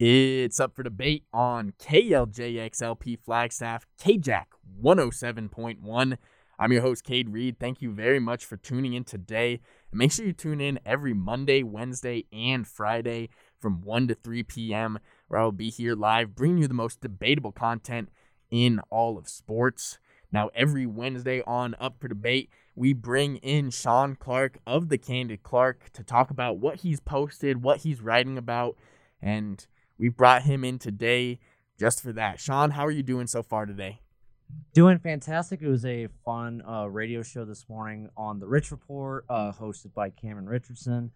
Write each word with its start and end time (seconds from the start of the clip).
It's 0.00 0.60
up 0.60 0.76
for 0.76 0.84
debate 0.84 1.24
on 1.32 1.72
KLJXLP 1.80 3.18
Flagstaff, 3.18 3.84
KJAC 4.00 4.44
107.1. 4.80 6.18
I'm 6.56 6.72
your 6.72 6.82
host, 6.82 7.02
Cade 7.02 7.30
Reed. 7.30 7.58
Thank 7.58 7.82
you 7.82 7.90
very 7.90 8.20
much 8.20 8.44
for 8.44 8.56
tuning 8.56 8.92
in 8.92 9.02
today. 9.02 9.58
And 9.90 9.98
make 9.98 10.12
sure 10.12 10.24
you 10.24 10.32
tune 10.32 10.60
in 10.60 10.78
every 10.86 11.14
Monday, 11.14 11.64
Wednesday, 11.64 12.26
and 12.32 12.64
Friday 12.64 13.30
from 13.58 13.80
1 13.82 14.06
to 14.06 14.14
3 14.14 14.44
p.m., 14.44 15.00
where 15.26 15.40
I 15.40 15.42
will 15.42 15.50
be 15.50 15.68
here 15.68 15.96
live 15.96 16.36
bringing 16.36 16.58
you 16.58 16.68
the 16.68 16.74
most 16.74 17.00
debatable 17.00 17.50
content 17.50 18.08
in 18.52 18.80
all 18.90 19.18
of 19.18 19.28
sports. 19.28 19.98
Now, 20.30 20.48
every 20.54 20.86
Wednesday 20.86 21.42
on 21.44 21.74
Up 21.80 21.96
for 21.98 22.06
Debate, 22.06 22.50
we 22.76 22.92
bring 22.92 23.38
in 23.38 23.70
Sean 23.70 24.14
Clark 24.14 24.58
of 24.64 24.90
the 24.90 24.98
Candid 24.98 25.42
Clark 25.42 25.90
to 25.94 26.04
talk 26.04 26.30
about 26.30 26.58
what 26.58 26.82
he's 26.82 27.00
posted, 27.00 27.64
what 27.64 27.78
he's 27.78 28.00
writing 28.00 28.38
about, 28.38 28.76
and 29.20 29.66
we 29.98 30.08
brought 30.08 30.42
him 30.42 30.64
in 30.64 30.78
today 30.78 31.40
just 31.78 32.02
for 32.02 32.12
that. 32.12 32.40
Sean, 32.40 32.70
how 32.72 32.86
are 32.86 32.90
you 32.90 33.02
doing 33.02 33.26
so 33.26 33.42
far 33.42 33.66
today? 33.66 34.00
Doing 34.72 34.98
fantastic. 34.98 35.60
It 35.60 35.68
was 35.68 35.84
a 35.84 36.08
fun 36.24 36.62
uh, 36.66 36.86
radio 36.86 37.22
show 37.22 37.44
this 37.44 37.68
morning 37.68 38.08
on 38.16 38.38
the 38.38 38.46
Rich 38.46 38.70
Report, 38.70 39.24
uh, 39.28 39.52
hosted 39.52 39.92
by 39.92 40.10
Cameron 40.10 40.48
Richardson. 40.48 41.10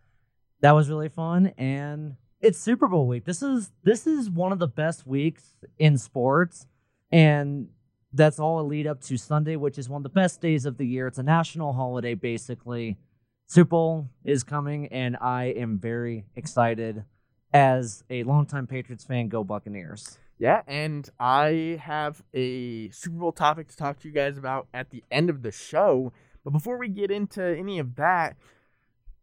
That 0.60 0.72
was 0.72 0.88
really 0.88 1.08
fun, 1.08 1.52
and 1.56 2.16
it's 2.40 2.58
Super 2.58 2.88
Bowl 2.88 3.06
week. 3.06 3.24
This 3.24 3.42
is 3.42 3.72
this 3.84 4.06
is 4.06 4.28
one 4.28 4.52
of 4.52 4.58
the 4.58 4.68
best 4.68 5.06
weeks 5.06 5.54
in 5.78 5.96
sports, 5.96 6.66
and 7.10 7.68
that's 8.12 8.38
all 8.38 8.60
a 8.60 8.66
lead 8.66 8.86
up 8.86 9.00
to 9.02 9.16
Sunday, 9.16 9.56
which 9.56 9.78
is 9.78 9.88
one 9.88 10.00
of 10.00 10.02
the 10.04 10.08
best 10.20 10.40
days 10.40 10.66
of 10.66 10.76
the 10.76 10.86
year. 10.86 11.06
It's 11.06 11.18
a 11.18 11.22
national 11.22 11.72
holiday, 11.72 12.14
basically. 12.14 12.98
Super 13.46 13.68
Bowl 13.68 14.10
is 14.24 14.44
coming, 14.44 14.88
and 14.88 15.16
I 15.20 15.44
am 15.44 15.78
very 15.78 16.24
excited 16.36 17.04
as 17.52 18.04
a 18.10 18.22
longtime 18.24 18.66
Patriots 18.66 19.04
fan, 19.04 19.28
go 19.28 19.44
Buccaneers. 19.44 20.18
Yeah, 20.38 20.62
and 20.66 21.08
I 21.20 21.80
have 21.82 22.22
a 22.34 22.90
Super 22.90 23.16
Bowl 23.16 23.32
topic 23.32 23.68
to 23.68 23.76
talk 23.76 24.00
to 24.00 24.08
you 24.08 24.14
guys 24.14 24.36
about 24.36 24.66
at 24.74 24.90
the 24.90 25.04
end 25.10 25.30
of 25.30 25.42
the 25.42 25.52
show. 25.52 26.12
But 26.44 26.50
before 26.50 26.78
we 26.78 26.88
get 26.88 27.10
into 27.10 27.42
any 27.42 27.78
of 27.78 27.94
that, 27.96 28.36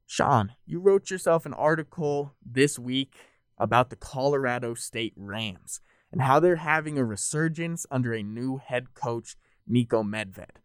Sean, 0.06 0.54
you 0.66 0.80
wrote 0.80 1.12
yourself 1.12 1.46
an 1.46 1.54
article 1.54 2.34
this 2.46 2.80
week 2.80 3.16
about 3.58 3.90
the 3.90 3.96
Colorado 3.96 4.74
State 4.74 5.14
Rams 5.18 5.82
and 6.12 6.22
how 6.22 6.40
they're 6.40 6.56
having 6.56 6.98
a 6.98 7.04
resurgence 7.04 7.86
under 7.92 8.14
a 8.14 8.24
new 8.24 8.58
head 8.58 8.94
coach, 8.94 9.36
Niko 9.70 10.04
Medved. 10.04 10.62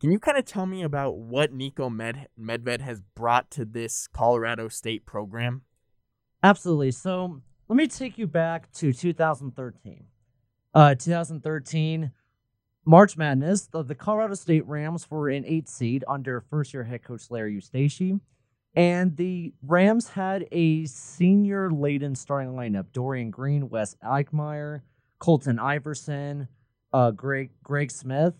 Can 0.00 0.12
you 0.12 0.20
kind 0.20 0.38
of 0.38 0.44
tell 0.44 0.64
me 0.64 0.82
about 0.82 1.18
what 1.18 1.52
Niko 1.52 1.92
Med- 1.92 2.28
Medved 2.40 2.80
has 2.80 3.02
brought 3.16 3.50
to 3.50 3.64
this 3.64 4.06
Colorado 4.06 4.68
State 4.68 5.04
program? 5.04 5.62
Absolutely. 6.42 6.90
So 6.92 7.40
let 7.68 7.76
me 7.76 7.86
take 7.86 8.18
you 8.18 8.26
back 8.26 8.70
to 8.72 8.92
2013. 8.92 10.04
Uh, 10.74 10.94
2013, 10.94 12.12
March 12.84 13.16
Madness, 13.16 13.66
the, 13.66 13.82
the 13.82 13.94
Colorado 13.94 14.34
State 14.34 14.66
Rams 14.66 15.10
were 15.10 15.28
in 15.28 15.44
eight 15.44 15.68
seed 15.68 16.04
under 16.08 16.40
first 16.40 16.72
year 16.72 16.84
head 16.84 17.02
coach 17.02 17.30
Larry 17.30 17.56
Eustachy. 17.56 18.20
And 18.74 19.16
the 19.16 19.52
Rams 19.66 20.10
had 20.10 20.46
a 20.52 20.84
senior 20.84 21.70
laden 21.70 22.14
starting 22.14 22.52
lineup 22.52 22.86
Dorian 22.92 23.30
Green, 23.30 23.68
Wes 23.70 23.96
Eckmeier, 24.04 24.82
Colton 25.18 25.58
Iverson, 25.58 26.48
uh, 26.92 27.10
Greg, 27.10 27.50
Greg 27.62 27.90
Smith, 27.90 28.34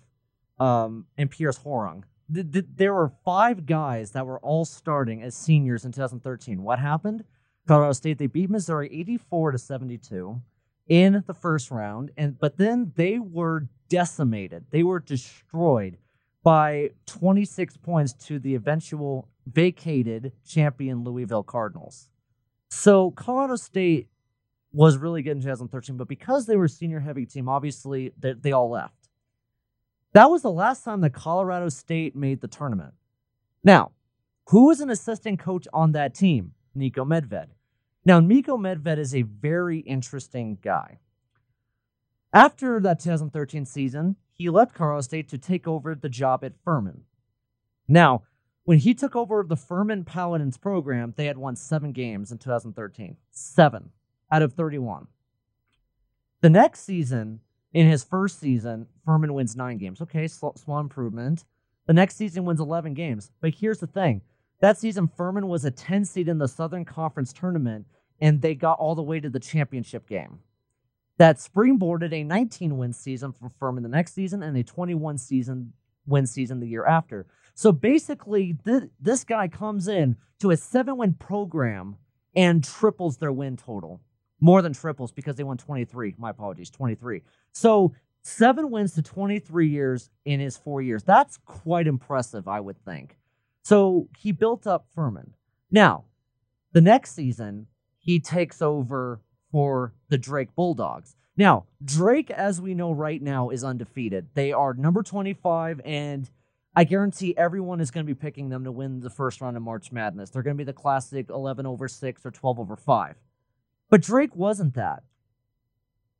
um, 0.60 1.06
and 1.16 1.30
Pierce 1.30 1.58
Hornung. 1.58 2.04
there 2.28 2.94
were 2.94 3.12
five 3.24 3.66
guys 3.66 4.12
that 4.12 4.26
were 4.26 4.38
all 4.40 4.64
starting 4.64 5.22
as 5.22 5.34
seniors 5.34 5.84
in 5.84 5.92
2013. 5.92 6.62
What 6.62 6.78
happened? 6.78 7.24
Colorado 7.68 7.92
State 7.92 8.18
they 8.18 8.26
beat 8.26 8.50
Missouri 8.50 8.88
84 8.92 9.52
to 9.52 9.58
72 9.58 10.40
in 10.88 11.22
the 11.26 11.34
first 11.34 11.70
round 11.70 12.10
and 12.16 12.38
but 12.38 12.56
then 12.56 12.92
they 12.96 13.18
were 13.18 13.68
decimated. 13.88 14.64
They 14.70 14.82
were 14.82 15.00
destroyed 15.00 15.98
by 16.42 16.90
26 17.06 17.76
points 17.76 18.14
to 18.14 18.38
the 18.38 18.54
eventual 18.54 19.28
vacated 19.46 20.32
champion 20.46 21.04
Louisville 21.04 21.42
Cardinals. 21.42 22.08
So 22.70 23.10
Colorado 23.10 23.56
State 23.56 24.08
was 24.72 24.96
really 24.96 25.22
good 25.22 25.36
in 25.36 25.42
2013, 25.42 25.96
but 25.96 26.08
because 26.08 26.46
they 26.46 26.56
were 26.56 26.66
a 26.66 26.68
senior 26.68 27.00
heavy 27.00 27.26
team, 27.26 27.48
obviously 27.48 28.12
they, 28.18 28.34
they 28.34 28.52
all 28.52 28.70
left. 28.70 29.08
That 30.12 30.30
was 30.30 30.42
the 30.42 30.50
last 30.50 30.84
time 30.84 31.00
that 31.02 31.10
Colorado 31.12 31.68
State 31.68 32.16
made 32.16 32.40
the 32.40 32.48
tournament. 32.48 32.94
Now, 33.64 33.92
who 34.48 34.66
was 34.66 34.80
an 34.80 34.90
assistant 34.90 35.38
coach 35.38 35.66
on 35.72 35.92
that 35.92 36.14
team? 36.14 36.52
Niko 36.76 37.06
Medved. 37.06 37.48
Now, 38.04 38.20
Niko 38.20 38.58
Medved 38.58 38.98
is 38.98 39.14
a 39.14 39.22
very 39.22 39.80
interesting 39.80 40.58
guy. 40.62 40.98
After 42.32 42.80
that 42.80 43.00
2013 43.00 43.64
season, 43.64 44.16
he 44.32 44.50
left 44.50 44.74
Colorado 44.74 45.00
State 45.00 45.28
to 45.30 45.38
take 45.38 45.66
over 45.66 45.94
the 45.94 46.08
job 46.08 46.44
at 46.44 46.52
Furman. 46.64 47.02
Now, 47.88 48.22
when 48.64 48.78
he 48.78 48.94
took 48.94 49.16
over 49.16 49.42
the 49.42 49.56
Furman 49.56 50.04
Paladins 50.04 50.58
program, 50.58 51.14
they 51.16 51.24
had 51.24 51.38
won 51.38 51.56
seven 51.56 51.92
games 51.92 52.30
in 52.30 52.38
2013. 52.38 53.16
Seven 53.30 53.90
out 54.30 54.42
of 54.42 54.52
31. 54.52 55.06
The 56.42 56.50
next 56.50 56.80
season, 56.80 57.40
in 57.72 57.88
his 57.88 58.04
first 58.04 58.38
season, 58.38 58.86
Furman 59.04 59.34
wins 59.34 59.56
nine 59.56 59.78
games. 59.78 60.00
Okay, 60.02 60.28
small 60.28 60.78
improvement. 60.78 61.44
The 61.86 61.94
next 61.94 62.16
season 62.16 62.44
wins 62.44 62.60
11 62.60 62.94
games. 62.94 63.30
But 63.40 63.54
here's 63.54 63.78
the 63.78 63.86
thing 63.86 64.20
that 64.60 64.78
season, 64.78 65.08
Furman 65.08 65.48
was 65.48 65.64
a 65.64 65.70
10 65.70 66.04
seed 66.04 66.28
in 66.28 66.38
the 66.38 66.48
Southern 66.48 66.84
Conference 66.84 67.32
tournament 67.32 67.86
and 68.20 68.42
they 68.42 68.54
got 68.54 68.78
all 68.78 68.94
the 68.94 69.02
way 69.02 69.20
to 69.20 69.30
the 69.30 69.40
championship 69.40 70.08
game. 70.08 70.40
That 71.18 71.36
springboarded 71.36 72.12
a 72.12 72.24
19 72.24 72.78
win 72.78 72.92
season 72.92 73.32
for 73.32 73.50
Furman 73.58 73.82
the 73.82 73.88
next 73.88 74.14
season 74.14 74.42
and 74.42 74.56
a 74.56 74.62
21 74.62 75.18
season 75.18 75.72
win 76.06 76.26
season 76.26 76.60
the 76.60 76.68
year 76.68 76.86
after. 76.86 77.26
So 77.54 77.72
basically, 77.72 78.56
th- 78.64 78.90
this 79.00 79.24
guy 79.24 79.48
comes 79.48 79.88
in 79.88 80.16
to 80.40 80.50
a 80.50 80.56
seven 80.56 80.96
win 80.96 81.14
program 81.14 81.96
and 82.36 82.62
triples 82.62 83.18
their 83.18 83.32
win 83.32 83.56
total. 83.56 84.00
More 84.40 84.62
than 84.62 84.72
triples 84.72 85.10
because 85.10 85.34
they 85.34 85.42
won 85.42 85.56
23. 85.56 86.14
My 86.18 86.30
apologies, 86.30 86.70
23. 86.70 87.22
So 87.50 87.94
seven 88.22 88.70
wins 88.70 88.94
to 88.94 89.02
23 89.02 89.68
years 89.68 90.10
in 90.24 90.38
his 90.38 90.56
four 90.56 90.80
years. 90.80 91.02
That's 91.02 91.38
quite 91.38 91.88
impressive, 91.88 92.46
I 92.46 92.60
would 92.60 92.78
think. 92.84 93.17
So 93.68 94.08
he 94.16 94.32
built 94.32 94.66
up 94.66 94.86
Furman. 94.94 95.34
Now, 95.70 96.04
the 96.72 96.80
next 96.80 97.14
season, 97.14 97.66
he 97.98 98.18
takes 98.18 98.62
over 98.62 99.20
for 99.52 99.92
the 100.08 100.16
Drake 100.16 100.54
Bulldogs. 100.56 101.16
Now, 101.36 101.66
Drake, 101.84 102.30
as 102.30 102.62
we 102.62 102.72
know 102.72 102.92
right 102.92 103.20
now, 103.20 103.50
is 103.50 103.62
undefeated. 103.62 104.28
They 104.32 104.52
are 104.52 104.72
number 104.72 105.02
25, 105.02 105.82
and 105.84 106.30
I 106.74 106.84
guarantee 106.84 107.36
everyone 107.36 107.82
is 107.82 107.90
going 107.90 108.06
to 108.06 108.10
be 108.10 108.18
picking 108.18 108.48
them 108.48 108.64
to 108.64 108.72
win 108.72 109.00
the 109.00 109.10
first 109.10 109.42
round 109.42 109.54
of 109.54 109.62
March 109.62 109.92
Madness. 109.92 110.30
They're 110.30 110.42
going 110.42 110.56
to 110.56 110.64
be 110.64 110.64
the 110.64 110.72
classic 110.72 111.28
11 111.28 111.66
over 111.66 111.88
6 111.88 112.24
or 112.24 112.30
12 112.30 112.58
over 112.58 112.74
5. 112.74 113.16
But 113.90 114.00
Drake 114.00 114.34
wasn't 114.34 114.76
that. 114.76 115.02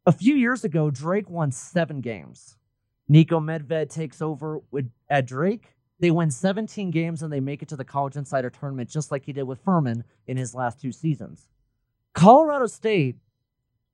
A 0.05 0.13
few 0.13 0.35
years 0.35 0.65
ago, 0.65 0.91
Drake 0.91 1.31
won 1.31 1.51
seven 1.51 2.03
games. 2.03 2.59
Niko 3.11 3.41
Medved 3.41 3.89
takes 3.89 4.21
over 4.21 4.61
with, 4.71 4.91
at 5.09 5.27
Drake. 5.27 5.78
They 6.01 6.11
win 6.11 6.31
17 6.31 6.91
games 6.91 7.23
and 7.23 7.33
they 7.33 7.41
make 7.41 7.63
it 7.63 7.69
to 7.71 7.77
the 7.77 7.85
College 7.85 8.17
Insider 8.17 8.51
Tournament 8.51 8.89
just 8.89 9.11
like 9.11 9.25
he 9.25 9.33
did 9.33 9.43
with 9.45 9.61
Furman 9.65 10.05
in 10.27 10.37
his 10.37 10.55
last 10.55 10.81
two 10.81 10.93
seasons. 10.93 11.49
Colorado 12.15 12.67
State, 12.67 13.17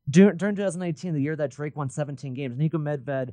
during, 0.09 0.37
during 0.37 0.54
2018, 0.54 1.15
the 1.15 1.20
year 1.20 1.37
that 1.37 1.50
Drake 1.50 1.76
won 1.76 1.88
17 1.88 2.34
games, 2.34 2.56
Niko 2.56 2.72
Medved 2.72 3.32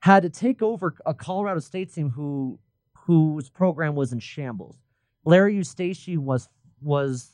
had 0.00 0.22
to 0.22 0.30
take 0.30 0.62
over 0.62 0.94
a 1.04 1.14
Colorado 1.14 1.60
State 1.60 1.92
team 1.92 2.10
who 2.10 2.58
whose 2.94 3.48
program 3.48 3.94
was 3.94 4.12
in 4.12 4.20
shambles. 4.20 4.76
Larry 5.24 5.54
Eustachy 5.56 6.16
was 6.16 6.48
was 6.80 7.32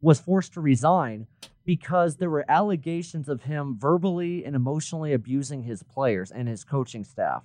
was 0.00 0.18
forced 0.18 0.54
to 0.54 0.60
resign 0.60 1.26
because 1.64 2.16
there 2.16 2.30
were 2.30 2.44
allegations 2.48 3.28
of 3.28 3.42
him 3.42 3.76
verbally 3.78 4.44
and 4.44 4.56
emotionally 4.56 5.12
abusing 5.12 5.62
his 5.62 5.82
players 5.82 6.30
and 6.30 6.48
his 6.48 6.64
coaching 6.64 7.04
staff. 7.04 7.44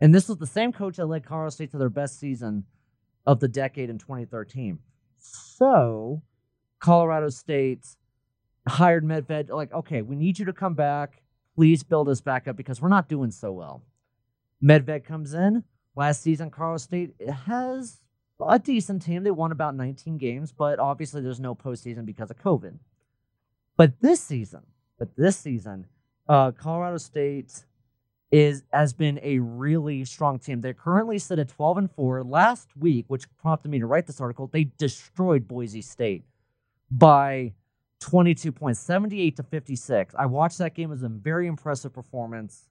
And 0.00 0.14
this 0.14 0.28
was 0.28 0.38
the 0.38 0.46
same 0.46 0.72
coach 0.72 0.96
that 0.96 1.06
led 1.06 1.24
Colorado 1.24 1.50
State 1.50 1.72
to 1.72 1.78
their 1.78 1.88
best 1.88 2.20
season 2.20 2.64
of 3.26 3.40
the 3.40 3.48
decade 3.48 3.90
in 3.90 3.98
2013. 3.98 4.78
So, 5.18 6.22
Colorado 6.78 7.28
State 7.30 7.86
hired 8.68 9.04
Medved, 9.04 9.50
like, 9.50 9.72
okay, 9.72 10.02
we 10.02 10.16
need 10.16 10.38
you 10.38 10.44
to 10.44 10.52
come 10.52 10.74
back. 10.74 11.22
Please 11.56 11.82
build 11.82 12.08
us 12.08 12.20
back 12.20 12.46
up 12.46 12.56
because 12.56 12.80
we're 12.80 12.88
not 12.88 13.08
doing 13.08 13.30
so 13.30 13.50
well. 13.52 13.82
Medved 14.62 15.04
comes 15.04 15.34
in. 15.34 15.64
Last 15.96 16.22
season, 16.22 16.50
Colorado 16.50 16.78
State 16.78 17.14
has 17.46 18.00
a 18.40 18.58
decent 18.58 19.02
team. 19.02 19.24
They 19.24 19.32
won 19.32 19.50
about 19.50 19.74
19 19.74 20.16
games, 20.16 20.52
but 20.52 20.78
obviously 20.78 21.20
there's 21.20 21.40
no 21.40 21.56
postseason 21.56 22.06
because 22.06 22.30
of 22.30 22.38
COVID. 22.38 22.78
But 23.76 24.00
this 24.00 24.20
season, 24.20 24.62
but 24.98 25.16
this 25.16 25.36
season, 25.36 25.86
uh, 26.28 26.52
Colorado 26.52 26.98
State 26.98 27.64
is 28.30 28.62
has 28.72 28.92
been 28.92 29.18
a 29.22 29.38
really 29.38 30.04
strong 30.04 30.38
team. 30.38 30.60
They're 30.60 30.74
currently 30.74 31.18
sit 31.18 31.38
at 31.38 31.48
12 31.48 31.78
and 31.78 31.90
4. 31.90 32.24
Last 32.24 32.68
week, 32.76 33.06
which 33.08 33.24
prompted 33.36 33.70
me 33.70 33.78
to 33.78 33.86
write 33.86 34.06
this 34.06 34.20
article, 34.20 34.46
they 34.46 34.64
destroyed 34.64 35.48
Boise 35.48 35.82
State 35.82 36.24
by 36.90 37.54
22 38.00 38.52
points, 38.52 38.80
78 38.80 39.36
to 39.36 39.42
56. 39.42 40.14
I 40.18 40.26
watched 40.26 40.58
that 40.58 40.74
game. 40.74 40.90
Was 40.90 41.02
a 41.02 41.08
very 41.08 41.46
impressive 41.46 41.92
performance 41.92 42.68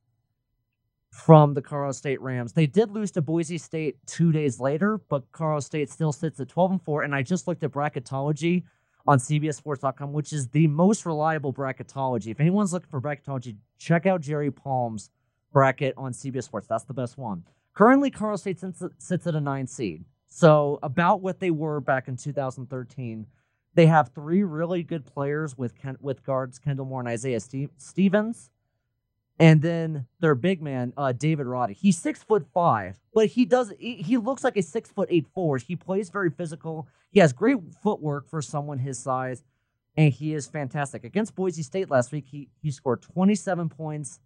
from 1.11 1.53
the 1.53 1.61
Colorado 1.61 1.93
State 1.93 2.21
Rams. 2.21 2.53
They 2.53 2.67
did 2.67 2.91
lose 2.91 3.11
to 3.11 3.21
Boise 3.21 3.57
State 3.57 3.97
two 4.05 4.31
days 4.31 4.59
later, 4.59 4.99
but 5.09 5.31
Colorado 5.31 5.61
State 5.61 5.89
still 5.89 6.11
sits 6.11 6.39
at 6.39 6.49
12 6.49 6.71
and 6.71 6.81
4. 6.83 7.01
And 7.03 7.15
I 7.15 7.23
just 7.23 7.47
looked 7.47 7.63
at 7.63 7.71
bracketology 7.71 8.63
on 9.07 9.17
CBSSports.com, 9.17 10.13
which 10.13 10.33
is 10.33 10.49
the 10.49 10.67
most 10.67 11.05
reliable 11.05 11.53
bracketology. 11.53 12.27
If 12.27 12.39
anyone's 12.39 12.73
looking 12.73 12.89
for 12.89 13.01
bracketology, 13.01 13.55
check 13.79 14.05
out 14.05 14.21
Jerry 14.21 14.51
Palm's 14.51 15.09
bracket 15.51 15.93
on 15.97 16.13
CBS 16.13 16.43
Sports. 16.43 16.67
That's 16.67 16.83
the 16.83 16.93
best 16.93 17.17
one. 17.17 17.43
Currently, 17.73 18.11
Colorado 18.11 18.37
State 18.37 18.59
sits 18.97 19.27
at 19.27 19.35
a 19.35 19.41
nine 19.41 19.67
seed. 19.67 20.03
So, 20.27 20.79
about 20.83 21.21
what 21.21 21.39
they 21.39 21.51
were 21.51 21.79
back 21.79 22.07
in 22.07 22.17
2013. 22.17 23.27
They 23.77 23.85
have 23.85 24.09
three 24.09 24.41
really 24.41 24.81
good 24.81 25.05
players 25.05 25.55
with 25.55 25.75
Ken, 25.75 25.97
with 26.01 26.23
guards 26.25 26.59
Kendle 26.59 26.87
Moore 26.87 27.01
and 27.01 27.07
Isaiah 27.07 27.39
Stevens. 27.39 28.49
And 29.39 29.61
then 29.61 30.07
their 30.19 30.33
big 30.33 30.63
man, 30.63 30.93
uh, 30.97 31.11
David 31.11 31.45
Roddy. 31.45 31.75
He's 31.75 31.95
six 31.95 32.23
foot 32.23 32.47
five, 32.53 32.99
but 33.13 33.27
he 33.27 33.45
does 33.45 33.71
he, 33.77 33.97
he 33.97 34.17
looks 34.17 34.43
like 34.43 34.57
a 34.57 34.63
six 34.63 34.89
foot 34.89 35.07
eight 35.11 35.27
forward. 35.27 35.61
He 35.61 35.75
plays 35.75 36.09
very 36.09 36.31
physical. 36.31 36.87
He 37.11 37.19
has 37.19 37.33
great 37.33 37.59
footwork 37.83 38.27
for 38.27 38.41
someone 38.41 38.79
his 38.79 38.97
size, 38.97 39.43
and 39.95 40.11
he 40.11 40.33
is 40.33 40.47
fantastic. 40.47 41.03
Against 41.03 41.35
Boise 41.35 41.61
State 41.61 41.91
last 41.91 42.11
week, 42.11 42.25
he 42.27 42.49
he 42.63 42.71
scored 42.71 43.03
27 43.03 43.69
points 43.69 44.19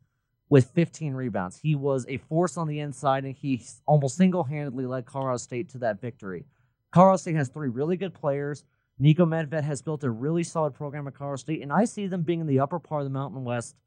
with 0.51 0.69
15 0.71 1.13
rebounds. 1.13 1.57
He 1.57 1.75
was 1.75 2.05
a 2.09 2.17
force 2.17 2.57
on 2.57 2.67
the 2.67 2.81
inside, 2.81 3.23
and 3.23 3.33
he 3.33 3.63
almost 3.87 4.17
single 4.17 4.43
handedly 4.43 4.85
led 4.85 5.05
Colorado 5.05 5.37
State 5.37 5.69
to 5.69 5.77
that 5.77 6.01
victory. 6.01 6.45
Colorado 6.91 7.17
State 7.17 7.35
has 7.35 7.47
three 7.47 7.69
really 7.69 7.95
good 7.95 8.13
players. 8.13 8.65
Niko 9.01 9.19
Medved 9.19 9.63
has 9.63 9.81
built 9.81 10.03
a 10.03 10.11
really 10.11 10.43
solid 10.43 10.73
program 10.73 11.07
at 11.07 11.15
Colorado 11.15 11.37
State, 11.37 11.61
and 11.61 11.71
I 11.71 11.85
see 11.85 12.05
them 12.05 12.23
being 12.23 12.41
in 12.41 12.47
the 12.47 12.59
upper 12.59 12.79
part 12.79 13.01
of 13.01 13.05
the 13.05 13.17
Mountain 13.17 13.45
West 13.45 13.77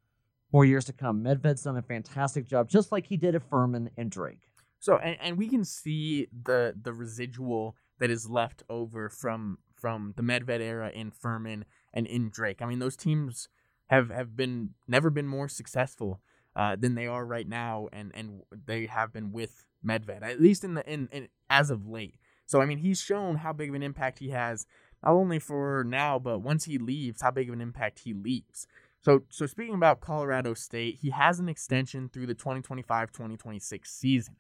for 0.51 0.65
years 0.65 0.87
to 0.87 0.95
come. 0.95 1.23
Medved's 1.23 1.65
done 1.65 1.77
a 1.77 1.83
fantastic 1.83 2.47
job, 2.49 2.71
just 2.71 2.91
like 2.91 3.07
he 3.07 3.19
did 3.19 3.35
at 3.35 3.43
Furman 3.43 3.91
and 3.99 4.11
Drake. 4.11 4.49
So, 4.81 4.97
and, 4.97 5.19
and 5.21 5.37
we 5.37 5.49
can 5.49 5.65
see 5.65 6.29
the 6.33 6.75
the 6.81 6.95
residual 6.95 7.77
that 7.99 8.11
is 8.11 8.29
left 8.31 8.63
over 8.71 9.11
from 9.11 9.59
from 9.75 10.15
the 10.17 10.23
Medved 10.23 10.61
era 10.61 10.91
in 10.95 11.11
Furman 11.11 11.67
and 11.93 12.07
in 12.07 12.31
Drake. 12.31 12.63
I 12.63 12.67
mean, 12.67 12.79
those 12.79 12.97
teams 12.97 13.49
have 13.89 14.09
have 14.09 14.35
been 14.35 14.71
never 14.89 15.11
been 15.11 15.27
more 15.27 15.49
successful 15.49 16.21
uh, 16.57 16.77
than 16.77 16.95
they 16.95 17.07
are 17.07 17.25
right 17.25 17.49
now, 17.49 17.89
and 17.93 18.13
and 18.15 18.43
they 18.67 18.87
have 18.87 19.13
been 19.13 19.33
with 19.33 19.65
Medved 19.85 20.23
at 20.23 20.41
least 20.41 20.65
in 20.65 20.75
the 20.75 20.93
in, 20.93 21.09
in 21.13 21.29
as 21.51 21.71
of 21.71 21.87
late. 21.87 22.17
So 22.47 22.61
I 22.61 22.67
mean, 22.67 22.79
he's 22.79 23.01
shown 23.01 23.37
how 23.37 23.53
big 23.53 23.71
of 23.71 23.75
an 23.75 23.83
impact 23.83 24.19
he 24.19 24.31
has 24.31 24.67
not 25.05 25.13
only 25.13 25.39
for 25.39 25.85
now, 25.87 26.19
but 26.19 26.41
once 26.41 26.65
he 26.65 26.79
leaves, 26.79 27.23
how 27.23 27.31
big 27.31 27.49
of 27.49 27.55
an 27.55 27.61
impact 27.61 28.01
he 28.01 28.15
leaves. 28.15 28.67
So, 29.01 29.25
so 29.29 29.45
speaking 29.47 29.75
about 29.75 30.01
Colorado 30.01 30.55
State, 30.55 30.99
he 31.03 31.11
has 31.11 31.39
an 31.39 31.49
extension 31.49 32.09
through 32.09 32.27
the 32.27 32.35
2025-2026 32.35 33.87
season. 33.87 34.37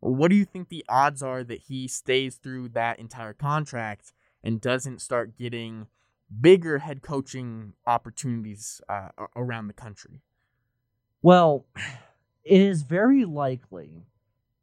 What 0.00 0.28
do 0.28 0.36
you 0.36 0.44
think 0.44 0.68
the 0.68 0.84
odds 0.88 1.22
are 1.22 1.42
that 1.42 1.62
he 1.68 1.88
stays 1.88 2.36
through 2.36 2.68
that 2.70 2.98
entire 2.98 3.32
contract 3.32 4.12
and 4.44 4.60
doesn't 4.60 5.00
start 5.00 5.38
getting 5.38 5.86
bigger 6.40 6.78
head 6.78 7.02
coaching 7.02 7.72
opportunities 7.86 8.80
uh, 8.88 9.08
around 9.34 9.68
the 9.68 9.72
country? 9.72 10.20
Well, 11.22 11.66
it 12.44 12.60
is 12.60 12.82
very 12.82 13.24
likely 13.24 14.04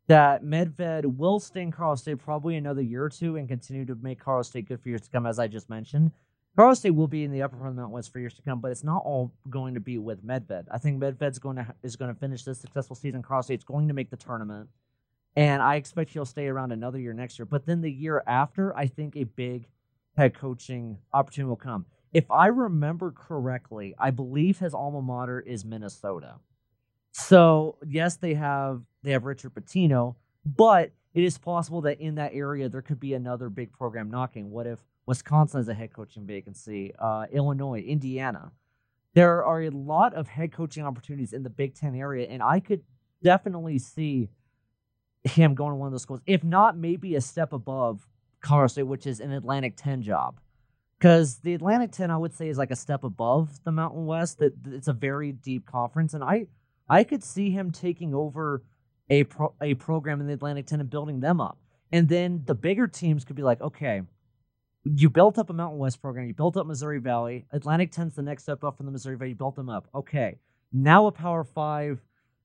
that 0.08 0.44
Medved 0.44 1.18
will 1.18 1.40
stay 1.40 1.62
in 1.62 1.72
Colorado 1.72 1.96
State 1.96 2.20
probably 2.20 2.56
another 2.56 2.82
year 2.82 3.04
or 3.04 3.10
two 3.10 3.36
and 3.36 3.48
continue 3.48 3.86
to 3.86 3.96
make 3.96 4.20
Colorado 4.20 4.44
State 4.44 4.68
good 4.68 4.80
for 4.82 4.90
years 4.90 5.02
to 5.02 5.10
come, 5.10 5.26
as 5.26 5.40
I 5.40 5.48
just 5.48 5.70
mentioned. 5.70 6.12
Colorado 6.56 6.76
State 6.76 6.92
will 6.92 7.08
be 7.08 7.26
in 7.26 7.32
the 7.32 7.42
upper 7.42 7.58
part 7.58 7.70
of 7.70 7.76
the 7.76 7.82
Mountain 7.82 7.94
West 7.94 8.14
for 8.14 8.20
years 8.20 8.36
to 8.36 8.42
come, 8.42 8.62
but 8.62 8.72
it's 8.72 8.84
not 8.84 9.04
all 9.04 9.34
going 9.50 9.74
to 9.74 9.82
be 9.82 9.98
with 9.98 10.26
Medved. 10.26 10.66
I 10.72 10.78
think 10.78 11.02
Medved's 11.02 11.40
going 11.40 11.58
to 11.58 11.76
is 11.84 11.98
going 11.98 12.14
to 12.14 12.20
finish 12.20 12.44
this 12.44 12.60
successful 12.60 12.96
season. 12.96 13.22
Colorado 13.22 13.46
State's 13.46 13.66
going 13.66 13.90
to 13.90 13.94
make 13.94 14.10
the 14.10 14.16
tournament, 14.16 14.70
and 15.36 15.62
I 15.62 15.76
expect 15.76 16.12
he'll 16.12 16.24
stay 16.24 16.48
around 16.48 16.72
another 16.72 17.00
year 17.00 17.14
next 17.14 17.38
year. 17.38 17.46
But 17.46 17.66
then 17.66 17.82
the 17.82 17.92
year 17.92 18.24
after, 18.26 18.76
I 18.78 18.88
think 18.88 19.18
a 19.18 19.26
big 19.26 19.68
head 20.16 20.34
coaching 20.34 21.00
opportunity 21.12 21.50
will 21.50 21.58
come. 21.58 21.86
If 22.16 22.32
I 22.32 22.48
remember 22.48 23.12
correctly, 23.12 23.94
I 24.00 24.10
believe 24.12 24.60
his 24.60 24.74
alma 24.74 25.02
mater 25.02 25.42
is 25.42 25.66
Minnesota. 25.66 26.36
So 27.12 27.78
yes, 27.86 28.16
they 28.16 28.36
have 28.36 28.84
they 29.04 29.12
have 29.12 29.26
Richard 29.26 29.54
Pitino, 29.54 30.16
but 30.46 30.92
it 31.14 31.24
is 31.24 31.38
possible 31.38 31.82
that 31.82 32.00
in 32.00 32.16
that 32.16 32.32
area 32.34 32.70
there 32.70 32.82
could 32.82 33.02
be 33.02 33.16
another 33.16 33.50
big 33.50 33.74
program 33.74 34.10
knocking. 34.10 34.50
What 34.50 34.66
if 34.66 34.80
Wisconsin 35.06 35.60
has 35.60 35.68
a 35.68 35.74
head 35.74 35.92
coaching 35.92 36.26
vacancy? 36.26 36.94
Uh, 36.98 37.26
Illinois, 37.34 37.82
Indiana. 37.82 38.54
There 39.14 39.44
are 39.44 39.64
a 39.64 39.70
lot 39.70 40.14
of 40.14 40.30
head 40.30 40.54
coaching 40.54 40.86
opportunities 40.86 41.34
in 41.34 41.44
the 41.44 41.50
Big 41.50 41.76
Ten 41.76 41.96
area, 41.96 42.30
and 42.30 42.42
I 42.42 42.62
could 42.62 42.84
definitely 43.24 43.78
see 43.78 44.30
him 45.26 45.54
going 45.54 45.72
to 45.72 45.76
one 45.76 45.88
of 45.88 45.92
those 45.92 46.04
schools. 46.04 46.22
If 46.26 46.46
not, 46.46 46.78
maybe 46.78 47.16
a 47.16 47.22
step 47.22 47.52
above 47.52 48.08
Colorado 48.40 48.68
State, 48.68 48.84
which 48.84 49.06
is 49.06 49.20
an 49.20 49.34
Atlantic 49.34 49.74
10 49.76 50.02
job. 50.02 50.40
Because 50.98 51.40
the 51.40 51.54
Atlantic 51.54 51.92
10, 51.92 52.10
I 52.10 52.18
would 52.18 52.34
say, 52.34 52.48
is 52.48 52.58
like 52.58 52.72
a 52.72 52.76
step 52.76 53.04
above 53.04 53.64
the 53.64 53.72
Mountain 53.72 54.06
West. 54.06 54.40
That 54.40 54.54
it's 54.68 54.88
a 54.88 54.94
very 54.94 55.32
deep 55.32 55.66
conference, 55.66 56.14
and 56.14 56.24
I 56.24 56.48
I 56.90 57.04
could 57.04 57.24
see 57.24 57.50
him 57.50 57.72
taking 57.72 58.14
over 58.14 58.64
a 59.10 59.24
pro, 59.26 59.54
a 59.62 59.74
program 59.76 60.22
in 60.22 60.28
the 60.28 60.34
Atlantic 60.34 60.68
10 60.68 60.80
and 60.80 60.90
building 60.90 61.20
them 61.20 61.42
up. 61.42 61.60
And 61.92 62.10
then 62.10 62.44
the 62.46 62.56
bigger 62.56 62.88
teams 62.88 63.26
could 63.26 63.36
be 63.36 63.44
like, 63.44 63.62
okay, 63.62 64.02
you 64.84 65.10
built 65.10 65.38
up 65.38 65.50
a 65.50 65.54
Mountain 65.54 65.80
West 65.80 66.02
program, 66.02 66.28
you 66.28 66.34
built 66.34 66.58
up 66.58 66.68
Missouri 66.68 67.00
Valley. 67.00 67.46
Atlantic 67.52 67.92
10's 67.92 68.16
the 68.16 68.22
next 68.22 68.44
step 68.44 68.64
up 68.64 68.78
from 68.78 68.86
the 68.86 68.92
Missouri 68.92 69.18
Valley, 69.18 69.30
you 69.30 69.36
built 69.36 69.56
them 69.56 69.70
up. 69.70 69.88
Okay. 69.94 70.38
Now 70.72 71.08
a 71.08 71.12
Power 71.12 71.44
Five 71.44 72.02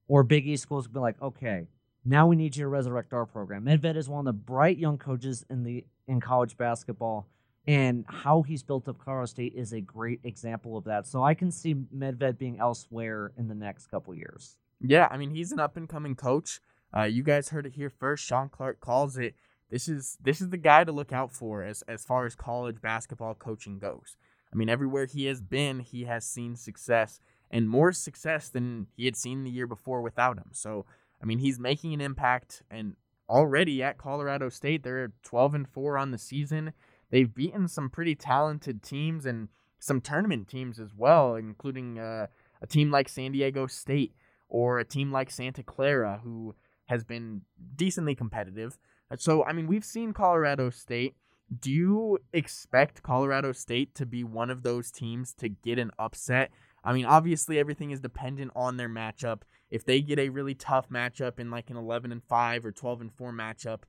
or 0.08 0.23
Big 0.23 0.46
East 0.46 0.62
schools 0.62 0.87
could 0.87 0.94
be 0.94 1.00
like, 1.00 1.20
okay, 1.20 1.67
now 2.05 2.26
we 2.26 2.37
need 2.37 2.56
you 2.56 2.64
to 2.64 2.69
resurrect 2.69 3.12
our 3.12 3.26
program. 3.26 3.64
Medved 3.64 3.96
is 3.96 4.08
one 4.08 4.20
of 4.20 4.25
the 4.25 4.32
bright 4.32 4.79
young 4.79 4.99
coaches 4.99 5.44
in 5.50 5.64
the 5.64 5.85
in 6.06 6.20
college 6.20 6.56
basketball 6.56 7.29
and 7.70 8.05
how 8.08 8.43
he's 8.43 8.64
built 8.64 8.88
up 8.88 8.99
Colorado 8.99 9.26
State 9.26 9.55
is 9.55 9.72
a 9.72 9.81
great 9.81 10.19
example 10.25 10.76
of 10.76 10.82
that. 10.84 11.06
So 11.06 11.22
I 11.22 11.34
can 11.34 11.52
see 11.52 11.76
Medved 11.96 12.37
being 12.37 12.58
elsewhere 12.58 13.31
in 13.38 13.46
the 13.46 13.55
next 13.55 13.87
couple 13.87 14.12
years. 14.12 14.56
Yeah, 14.81 15.06
I 15.08 15.17
mean 15.17 15.31
he's 15.31 15.52
an 15.52 15.61
up 15.61 15.76
and 15.76 15.88
coming 15.88 16.17
coach. 16.17 16.61
Uh, 16.96 17.05
you 17.05 17.22
guys 17.22 17.50
heard 17.50 17.67
it 17.67 17.75
here 17.75 17.89
first. 17.89 18.24
Sean 18.24 18.48
Clark 18.48 18.81
calls 18.81 19.17
it. 19.17 19.36
This 19.70 19.86
is 19.86 20.19
this 20.20 20.41
is 20.41 20.48
the 20.48 20.56
guy 20.56 20.82
to 20.82 20.91
look 20.91 21.12
out 21.12 21.31
for 21.31 21.62
as 21.62 21.82
as 21.82 22.05
far 22.05 22.27
as 22.27 22.34
college 22.34 22.81
basketball 22.81 23.34
coaching 23.34 23.79
goes. 23.79 24.17
I 24.53 24.56
mean, 24.56 24.69
everywhere 24.69 25.06
he 25.06 25.27
has 25.27 25.41
been, 25.41 25.79
he 25.79 26.06
has 26.06 26.27
seen 26.27 26.56
success 26.56 27.20
and 27.53 27.69
more 27.69 27.93
success 27.93 28.48
than 28.48 28.89
he 28.96 29.05
had 29.05 29.17
seen 29.17 29.44
the 29.44 29.50
year 29.50 29.69
before 29.69 30.03
without 30.03 30.39
him. 30.39 30.48
So, 30.50 30.86
I 31.22 31.24
mean, 31.24 31.39
he's 31.39 31.60
making 31.60 31.94
an 31.94 32.00
impact 32.00 32.65
and 32.69 32.96
already 33.29 33.81
at 33.81 33.96
Colorado 33.96 34.48
State, 34.48 34.82
they're 34.82 35.12
12 35.22 35.55
and 35.55 35.69
4 35.69 35.96
on 35.96 36.10
the 36.10 36.19
season. 36.19 36.72
They've 37.10 37.32
beaten 37.32 37.69
some 37.69 37.90
pretty 37.90 38.14
talented 38.14 38.82
teams 38.82 39.26
and 39.26 39.48
some 39.79 40.00
tournament 40.00 40.48
teams 40.48 40.79
as 40.79 40.94
well, 40.96 41.34
including 41.34 41.98
uh, 41.98 42.26
a 42.62 42.67
team 42.67 42.90
like 42.90 43.08
San 43.08 43.32
Diego 43.32 43.67
State 43.67 44.14
or 44.48 44.79
a 44.79 44.84
team 44.84 45.10
like 45.10 45.31
Santa 45.31 45.62
Clara, 45.62 46.20
who 46.22 46.55
has 46.86 47.05
been 47.05 47.43
decently 47.76 48.14
competitive. 48.14 48.79
Uh, 49.10 49.17
so, 49.17 49.44
I 49.44 49.52
mean, 49.52 49.67
we've 49.67 49.84
seen 49.84 50.12
Colorado 50.12 50.70
State. 50.70 51.14
Do 51.60 51.70
you 51.70 52.19
expect 52.32 53.02
Colorado 53.02 53.52
State 53.52 53.94
to 53.96 54.06
be 54.06 54.22
one 54.22 54.50
of 54.50 54.62
those 54.62 54.90
teams 54.90 55.32
to 55.34 55.48
get 55.48 55.79
an 55.79 55.90
upset? 55.98 56.50
I 56.84 56.93
mean, 56.93 57.05
obviously, 57.05 57.58
everything 57.58 57.90
is 57.90 58.00
dependent 58.00 58.52
on 58.55 58.76
their 58.76 58.88
matchup. 58.88 59.43
If 59.70 59.84
they 59.84 60.00
get 60.00 60.19
a 60.19 60.29
really 60.29 60.55
tough 60.55 60.88
matchup 60.90 61.38
in 61.38 61.50
like 61.50 61.70
an 61.70 61.76
11 61.76 62.12
and 62.12 62.22
5 62.22 62.64
or 62.64 62.72
12 62.72 63.00
and 63.00 63.12
4 63.12 63.32
matchup, 63.32 63.81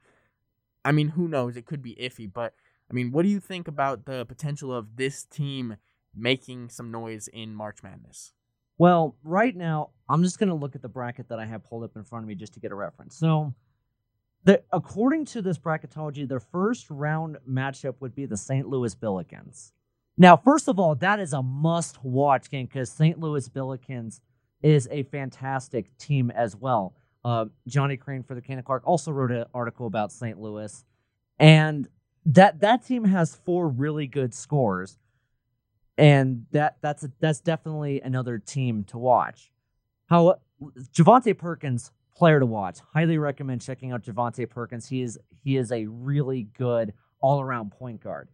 I 0.84 0.92
mean, 0.92 1.10
who 1.10 1.28
knows? 1.28 1.56
It 1.56 1.66
could 1.66 1.82
be 1.82 1.96
iffy, 1.96 2.32
but 2.32 2.54
I 2.92 2.94
mean, 2.94 3.12
what 3.12 3.24
do 3.24 3.30
you 3.30 3.40
think 3.40 3.70
about 3.70 4.06
the 4.06 4.26
potential 4.26 4.74
of 4.76 4.98
this 4.98 5.24
team 5.24 5.78
making 6.14 6.70
some 6.70 6.92
noise 6.92 7.30
in 7.30 7.56
March 7.56 7.82
Madness? 7.82 8.34
Well, 8.78 9.16
right 9.24 9.56
now, 9.56 9.92
I'm 10.10 10.24
just 10.24 10.40
going 10.40 10.50
to 10.50 10.56
look 10.56 10.76
at 10.76 10.82
the 10.82 10.90
bracket 10.90 11.30
that 11.30 11.40
I 11.40 11.46
have 11.46 11.64
pulled 11.64 11.86
up 11.86 11.96
in 11.96 12.04
front 12.04 12.26
of 12.26 12.28
me 12.28 12.36
just 12.36 12.54
to 12.56 12.60
get 12.60 12.72
a 12.72 12.76
reference. 12.76 13.16
So, 13.16 13.54
the, 14.44 14.62
according 14.74 15.26
to 15.26 15.42
this 15.42 15.58
bracketology, 15.58 16.28
their 16.28 16.42
first 16.42 16.90
round 16.90 17.38
matchup 17.50 17.96
would 18.02 18.14
be 18.14 18.26
the 18.26 18.36
St. 18.36 18.68
Louis 18.68 18.94
Billikens. 18.94 19.72
Now, 20.18 20.36
first 20.36 20.68
of 20.68 20.78
all, 20.78 20.96
that 20.96 21.20
is 21.20 21.32
a 21.32 21.42
must 21.42 22.04
watch 22.04 22.50
game 22.50 22.66
because 22.66 22.90
St. 22.92 23.20
Louis 23.20 23.48
Billikens 23.48 24.20
is 24.62 24.90
a 24.92 25.04
fantastic 25.04 25.98
team 25.98 26.30
as 26.30 26.58
well. 26.58 26.94
Uh, 27.24 27.46
Johnny 27.68 27.96
Crane 27.96 28.24
for 28.24 28.36
the 28.36 28.42
Cannon 28.42 28.64
Clark 28.64 28.84
also 28.86 29.12
wrote 29.12 29.32
an 29.32 29.46
article 29.54 29.88
about 29.88 30.12
St. 30.12 30.40
Louis. 30.40 30.84
And 31.40 31.88
that 32.26 32.60
that 32.62 32.86
team 32.86 33.06
has 33.06 33.36
four 33.36 33.68
really 33.68 34.08
good 34.08 34.34
scores, 34.34 34.98
and 35.98 36.46
that 36.52 36.78
that's 36.82 37.04
a, 37.04 37.12
that's 37.20 37.40
definitely 37.40 38.02
another 38.02 38.38
team 38.38 38.84
to 38.86 38.98
watch. 38.98 39.52
How 40.08 40.36
Javonte 40.94 41.38
Perkins 41.38 41.92
player 42.16 42.40
to 42.40 42.46
watch. 42.46 42.80
Highly 42.94 43.18
recommend 43.18 43.62
checking 43.62 43.92
out 43.92 44.04
Javonte 44.04 44.50
Perkins. 44.50 44.88
He 44.88 45.02
is 45.02 45.18
he 45.44 45.58
is 45.58 45.72
a 45.72 45.88
really 45.88 46.44
good 46.58 46.94
all 47.20 47.42
around 47.42 47.72
point 47.72 48.02
guard. 48.02 48.30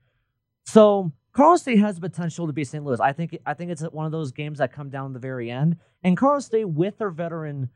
So 0.66 1.12
Colorado 1.32 1.58
State 1.58 1.80
has 1.80 1.96
the 1.96 2.02
potential 2.02 2.48
to 2.48 2.54
be 2.54 2.64
St. 2.64 2.84
Louis. 2.84 3.00
I 3.00 3.14
think 3.14 3.38
I 3.46 3.54
think 3.54 3.72
it's 3.72 3.82
one 3.84 4.06
of 4.06 4.12
those 4.12 4.32
games 4.32 4.58
that 4.58 4.74
come 4.74 4.90
down 4.90 5.14
the 5.14 5.20
very 5.20 5.50
end. 5.50 5.78
And 6.04 6.18
Colorado 6.18 6.42
State, 6.42 6.66
with 6.66 6.98
their 6.98 7.12
veteran 7.12 7.70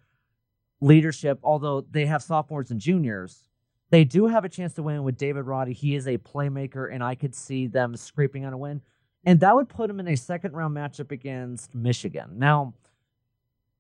leadership, 0.82 1.40
although 1.44 1.86
they 1.90 2.06
have 2.08 2.24
sophomores 2.24 2.72
and 2.72 2.80
juniors, 2.80 3.48
they 3.92 4.06
do 4.06 4.26
have 4.28 4.46
a 4.46 4.50
chance 4.50 4.74
to 4.74 4.84
win 4.84 5.04
with 5.04 5.18
David 5.18 5.46
Roddy. 5.46 5.74
He 5.74 5.96
is 5.96 6.08
a 6.08 6.18
playmaker, 6.18 6.92
and 6.92 7.04
I 7.04 7.14
could 7.14 7.36
see 7.36 7.68
them 7.68 7.96
scraping 7.96 8.46
on 8.46 8.54
a 8.54 8.58
win. 8.58 8.82
And 9.26 9.40
that 9.42 9.54
would 9.54 9.70
put 9.70 9.88
them 9.88 10.00
in 10.00 10.08
a 10.08 10.16
second 10.16 10.54
round 10.54 10.76
matchup 10.76 11.12
against 11.12 11.76
Michigan. 11.76 12.32
Now, 12.38 12.74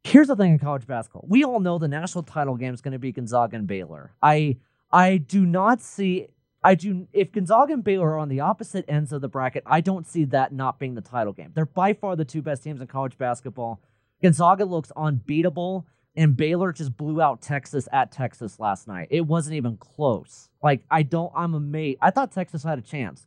here's 0.03 0.27
the 0.27 0.35
thing 0.35 0.51
in 0.51 0.59
college 0.59 0.85
basketball. 0.85 1.25
We 1.27 1.43
all 1.43 1.59
know 1.59 1.79
the 1.79 1.87
national 1.87 2.25
title 2.25 2.55
game 2.55 2.73
is 2.73 2.81
going 2.81 2.91
to 2.91 2.99
be 2.99 3.11
Gonzaga 3.11 3.55
and 3.55 3.65
Baylor. 3.65 4.11
I 4.21 4.57
I 4.91 5.17
do 5.17 5.45
not 5.45 5.81
see 5.81 6.27
I 6.63 6.75
do 6.75 7.07
if 7.13 7.31
Gonzaga 7.31 7.73
and 7.73 7.83
Baylor 7.83 8.11
are 8.11 8.17
on 8.19 8.29
the 8.29 8.41
opposite 8.41 8.85
ends 8.87 9.11
of 9.13 9.21
the 9.21 9.29
bracket, 9.29 9.63
I 9.65 9.81
don't 9.81 10.05
see 10.05 10.25
that 10.25 10.53
not 10.53 10.77
being 10.77 10.93
the 10.93 11.01
title 11.01 11.33
game. 11.33 11.51
They're 11.55 11.65
by 11.65 11.93
far 11.93 12.15
the 12.15 12.25
two 12.25 12.41
best 12.41 12.63
teams 12.63 12.81
in 12.81 12.87
college 12.87 13.17
basketball. 13.17 13.81
Gonzaga 14.21 14.65
looks 14.65 14.91
unbeatable, 14.95 15.87
and 16.15 16.35
Baylor 16.35 16.73
just 16.73 16.97
blew 16.97 17.21
out 17.21 17.41
Texas 17.41 17.87
at 17.91 18.11
Texas 18.11 18.59
last 18.59 18.87
night. 18.87 19.07
It 19.11 19.21
wasn't 19.21 19.55
even 19.55 19.77
close. 19.77 20.49
Like 20.61 20.83
I 20.89 21.03
don't, 21.03 21.31
I'm 21.35 21.53
amazed. 21.53 21.99
I 22.01 22.11
thought 22.11 22.31
Texas 22.31 22.63
had 22.63 22.79
a 22.79 22.81
chance. 22.81 23.25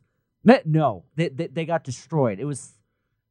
No, 0.65 1.05
they, 1.15 1.29
they, 1.29 1.47
they 1.47 1.65
got 1.65 1.83
destroyed. 1.83 2.39
It 2.39 2.45
was 2.45 2.73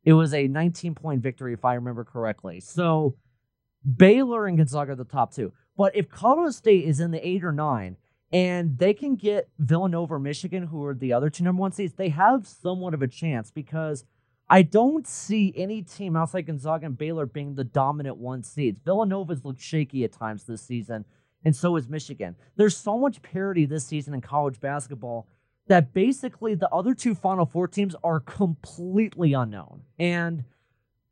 it 0.04 0.12
was 0.12 0.34
a 0.34 0.49
19 0.49 0.94
point 0.94 1.23
victory 1.23 1.52
if 1.54 1.64
I 1.64 1.75
remember 1.75 2.04
correctly. 2.04 2.61
So 2.61 3.16
Baylor 3.84 4.46
and 4.46 4.56
Gonzaga 4.56 4.92
are 4.92 4.96
the 4.96 5.04
top 5.04 5.32
two. 5.32 5.52
But 5.76 5.96
if 5.96 6.08
Colorado 6.08 6.50
State 6.50 6.84
is 6.84 7.00
in 7.00 7.11
the 7.11 7.26
eight 7.26 7.44
or 7.44 7.52
nine, 7.52 7.96
and 8.32 8.78
they 8.78 8.94
can 8.94 9.14
get 9.14 9.49
Villanova 9.58 10.18
Michigan, 10.18 10.66
who 10.66 10.84
are 10.84 10.94
the 10.94 11.12
other 11.12 11.30
two 11.30 11.44
number 11.44 11.61
one 11.61 11.73
seeds, 11.73 11.94
they 11.94 12.08
have 12.08 12.46
somewhat 12.46 12.94
of 12.94 13.02
a 13.02 13.08
chance 13.08 13.50
because 13.50 14.04
I 14.48 14.62
don't 14.62 15.06
see 15.06 15.52
any 15.56 15.82
team 15.82 16.16
outside 16.16 16.46
Gonzaga 16.46 16.86
and 16.86 16.98
Baylor 16.98 17.26
being 17.26 17.54
the 17.54 17.64
dominant 17.64 18.18
one 18.18 18.42
seeds. 18.42 18.80
Villanova's 18.84 19.44
looked 19.44 19.60
shaky 19.60 20.04
at 20.04 20.12
times 20.12 20.44
this 20.44 20.62
season, 20.62 21.04
and 21.44 21.56
so 21.56 21.76
is 21.76 21.88
Michigan. 21.88 22.36
There's 22.56 22.76
so 22.76 22.98
much 22.98 23.22
parity 23.22 23.64
this 23.64 23.86
season 23.86 24.14
in 24.14 24.20
college 24.20 24.60
basketball 24.60 25.26
that 25.66 25.94
basically 25.94 26.54
the 26.54 26.68
other 26.68 26.94
two 26.94 27.14
Final 27.14 27.46
Four 27.46 27.68
teams 27.68 27.96
are 28.04 28.20
completely 28.20 29.32
unknown. 29.32 29.82
And 29.98 30.44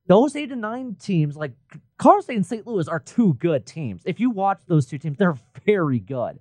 those 0.07 0.37
eight 0.37 0.53
and 0.53 0.61
nine 0.61 0.97
teams, 0.97 1.37
like 1.37 1.53
Colorado 1.97 2.23
State 2.23 2.37
and 2.37 2.47
St. 2.47 2.67
Louis, 2.67 2.87
are 2.87 3.01
two 3.01 3.35
good 3.35 3.65
teams. 3.65 4.03
If 4.05 4.21
you 4.21 4.31
watch 4.31 4.61
those 4.67 4.87
two 4.87 4.99
teams, 4.99 5.17
they're 5.17 5.39
very 5.65 6.01
good 6.01 6.39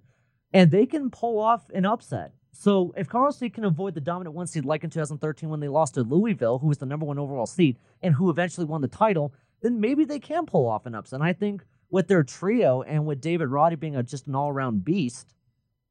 and 0.54 0.72
they 0.72 0.86
can 0.86 1.10
pull 1.10 1.40
off 1.40 1.70
an 1.74 1.86
upset. 1.86 2.34
So 2.62 2.94
if 2.96 3.10
Colorado 3.10 3.32
State 3.32 3.56
can 3.56 3.66
avoid 3.66 3.96
the 3.96 4.02
dominant 4.02 4.36
one 4.36 4.46
seed 4.46 4.66
like 4.66 4.84
in 4.84 4.92
2013 4.92 5.50
when 5.50 5.60
they 5.60 5.68
lost 5.68 5.96
to 5.96 6.04
Louisville, 6.04 6.60
who 6.60 6.68
was 6.68 6.78
the 6.78 6.86
number 6.86 7.08
one 7.08 7.18
overall 7.18 7.48
seed 7.48 7.80
and 8.04 8.14
who 8.14 8.30
eventually 8.30 8.68
won 8.68 8.82
the 8.82 8.88
title, 8.88 9.34
then 9.64 9.82
maybe 9.82 10.06
they 10.06 10.20
can 10.20 10.46
pull 10.46 10.70
off 10.70 10.86
an 10.86 10.94
upset. 10.94 11.22
And 11.22 11.28
I 11.28 11.34
think 11.34 11.64
with 11.90 12.08
their 12.08 12.22
trio 12.22 12.84
and 12.84 13.08
with 13.08 13.20
David 13.20 13.48
Roddy 13.48 13.78
being 13.78 13.96
a, 13.96 14.04
just 14.04 14.28
an 14.28 14.36
all-around 14.36 14.86
beast, 14.86 15.34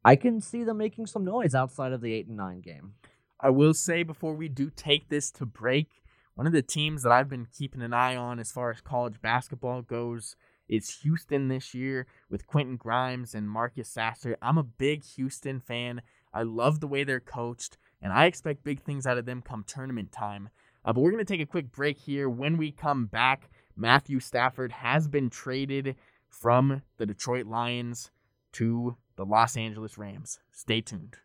I 0.04 0.14
can 0.14 0.40
see 0.40 0.62
them 0.62 0.78
making 0.78 1.06
some 1.06 1.24
noise 1.24 1.56
outside 1.56 1.90
of 1.90 2.02
the 2.02 2.14
eight 2.14 2.28
and 2.28 2.36
nine 2.36 2.60
game. 2.60 2.92
I 3.40 3.50
will 3.50 3.74
say 3.74 4.04
before 4.04 4.34
we 4.34 4.48
do 4.48 4.70
take 4.70 5.08
this 5.08 5.32
to 5.32 5.46
break, 5.46 6.04
one 6.36 6.46
of 6.46 6.52
the 6.52 6.62
teams 6.62 7.02
that 7.02 7.10
I've 7.10 7.28
been 7.28 7.48
keeping 7.52 7.82
an 7.82 7.92
eye 7.92 8.14
on 8.14 8.38
as 8.38 8.52
far 8.52 8.70
as 8.70 8.80
college 8.80 9.20
basketball 9.20 9.82
goes 9.82 10.36
is 10.68 11.00
Houston 11.02 11.48
this 11.48 11.74
year 11.74 12.06
with 12.30 12.46
Quentin 12.46 12.76
Grimes 12.76 13.34
and 13.34 13.50
Marcus 13.50 13.88
Sasser. 13.88 14.36
I'm 14.40 14.56
a 14.56 14.62
big 14.62 15.04
Houston 15.16 15.58
fan. 15.58 16.00
I 16.32 16.42
love 16.42 16.80
the 16.80 16.86
way 16.86 17.04
they're 17.04 17.20
coached, 17.20 17.76
and 18.00 18.12
I 18.12 18.26
expect 18.26 18.64
big 18.64 18.82
things 18.82 19.06
out 19.06 19.18
of 19.18 19.26
them 19.26 19.42
come 19.42 19.64
tournament 19.66 20.12
time. 20.12 20.50
Uh, 20.84 20.92
but 20.92 21.00
we're 21.00 21.10
going 21.10 21.24
to 21.24 21.32
take 21.32 21.40
a 21.40 21.46
quick 21.46 21.70
break 21.72 21.98
here. 21.98 22.28
When 22.28 22.56
we 22.56 22.72
come 22.72 23.06
back, 23.06 23.50
Matthew 23.76 24.20
Stafford 24.20 24.72
has 24.72 25.08
been 25.08 25.30
traded 25.30 25.96
from 26.28 26.82
the 26.96 27.06
Detroit 27.06 27.46
Lions 27.46 28.10
to 28.52 28.96
the 29.16 29.24
Los 29.24 29.56
Angeles 29.56 29.98
Rams. 29.98 30.38
Stay 30.50 30.80
tuned. 30.80 31.16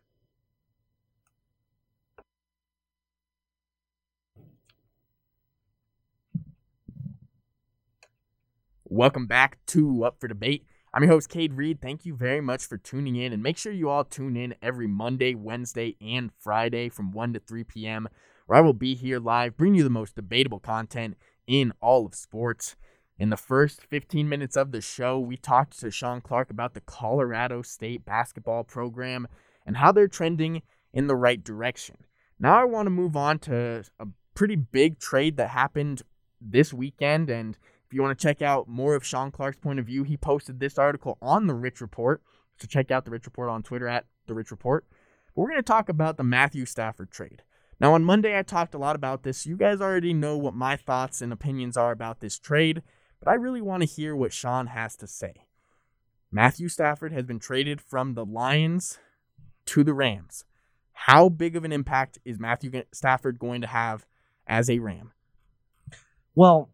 Welcome 8.88 9.26
back 9.26 9.58
to 9.66 10.04
Up 10.04 10.20
for 10.20 10.28
Debate. 10.28 10.64
I'm 10.96 11.02
your 11.02 11.12
host, 11.12 11.28
Cade 11.28 11.52
Reed. 11.52 11.82
Thank 11.82 12.06
you 12.06 12.16
very 12.16 12.40
much 12.40 12.64
for 12.64 12.78
tuning 12.78 13.16
in, 13.16 13.34
and 13.34 13.42
make 13.42 13.58
sure 13.58 13.70
you 13.70 13.90
all 13.90 14.02
tune 14.02 14.34
in 14.34 14.54
every 14.62 14.86
Monday, 14.86 15.34
Wednesday, 15.34 15.94
and 16.00 16.30
Friday 16.40 16.88
from 16.88 17.12
1 17.12 17.34
to 17.34 17.38
3 17.38 17.64
p.m., 17.64 18.08
where 18.46 18.58
I 18.58 18.62
will 18.62 18.72
be 18.72 18.94
here 18.94 19.20
live, 19.20 19.58
bringing 19.58 19.74
you 19.74 19.84
the 19.84 19.90
most 19.90 20.16
debatable 20.16 20.58
content 20.58 21.18
in 21.46 21.74
all 21.82 22.06
of 22.06 22.14
sports. 22.14 22.76
In 23.18 23.28
the 23.28 23.36
first 23.36 23.82
15 23.82 24.26
minutes 24.26 24.56
of 24.56 24.72
the 24.72 24.80
show, 24.80 25.20
we 25.20 25.36
talked 25.36 25.78
to 25.80 25.90
Sean 25.90 26.22
Clark 26.22 26.48
about 26.48 26.72
the 26.72 26.80
Colorado 26.80 27.60
State 27.60 28.06
basketball 28.06 28.64
program 28.64 29.28
and 29.66 29.76
how 29.76 29.92
they're 29.92 30.08
trending 30.08 30.62
in 30.94 31.08
the 31.08 31.14
right 31.14 31.44
direction. 31.44 31.96
Now, 32.40 32.58
I 32.58 32.64
want 32.64 32.86
to 32.86 32.90
move 32.90 33.18
on 33.18 33.38
to 33.40 33.84
a 34.00 34.06
pretty 34.34 34.56
big 34.56 34.98
trade 34.98 35.36
that 35.36 35.50
happened 35.50 36.00
this 36.40 36.72
weekend 36.72 37.28
and 37.28 37.58
you 37.96 38.02
want 38.02 38.18
to 38.18 38.22
check 38.22 38.42
out 38.42 38.68
more 38.68 38.94
of 38.94 39.06
Sean 39.06 39.30
Clark's 39.30 39.58
point 39.58 39.78
of 39.78 39.86
view, 39.86 40.02
he 40.02 40.18
posted 40.18 40.60
this 40.60 40.76
article 40.76 41.16
on 41.22 41.46
the 41.46 41.54
Rich 41.54 41.80
Report. 41.80 42.22
So 42.58 42.66
check 42.66 42.90
out 42.90 43.06
the 43.06 43.10
Rich 43.10 43.24
Report 43.24 43.48
on 43.48 43.62
Twitter 43.62 43.88
at 43.88 44.04
the 44.26 44.34
Rich 44.34 44.50
Report. 44.50 44.84
But 45.34 45.40
we're 45.40 45.48
going 45.48 45.62
to 45.62 45.62
talk 45.62 45.88
about 45.88 46.18
the 46.18 46.22
Matthew 46.22 46.66
Stafford 46.66 47.10
trade. 47.10 47.42
Now, 47.80 47.94
on 47.94 48.04
Monday, 48.04 48.38
I 48.38 48.42
talked 48.42 48.74
a 48.74 48.78
lot 48.78 48.96
about 48.96 49.22
this. 49.22 49.46
You 49.46 49.56
guys 49.56 49.80
already 49.80 50.12
know 50.12 50.36
what 50.36 50.52
my 50.52 50.76
thoughts 50.76 51.22
and 51.22 51.32
opinions 51.32 51.74
are 51.78 51.90
about 51.90 52.20
this 52.20 52.38
trade, 52.38 52.82
but 53.18 53.30
I 53.30 53.34
really 53.34 53.62
want 53.62 53.82
to 53.82 53.88
hear 53.88 54.14
what 54.14 54.32
Sean 54.34 54.66
has 54.66 54.94
to 54.96 55.06
say. 55.06 55.46
Matthew 56.30 56.68
Stafford 56.68 57.12
has 57.12 57.24
been 57.24 57.38
traded 57.38 57.80
from 57.80 58.12
the 58.12 58.26
Lions 58.26 58.98
to 59.66 59.82
the 59.82 59.94
Rams. 59.94 60.44
How 60.92 61.30
big 61.30 61.56
of 61.56 61.64
an 61.64 61.72
impact 61.72 62.18
is 62.26 62.38
Matthew 62.38 62.82
Stafford 62.92 63.38
going 63.38 63.62
to 63.62 63.66
have 63.66 64.04
as 64.46 64.68
a 64.68 64.80
Ram? 64.80 65.12
Well, 66.34 66.68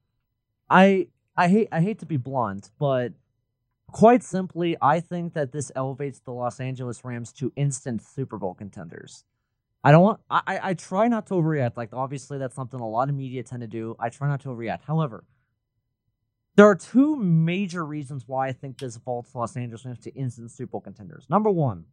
I 0.73 1.09
I 1.37 1.49
hate 1.49 1.69
I 1.71 1.83
hate 1.83 1.99
to 2.01 2.07
be 2.07 2.17
blunt, 2.17 2.71
but 2.79 3.13
quite 3.89 4.23
simply, 4.23 4.77
I 4.81 5.01
think 5.01 5.35
that 5.35 5.53
this 5.53 5.71
elevates 5.77 6.21
the 6.21 6.33
Los 6.33 6.61
Angeles 6.61 7.05
Rams 7.05 7.33
to 7.35 7.53
instant 7.57 8.03
Super 8.03 8.39
Bowl 8.39 8.55
contenders. 8.55 9.25
I 9.85 9.93
don't 9.93 10.03
want 10.03 10.21
I, 10.31 10.61
I 10.63 10.75
try 10.75 11.09
not 11.09 11.27
to 11.27 11.35
overreact. 11.35 11.77
Like 11.77 11.91
obviously 11.93 12.39
that's 12.39 12.57
something 12.57 12.81
a 12.81 12.89
lot 12.89 13.11
of 13.11 13.15
media 13.15 13.43
tend 13.43 13.61
to 13.61 13.67
do. 13.67 13.97
I 14.01 14.09
try 14.09 14.29
not 14.29 14.41
to 14.43 14.49
overreact. 14.49 14.83
However, 14.87 15.25
there 16.57 16.67
are 16.67 16.75
two 16.75 17.17
major 17.17 17.85
reasons 17.85 18.25
why 18.27 18.49
I 18.49 18.53
think 18.53 18.79
this 18.79 18.97
vaults 18.97 19.35
Los 19.35 19.57
Angeles 19.57 19.85
Rams 19.85 19.99
to 20.01 20.15
instant 20.15 20.51
Super 20.51 20.73
Bowl 20.73 20.81
contenders. 20.81 21.27
Number 21.29 21.51
one, 21.51 21.85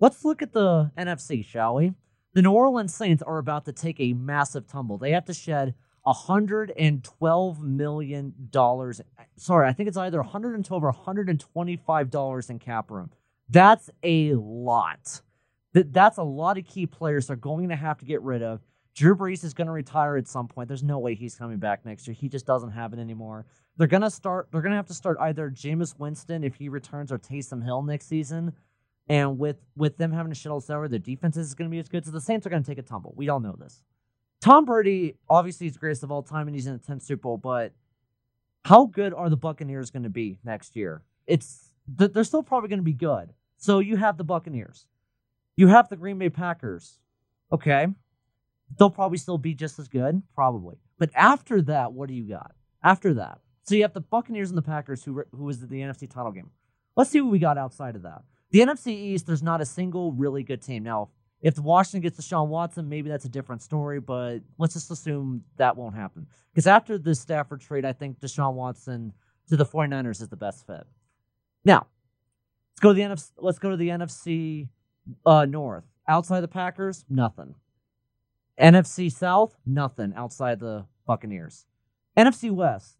let's 0.00 0.24
look 0.24 0.40
at 0.40 0.52
the 0.52 0.90
NFC, 0.96 1.44
shall 1.44 1.74
we? 1.74 1.92
The 2.34 2.42
New 2.42 2.52
Orleans 2.52 2.94
Saints 2.94 3.22
are 3.22 3.38
about 3.38 3.66
to 3.66 3.72
take 3.72 4.00
a 4.00 4.14
massive 4.14 4.66
tumble. 4.66 4.96
They 4.96 5.10
have 5.10 5.26
to 5.26 5.34
shed 5.34 5.74
$112 6.06 7.60
million. 7.60 8.34
Sorry, 9.36 9.68
I 9.68 9.72
think 9.72 9.88
it's 9.88 9.96
either 9.96 10.18
112 10.18 10.82
or 10.82 10.86
125 10.90 12.10
dollars 12.10 12.50
in 12.50 12.58
cap 12.58 12.90
room. 12.90 13.10
That's 13.48 13.90
a 14.02 14.34
lot. 14.34 15.20
That 15.74 15.92
that's 15.92 16.18
a 16.18 16.22
lot 16.22 16.58
of 16.58 16.66
key 16.66 16.86
players 16.86 17.26
they're 17.26 17.36
going 17.36 17.68
to 17.68 17.76
have 17.76 17.98
to 17.98 18.04
get 18.04 18.22
rid 18.22 18.42
of. 18.42 18.60
Drew 18.94 19.16
Brees 19.16 19.42
is 19.44 19.54
going 19.54 19.68
to 19.68 19.72
retire 19.72 20.16
at 20.16 20.28
some 20.28 20.48
point. 20.48 20.68
There's 20.68 20.82
no 20.82 20.98
way 20.98 21.14
he's 21.14 21.34
coming 21.34 21.58
back 21.58 21.84
next 21.84 22.06
year. 22.06 22.14
He 22.14 22.28
just 22.28 22.46
doesn't 22.46 22.72
have 22.72 22.92
it 22.92 22.98
anymore. 22.98 23.46
They're 23.76 23.86
going 23.86 24.02
to 24.02 24.10
start. 24.10 24.48
They're 24.52 24.60
going 24.60 24.72
to 24.72 24.76
have 24.76 24.86
to 24.86 24.94
start 24.94 25.16
either 25.20 25.50
Jameis 25.50 25.98
Winston 25.98 26.44
if 26.44 26.56
he 26.56 26.68
returns 26.68 27.10
or 27.10 27.18
Taysom 27.18 27.64
Hill 27.64 27.82
next 27.82 28.06
season. 28.06 28.52
And 29.08 29.38
with 29.38 29.56
with 29.76 29.96
them 29.96 30.12
having 30.12 30.32
to 30.32 30.38
shuttle 30.38 30.60
salary, 30.60 30.88
their 30.88 30.98
defense 30.98 31.36
is 31.36 31.54
going 31.54 31.68
to 31.68 31.72
be 31.72 31.78
as 31.78 31.88
good. 31.88 32.04
So 32.04 32.10
the 32.10 32.20
Saints 32.20 32.46
are 32.46 32.50
going 32.50 32.62
to 32.62 32.70
take 32.70 32.78
a 32.78 32.82
tumble. 32.82 33.14
We 33.16 33.28
all 33.28 33.40
know 33.40 33.56
this. 33.58 33.82
Tom 34.42 34.64
Brady, 34.64 35.14
obviously, 35.30 35.68
is 35.68 35.76
greatest 35.76 36.02
of 36.02 36.10
all 36.10 36.22
time, 36.22 36.48
and 36.48 36.54
he's 36.54 36.66
in 36.66 36.72
the 36.72 36.80
10th 36.80 37.02
Super 37.02 37.22
Bowl. 37.22 37.38
But 37.38 37.72
how 38.64 38.86
good 38.86 39.14
are 39.14 39.30
the 39.30 39.36
Buccaneers 39.36 39.90
going 39.90 40.02
to 40.02 40.10
be 40.10 40.38
next 40.44 40.74
year? 40.74 41.02
It's 41.26 41.72
they're 41.86 42.24
still 42.24 42.42
probably 42.42 42.68
going 42.68 42.80
to 42.80 42.84
be 42.84 42.92
good. 42.92 43.32
So 43.56 43.78
you 43.78 43.96
have 43.96 44.18
the 44.18 44.24
Buccaneers, 44.24 44.86
you 45.56 45.68
have 45.68 45.88
the 45.88 45.96
Green 45.96 46.18
Bay 46.18 46.28
Packers. 46.28 46.98
Okay, 47.52 47.86
they'll 48.76 48.90
probably 48.90 49.18
still 49.18 49.38
be 49.38 49.54
just 49.54 49.78
as 49.78 49.86
good, 49.86 50.22
probably. 50.34 50.76
But 50.98 51.10
after 51.14 51.62
that, 51.62 51.92
what 51.92 52.08
do 52.08 52.14
you 52.14 52.24
got? 52.24 52.52
After 52.82 53.14
that, 53.14 53.38
so 53.62 53.76
you 53.76 53.82
have 53.82 53.92
the 53.92 54.00
Buccaneers 54.00 54.48
and 54.48 54.58
the 54.58 54.62
Packers, 54.62 55.04
who 55.04 55.22
who 55.30 55.44
was 55.44 55.60
the 55.60 55.80
NFC 55.80 56.10
title 56.10 56.32
game. 56.32 56.50
Let's 56.96 57.10
see 57.10 57.20
what 57.20 57.30
we 57.30 57.38
got 57.38 57.58
outside 57.58 57.94
of 57.94 58.02
that. 58.02 58.22
The 58.50 58.60
NFC 58.60 58.88
East, 58.88 59.26
there's 59.26 59.42
not 59.42 59.60
a 59.60 59.64
single 59.64 60.12
really 60.12 60.42
good 60.42 60.60
team. 60.60 60.82
Now, 60.82 61.10
if 61.42 61.56
the 61.56 61.62
Washington 61.62 62.00
gets 62.00 62.20
Deshaun 62.20 62.46
Watson, 62.46 62.88
maybe 62.88 63.10
that's 63.10 63.24
a 63.24 63.28
different 63.28 63.62
story, 63.62 64.00
but 64.00 64.38
let's 64.58 64.74
just 64.74 64.90
assume 64.92 65.42
that 65.56 65.76
won't 65.76 65.96
happen. 65.96 66.26
Because 66.52 66.68
after 66.68 66.98
the 66.98 67.14
Stafford 67.14 67.60
trade, 67.60 67.84
I 67.84 67.92
think 67.92 68.20
Deshaun 68.20 68.54
Watson 68.54 69.12
to 69.48 69.56
the 69.56 69.66
49ers 69.66 70.22
is 70.22 70.28
the 70.28 70.36
best 70.36 70.64
fit. 70.66 70.86
Now, 71.64 71.88
let's 72.70 72.80
go 72.80 72.90
to 72.90 72.94
the 72.94 73.02
NFC, 73.02 73.30
let's 73.38 73.58
go 73.58 73.70
to 73.70 73.76
the 73.76 73.88
NFC 73.88 74.68
uh, 75.26 75.44
North. 75.44 75.84
Outside 76.06 76.40
the 76.40 76.48
Packers, 76.48 77.04
nothing. 77.08 77.54
NFC 78.60 79.10
South, 79.10 79.56
nothing 79.66 80.12
outside 80.16 80.60
the 80.60 80.86
Buccaneers. 81.06 81.66
NFC 82.16 82.50
West, 82.52 82.98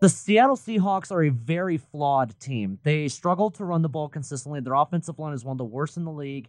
the 0.00 0.08
Seattle 0.08 0.56
Seahawks 0.56 1.10
are 1.10 1.24
a 1.24 1.30
very 1.30 1.78
flawed 1.78 2.38
team. 2.38 2.78
They 2.82 3.08
struggle 3.08 3.50
to 3.52 3.64
run 3.64 3.82
the 3.82 3.88
ball 3.88 4.08
consistently. 4.08 4.60
Their 4.60 4.74
offensive 4.74 5.18
line 5.18 5.32
is 5.32 5.44
one 5.44 5.54
of 5.54 5.58
the 5.58 5.64
worst 5.64 5.96
in 5.96 6.04
the 6.04 6.12
league. 6.12 6.48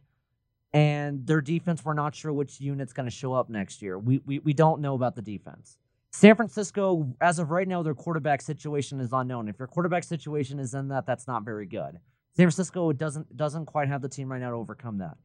And 0.73 1.25
their 1.25 1.41
defense, 1.41 1.83
we're 1.83 1.93
not 1.93 2.13
sure 2.13 2.31
which 2.31 2.61
unit's 2.61 2.93
going 2.93 3.07
to 3.07 3.15
show 3.15 3.33
up 3.33 3.49
next 3.49 3.81
year. 3.81 3.97
We, 3.97 4.21
we, 4.25 4.39
we 4.39 4.53
don't 4.53 4.81
know 4.81 4.93
about 4.93 5.15
the 5.15 5.21
defense. 5.21 5.77
San 6.11 6.35
Francisco, 6.35 7.07
as 7.21 7.39
of 7.39 7.51
right 7.51 7.67
now, 7.67 7.83
their 7.83 7.93
quarterback 7.93 8.41
situation 8.41 8.99
is 8.99 9.13
unknown. 9.13 9.47
If 9.47 9.59
your 9.59 9.67
quarterback 9.67 10.03
situation 10.03 10.59
is 10.59 10.73
in 10.73 10.87
that, 10.89 11.05
that's 11.05 11.27
not 11.27 11.43
very 11.43 11.65
good. 11.65 11.99
San 12.35 12.45
Francisco 12.45 12.91
doesn't 12.93 13.35
doesn't 13.35 13.65
quite 13.65 13.87
have 13.87 14.01
the 14.01 14.09
team 14.09 14.31
right 14.31 14.39
now 14.39 14.51
to 14.51 14.55
overcome 14.55 14.99
that. 14.99 15.17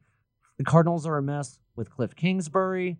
The 0.57 0.63
Cardinals 0.63 1.05
are 1.05 1.17
a 1.17 1.21
mess 1.21 1.59
with 1.75 1.89
Cliff 1.89 2.15
Kingsbury, 2.15 2.97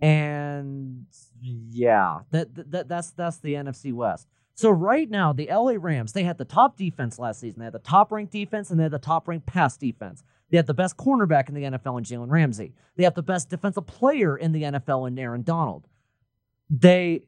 and 0.00 1.06
yeah, 1.40 2.20
that, 2.30 2.70
that 2.70 2.88
that's 2.88 3.10
that's 3.10 3.38
the 3.38 3.54
NFC 3.54 3.92
West. 3.92 4.28
So 4.54 4.70
right 4.70 5.08
now, 5.08 5.32
the 5.32 5.48
LA 5.50 5.74
Rams, 5.78 6.12
they 6.12 6.24
had 6.24 6.38
the 6.38 6.44
top 6.44 6.76
defense 6.76 7.18
last 7.18 7.40
season. 7.40 7.60
They 7.60 7.64
had 7.64 7.72
the 7.74 7.78
top 7.78 8.12
ranked 8.12 8.32
defense 8.32 8.70
and 8.70 8.78
they 8.78 8.84
had 8.84 8.92
the 8.92 8.98
top 8.98 9.26
ranked 9.26 9.46
pass 9.46 9.76
defense. 9.76 10.22
They 10.50 10.56
have 10.56 10.66
the 10.66 10.74
best 10.74 10.96
cornerback 10.96 11.48
in 11.48 11.54
the 11.54 11.62
NFL 11.62 11.98
in 11.98 12.04
Jalen 12.04 12.30
Ramsey. 12.30 12.74
They 12.96 13.04
have 13.04 13.14
the 13.14 13.22
best 13.22 13.48
defensive 13.48 13.86
player 13.86 14.36
in 14.36 14.52
the 14.52 14.62
NFL 14.64 15.08
in 15.08 15.18
Aaron 15.18 15.42
Donald. 15.42 15.86
They 16.68 17.22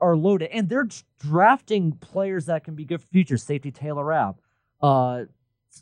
are 0.00 0.16
loaded 0.16 0.50
and 0.52 0.68
they're 0.68 0.88
drafting 1.20 1.92
players 1.92 2.46
that 2.46 2.64
can 2.64 2.74
be 2.74 2.84
good 2.84 3.00
for 3.00 3.08
future. 3.08 3.36
Safety 3.36 3.70
Taylor 3.70 4.04
Rapp, 4.04 4.36
uh, 4.80 5.24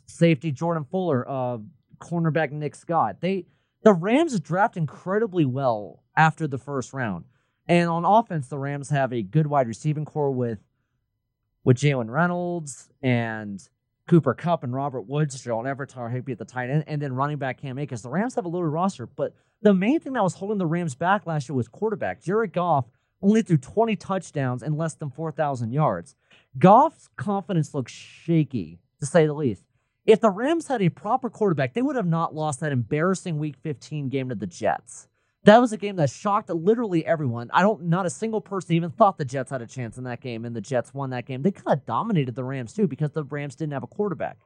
safety 0.05 0.51
Jordan 0.51 0.85
Fuller, 0.85 1.27
uh, 1.27 1.57
cornerback 1.97 2.51
Nick 2.51 2.75
Scott. 2.75 3.21
They 3.21 3.45
the 3.83 3.93
Rams 3.93 4.39
draft 4.39 4.77
incredibly 4.77 5.45
well 5.45 6.03
after 6.15 6.47
the 6.47 6.57
first 6.57 6.93
round. 6.93 7.25
And 7.67 7.89
on 7.89 8.05
offense, 8.05 8.47
the 8.47 8.57
Rams 8.57 8.89
have 8.89 9.13
a 9.13 9.21
good 9.21 9.47
wide 9.47 9.67
receiving 9.67 10.05
core 10.05 10.31
with 10.31 10.59
with 11.63 11.77
Jalen 11.77 12.09
Reynolds 12.09 12.89
and 13.01 13.67
Cooper 14.07 14.33
Kupp 14.33 14.63
and 14.63 14.73
Robert 14.73 15.01
Woods, 15.01 15.41
Gerald 15.41 15.65
Everett, 15.65 15.89
Tyler 15.89 16.09
Higbee 16.09 16.33
at 16.33 16.37
the 16.37 16.45
tight 16.45 16.69
end, 16.69 16.83
and 16.87 17.01
then 17.01 17.13
running 17.13 17.37
back 17.37 17.59
Cam 17.59 17.79
Akers. 17.79 18.03
The 18.03 18.09
Rams 18.09 18.35
have 18.35 18.45
a 18.45 18.47
loaded 18.47 18.67
roster, 18.67 19.07
but 19.07 19.33
the 19.61 19.73
main 19.73 19.99
thing 19.99 20.13
that 20.13 20.23
was 20.23 20.35
holding 20.35 20.59
the 20.59 20.65
Rams 20.67 20.95
back 20.95 21.25
last 21.25 21.49
year 21.49 21.55
was 21.55 21.67
quarterback. 21.67 22.21
Jared 22.21 22.53
Goff 22.53 22.85
only 23.21 23.41
threw 23.41 23.57
20 23.57 23.95
touchdowns 23.95 24.61
and 24.61 24.77
less 24.77 24.93
than 24.93 25.09
4,000 25.09 25.71
yards. 25.71 26.15
Goff's 26.57 27.09
confidence 27.15 27.73
looks 27.73 27.91
shaky, 27.91 28.79
to 28.99 29.05
say 29.05 29.25
the 29.25 29.33
least. 29.33 29.63
If 30.05 30.21
the 30.21 30.29
Rams 30.29 30.67
had 30.67 30.83
a 30.83 30.89
proper 30.89 31.31
quarterback, 31.31 31.73
they 31.73 31.81
would 31.81 31.95
have 31.95 32.05
not 32.05 32.35
lost 32.35 32.59
that 32.59 32.71
embarrassing 32.71 33.39
Week 33.39 33.55
15 33.63 34.09
game 34.09 34.29
to 34.29 34.35
the 34.35 34.45
Jets. 34.45 35.07
That 35.45 35.61
was 35.61 35.71
a 35.71 35.77
game 35.77 35.95
that 35.97 36.09
shocked 36.09 36.49
literally 36.49 37.05
everyone. 37.05 37.51
I 37.53 37.61
don't, 37.61 37.83
not 37.83 38.07
a 38.07 38.09
single 38.09 38.41
person 38.41 38.75
even 38.75 38.89
thought 38.89 39.19
the 39.19 39.25
Jets 39.25 39.51
had 39.51 39.61
a 39.61 39.67
chance 39.67 39.95
in 39.99 40.03
that 40.05 40.19
game, 40.19 40.43
and 40.43 40.55
the 40.55 40.61
Jets 40.61 40.91
won 40.91 41.11
that 41.11 41.27
game. 41.27 41.43
They 41.43 41.51
kind 41.51 41.79
of 41.79 41.85
dominated 41.85 42.33
the 42.33 42.43
Rams 42.43 42.73
too 42.73 42.87
because 42.87 43.11
the 43.11 43.23
Rams 43.23 43.55
didn't 43.55 43.73
have 43.73 43.83
a 43.83 43.87
quarterback. 43.87 44.39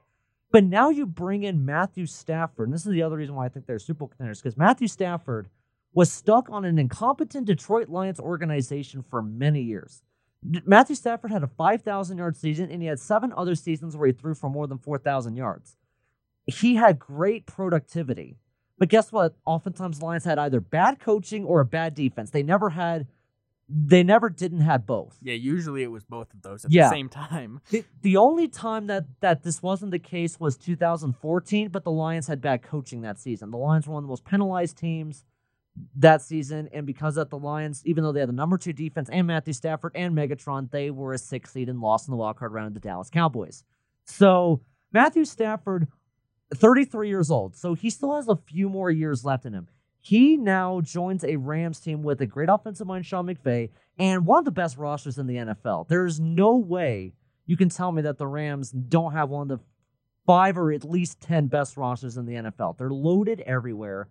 But 0.52 0.66
now 0.66 0.90
you 0.90 1.06
bring 1.06 1.44
in 1.44 1.66
Matthew 1.66 2.06
Stafford, 2.06 2.68
and 2.68 2.74
this 2.74 2.86
is 2.86 2.92
the 2.92 3.02
other 3.02 3.16
reason 3.16 3.36
why 3.36 3.46
I 3.46 3.50
think 3.50 3.66
they're 3.66 3.80
Super 3.80 4.00
Bowl 4.00 4.08
contenders 4.10 4.42
because 4.42 4.58
Matthew 4.58 4.90
Stafford 4.90 5.48
was 5.94 6.12
stuck 6.12 6.50
on 6.50 6.66
an 6.66 6.78
incompetent 6.78 7.48
Detroit 7.48 7.88
Lions 7.88 8.20
organization 8.20 9.02
for 9.02 9.22
many 9.22 9.62
years. 9.62 10.02
Matthew 10.66 10.98
Stafford 10.98 11.32
had 11.32 11.44
a 11.44 11.48
5,000 11.48 12.18
yard 12.18 12.36
season, 12.36 12.70
and 12.70 12.82
he 12.82 12.90
had 12.90 13.00
seven 13.00 13.32
other 13.38 13.56
seasons 13.56 13.96
where 13.96 14.08
he 14.08 14.14
threw 14.14 14.34
for 14.34 14.50
more 14.50 14.68
than 14.68 14.78
4,000 14.78 15.38
yards. 15.38 15.78
He 16.46 16.76
had 16.76 17.00
great 17.00 17.46
productivity. 17.46 18.36
But 18.80 18.88
guess 18.88 19.12
what? 19.12 19.36
Oftentimes, 19.46 20.02
Lions 20.02 20.24
had 20.24 20.40
either 20.40 20.62
bad 20.62 21.00
coaching 21.00 21.44
or 21.44 21.60
a 21.60 21.66
bad 21.66 21.94
defense. 21.94 22.32
They 22.32 22.44
never 22.44 22.70
had, 22.70 23.08
they 23.68 24.04
never 24.04 24.30
didn't 24.30 24.62
have 24.62 24.88
both. 24.88 25.18
Yeah, 25.22 25.34
usually 25.34 25.84
it 25.84 25.92
was 25.92 26.06
both 26.06 26.34
of 26.34 26.42
those 26.42 26.64
at 26.64 26.72
yeah. 26.72 26.86
the 26.86 26.90
same 26.90 27.10
time. 27.10 27.60
The, 27.70 27.84
the 28.02 28.18
only 28.18 28.48
time 28.48 28.88
that 28.88 29.06
that 29.20 29.44
this 29.44 29.62
wasn't 29.62 29.92
the 29.92 30.00
case 30.00 30.40
was 30.40 30.58
2014, 30.58 31.68
but 31.70 31.84
the 31.84 31.92
Lions 31.92 32.28
had 32.28 32.42
bad 32.42 32.64
coaching 32.64 33.02
that 33.02 33.20
season. 33.20 33.52
The 33.52 33.58
Lions 33.58 33.86
were 33.86 33.94
one 33.96 34.04
of 34.04 34.08
the 34.08 34.12
most 34.12 34.24
penalized 34.24 34.78
teams 34.78 35.26
that 35.96 36.22
season, 36.22 36.70
and 36.74 36.86
because 36.86 37.18
of 37.18 37.30
the 37.30 37.38
Lions, 37.38 37.82
even 37.86 38.04
though 38.04 38.14
they 38.14 38.22
had 38.22 38.30
the 38.30 38.34
number 38.34 38.58
two 38.58 38.74
defense 38.74 39.10
and 39.12 39.28
Matthew 39.28 39.54
Stafford 39.54 39.92
and 39.94 40.16
Megatron, 40.16 40.72
they 40.72 40.90
were 40.90 41.14
a 41.14 41.18
six 41.18 41.52
seed 41.52 41.68
and 41.68 41.82
lost 41.82 42.08
in 42.08 42.12
the 42.12 42.18
wild 42.18 42.38
card 42.38 42.54
round 42.54 42.74
to 42.74 42.80
the 42.80 42.88
Dallas 42.88 43.10
Cowboys. 43.10 43.64
So 44.06 44.62
Matthew 44.92 45.26
Stafford 45.26 45.88
33 46.54 47.10
years 47.10 47.30
old, 47.30 47.56
so 47.56 47.74
he 47.74 47.90
still 47.90 48.16
has 48.16 48.28
a 48.28 48.36
few 48.36 48.70
more 48.70 48.90
years 48.90 49.24
left 49.24 49.46
in 49.46 49.54
him. 49.54 49.68
He 50.02 50.38
now 50.38 50.82
joins 50.82 51.24
a 51.24 51.36
Rams 51.36 51.80
team 51.80 52.04
with 52.04 52.22
a 52.22 52.26
great 52.26 52.50
offensive 52.50 52.88
mind, 52.88 53.06
Sean 53.06 53.28
McVay, 53.28 53.70
and 53.98 54.26
one 54.26 54.40
of 54.40 54.46
the 54.46 54.52
best 54.52 54.78
rosters 54.78 55.18
in 55.18 55.28
the 55.28 55.36
NFL. 55.36 55.88
There's 55.88 56.20
no 56.20 56.56
way 56.56 57.14
you 57.46 57.58
can 57.58 57.70
tell 57.70 57.92
me 57.92 58.04
that 58.04 58.18
the 58.18 58.28
Rams 58.28 58.72
don't 58.72 59.14
have 59.14 59.30
one 59.30 59.50
of 59.50 59.60
the 59.60 59.64
five 60.26 60.58
or 60.58 60.72
at 60.72 60.84
least 60.84 61.20
10 61.22 61.48
best 61.48 61.76
rosters 61.76 62.16
in 62.16 62.26
the 62.28 62.36
NFL. 62.36 62.78
They're 62.78 62.92
loaded 62.92 63.42
everywhere. 63.42 64.08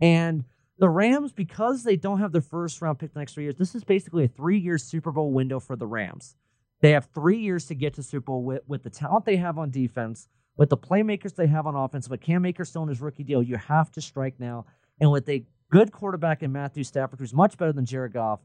And 0.00 0.44
the 0.78 0.90
Rams, 0.90 1.32
because 1.32 1.84
they 1.84 1.96
don't 1.96 2.18
have 2.18 2.32
their 2.32 2.42
first 2.42 2.82
round 2.82 2.98
pick 2.98 3.14
the 3.14 3.18
next 3.18 3.32
three 3.32 3.44
years, 3.44 3.56
this 3.56 3.74
is 3.74 3.82
basically 3.82 4.24
a 4.24 4.28
three 4.28 4.58
year 4.58 4.76
Super 4.76 5.10
Bowl 5.10 5.32
window 5.32 5.58
for 5.58 5.76
the 5.76 5.86
Rams. 5.86 6.36
They 6.80 6.90
have 6.90 7.08
three 7.14 7.38
years 7.38 7.64
to 7.66 7.74
get 7.74 7.94
to 7.94 8.02
Super 8.02 8.26
Bowl 8.26 8.42
with, 8.42 8.62
with 8.66 8.82
the 8.82 8.90
talent 8.90 9.24
they 9.24 9.36
have 9.36 9.56
on 9.56 9.70
defense 9.70 10.28
with 10.56 10.70
the 10.70 10.76
playmakers 10.76 11.34
they 11.34 11.46
have 11.46 11.66
on 11.66 11.74
offense, 11.74 12.08
but 12.08 12.20
Cam 12.20 12.44
Akers 12.44 12.68
still 12.68 12.82
in 12.82 12.88
his 12.88 13.00
rookie 13.00 13.24
deal, 13.24 13.42
you 13.42 13.56
have 13.56 13.90
to 13.92 14.00
strike 14.00 14.38
now. 14.38 14.66
And 15.00 15.10
with 15.10 15.28
a 15.28 15.44
good 15.70 15.92
quarterback 15.92 16.42
in 16.42 16.52
Matthew 16.52 16.84
Stafford, 16.84 17.18
who's 17.18 17.32
much 17.32 17.56
better 17.56 17.72
than 17.72 17.86
Jared 17.86 18.12
Goff, 18.12 18.40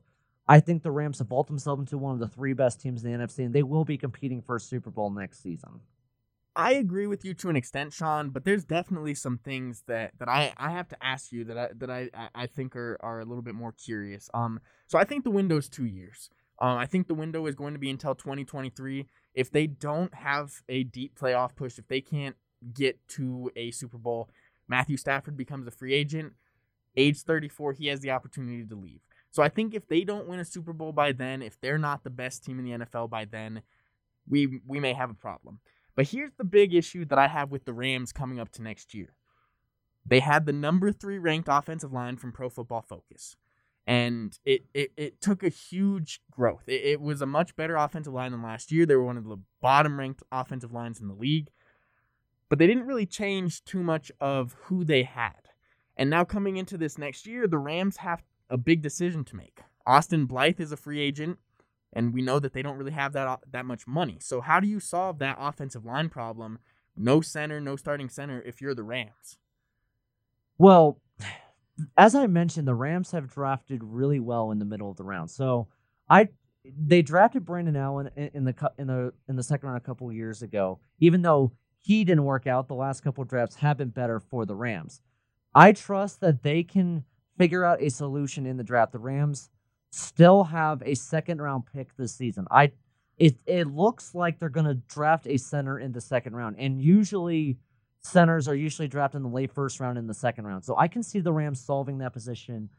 I 0.48 0.62
think 0.62 0.82
the 0.82 0.91
Rams 0.91 1.20
have 1.20 1.28
vaulted 1.28 1.54
themselves 1.54 1.82
into 1.82 1.98
one 1.98 2.13
of 2.13 2.20
the 2.20 2.28
three 2.28 2.54
best 2.54 2.80
teams 2.80 3.04
in 3.04 3.12
the 3.12 3.17
NFC, 3.17 3.39
and 3.39 3.54
they 3.54 3.63
will 3.63 3.84
be 3.84 3.98
competing 3.98 4.41
for 4.41 4.56
a 4.56 4.60
Super 4.60 4.89
Bowl 4.89 5.10
next 5.10 5.43
season. 5.43 5.82
I 6.56 6.74
agree 6.74 7.06
with 7.06 7.24
you 7.24 7.36
to 7.36 7.50
an 7.50 7.56
extent, 7.56 7.93
Sean, 7.93 8.30
but 8.30 8.43
there's 8.43 8.63
definitely 8.63 9.13
some 9.13 9.38
things 9.38 9.84
that, 9.88 10.13
that 10.17 10.28
I, 10.28 10.54
I 10.58 10.72
have 10.72 10.88
to 10.88 10.98
ask 11.06 11.32
you 11.32 11.43
that 11.43 11.58
I 11.58 11.70
that 11.78 11.91
I, 11.91 12.10
I 12.34 12.48
think 12.48 12.76
are, 12.76 12.98
are 13.02 13.20
a 13.20 13.26
little 13.26 13.43
bit 13.43 13.54
more 13.54 13.74
curious. 13.74 14.28
Um, 14.34 14.60
so 14.88 14.98
I 14.98 15.04
think 15.04 15.24
the 15.24 15.30
window 15.30 15.58
is 15.58 15.70
two 15.70 15.86
years. 15.86 16.32
Um, 16.60 16.80
I 16.80 16.88
think 16.88 17.08
the 17.08 17.13
window 17.13 17.46
is 17.46 17.54
going 17.54 17.74
to 17.74 17.80
be 17.80 17.91
until 17.91 18.15
2023 18.15 19.06
if 19.38 19.52
they 19.52 19.67
don't 19.67 20.15
have 20.15 20.63
a 20.67 20.84
deep 20.84 21.17
playoff 21.17 21.56
push, 21.56 21.78
if 21.78 21.88
they 21.88 22.02
can't 22.02 22.36
get 22.73 22.97
to 23.08 23.52
a 23.56 23.69
Super 23.69 24.00
Bowl, 24.00 24.30
Matthew 24.67 24.97
Stafford 24.97 25.38
becomes 25.38 25.67
a 25.67 25.71
free 25.71 25.93
agent. 25.93 26.34
Age 26.95 27.21
34, 27.21 27.73
he 27.73 27.86
has 27.86 28.00
the 28.00 28.10
opportunity 28.10 28.65
to 28.65 28.76
leave. 28.76 29.02
So 29.30 29.43
I 29.43 29.50
think 29.50 29.76
if 29.76 29.88
they 29.88 30.04
don't 30.04 30.28
win 30.28 30.39
a 30.39 30.45
Super 30.45 30.73
Bowl 30.73 30.91
by 30.91 31.12
then, 31.12 31.43
if 31.43 31.62
they're 31.62 31.78
not 31.78 32.04
the 32.04 32.10
best 32.10 32.43
team 32.43 32.58
in 32.58 32.65
the 32.65 32.86
NFL 32.86 33.12
by 33.12 33.26
then, 33.26 33.62
we 34.28 34.60
we 34.65 34.80
may 34.80 34.93
have 34.93 35.12
a 35.12 35.13
problem. 35.13 35.60
But 35.95 36.08
here's 36.08 36.34
the 36.36 36.43
big 36.43 36.73
issue 36.73 37.06
that 37.06 37.19
I 37.19 37.28
have 37.28 37.52
with 37.52 37.65
the 37.65 37.73
Rams 37.73 38.12
coming 38.12 38.39
up 38.39 38.52
to 38.54 38.63
next 38.63 38.95
year. 38.95 39.13
They 40.04 40.19
had 40.19 40.47
the 40.47 40.54
number 40.54 40.91
3 40.91 41.19
ranked 41.19 41.50
offensive 41.52 41.93
line 41.93 42.17
from 42.17 42.32
Pro 42.32 42.50
Football 42.50 42.82
Focus 42.82 43.36
and 43.88 44.38
it, 44.43 44.65
it, 44.73 44.91
it 44.97 45.21
took 45.21 45.43
a 45.43 45.50
huge 45.50 46.19
growth. 46.30 46.63
It, 46.67 46.84
it, 46.84 47.02
was 47.02 47.21
a 47.21 47.26
much 47.26 47.56
better 47.56 47.78
offensive 47.78 48.13
line 48.13 48.34
than 48.34 48.43
last 48.43 48.69
year. 48.69 48.86
They 48.86 48.97
were 48.97 49.06
one 49.06 49.17
of 49.17 49.23
the 49.23 49.39
bottom 49.62 49.97
ranked 49.97 50.21
offensive 50.30 50.73
lines 50.73 51.00
in 51.00 51.08
the 51.08 51.13
league, 51.13 51.47
but 52.50 52.60
they 52.60 52.67
didn't 52.67 52.86
really 52.86 53.06
change 53.06 53.63
too 53.63 53.82
much 53.82 54.12
of 54.19 54.56
who 54.63 54.84
they 54.84 55.04
had. 55.04 55.47
And 55.95 56.10
now 56.10 56.26
coming 56.26 56.58
into 56.58 56.78
this 56.78 56.97
next 56.97 57.26
year, 57.26 57.47
the 57.47 57.58
Rams 57.58 57.97
have 57.97 58.21
a 58.50 58.58
big 58.58 58.82
decision 58.82 59.23
to 59.23 59.36
make. 59.38 59.62
Austin 59.86 60.26
Blythe 60.26 60.60
is 60.60 60.73
a 60.73 60.78
free 60.78 61.00
agent, 61.00 61.39
and 61.93 62.13
we 62.13 62.21
know 62.21 62.39
that 62.39 62.52
they 62.52 62.62
don't 62.62 62.78
really 62.78 62.91
have 62.91 63.13
that 63.13 63.28
uh, 63.28 63.38
that 63.52 63.65
much 63.65 63.88
money. 63.88 64.17
So 64.19 64.41
how 64.41 64.60
do 64.60 64.67
you 64.67 64.82
solve 64.82 65.19
that 65.19 65.38
offensive 65.39 65.86
line 65.86 66.10
problem? 66.10 66.60
No 66.97 67.21
center, 67.21 67.62
no 67.62 67.78
starting 67.78 68.10
center 68.10 68.41
if 68.41 68.62
you're 68.62 68.76
the 68.76 68.84
Rams. 68.84 69.38
Well, 70.58 71.00
as 71.98 72.16
I 72.16 72.28
mentioned, 72.28 72.68
the 72.68 72.76
Rams 72.76 73.12
have 73.12 73.28
drafted 73.28 73.84
really 73.84 74.20
well 74.20 74.52
in 74.52 74.60
the 74.60 74.66
middle 74.66 74.90
of 74.90 74.98
the 74.98 75.04
round. 75.04 75.30
So 75.30 75.68
I 76.10 76.30
they 76.78 77.02
drafted 77.02 77.46
Brandon 77.46 77.76
Allen 77.76 78.10
in 78.16 78.44
the 78.44 78.72
in 78.78 78.88
the 78.88 79.13
in 79.28 79.36
the 79.36 79.44
second 79.44 79.70
round 79.70 79.78
a 79.78 79.86
couple 79.86 80.12
years 80.12 80.42
ago. 80.42 80.80
Even 81.00 81.22
though 81.22 81.52
he 81.80 82.04
didn't 82.04 82.26
work 82.26 82.48
out, 82.48 82.68
the 82.68 82.74
last 82.76 83.02
couple 83.02 83.24
drafts 83.24 83.56
have 83.58 83.78
been 83.78 83.90
better 83.90 84.20
for 84.20 84.46
the 84.46 84.56
Rams. 84.56 85.02
I 85.56 85.72
trust 85.72 86.20
that 86.22 86.44
they 86.44 86.63
can 86.63 87.04
figure 87.38 87.63
out 87.63 87.82
a 87.82 87.90
solution 87.90 88.46
in 88.46 88.58
the 88.58 88.63
draft. 88.63 88.92
The 88.92 89.00
Rams 89.00 89.50
still 89.92 90.44
have 90.46 90.82
a 90.86 90.96
second 90.96 91.42
round 91.42 91.63
pick 91.74 91.96
this 91.96 92.16
season. 92.16 92.48
I 92.52 92.72
it 93.18 93.38
it 93.46 93.68
looks 93.68 94.13
like 94.13 94.40
they're 94.40 94.50
going 94.50 94.66
to 94.68 94.76
draft 94.76 95.28
a 95.28 95.38
center 95.38 95.80
in 95.80 95.92
the 95.92 96.02
second 96.02 96.36
round, 96.36 96.58
and 96.60 96.82
usually 96.82 97.58
centers 98.08 98.48
are 98.48 98.56
usually 98.56 98.88
drafted 98.88 99.17
in 99.17 99.24
the 99.24 99.30
late 99.30 99.52
first 99.52 99.80
round 99.80 99.98
in 99.98 100.08
the 100.08 100.13
second 100.13 100.46
round. 100.46 100.63
So 100.63 100.76
I 100.78 100.88
can 100.88 101.04
see 101.04 101.20
the 101.20 101.34
Rams 101.34 101.60
solving 101.60 102.00
that 102.00 102.13
position 102.13 102.70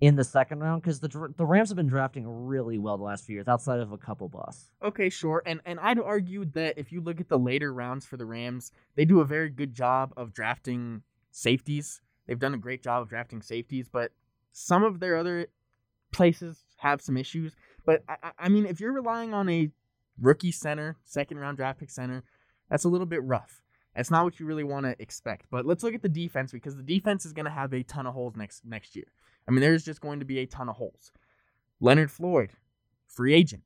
in 0.00 0.14
the 0.14 0.24
second 0.24 0.60
round 0.60 0.82
because 0.82 1.00
the 1.00 1.32
the 1.36 1.46
Rams 1.46 1.70
have 1.70 1.76
been 1.76 1.86
drafting 1.86 2.26
really 2.26 2.78
well 2.78 2.98
the 2.98 3.04
last 3.04 3.24
few 3.24 3.34
years, 3.34 3.48
outside 3.48 3.80
of 3.80 3.92
a 3.92 3.98
couple 3.98 4.28
busts. 4.28 4.70
Okay, 4.82 5.08
sure, 5.08 5.42
and 5.46 5.60
and 5.64 5.80
I'd 5.80 5.98
argue 5.98 6.44
that 6.46 6.78
if 6.78 6.92
you 6.92 7.00
look 7.00 7.20
at 7.20 7.28
the 7.28 7.38
later 7.38 7.72
rounds 7.72 8.04
for 8.04 8.16
the 8.16 8.26
Rams, 8.26 8.72
they 8.94 9.04
do 9.04 9.20
a 9.20 9.24
very 9.24 9.48
good 9.48 9.74
job 9.74 10.12
of 10.16 10.34
drafting 10.34 11.02
safeties. 11.30 12.02
They've 12.26 12.38
done 12.38 12.54
a 12.54 12.58
great 12.58 12.82
job 12.82 13.02
of 13.02 13.08
drafting 13.08 13.40
safeties, 13.40 13.88
but 13.88 14.12
some 14.52 14.82
of 14.82 15.00
their 15.00 15.16
other 15.16 15.46
places 16.12 16.64
have 16.78 17.00
some 17.00 17.16
issues. 17.16 17.54
But 17.84 18.02
I, 18.08 18.32
I 18.38 18.48
mean, 18.48 18.66
if 18.66 18.80
you're 18.80 18.92
relying 18.92 19.32
on 19.32 19.48
a 19.48 19.70
rookie 20.20 20.52
center, 20.52 20.96
second 21.04 21.38
round 21.38 21.56
draft 21.56 21.80
pick 21.80 21.90
center, 21.90 22.22
that's 22.68 22.84
a 22.84 22.88
little 22.88 23.06
bit 23.06 23.22
rough. 23.22 23.62
That's 23.96 24.10
not 24.10 24.24
what 24.24 24.38
you 24.38 24.44
really 24.44 24.64
want 24.64 24.84
to 24.84 24.94
expect. 25.00 25.46
But 25.50 25.64
let's 25.64 25.82
look 25.82 25.94
at 25.94 26.02
the 26.02 26.08
defense 26.08 26.52
because 26.52 26.76
the 26.76 26.82
defense 26.82 27.24
is 27.24 27.32
going 27.32 27.46
to 27.46 27.50
have 27.50 27.72
a 27.72 27.82
ton 27.82 28.06
of 28.06 28.12
holes 28.12 28.36
next 28.36 28.64
next 28.64 28.94
year. 28.94 29.06
I 29.48 29.50
mean, 29.50 29.60
there's 29.60 29.84
just 29.84 30.02
going 30.02 30.18
to 30.20 30.26
be 30.26 30.38
a 30.38 30.46
ton 30.46 30.68
of 30.68 30.76
holes. 30.76 31.12
Leonard 31.80 32.10
Floyd, 32.10 32.50
free 33.08 33.32
agent. 33.32 33.62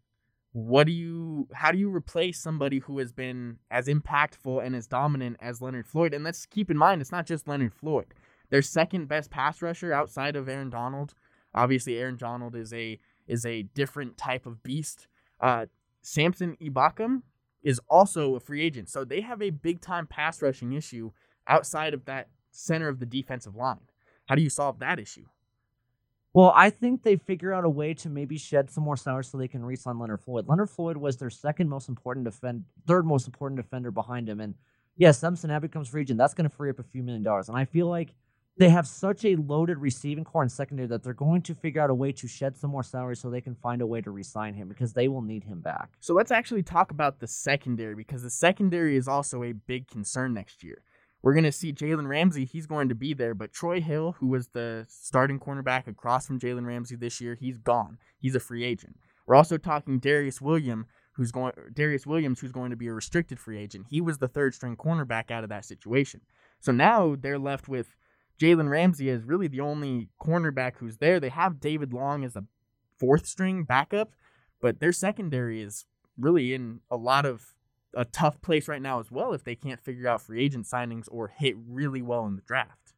What 0.52 0.86
do 0.86 0.92
you 0.92 1.48
how 1.52 1.72
do 1.72 1.78
you 1.78 1.94
replace 1.94 2.40
somebody 2.40 2.78
who 2.78 2.98
has 2.98 3.12
been 3.12 3.58
as 3.70 3.88
impactful 3.88 4.64
and 4.64 4.76
as 4.76 4.86
dominant 4.86 5.36
as 5.40 5.60
Leonard 5.60 5.86
Floyd? 5.86 6.14
And 6.14 6.24
let's 6.24 6.46
keep 6.46 6.70
in 6.70 6.78
mind 6.78 7.00
it's 7.00 7.12
not 7.12 7.26
just 7.26 7.48
Leonard 7.48 7.74
Floyd. 7.74 8.14
Their 8.50 8.62
second 8.62 9.06
best 9.06 9.30
pass 9.30 9.60
rusher 9.62 9.92
outside 9.92 10.36
of 10.36 10.48
Aaron 10.48 10.70
Donald. 10.70 11.14
Obviously, 11.54 11.98
Aaron 11.98 12.16
Donald 12.16 12.54
is 12.54 12.72
a 12.72 12.98
is 13.26 13.44
a 13.44 13.62
different 13.62 14.16
type 14.16 14.46
of 14.46 14.62
beast. 14.62 15.08
Uh, 15.40 15.66
Samson 16.02 16.56
Ebukam 16.60 17.22
is 17.62 17.80
also 17.88 18.34
a 18.34 18.40
free 18.40 18.62
agent. 18.62 18.88
So 18.88 19.04
they 19.04 19.20
have 19.20 19.42
a 19.42 19.50
big 19.50 19.80
time 19.80 20.06
pass 20.06 20.40
rushing 20.42 20.72
issue 20.72 21.10
outside 21.46 21.94
of 21.94 22.04
that 22.06 22.28
center 22.50 22.88
of 22.88 22.98
the 22.98 23.06
defensive 23.06 23.56
line. 23.56 23.80
How 24.28 24.34
do 24.34 24.42
you 24.42 24.50
solve 24.50 24.78
that 24.78 24.98
issue? 24.98 25.26
Well, 26.32 26.52
I 26.54 26.70
think 26.70 27.02
they 27.02 27.16
figure 27.16 27.52
out 27.52 27.64
a 27.64 27.68
way 27.68 27.92
to 27.94 28.08
maybe 28.08 28.38
shed 28.38 28.70
some 28.70 28.84
more 28.84 28.96
salary 28.96 29.24
so 29.24 29.36
they 29.36 29.48
can 29.48 29.64
re-sign 29.64 29.98
Leonard 29.98 30.20
Floyd. 30.20 30.46
Leonard 30.46 30.70
Floyd 30.70 30.96
was 30.96 31.16
their 31.16 31.30
second 31.30 31.68
most 31.68 31.88
important 31.88 32.24
defend, 32.24 32.64
third 32.86 33.04
most 33.04 33.26
important 33.26 33.60
defender 33.60 33.90
behind 33.90 34.28
him, 34.28 34.40
and 34.40 34.54
yes, 34.96 35.18
Samson 35.18 35.50
Ebukam 35.50 35.62
becomes 35.62 35.88
free 35.88 36.02
agent. 36.02 36.18
That's 36.18 36.34
going 36.34 36.48
to 36.48 36.54
free 36.54 36.70
up 36.70 36.78
a 36.78 36.84
few 36.84 37.02
million 37.02 37.24
dollars, 37.24 37.48
and 37.48 37.58
I 37.58 37.64
feel 37.64 37.88
like 37.88 38.14
they 38.56 38.68
have 38.68 38.86
such 38.86 39.24
a 39.24 39.36
loaded 39.36 39.78
receiving 39.78 40.24
core 40.24 40.42
and 40.42 40.52
secondary 40.52 40.86
that 40.88 41.02
they're 41.02 41.14
going 41.14 41.42
to 41.42 41.54
figure 41.54 41.80
out 41.80 41.90
a 41.90 41.94
way 41.94 42.12
to 42.12 42.28
shed 42.28 42.56
some 42.56 42.70
more 42.70 42.82
salary 42.82 43.16
so 43.16 43.30
they 43.30 43.40
can 43.40 43.54
find 43.54 43.80
a 43.80 43.86
way 43.86 44.00
to 44.00 44.10
resign 44.10 44.54
him 44.54 44.68
because 44.68 44.92
they 44.92 45.08
will 45.08 45.22
need 45.22 45.44
him 45.44 45.60
back. 45.60 45.90
So 46.00 46.14
let's 46.14 46.30
actually 46.30 46.62
talk 46.62 46.90
about 46.90 47.20
the 47.20 47.26
secondary 47.26 47.94
because 47.94 48.22
the 48.22 48.30
secondary 48.30 48.96
is 48.96 49.08
also 49.08 49.42
a 49.42 49.52
big 49.52 49.88
concern 49.88 50.34
next 50.34 50.62
year. 50.62 50.82
We're 51.22 51.34
going 51.34 51.44
to 51.44 51.52
see 51.52 51.72
Jalen 51.72 52.08
Ramsey, 52.08 52.46
he's 52.46 52.66
going 52.66 52.88
to 52.88 52.94
be 52.94 53.12
there, 53.12 53.34
but 53.34 53.52
Troy 53.52 53.80
Hill, 53.80 54.16
who 54.18 54.26
was 54.26 54.48
the 54.48 54.86
starting 54.88 55.38
cornerback 55.38 55.86
across 55.86 56.26
from 56.26 56.40
Jalen 56.40 56.66
Ramsey 56.66 56.96
this 56.96 57.20
year, 57.20 57.34
he's 57.34 57.58
gone. 57.58 57.98
He's 58.18 58.34
a 58.34 58.40
free 58.40 58.64
agent. 58.64 58.96
We're 59.26 59.34
also 59.34 59.58
talking 59.58 59.98
Darius 59.98 60.40
William, 60.40 60.86
who's 61.12 61.30
going 61.30 61.52
Darious 61.74 62.06
Williams, 62.06 62.40
who's 62.40 62.52
going 62.52 62.70
to 62.70 62.76
be 62.76 62.86
a 62.86 62.92
restricted 62.92 63.38
free 63.38 63.58
agent. 63.58 63.86
He 63.90 64.00
was 64.00 64.18
the 64.18 64.28
third 64.28 64.54
string 64.54 64.76
cornerback 64.76 65.30
out 65.30 65.44
of 65.44 65.50
that 65.50 65.66
situation. 65.66 66.22
So 66.60 66.72
now 66.72 67.16
they're 67.20 67.38
left 67.38 67.68
with 67.68 67.94
Jalen 68.40 68.70
Ramsey 68.70 69.08
is 69.10 69.24
really 69.24 69.48
the 69.48 69.60
only 69.60 70.08
cornerback 70.20 70.76
who's 70.78 70.96
there. 70.96 71.20
They 71.20 71.28
have 71.28 71.60
David 71.60 71.92
Long 71.92 72.24
as 72.24 72.36
a 72.36 72.44
fourth 72.98 73.26
string 73.26 73.64
backup, 73.64 74.12
but 74.60 74.80
their 74.80 74.92
secondary 74.92 75.60
is 75.60 75.84
really 76.18 76.54
in 76.54 76.80
a 76.90 76.96
lot 76.96 77.26
of 77.26 77.54
a 77.94 78.04
tough 78.04 78.40
place 78.40 78.68
right 78.68 78.80
now 78.80 79.00
as 79.00 79.10
well 79.10 79.32
if 79.32 79.44
they 79.44 79.54
can't 79.54 79.80
figure 79.80 80.08
out 80.08 80.22
free 80.22 80.42
agent 80.42 80.64
signings 80.64 81.06
or 81.10 81.28
hit 81.28 81.54
really 81.68 82.00
well 82.00 82.24
in 82.26 82.36
the 82.36 82.42
draft. 82.42 82.94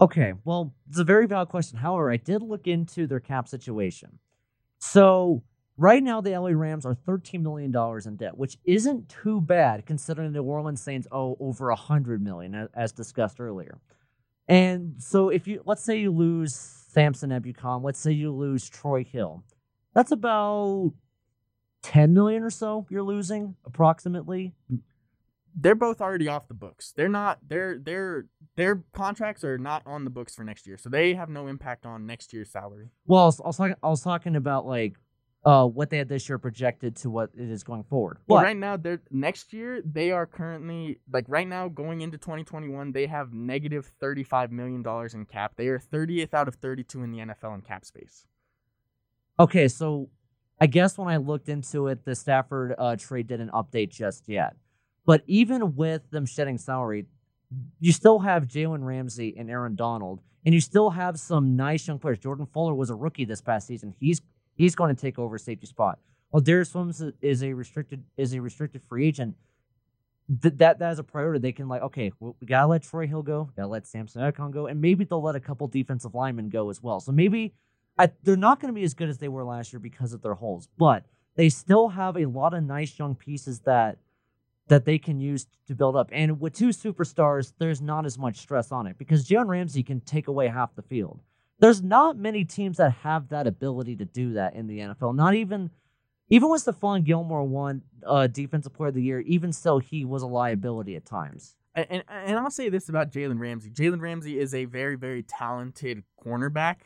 Okay, 0.00 0.34
well, 0.44 0.74
it's 0.88 0.98
a 0.98 1.04
very 1.04 1.26
valid 1.26 1.48
question. 1.48 1.78
However, 1.78 2.12
I 2.12 2.18
did 2.18 2.42
look 2.42 2.66
into 2.66 3.06
their 3.06 3.20
cap 3.20 3.48
situation. 3.48 4.18
So 4.78 5.42
right 5.78 6.02
now, 6.02 6.20
the 6.20 6.38
LA 6.38 6.50
Rams 6.50 6.84
are 6.84 6.94
$13 6.94 7.40
million 7.40 7.74
in 8.04 8.16
debt, 8.16 8.36
which 8.36 8.58
isn't 8.64 9.08
too 9.08 9.40
bad 9.40 9.86
considering 9.86 10.32
the 10.32 10.40
New 10.40 10.44
Orleans 10.44 10.82
Saints 10.82 11.08
owe 11.10 11.36
over 11.40 11.74
$100 11.74 12.20
million, 12.20 12.68
as 12.74 12.92
discussed 12.92 13.40
earlier. 13.40 13.80
And 14.48 14.94
so 14.98 15.28
if 15.28 15.46
you 15.46 15.62
let's 15.64 15.82
say 15.82 15.98
you 15.98 16.10
lose 16.10 16.54
Samson 16.54 17.30
Ebukam, 17.30 17.82
let's 17.82 17.98
say 17.98 18.12
you 18.12 18.32
lose 18.32 18.68
Troy 18.68 19.04
Hill, 19.04 19.44
that's 19.94 20.12
about 20.12 20.92
10 21.82 22.14
million 22.14 22.42
or 22.42 22.50
so 22.50 22.86
you're 22.90 23.02
losing 23.02 23.56
approximately. 23.64 24.54
They're 25.58 25.74
both 25.74 26.00
already 26.00 26.28
off 26.28 26.48
the 26.48 26.54
books. 26.54 26.92
They're 26.94 27.08
not 27.08 27.38
their 27.48 27.78
their 27.78 28.26
their 28.56 28.84
contracts 28.92 29.42
are 29.42 29.56
not 29.56 29.82
on 29.86 30.04
the 30.04 30.10
books 30.10 30.34
for 30.34 30.44
next 30.44 30.66
year. 30.66 30.76
So 30.76 30.90
they 30.90 31.14
have 31.14 31.28
no 31.30 31.46
impact 31.46 31.86
on 31.86 32.06
next 32.06 32.32
year's 32.32 32.50
salary. 32.50 32.90
Well, 33.06 33.22
I 33.22 33.26
was, 33.26 33.40
I 33.40 33.46
was 33.46 33.56
talking 33.56 33.76
I 33.82 33.88
was 33.88 34.02
talking 34.02 34.36
about 34.36 34.66
like 34.66 34.96
uh, 35.46 35.64
what 35.64 35.90
they 35.90 35.98
had 35.98 36.08
this 36.08 36.28
year 36.28 36.38
projected 36.38 36.96
to 36.96 37.08
what 37.08 37.30
it 37.32 37.48
is 37.48 37.62
going 37.62 37.84
forward. 37.84 38.18
Well, 38.26 38.42
right 38.42 38.56
now, 38.56 38.76
they're 38.76 39.00
next 39.12 39.52
year 39.52 39.80
they 39.80 40.10
are 40.10 40.26
currently 40.26 40.98
like 41.10 41.24
right 41.28 41.46
now 41.46 41.68
going 41.68 42.00
into 42.00 42.18
2021, 42.18 42.90
they 42.90 43.06
have 43.06 43.32
negative 43.32 43.92
35 44.00 44.50
million 44.50 44.82
dollars 44.82 45.14
in 45.14 45.24
cap. 45.24 45.52
They 45.56 45.68
are 45.68 45.78
30th 45.78 46.34
out 46.34 46.48
of 46.48 46.56
32 46.56 47.00
in 47.04 47.12
the 47.12 47.18
NFL 47.18 47.54
in 47.54 47.60
cap 47.60 47.84
space. 47.84 48.26
Okay, 49.38 49.68
so 49.68 50.10
I 50.60 50.66
guess 50.66 50.98
when 50.98 51.06
I 51.06 51.18
looked 51.18 51.48
into 51.48 51.86
it, 51.86 52.04
the 52.04 52.16
Stafford 52.16 52.74
uh, 52.76 52.96
trade 52.96 53.28
didn't 53.28 53.50
update 53.50 53.90
just 53.90 54.28
yet. 54.28 54.56
But 55.04 55.22
even 55.28 55.76
with 55.76 56.10
them 56.10 56.26
shedding 56.26 56.58
salary, 56.58 57.06
you 57.78 57.92
still 57.92 58.18
have 58.18 58.48
Jalen 58.48 58.84
Ramsey 58.84 59.36
and 59.38 59.48
Aaron 59.48 59.76
Donald, 59.76 60.22
and 60.44 60.52
you 60.52 60.60
still 60.60 60.90
have 60.90 61.20
some 61.20 61.54
nice 61.54 61.86
young 61.86 62.00
players. 62.00 62.18
Jordan 62.18 62.46
Fuller 62.46 62.74
was 62.74 62.90
a 62.90 62.96
rookie 62.96 63.24
this 63.24 63.40
past 63.40 63.68
season. 63.68 63.94
He's 64.00 64.20
He's 64.56 64.74
going 64.74 64.94
to 64.94 65.00
take 65.00 65.18
over 65.18 65.38
safety 65.38 65.66
spot. 65.66 65.98
Well, 66.32 66.42
Darious 66.42 66.74
Williams 66.74 67.02
is 67.22 67.42
a 67.42 67.52
restricted 67.52 68.02
is 68.16 68.34
a 68.34 68.40
restricted 68.40 68.82
free 68.88 69.06
agent. 69.06 69.36
Th- 70.42 70.54
that 70.56 70.80
that 70.80 70.92
is 70.92 70.98
a 70.98 71.04
priority. 71.04 71.38
They 71.38 71.52
can 71.52 71.68
like, 71.68 71.82
okay, 71.82 72.12
well, 72.18 72.36
we 72.40 72.46
gotta 72.46 72.66
let 72.66 72.82
Troy 72.82 73.06
Hill 73.06 73.22
go, 73.22 73.48
gotta 73.56 73.68
let 73.68 73.86
Samson 73.86 74.22
Ekong 74.22 74.50
go, 74.50 74.66
and 74.66 74.80
maybe 74.80 75.04
they'll 75.04 75.22
let 75.22 75.36
a 75.36 75.40
couple 75.40 75.68
defensive 75.68 76.14
linemen 76.14 76.48
go 76.48 76.68
as 76.68 76.82
well. 76.82 76.98
So 77.00 77.12
maybe 77.12 77.54
I, 77.98 78.10
they're 78.22 78.36
not 78.36 78.60
going 78.60 78.72
to 78.72 78.78
be 78.78 78.84
as 78.84 78.94
good 78.94 79.08
as 79.08 79.18
they 79.18 79.28
were 79.28 79.44
last 79.44 79.72
year 79.72 79.80
because 79.80 80.12
of 80.12 80.22
their 80.22 80.34
holes, 80.34 80.68
but 80.76 81.04
they 81.36 81.48
still 81.48 81.88
have 81.88 82.16
a 82.16 82.26
lot 82.26 82.54
of 82.54 82.62
nice 82.62 82.98
young 82.98 83.14
pieces 83.14 83.60
that 83.60 83.98
that 84.68 84.84
they 84.84 84.98
can 84.98 85.20
use 85.20 85.46
to 85.68 85.76
build 85.76 85.94
up. 85.94 86.08
And 86.12 86.40
with 86.40 86.52
two 86.52 86.70
superstars, 86.70 87.52
there's 87.58 87.80
not 87.80 88.04
as 88.04 88.18
much 88.18 88.38
stress 88.38 88.72
on 88.72 88.88
it 88.88 88.98
because 88.98 89.28
Jalen 89.28 89.46
Ramsey 89.46 89.84
can 89.84 90.00
take 90.00 90.26
away 90.26 90.48
half 90.48 90.74
the 90.74 90.82
field. 90.82 91.20
There's 91.58 91.82
not 91.82 92.18
many 92.18 92.44
teams 92.44 92.76
that 92.76 92.92
have 93.02 93.28
that 93.28 93.46
ability 93.46 93.96
to 93.96 94.04
do 94.04 94.34
that 94.34 94.54
in 94.54 94.66
the 94.66 94.78
NFL. 94.78 95.14
Not 95.14 95.34
even 95.34 95.70
even 96.28 96.48
when 96.48 96.58
Stephon 96.58 97.04
Gilmore 97.04 97.44
won 97.44 97.82
uh, 98.04 98.26
Defensive 98.26 98.74
Player 98.74 98.88
of 98.88 98.94
the 98.94 99.02
Year, 99.02 99.20
even 99.20 99.52
still, 99.52 99.78
he 99.78 100.04
was 100.04 100.22
a 100.22 100.26
liability 100.26 100.96
at 100.96 101.04
times. 101.04 101.54
And, 101.74 101.86
and, 101.88 102.04
and 102.08 102.38
I'll 102.38 102.50
say 102.50 102.68
this 102.68 102.88
about 102.88 103.12
Jalen 103.12 103.38
Ramsey. 103.38 103.70
Jalen 103.70 104.00
Ramsey 104.00 104.38
is 104.38 104.54
a 104.54 104.64
very, 104.64 104.96
very 104.96 105.22
talented 105.22 106.02
cornerback, 106.24 106.76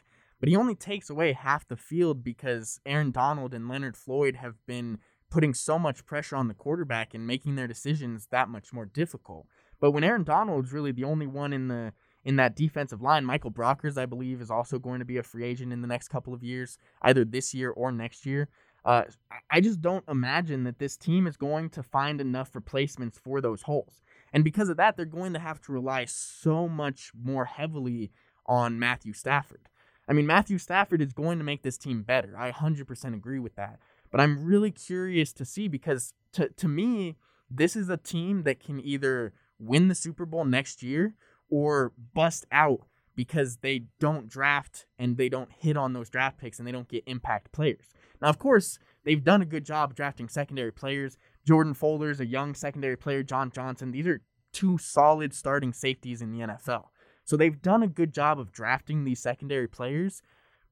but 0.40 0.48
he 0.48 0.56
only 0.56 0.74
takes 0.74 1.08
away 1.08 1.32
half 1.32 1.66
the 1.66 1.76
field 1.76 2.22
because 2.22 2.80
Aaron 2.84 3.12
Donald 3.12 3.54
and 3.54 3.68
Leonard 3.68 3.96
Floyd 3.96 4.36
have 4.36 4.56
been 4.66 4.98
putting 5.30 5.54
so 5.54 5.78
much 5.78 6.04
pressure 6.04 6.36
on 6.36 6.48
the 6.48 6.54
quarterback 6.54 7.14
and 7.14 7.26
making 7.26 7.54
their 7.54 7.68
decisions 7.68 8.26
that 8.30 8.48
much 8.48 8.72
more 8.72 8.84
difficult. 8.84 9.46
But 9.80 9.92
when 9.92 10.04
Aaron 10.04 10.24
Donald's 10.24 10.72
really 10.72 10.92
the 10.92 11.04
only 11.04 11.26
one 11.26 11.52
in 11.52 11.68
the 11.68 11.92
in 12.24 12.36
that 12.36 12.56
defensive 12.56 13.00
line. 13.00 13.24
Michael 13.24 13.50
Brockers, 13.50 13.96
I 13.96 14.06
believe, 14.06 14.40
is 14.40 14.50
also 14.50 14.78
going 14.78 14.98
to 14.98 15.04
be 15.04 15.16
a 15.16 15.22
free 15.22 15.44
agent 15.44 15.72
in 15.72 15.80
the 15.80 15.88
next 15.88 16.08
couple 16.08 16.34
of 16.34 16.42
years, 16.42 16.78
either 17.02 17.24
this 17.24 17.54
year 17.54 17.70
or 17.70 17.90
next 17.90 18.26
year. 18.26 18.48
Uh, 18.84 19.02
I 19.50 19.60
just 19.60 19.80
don't 19.80 20.04
imagine 20.08 20.64
that 20.64 20.78
this 20.78 20.96
team 20.96 21.26
is 21.26 21.36
going 21.36 21.70
to 21.70 21.82
find 21.82 22.20
enough 22.20 22.54
replacements 22.54 23.18
for 23.18 23.40
those 23.40 23.62
holes. 23.62 24.00
And 24.32 24.44
because 24.44 24.68
of 24.68 24.76
that, 24.78 24.96
they're 24.96 25.04
going 25.04 25.32
to 25.34 25.38
have 25.38 25.60
to 25.62 25.72
rely 25.72 26.06
so 26.06 26.68
much 26.68 27.12
more 27.20 27.44
heavily 27.44 28.10
on 28.46 28.78
Matthew 28.78 29.12
Stafford. 29.12 29.68
I 30.08 30.12
mean, 30.12 30.26
Matthew 30.26 30.58
Stafford 30.58 31.02
is 31.02 31.12
going 31.12 31.38
to 31.38 31.44
make 31.44 31.62
this 31.62 31.78
team 31.78 32.02
better. 32.02 32.34
I 32.36 32.50
100% 32.50 33.14
agree 33.14 33.38
with 33.38 33.54
that. 33.56 33.78
But 34.10 34.20
I'm 34.20 34.44
really 34.44 34.70
curious 34.70 35.32
to 35.34 35.44
see 35.44 35.68
because 35.68 36.14
to, 36.32 36.48
to 36.48 36.66
me, 36.66 37.16
this 37.50 37.76
is 37.76 37.88
a 37.88 37.96
team 37.96 38.42
that 38.42 38.60
can 38.60 38.80
either 38.80 39.32
win 39.58 39.88
the 39.88 39.94
Super 39.94 40.26
Bowl 40.26 40.44
next 40.44 40.82
year 40.82 41.14
or 41.50 41.92
bust 42.14 42.46
out 42.52 42.80
because 43.16 43.58
they 43.58 43.82
don't 43.98 44.28
draft 44.28 44.86
and 44.98 45.16
they 45.16 45.28
don't 45.28 45.52
hit 45.52 45.76
on 45.76 45.92
those 45.92 46.08
draft 46.08 46.38
picks 46.38 46.58
and 46.58 46.66
they 46.66 46.72
don't 46.72 46.88
get 46.88 47.04
impact 47.06 47.52
players. 47.52 47.92
Now, 48.22 48.28
of 48.28 48.38
course, 48.38 48.78
they've 49.04 49.22
done 49.22 49.42
a 49.42 49.46
good 49.46 49.64
job 49.64 49.94
drafting 49.94 50.28
secondary 50.28 50.72
players. 50.72 51.18
Jordan 51.46 51.74
Fuller's 51.74 52.20
a 52.20 52.26
young 52.26 52.54
secondary 52.54 52.96
player, 52.96 53.22
John 53.22 53.50
Johnson. 53.50 53.90
These 53.90 54.06
are 54.06 54.22
two 54.52 54.78
solid 54.78 55.34
starting 55.34 55.72
safeties 55.72 56.22
in 56.22 56.32
the 56.32 56.38
NFL. 56.38 56.84
So 57.24 57.36
they've 57.36 57.60
done 57.60 57.82
a 57.82 57.88
good 57.88 58.12
job 58.12 58.40
of 58.40 58.52
drafting 58.52 59.04
these 59.04 59.20
secondary 59.20 59.68
players, 59.68 60.22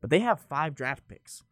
but 0.01 0.11
they 0.11 0.21
have 0.21 0.41
five 0.41 0.75
draft 0.75 1.07
picks. 1.07 1.43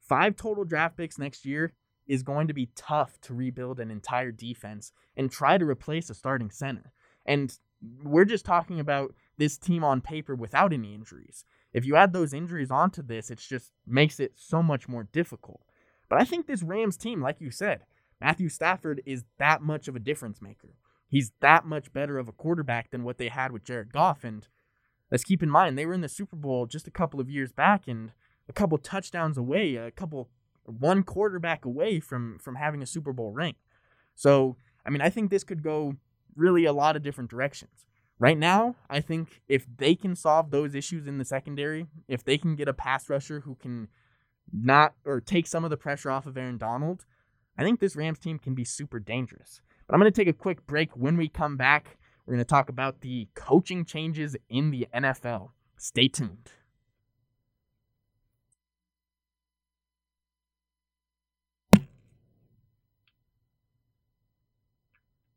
Five 0.00 0.36
total 0.36 0.64
draft 0.64 0.96
picks 0.96 1.18
next 1.18 1.46
year 1.46 1.72
is 2.06 2.22
going 2.22 2.48
to 2.48 2.54
be 2.54 2.70
tough 2.74 3.20
to 3.22 3.34
rebuild 3.34 3.78
an 3.80 3.90
entire 3.90 4.32
defense 4.32 4.92
and 5.16 5.30
try 5.30 5.56
to 5.56 5.64
replace 5.64 6.10
a 6.10 6.14
starting 6.14 6.50
center. 6.50 6.92
And 7.24 7.56
we're 8.02 8.24
just 8.24 8.44
talking 8.44 8.80
about 8.80 9.14
this 9.38 9.58
team 9.58 9.84
on 9.84 10.00
paper 10.00 10.34
without 10.34 10.72
any 10.72 10.94
injuries. 10.94 11.44
If 11.72 11.86
you 11.86 11.96
add 11.96 12.12
those 12.12 12.34
injuries 12.34 12.70
onto 12.70 13.02
this, 13.02 13.30
it 13.30 13.38
just 13.38 13.72
makes 13.86 14.20
it 14.20 14.32
so 14.36 14.62
much 14.62 14.88
more 14.88 15.08
difficult. 15.12 15.62
But 16.08 16.20
I 16.20 16.24
think 16.24 16.46
this 16.46 16.62
Rams 16.62 16.96
team, 16.96 17.22
like 17.22 17.40
you 17.40 17.50
said, 17.50 17.80
Matthew 18.20 18.48
Stafford 18.48 19.02
is 19.06 19.24
that 19.38 19.62
much 19.62 19.88
of 19.88 19.96
a 19.96 20.00
difference 20.00 20.40
maker. 20.42 20.76
He's 21.08 21.32
that 21.40 21.64
much 21.64 21.92
better 21.92 22.18
of 22.18 22.28
a 22.28 22.32
quarterback 22.32 22.90
than 22.90 23.04
what 23.04 23.18
they 23.18 23.28
had 23.28 23.52
with 23.52 23.64
Jared 23.64 23.92
Goff. 23.92 24.22
And 24.22 24.46
let's 25.10 25.24
keep 25.24 25.42
in 25.42 25.50
mind 25.50 25.76
they 25.76 25.86
were 25.86 25.94
in 25.94 26.00
the 26.02 26.08
Super 26.08 26.36
Bowl 26.36 26.66
just 26.66 26.86
a 26.86 26.92
couple 26.92 27.20
of 27.20 27.30
years 27.30 27.52
back 27.52 27.88
and 27.88 28.12
a 28.48 28.52
couple 28.52 28.78
touchdowns 28.78 29.36
away, 29.36 29.76
a 29.76 29.90
couple 29.90 30.30
one 30.64 31.02
quarterback 31.02 31.64
away 31.64 32.00
from 32.00 32.38
from 32.38 32.54
having 32.54 32.82
a 32.82 32.86
Super 32.86 33.12
Bowl 33.12 33.32
ring. 33.32 33.54
So, 34.14 34.56
I 34.86 34.90
mean, 34.90 35.00
I 35.00 35.10
think 35.10 35.30
this 35.30 35.44
could 35.44 35.62
go 35.62 35.96
really 36.36 36.64
a 36.64 36.72
lot 36.72 36.96
of 36.96 37.02
different 37.02 37.30
directions. 37.30 37.86
Right 38.18 38.38
now, 38.38 38.76
I 38.88 39.00
think 39.00 39.42
if 39.48 39.66
they 39.78 39.94
can 39.94 40.14
solve 40.14 40.50
those 40.50 40.74
issues 40.74 41.08
in 41.08 41.18
the 41.18 41.24
secondary, 41.24 41.86
if 42.06 42.22
they 42.22 42.38
can 42.38 42.54
get 42.54 42.68
a 42.68 42.72
pass 42.72 43.10
rusher 43.10 43.40
who 43.40 43.56
can 43.56 43.88
not 44.52 44.94
or 45.04 45.20
take 45.20 45.46
some 45.46 45.64
of 45.64 45.70
the 45.70 45.76
pressure 45.76 46.10
off 46.10 46.26
of 46.26 46.36
Aaron 46.36 46.58
Donald, 46.58 47.04
I 47.58 47.64
think 47.64 47.80
this 47.80 47.96
Rams 47.96 48.18
team 48.18 48.38
can 48.38 48.54
be 48.54 48.64
super 48.64 49.00
dangerous. 49.00 49.60
But 49.86 49.94
I'm 49.94 50.00
going 50.00 50.12
to 50.12 50.16
take 50.16 50.28
a 50.28 50.32
quick 50.32 50.66
break. 50.66 50.96
When 50.96 51.16
we 51.16 51.28
come 51.28 51.56
back, 51.56 51.98
we're 52.24 52.34
going 52.34 52.44
to 52.44 52.48
talk 52.48 52.68
about 52.68 53.00
the 53.00 53.28
coaching 53.34 53.84
changes 53.84 54.36
in 54.48 54.70
the 54.70 54.86
NFL. 54.94 55.48
Stay 55.76 56.08
tuned. 56.08 56.50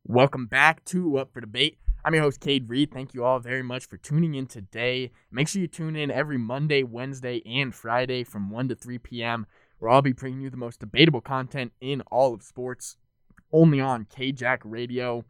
Welcome 0.07 0.45
back 0.45 0.85
to 0.85 1.17
Up 1.17 1.33
for 1.33 1.41
Debate. 1.41 1.79
I'm 2.05 2.13
your 2.13 2.21
host, 2.21 2.39
Cade 2.39 2.69
Reed. 2.69 2.91
Thank 2.93 3.15
you 3.15 3.23
all 3.23 3.39
very 3.39 3.63
much 3.63 3.87
for 3.87 3.97
tuning 3.97 4.35
in 4.35 4.45
today. 4.45 5.11
Make 5.31 5.47
sure 5.47 5.63
you 5.63 5.67
tune 5.67 5.95
in 5.95 6.11
every 6.11 6.37
Monday, 6.37 6.83
Wednesday, 6.83 7.41
and 7.43 7.73
Friday 7.73 8.23
from 8.23 8.51
1 8.51 8.67
to 8.67 8.75
3 8.75 8.99
p.m., 8.99 9.47
where 9.79 9.89
I'll 9.89 10.03
be 10.03 10.13
bringing 10.13 10.41
you 10.41 10.51
the 10.51 10.57
most 10.57 10.79
debatable 10.79 11.21
content 11.21 11.71
in 11.81 12.01
all 12.11 12.35
of 12.35 12.43
sports, 12.43 12.97
only 13.51 13.81
on 13.81 14.05
KJack 14.05 14.59
Radio. 14.63 15.25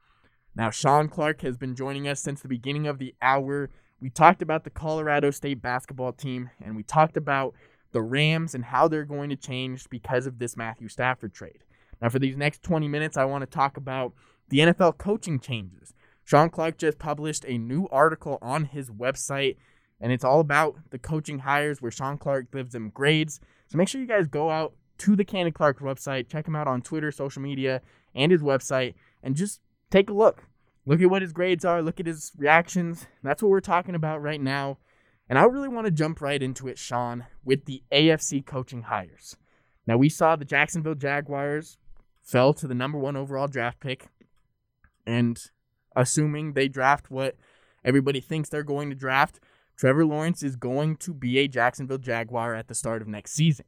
Now, 0.57 0.71
Sean 0.71 1.07
Clark 1.07 1.39
has 1.43 1.55
been 1.55 1.73
joining 1.73 2.09
us 2.09 2.19
since 2.19 2.41
the 2.41 2.49
beginning 2.49 2.85
of 2.85 2.99
the 2.99 3.15
hour. 3.21 3.69
We 4.01 4.09
talked 4.09 4.41
about 4.41 4.65
the 4.65 4.71
Colorado 4.71 5.31
State 5.31 5.61
basketball 5.61 6.11
team, 6.11 6.49
and 6.61 6.75
we 6.75 6.83
talked 6.83 7.15
about 7.15 7.53
the 7.93 8.01
Rams 8.01 8.53
and 8.53 8.65
how 8.65 8.89
they're 8.89 9.05
going 9.05 9.29
to 9.29 9.37
change 9.37 9.89
because 9.89 10.27
of 10.27 10.37
this 10.37 10.57
Matthew 10.57 10.89
Stafford 10.89 11.33
trade. 11.33 11.63
Now, 12.01 12.09
for 12.09 12.19
these 12.19 12.35
next 12.35 12.61
20 12.61 12.89
minutes, 12.89 13.15
I 13.15 13.23
want 13.23 13.43
to 13.43 13.45
talk 13.45 13.77
about 13.77 14.11
the 14.49 14.59
NFL 14.59 14.97
coaching 14.97 15.39
changes. 15.39 15.93
Sean 16.23 16.49
Clark 16.49 16.77
just 16.77 16.97
published 16.97 17.45
a 17.47 17.57
new 17.57 17.87
article 17.91 18.39
on 18.41 18.65
his 18.65 18.89
website, 18.89 19.57
and 19.99 20.11
it's 20.11 20.23
all 20.23 20.39
about 20.39 20.75
the 20.89 20.99
coaching 20.99 21.39
hires 21.39 21.81
where 21.81 21.91
Sean 21.91 22.17
Clark 22.17 22.51
gives 22.51 22.73
them 22.73 22.89
grades. 22.89 23.39
So 23.67 23.77
make 23.77 23.87
sure 23.87 24.01
you 24.01 24.07
guys 24.07 24.27
go 24.27 24.49
out 24.49 24.73
to 24.99 25.15
the 25.15 25.25
Cannon 25.25 25.51
Clark 25.51 25.79
website, 25.79 26.27
check 26.27 26.47
him 26.47 26.55
out 26.55 26.67
on 26.67 26.81
Twitter, 26.81 27.11
social 27.11 27.41
media, 27.41 27.81
and 28.13 28.31
his 28.31 28.41
website, 28.41 28.95
and 29.21 29.35
just 29.35 29.61
take 29.91 30.09
a 30.09 30.13
look. 30.13 30.47
Look 30.85 31.01
at 31.01 31.09
what 31.09 31.21
his 31.21 31.33
grades 31.33 31.65
are, 31.65 31.81
look 31.81 31.99
at 31.99 32.05
his 32.05 32.31
reactions. 32.37 33.07
That's 33.23 33.41
what 33.41 33.49
we're 33.49 33.59
talking 33.59 33.95
about 33.95 34.21
right 34.21 34.41
now. 34.41 34.77
And 35.27 35.39
I 35.39 35.43
really 35.43 35.67
want 35.67 35.85
to 35.85 35.91
jump 35.91 36.21
right 36.21 36.41
into 36.41 36.67
it, 36.67 36.77
Sean, 36.77 37.25
with 37.43 37.65
the 37.65 37.83
AFC 37.91 38.45
coaching 38.45 38.83
hires. 38.83 39.35
Now, 39.87 39.97
we 39.97 40.09
saw 40.09 40.35
the 40.35 40.45
Jacksonville 40.45 40.95
Jaguars 40.95 41.77
fell 42.21 42.53
to 42.53 42.67
the 42.67 42.75
number 42.75 42.97
one 42.97 43.15
overall 43.15 43.47
draft 43.47 43.79
pick 43.79 44.07
and 45.05 45.39
assuming 45.95 46.53
they 46.53 46.67
draft 46.67 47.09
what 47.09 47.35
everybody 47.83 48.19
thinks 48.19 48.49
they're 48.49 48.63
going 48.63 48.89
to 48.89 48.95
draft, 48.95 49.39
Trevor 49.77 50.05
Lawrence 50.05 50.41
is 50.43 50.55
going 50.55 50.95
to 50.97 51.13
be 51.13 51.37
a 51.39 51.47
Jacksonville 51.47 51.97
Jaguar 51.97 52.55
at 52.55 52.67
the 52.67 52.75
start 52.75 53.01
of 53.01 53.07
next 53.07 53.33
season. 53.33 53.65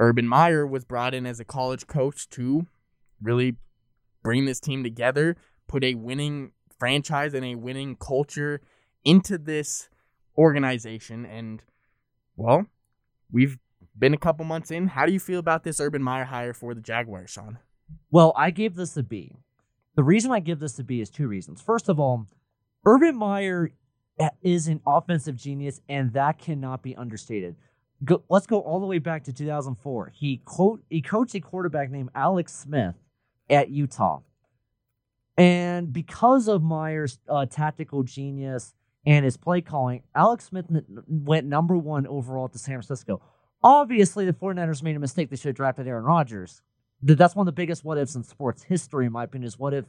Urban 0.00 0.28
Meyer 0.28 0.66
was 0.66 0.84
brought 0.84 1.14
in 1.14 1.26
as 1.26 1.40
a 1.40 1.44
college 1.44 1.86
coach 1.86 2.28
to 2.30 2.66
really 3.20 3.56
bring 4.22 4.44
this 4.44 4.60
team 4.60 4.82
together, 4.82 5.36
put 5.66 5.84
a 5.84 5.94
winning 5.94 6.52
franchise 6.78 7.34
and 7.34 7.44
a 7.44 7.56
winning 7.56 7.96
culture 7.96 8.60
into 9.04 9.38
this 9.38 9.88
organization. 10.36 11.24
And, 11.24 11.62
well, 12.36 12.66
we've 13.30 13.58
been 13.98 14.14
a 14.14 14.18
couple 14.18 14.44
months 14.44 14.70
in. 14.70 14.88
How 14.88 15.06
do 15.06 15.12
you 15.12 15.20
feel 15.20 15.40
about 15.40 15.64
this 15.64 15.80
Urban 15.80 16.02
Meyer 16.02 16.24
hire 16.24 16.54
for 16.54 16.74
the 16.74 16.80
Jaguars, 16.80 17.30
Sean? 17.30 17.58
Well, 18.10 18.32
I 18.36 18.50
gave 18.50 18.76
this 18.76 18.96
a 18.96 19.02
B. 19.02 19.36
The 19.98 20.04
reason 20.04 20.30
I 20.30 20.38
give 20.38 20.60
this 20.60 20.74
to 20.74 20.84
B 20.84 21.00
is 21.00 21.10
two 21.10 21.26
reasons. 21.26 21.60
First 21.60 21.88
of 21.88 21.98
all, 21.98 22.28
Urban 22.86 23.16
Meyer 23.16 23.72
is 24.42 24.68
an 24.68 24.80
offensive 24.86 25.34
genius, 25.34 25.80
and 25.88 26.12
that 26.12 26.38
cannot 26.38 26.84
be 26.84 26.94
understated. 26.94 27.56
Go, 28.04 28.22
let's 28.28 28.46
go 28.46 28.60
all 28.60 28.78
the 28.78 28.86
way 28.86 29.00
back 29.00 29.24
to 29.24 29.32
2004. 29.32 30.12
He 30.14 30.40
quote 30.44 30.84
he 30.88 31.02
coached 31.02 31.34
a 31.34 31.40
quarterback 31.40 31.90
named 31.90 32.10
Alex 32.14 32.54
Smith 32.54 32.94
at 33.50 33.70
Utah, 33.70 34.20
and 35.36 35.92
because 35.92 36.46
of 36.46 36.62
Meyer's 36.62 37.18
uh, 37.28 37.46
tactical 37.46 38.04
genius 38.04 38.74
and 39.04 39.24
his 39.24 39.36
play 39.36 39.60
calling, 39.60 40.04
Alex 40.14 40.44
Smith 40.44 40.66
went 41.08 41.44
number 41.44 41.76
one 41.76 42.06
overall 42.06 42.48
to 42.50 42.58
San 42.60 42.74
Francisco. 42.74 43.20
Obviously, 43.64 44.24
the 44.24 44.32
49ers 44.32 44.80
made 44.80 44.94
a 44.94 45.00
mistake. 45.00 45.28
They 45.28 45.34
should 45.34 45.48
have 45.48 45.56
drafted 45.56 45.88
Aaron 45.88 46.04
Rodgers 46.04 46.62
that's 47.02 47.34
one 47.34 47.46
of 47.46 47.54
the 47.54 47.60
biggest 47.60 47.84
what 47.84 47.98
ifs 47.98 48.14
in 48.14 48.24
sports 48.24 48.64
history, 48.64 49.06
in 49.06 49.12
my 49.12 49.24
opinion, 49.24 49.46
is 49.46 49.58
what 49.58 49.74
if 49.74 49.84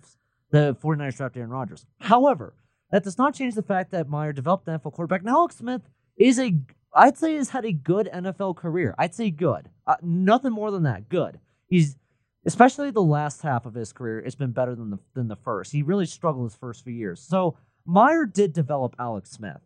the 0.51 0.75
49ers 0.81 1.17
drafted 1.17 1.39
Aaron 1.39 1.51
Rodgers. 1.51 1.85
However, 1.99 2.53
that 2.91 3.03
does 3.03 3.17
not 3.17 3.35
change 3.35 3.55
the 3.55 3.63
fact 3.63 3.91
that 3.91 4.09
Meyer 4.09 4.33
developed 4.33 4.67
an 4.67 4.79
NFL 4.79 4.93
quarterback. 4.93 5.23
Now, 5.23 5.37
Alex 5.37 5.57
Smith 5.57 5.81
is 6.17 6.39
a, 6.39 6.55
I'd 6.93 7.17
say, 7.17 7.35
has 7.35 7.49
had 7.49 7.65
a 7.65 7.71
good 7.71 8.09
NFL 8.13 8.55
career. 8.55 8.95
I'd 8.97 9.13
say 9.13 9.29
good. 9.29 9.69
Uh, 9.85 9.95
nothing 10.01 10.51
more 10.51 10.71
than 10.71 10.83
that. 10.83 11.09
Good. 11.09 11.39
He's, 11.67 11.97
especially 12.45 12.89
the 12.91 13.01
last 13.01 13.41
half 13.41 13.65
of 13.65 13.75
his 13.75 13.93
career, 13.93 14.19
it's 14.19 14.35
been 14.35 14.51
better 14.51 14.75
than 14.75 14.89
the 14.89 14.99
than 15.13 15.27
the 15.27 15.35
first. 15.35 15.71
He 15.71 15.83
really 15.83 16.07
struggled 16.07 16.49
his 16.49 16.57
first 16.57 16.83
few 16.83 16.93
years. 16.93 17.21
So 17.21 17.57
Meyer 17.85 18.25
did 18.25 18.53
develop 18.53 18.95
Alex 18.97 19.29
Smith. 19.31 19.61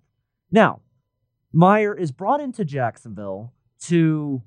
Now, 0.52 0.82
Meyer 1.54 1.96
is 1.96 2.12
brought 2.12 2.42
into 2.42 2.66
Jacksonville 2.66 3.54
to 3.84 4.42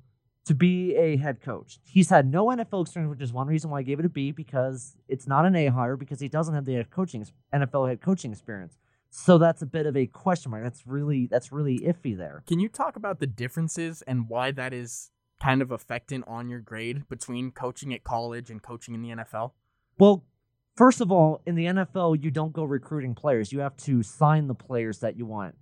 to 0.47 0.55
be 0.55 0.95
a 0.95 1.17
head 1.17 1.41
coach. 1.41 1.79
He's 1.83 2.09
had 2.09 2.31
no 2.31 2.47
NFL 2.47 2.83
experience, 2.83 3.09
which 3.09 3.21
is 3.21 3.33
one 3.33 3.47
reason 3.47 3.69
why 3.69 3.79
I 3.79 3.83
gave 3.83 3.99
it 3.99 4.05
a 4.05 4.09
B 4.09 4.31
because 4.31 4.95
it's 5.07 5.27
not 5.27 5.45
an 5.45 5.55
A 5.55 5.67
hire 5.67 5.97
because 5.97 6.21
he 6.21 6.29
doesn't 6.29 6.55
have 6.55 6.65
the 6.65 6.75
head 6.75 6.89
coaching 6.89 7.25
NFL 7.53 7.89
head 7.89 8.01
coaching 8.01 8.31
experience. 8.31 8.77
So 9.09 9.37
that's 9.37 9.61
a 9.61 9.65
bit 9.65 9.85
of 9.85 9.97
a 9.97 10.05
question 10.05 10.51
mark. 10.51 10.63
That's 10.63 10.87
really 10.87 11.27
that's 11.27 11.51
really 11.51 11.79
iffy 11.79 12.17
there. 12.17 12.43
Can 12.47 12.59
you 12.59 12.69
talk 12.69 12.95
about 12.95 13.19
the 13.19 13.27
differences 13.27 14.01
and 14.03 14.29
why 14.29 14.51
that 14.51 14.73
is 14.73 15.11
kind 15.41 15.61
of 15.61 15.71
affecting 15.71 16.23
on 16.23 16.49
your 16.49 16.59
grade 16.59 17.07
between 17.09 17.51
coaching 17.51 17.93
at 17.93 18.03
college 18.03 18.49
and 18.49 18.61
coaching 18.61 18.95
in 18.95 19.01
the 19.01 19.09
NFL? 19.09 19.51
Well, 19.99 20.25
first 20.75 21.01
of 21.01 21.11
all, 21.11 21.41
in 21.45 21.55
the 21.55 21.65
NFL, 21.65 22.23
you 22.23 22.31
don't 22.31 22.53
go 22.53 22.63
recruiting 22.63 23.15
players. 23.15 23.51
You 23.51 23.59
have 23.59 23.75
to 23.77 24.01
sign 24.01 24.47
the 24.47 24.55
players 24.55 24.99
that 24.99 25.17
you 25.17 25.25
want. 25.25 25.55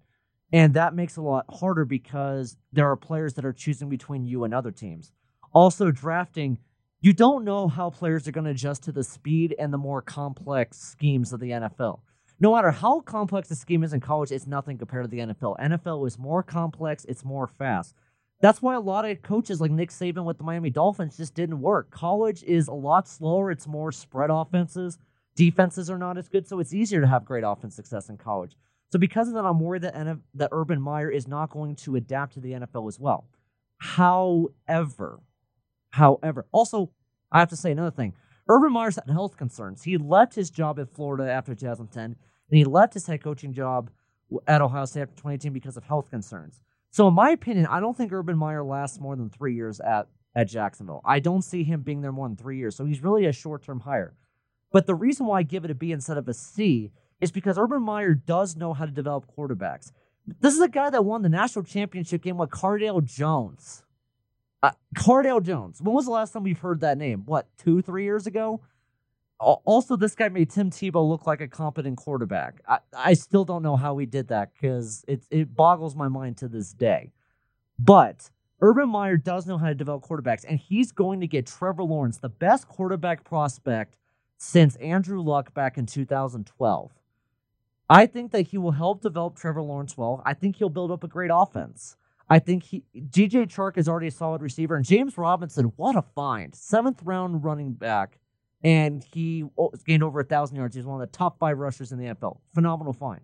And 0.53 0.73
that 0.75 0.93
makes 0.93 1.17
it 1.17 1.21
a 1.21 1.23
lot 1.23 1.45
harder 1.49 1.85
because 1.85 2.57
there 2.71 2.89
are 2.89 2.95
players 2.95 3.33
that 3.33 3.45
are 3.45 3.53
choosing 3.53 3.89
between 3.89 4.25
you 4.25 4.43
and 4.43 4.53
other 4.53 4.71
teams. 4.71 5.11
Also, 5.53 5.91
drafting, 5.91 6.59
you 7.01 7.13
don't 7.13 7.43
know 7.45 7.67
how 7.67 7.89
players 7.89 8.27
are 8.27 8.31
going 8.31 8.45
to 8.45 8.51
adjust 8.51 8.83
to 8.83 8.91
the 8.91 9.03
speed 9.03 9.55
and 9.57 9.73
the 9.73 9.77
more 9.77 10.01
complex 10.01 10.77
schemes 10.79 11.33
of 11.33 11.39
the 11.39 11.51
NFL. 11.51 11.99
No 12.39 12.53
matter 12.53 12.71
how 12.71 12.99
complex 12.99 13.47
the 13.47 13.55
scheme 13.55 13.83
is 13.83 13.93
in 13.93 14.01
college, 14.01 14.31
it's 14.31 14.47
nothing 14.47 14.77
compared 14.77 15.05
to 15.05 15.07
the 15.09 15.19
NFL. 15.19 15.57
NFL 15.59 16.05
is 16.05 16.19
more 16.19 16.43
complex, 16.43 17.05
it's 17.05 17.23
more 17.23 17.47
fast. 17.47 17.95
That's 18.41 18.61
why 18.61 18.75
a 18.75 18.81
lot 18.81 19.05
of 19.05 19.21
coaches 19.21 19.61
like 19.61 19.71
Nick 19.71 19.89
Saban 19.89 20.25
with 20.25 20.37
the 20.37 20.43
Miami 20.43 20.69
Dolphins 20.69 21.15
just 21.15 21.33
didn't 21.33 21.61
work. 21.61 21.89
College 21.91 22.43
is 22.43 22.67
a 22.67 22.73
lot 22.73 23.07
slower, 23.07 23.51
it's 23.51 23.67
more 23.67 23.91
spread 23.91 24.29
offenses. 24.29 24.97
Defenses 25.35 25.89
are 25.89 25.97
not 25.97 26.17
as 26.17 26.27
good, 26.27 26.47
so 26.47 26.59
it's 26.59 26.73
easier 26.73 27.01
to 27.01 27.07
have 27.07 27.25
great 27.25 27.43
offense 27.45 27.75
success 27.75 28.09
in 28.09 28.17
college. 28.17 28.55
So 28.91 28.99
because 28.99 29.27
of 29.27 29.33
that, 29.33 29.45
I'm 29.45 29.59
worried 29.59 29.81
that, 29.81 29.95
NF- 29.95 30.21
that 30.35 30.49
Urban 30.51 30.81
Meyer 30.81 31.09
is 31.09 31.27
not 31.27 31.49
going 31.49 31.75
to 31.77 31.95
adapt 31.95 32.33
to 32.33 32.39
the 32.39 32.51
NFL 32.51 32.87
as 32.87 32.99
well. 32.99 33.27
However, 33.77 35.19
however, 35.89 36.45
also 36.51 36.91
I 37.31 37.39
have 37.39 37.49
to 37.49 37.55
say 37.55 37.71
another 37.71 37.91
thing. 37.91 38.13
Urban 38.47 38.71
Meyer's 38.71 38.95
had 38.95 39.09
health 39.09 39.37
concerns. 39.37 39.83
He 39.83 39.97
left 39.97 40.35
his 40.35 40.49
job 40.49 40.79
at 40.79 40.93
Florida 40.93 41.29
after 41.29 41.55
2010, 41.55 42.03
and 42.03 42.15
he 42.49 42.63
left 42.63 42.93
his 42.93 43.07
head 43.07 43.23
coaching 43.23 43.53
job 43.53 43.89
at 44.47 44.61
Ohio 44.61 44.85
State 44.85 45.01
after 45.01 45.15
2018 45.15 45.51
because 45.51 45.77
of 45.77 45.83
health 45.83 46.09
concerns. 46.09 46.61
So, 46.91 47.07
in 47.07 47.13
my 47.13 47.31
opinion, 47.31 47.65
I 47.65 47.79
don't 47.79 47.97
think 47.97 48.13
Urban 48.13 48.37
Meyer 48.37 48.63
lasts 48.63 48.99
more 48.99 49.15
than 49.15 49.29
three 49.29 49.55
years 49.55 49.79
at, 49.79 50.07
at 50.35 50.47
Jacksonville. 50.47 51.01
I 51.03 51.19
don't 51.19 51.41
see 51.41 51.63
him 51.63 51.81
being 51.81 52.01
there 52.01 52.11
more 52.11 52.27
than 52.27 52.37
three 52.37 52.57
years. 52.57 52.75
So, 52.75 52.85
he's 52.85 53.03
really 53.03 53.25
a 53.25 53.33
short 53.33 53.63
term 53.63 53.81
hire. 53.81 54.15
But 54.71 54.85
the 54.85 54.95
reason 54.95 55.25
why 55.25 55.39
I 55.39 55.43
give 55.43 55.65
it 55.65 55.71
a 55.71 55.75
B 55.75 55.91
instead 55.91 56.17
of 56.17 56.27
a 56.27 56.33
C 56.33 56.91
is 57.21 57.31
because 57.31 57.57
Urban 57.57 57.81
Meyer 57.81 58.13
does 58.13 58.55
know 58.55 58.73
how 58.73 58.85
to 58.85 58.91
develop 58.91 59.25
quarterbacks. 59.35 59.91
This 60.39 60.53
is 60.53 60.61
a 60.61 60.67
guy 60.67 60.89
that 60.89 61.05
won 61.05 61.21
the 61.21 61.29
national 61.29 61.65
championship 61.65 62.23
game 62.23 62.37
with 62.37 62.49
Cardale 62.49 63.03
Jones. 63.03 63.83
Uh, 64.63 64.71
Cardale 64.95 65.43
Jones. 65.43 65.81
When 65.81 65.93
was 65.93 66.05
the 66.05 66.11
last 66.11 66.33
time 66.33 66.43
we've 66.43 66.59
heard 66.59 66.81
that 66.81 66.97
name? 66.97 67.23
What, 67.25 67.47
two, 67.57 67.81
three 67.81 68.03
years 68.03 68.25
ago? 68.25 68.61
Also, 69.39 69.97
this 69.97 70.15
guy 70.15 70.29
made 70.29 70.49
Tim 70.49 70.71
Tebow 70.71 71.07
look 71.07 71.27
like 71.27 71.41
a 71.41 71.47
competent 71.47 71.97
quarterback. 71.97 72.61
I, 72.67 72.79
I 72.95 73.13
still 73.13 73.43
don't 73.43 73.61
know 73.61 73.75
how 73.75 73.97
he 73.97 74.05
did 74.05 74.29
that 74.29 74.53
because 74.53 75.03
it, 75.07 75.23
it 75.29 75.53
boggles 75.55 75.95
my 75.95 76.07
mind 76.07 76.37
to 76.37 76.47
this 76.47 76.71
day. 76.71 77.11
But 77.77 78.29
Urban 78.61 78.89
Meyer 78.89 79.17
does 79.17 79.45
know 79.45 79.57
how 79.57 79.67
to 79.67 79.75
develop 79.75 80.03
quarterbacks, 80.05 80.45
and 80.47 80.57
he's 80.57 80.91
going 80.91 81.19
to 81.19 81.27
get 81.27 81.45
Trevor 81.45 81.83
Lawrence, 81.83 82.17
the 82.17 82.29
best 82.29 82.67
quarterback 82.67 83.25
prospect 83.25 83.97
since 84.37 84.77
Andrew 84.77 85.21
Luck 85.21 85.53
back 85.53 85.77
in 85.77 85.85
2012. 85.85 86.91
I 87.89 88.05
think 88.05 88.31
that 88.31 88.47
he 88.47 88.57
will 88.57 88.71
help 88.71 89.01
develop 89.01 89.35
Trevor 89.35 89.61
Lawrence 89.61 89.97
well. 89.97 90.21
I 90.25 90.33
think 90.33 90.55
he'll 90.55 90.69
build 90.69 90.91
up 90.91 91.03
a 91.03 91.07
great 91.07 91.31
offense. 91.33 91.95
I 92.27 92.39
think 92.39 92.63
he 92.63 92.83
DJ 92.95 93.45
Chark 93.45 93.77
is 93.77 93.87
already 93.87 94.07
a 94.07 94.11
solid 94.11 94.41
receiver, 94.41 94.75
and 94.75 94.83
James 94.83 95.17
Robinson, 95.17 95.71
what 95.75 95.95
a 95.95 96.01
find! 96.01 96.55
Seventh 96.55 97.03
round 97.03 97.43
running 97.43 97.73
back, 97.73 98.17
and 98.63 99.05
he 99.13 99.45
gained 99.85 100.01
over 100.01 100.21
a 100.21 100.23
thousand 100.23 100.57
yards. 100.57 100.75
He's 100.75 100.85
one 100.85 100.99
of 100.99 101.07
the 101.07 101.15
top 101.15 101.37
five 101.37 101.59
rushers 101.59 101.91
in 101.91 101.99
the 101.99 102.05
NFL. 102.05 102.39
Phenomenal 102.55 102.93
find. 102.93 103.21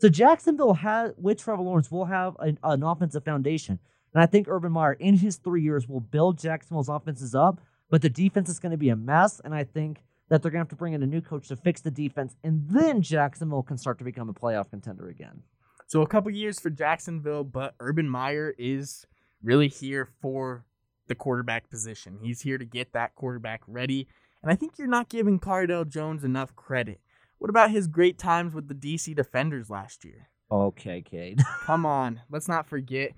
So 0.00 0.10
Jacksonville 0.10 0.74
has 0.74 1.12
with 1.16 1.42
Trevor 1.42 1.62
Lawrence 1.62 1.90
will 1.90 2.04
have 2.04 2.36
an, 2.40 2.58
an 2.62 2.82
offensive 2.82 3.24
foundation, 3.24 3.78
and 4.12 4.22
I 4.22 4.26
think 4.26 4.48
Urban 4.48 4.72
Meyer 4.72 4.92
in 4.94 5.16
his 5.16 5.36
three 5.36 5.62
years 5.62 5.88
will 5.88 6.00
build 6.00 6.38
Jacksonville's 6.38 6.90
offenses 6.90 7.34
up. 7.34 7.60
But 7.88 8.00
the 8.00 8.08
defense 8.08 8.48
is 8.48 8.58
going 8.58 8.72
to 8.72 8.78
be 8.78 8.88
a 8.88 8.96
mess, 8.96 9.40
and 9.44 9.54
I 9.54 9.64
think 9.64 10.02
that 10.32 10.40
they're 10.40 10.50
going 10.50 10.60
to 10.60 10.62
have 10.64 10.70
to 10.70 10.76
bring 10.76 10.94
in 10.94 11.02
a 11.02 11.06
new 11.06 11.20
coach 11.20 11.48
to 11.48 11.56
fix 11.56 11.82
the 11.82 11.90
defense, 11.90 12.34
and 12.42 12.66
then 12.70 13.02
Jacksonville 13.02 13.62
can 13.62 13.76
start 13.76 13.98
to 13.98 14.04
become 14.04 14.30
a 14.30 14.32
playoff 14.32 14.70
contender 14.70 15.10
again. 15.10 15.42
So 15.88 16.00
a 16.00 16.06
couple 16.06 16.30
years 16.30 16.58
for 16.58 16.70
Jacksonville, 16.70 17.44
but 17.44 17.74
Urban 17.80 18.08
Meyer 18.08 18.54
is 18.56 19.04
really 19.42 19.68
here 19.68 20.08
for 20.22 20.64
the 21.06 21.14
quarterback 21.14 21.68
position. 21.68 22.16
He's 22.22 22.40
here 22.40 22.56
to 22.56 22.64
get 22.64 22.94
that 22.94 23.14
quarterback 23.14 23.60
ready. 23.66 24.08
And 24.42 24.50
I 24.50 24.54
think 24.54 24.78
you're 24.78 24.88
not 24.88 25.10
giving 25.10 25.38
Cardale 25.38 25.86
Jones 25.86 26.24
enough 26.24 26.56
credit. 26.56 27.02
What 27.36 27.50
about 27.50 27.70
his 27.70 27.86
great 27.86 28.16
times 28.16 28.54
with 28.54 28.68
the 28.68 28.74
DC 28.74 29.14
Defenders 29.14 29.68
last 29.68 30.02
year? 30.02 30.30
Okay, 30.50 31.02
Cade. 31.02 31.42
Come 31.66 31.84
on, 31.84 32.22
let's 32.30 32.48
not 32.48 32.66
forget. 32.66 33.10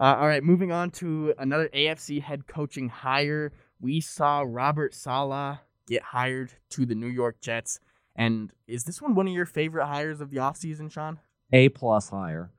Uh, 0.00 0.16
all 0.18 0.26
right, 0.26 0.42
moving 0.42 0.72
on 0.72 0.90
to 0.92 1.34
another 1.36 1.68
AFC 1.74 2.22
head 2.22 2.46
coaching 2.46 2.88
hire. 2.88 3.52
We 3.78 4.00
saw 4.00 4.42
Robert 4.46 4.94
Saleh 4.94 5.58
get 5.92 6.02
hired 6.02 6.52
to 6.70 6.86
the 6.86 6.94
New 6.94 7.06
York 7.06 7.40
Jets. 7.40 7.78
And 8.16 8.52
is 8.66 8.84
this 8.84 9.00
one 9.00 9.14
one 9.14 9.28
of 9.28 9.34
your 9.34 9.46
favorite 9.46 9.86
hires 9.86 10.20
of 10.20 10.30
the 10.30 10.38
offseason, 10.38 10.90
Sean? 10.90 11.18
A 11.52 11.68
plus 11.68 12.10
hire. 12.10 12.50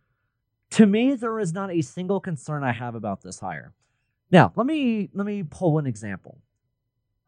To 0.72 0.86
me, 0.86 1.16
there 1.16 1.40
is 1.40 1.54
not 1.54 1.72
a 1.72 1.82
single 1.82 2.20
concern 2.20 2.64
I 2.64 2.72
have 2.72 2.96
about 2.96 3.22
this 3.22 3.40
hire. 3.40 3.74
Now, 4.32 4.52
let 4.56 4.66
me 4.66 5.10
let 5.14 5.26
me 5.26 5.44
pull 5.44 5.78
an 5.78 5.86
example. 5.86 6.40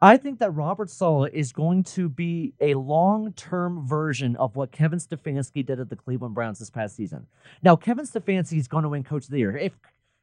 I 0.01 0.17
think 0.17 0.39
that 0.39 0.51
Robert 0.51 0.89
Saleh 0.89 1.31
is 1.33 1.51
going 1.51 1.83
to 1.83 2.09
be 2.09 2.53
a 2.59 2.75
long-term 2.75 3.87
version 3.87 4.35
of 4.35 4.55
what 4.55 4.71
Kevin 4.71 4.99
Stefanski 4.99 5.65
did 5.65 5.79
at 5.79 5.89
the 5.89 5.95
Cleveland 5.95 6.35
Browns 6.35 6.59
this 6.59 6.69
past 6.69 6.95
season. 6.95 7.27
Now, 7.63 7.75
Kevin 7.75 8.05
Stefanski 8.05 8.57
is 8.57 8.67
going 8.67 8.83
to 8.83 8.89
win 8.89 9.03
Coach 9.03 9.25
of 9.25 9.31
the 9.31 9.39
Year. 9.39 9.55
If 9.55 9.73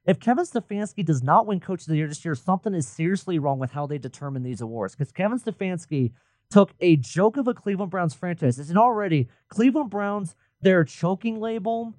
if 0.04 0.18
Kevin 0.18 0.44
Stefanski 0.44 1.04
does 1.04 1.22
not 1.22 1.46
win 1.46 1.60
Coach 1.60 1.82
of 1.82 1.88
the 1.88 1.96
Year 1.96 2.08
this 2.08 2.24
year, 2.24 2.34
something 2.34 2.74
is 2.74 2.86
seriously 2.88 3.38
wrong 3.38 3.58
with 3.58 3.72
how 3.72 3.86
they 3.86 3.98
determine 3.98 4.42
these 4.42 4.60
awards. 4.60 4.94
Because 4.94 5.12
Kevin 5.12 5.38
Stefanski 5.38 6.12
took 6.50 6.74
a 6.80 6.96
joke 6.96 7.36
of 7.36 7.46
a 7.48 7.54
Cleveland 7.54 7.90
Browns 7.90 8.14
franchise. 8.14 8.58
It's 8.58 8.74
already 8.74 9.28
Cleveland 9.48 9.90
Browns, 9.90 10.34
their 10.60 10.84
choking 10.84 11.40
label, 11.40 11.94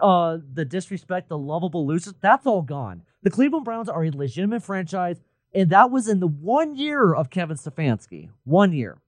uh, 0.00 0.38
the 0.52 0.64
disrespect, 0.64 1.28
the 1.28 1.38
lovable 1.38 1.86
losers, 1.86 2.14
that's 2.20 2.46
all 2.46 2.62
gone. 2.62 3.02
The 3.22 3.30
Cleveland 3.30 3.64
Browns 3.64 3.88
are 3.88 4.04
a 4.04 4.10
legitimate 4.10 4.62
franchise, 4.62 5.20
and 5.54 5.70
that 5.70 5.90
was 5.90 6.08
in 6.08 6.20
the 6.20 6.26
one 6.26 6.76
year 6.76 7.14
of 7.14 7.30
Kevin 7.30 7.56
Stefanski. 7.56 8.30
One 8.44 8.72
year. 8.72 8.98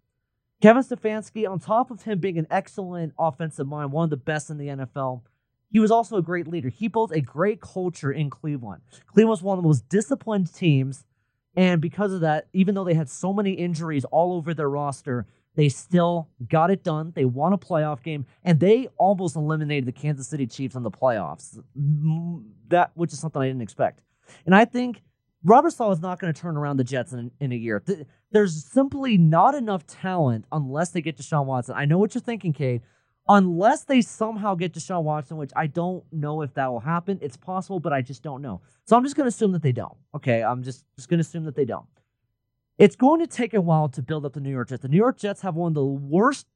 Kevin 0.62 0.82
Stefanski, 0.82 1.48
on 1.48 1.58
top 1.58 1.90
of 1.90 2.02
him 2.02 2.18
being 2.18 2.38
an 2.38 2.46
excellent 2.50 3.12
offensive 3.18 3.66
mind, 3.66 3.92
one 3.92 4.04
of 4.04 4.10
the 4.10 4.16
best 4.16 4.48
in 4.48 4.56
the 4.56 4.68
NFL, 4.68 5.22
he 5.70 5.80
was 5.80 5.90
also 5.90 6.16
a 6.16 6.22
great 6.22 6.46
leader. 6.46 6.68
He 6.68 6.88
built 6.88 7.12
a 7.12 7.20
great 7.20 7.60
culture 7.60 8.12
in 8.12 8.30
Cleveland. 8.30 8.82
Cleveland 9.06 9.30
was 9.30 9.42
one 9.42 9.58
of 9.58 9.62
the 9.62 9.68
most 9.68 9.88
disciplined 9.88 10.52
teams. 10.54 11.04
And 11.56 11.80
because 11.80 12.12
of 12.12 12.20
that, 12.20 12.48
even 12.52 12.74
though 12.74 12.84
they 12.84 12.94
had 12.94 13.08
so 13.08 13.32
many 13.32 13.52
injuries 13.52 14.04
all 14.04 14.34
over 14.34 14.54
their 14.54 14.68
roster, 14.68 15.26
they 15.54 15.70
still 15.70 16.28
got 16.48 16.70
it 16.70 16.84
done. 16.84 17.12
They 17.14 17.24
won 17.24 17.54
a 17.54 17.58
playoff 17.58 18.02
game, 18.02 18.26
and 18.44 18.60
they 18.60 18.88
almost 18.98 19.36
eliminated 19.36 19.86
the 19.86 19.92
Kansas 19.92 20.28
City 20.28 20.46
Chiefs 20.46 20.74
in 20.74 20.82
the 20.82 20.90
playoffs. 20.90 21.58
Mm, 21.78 22.44
that, 22.68 22.90
which 22.94 23.12
is 23.14 23.18
something 23.18 23.40
I 23.40 23.46
didn't 23.46 23.62
expect. 23.62 24.02
And 24.44 24.54
I 24.54 24.66
think 24.66 25.02
Robert 25.44 25.72
Saleh 25.72 25.92
is 25.92 26.00
not 26.02 26.18
going 26.18 26.32
to 26.32 26.38
turn 26.38 26.58
around 26.58 26.76
the 26.76 26.84
Jets 26.84 27.12
in, 27.12 27.30
in 27.40 27.52
a 27.52 27.56
year. 27.56 27.82
There's 28.32 28.64
simply 28.70 29.16
not 29.16 29.54
enough 29.54 29.86
talent 29.86 30.44
unless 30.52 30.90
they 30.90 31.00
get 31.00 31.16
Deshaun 31.16 31.46
Watson. 31.46 31.74
I 31.76 31.86
know 31.86 31.96
what 31.96 32.14
you're 32.14 32.22
thinking, 32.22 32.52
Cade 32.52 32.82
unless 33.28 33.84
they 33.84 34.00
somehow 34.00 34.54
get 34.54 34.72
Deshaun 34.72 35.02
Watson, 35.02 35.36
which 35.36 35.52
I 35.56 35.66
don't 35.66 36.04
know 36.12 36.42
if 36.42 36.54
that 36.54 36.70
will 36.70 36.80
happen. 36.80 37.18
It's 37.20 37.36
possible, 37.36 37.80
but 37.80 37.92
I 37.92 38.02
just 38.02 38.22
don't 38.22 38.42
know. 38.42 38.60
So 38.84 38.96
I'm 38.96 39.02
just 39.02 39.16
going 39.16 39.24
to 39.24 39.28
assume 39.28 39.52
that 39.52 39.62
they 39.62 39.72
don't. 39.72 39.96
Okay, 40.14 40.42
I'm 40.42 40.62
just 40.62 40.84
just 40.96 41.08
going 41.08 41.18
to 41.18 41.22
assume 41.22 41.44
that 41.44 41.56
they 41.56 41.64
don't. 41.64 41.86
It's 42.78 42.96
going 42.96 43.20
to 43.20 43.26
take 43.26 43.54
a 43.54 43.60
while 43.60 43.88
to 43.90 44.02
build 44.02 44.26
up 44.26 44.34
the 44.34 44.40
New 44.40 44.50
York 44.50 44.68
Jets. 44.68 44.82
The 44.82 44.88
New 44.88 44.96
York 44.96 45.18
Jets 45.18 45.40
have 45.40 45.54
one 45.54 45.70
of 45.70 45.74
the 45.74 45.84
worst 45.84 46.46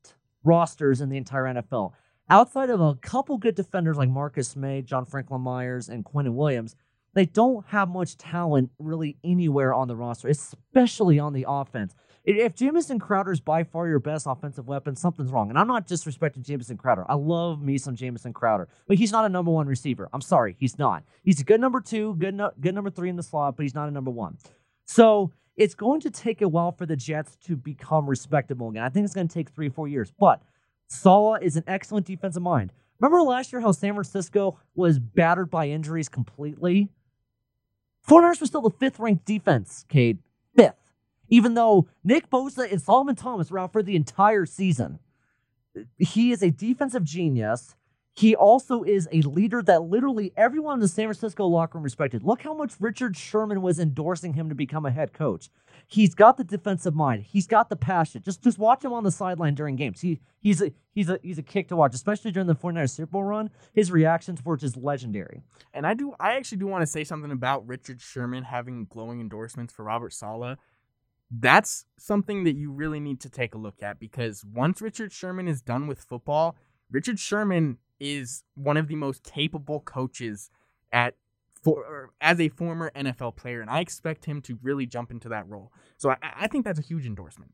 rosters 0.44 1.00
in 1.00 1.08
the 1.08 1.16
entire 1.16 1.44
NFL. 1.44 1.92
Outside 2.28 2.70
of 2.70 2.80
a 2.80 2.94
couple 2.94 3.38
good 3.38 3.54
defenders 3.54 3.96
like 3.96 4.08
Marcus 4.08 4.54
Maye, 4.54 4.82
John 4.82 5.04
Franklin 5.04 5.40
Myers, 5.40 5.88
and 5.88 6.04
Quinnen 6.04 6.34
Williams, 6.34 6.76
they 7.14 7.26
don't 7.26 7.66
have 7.66 7.88
much 7.88 8.16
talent 8.16 8.70
really 8.78 9.16
anywhere 9.24 9.74
on 9.74 9.88
the 9.88 9.96
roster, 9.96 10.28
especially 10.28 11.18
on 11.18 11.32
the 11.32 11.46
offense. 11.48 11.94
If 12.22 12.54
Jamison 12.54 12.98
Crowder 12.98 13.32
is 13.32 13.40
by 13.40 13.64
far 13.64 13.88
your 13.88 13.98
best 13.98 14.26
offensive 14.28 14.68
weapon, 14.68 14.94
something's 14.94 15.30
wrong. 15.30 15.48
And 15.48 15.58
I'm 15.58 15.66
not 15.66 15.88
disrespecting 15.88 16.42
Jamison 16.42 16.76
Crowder. 16.76 17.06
I 17.08 17.14
love 17.14 17.62
me 17.62 17.78
some 17.78 17.96
Jamison 17.96 18.34
Crowder, 18.34 18.68
but 18.86 18.98
he's 18.98 19.10
not 19.10 19.24
a 19.24 19.28
number 19.30 19.50
one 19.50 19.66
receiver. 19.66 20.08
I'm 20.12 20.20
sorry, 20.20 20.54
he's 20.58 20.78
not. 20.78 21.02
He's 21.22 21.40
a 21.40 21.44
good 21.44 21.60
number 21.60 21.80
two, 21.80 22.14
good 22.16 22.34
no, 22.34 22.50
good 22.60 22.74
number 22.74 22.90
three 22.90 23.08
in 23.08 23.16
the 23.16 23.22
slot, 23.22 23.56
but 23.56 23.62
he's 23.62 23.74
not 23.74 23.88
a 23.88 23.90
number 23.90 24.10
one. 24.10 24.36
So 24.84 25.32
it's 25.56 25.74
going 25.74 26.00
to 26.02 26.10
take 26.10 26.42
a 26.42 26.48
while 26.48 26.72
for 26.72 26.84
the 26.84 26.96
Jets 26.96 27.36
to 27.46 27.56
become 27.56 28.08
respectable 28.08 28.68
again. 28.68 28.82
I 28.82 28.90
think 28.90 29.04
it's 29.04 29.14
going 29.14 29.28
to 29.28 29.34
take 29.34 29.50
three, 29.50 29.68
or 29.68 29.72
four 29.72 29.88
years. 29.88 30.12
But 30.18 30.42
Saleh 30.88 31.42
is 31.42 31.56
an 31.56 31.64
excellent 31.66 32.06
defensive 32.06 32.42
mind. 32.42 32.72
Remember 32.98 33.22
last 33.22 33.52
year 33.52 33.62
how 33.62 33.72
San 33.72 33.94
Francisco 33.94 34.58
was 34.74 34.98
battered 34.98 35.50
by 35.50 35.68
injuries 35.68 36.08
completely? 36.08 36.90
49ers 38.08 38.40
was 38.40 38.50
still 38.50 38.62
the 38.62 38.70
fifth 38.70 38.98
ranked 38.98 39.24
defense, 39.24 39.86
Cade. 39.88 40.18
Even 41.30 41.54
though 41.54 41.88
Nick 42.04 42.28
Bosa 42.28 42.70
and 42.70 42.82
Solomon 42.82 43.16
Thomas 43.16 43.50
were 43.50 43.58
out 43.58 43.72
for 43.72 43.82
the 43.82 43.96
entire 43.96 44.44
season. 44.44 44.98
He 45.98 46.32
is 46.32 46.42
a 46.42 46.50
defensive 46.50 47.04
genius. 47.04 47.76
He 48.12 48.34
also 48.34 48.82
is 48.82 49.08
a 49.12 49.22
leader 49.22 49.62
that 49.62 49.84
literally 49.84 50.32
everyone 50.36 50.74
in 50.74 50.80
the 50.80 50.88
San 50.88 51.06
Francisco 51.06 51.46
locker 51.46 51.78
room 51.78 51.84
respected. 51.84 52.24
Look 52.24 52.42
how 52.42 52.52
much 52.52 52.74
Richard 52.80 53.16
Sherman 53.16 53.62
was 53.62 53.78
endorsing 53.78 54.34
him 54.34 54.48
to 54.48 54.54
become 54.54 54.84
a 54.84 54.90
head 54.90 55.12
coach. 55.12 55.48
He's 55.86 56.14
got 56.14 56.36
the 56.36 56.44
defensive 56.44 56.94
mind. 56.94 57.22
He's 57.22 57.46
got 57.46 57.68
the 57.68 57.76
passion. 57.76 58.22
Just 58.24 58.42
just 58.42 58.58
watch 58.58 58.84
him 58.84 58.92
on 58.92 59.04
the 59.04 59.10
sideline 59.10 59.54
during 59.54 59.76
games. 59.76 60.00
He 60.00 60.20
he's 60.40 60.60
a 60.60 60.72
he's 60.92 61.08
a 61.08 61.18
he's 61.22 61.38
a 61.38 61.42
kick 61.42 61.68
to 61.68 61.76
watch, 61.76 61.94
especially 61.94 62.32
during 62.32 62.46
the 62.46 62.54
49ers 62.54 62.90
Super 62.90 63.12
Bowl 63.12 63.24
run. 63.24 63.50
His 63.72 63.90
reactions 63.90 64.44
were 64.44 64.56
just 64.56 64.76
legendary. 64.76 65.42
And 65.72 65.86
I 65.86 65.94
do 65.94 66.14
I 66.20 66.34
actually 66.34 66.58
do 66.58 66.66
want 66.66 66.82
to 66.82 66.86
say 66.86 67.04
something 67.04 67.30
about 67.30 67.66
Richard 67.66 68.00
Sherman 68.00 68.44
having 68.44 68.86
glowing 68.86 69.20
endorsements 69.20 69.72
for 69.72 69.84
Robert 69.84 70.12
Saleh 70.12 70.58
that's 71.30 71.86
something 71.98 72.44
that 72.44 72.56
you 72.56 72.72
really 72.72 73.00
need 73.00 73.20
to 73.20 73.30
take 73.30 73.54
a 73.54 73.58
look 73.58 73.82
at 73.82 74.00
because 74.00 74.44
once 74.44 74.80
Richard 74.80 75.12
Sherman 75.12 75.46
is 75.46 75.62
done 75.62 75.86
with 75.86 76.00
football, 76.00 76.56
Richard 76.90 77.20
Sherman 77.20 77.78
is 78.00 78.42
one 78.54 78.76
of 78.76 78.88
the 78.88 78.96
most 78.96 79.22
capable 79.22 79.80
coaches 79.80 80.50
at 80.92 81.14
for 81.62 82.10
as 82.20 82.40
a 82.40 82.48
former 82.48 82.90
NFL 82.96 83.36
player, 83.36 83.60
and 83.60 83.68
I 83.68 83.80
expect 83.80 84.24
him 84.24 84.40
to 84.42 84.58
really 84.62 84.86
jump 84.86 85.10
into 85.10 85.28
that 85.28 85.46
role. 85.46 85.72
So 85.98 86.10
I, 86.10 86.16
I 86.22 86.46
think 86.46 86.64
that's 86.64 86.78
a 86.78 86.82
huge 86.82 87.06
endorsement. 87.06 87.52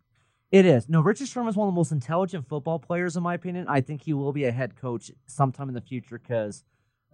It 0.53 0.65
is. 0.65 0.89
No, 0.89 1.01
Richard 1.01 1.27
Sherman 1.27 1.49
is 1.49 1.57
one 1.57 1.69
of 1.69 1.75
the 1.75 1.77
most 1.77 1.91
intelligent 1.91 2.49
football 2.49 2.79
players, 2.79 3.17
in 3.17 3.25
my 3.25 3.35
opinion. 3.35 3.67
I 3.69 3.81
think 3.81 4.03
he 4.03 4.13
will 4.13 4.33
be 4.33 4.45
a 4.45 4.53
head 4.53 4.77
coach 4.77 5.11
sometime 5.27 5.69
in 5.69 5.75
the 5.75 5.81
future 5.81 6.21
because 6.21 6.63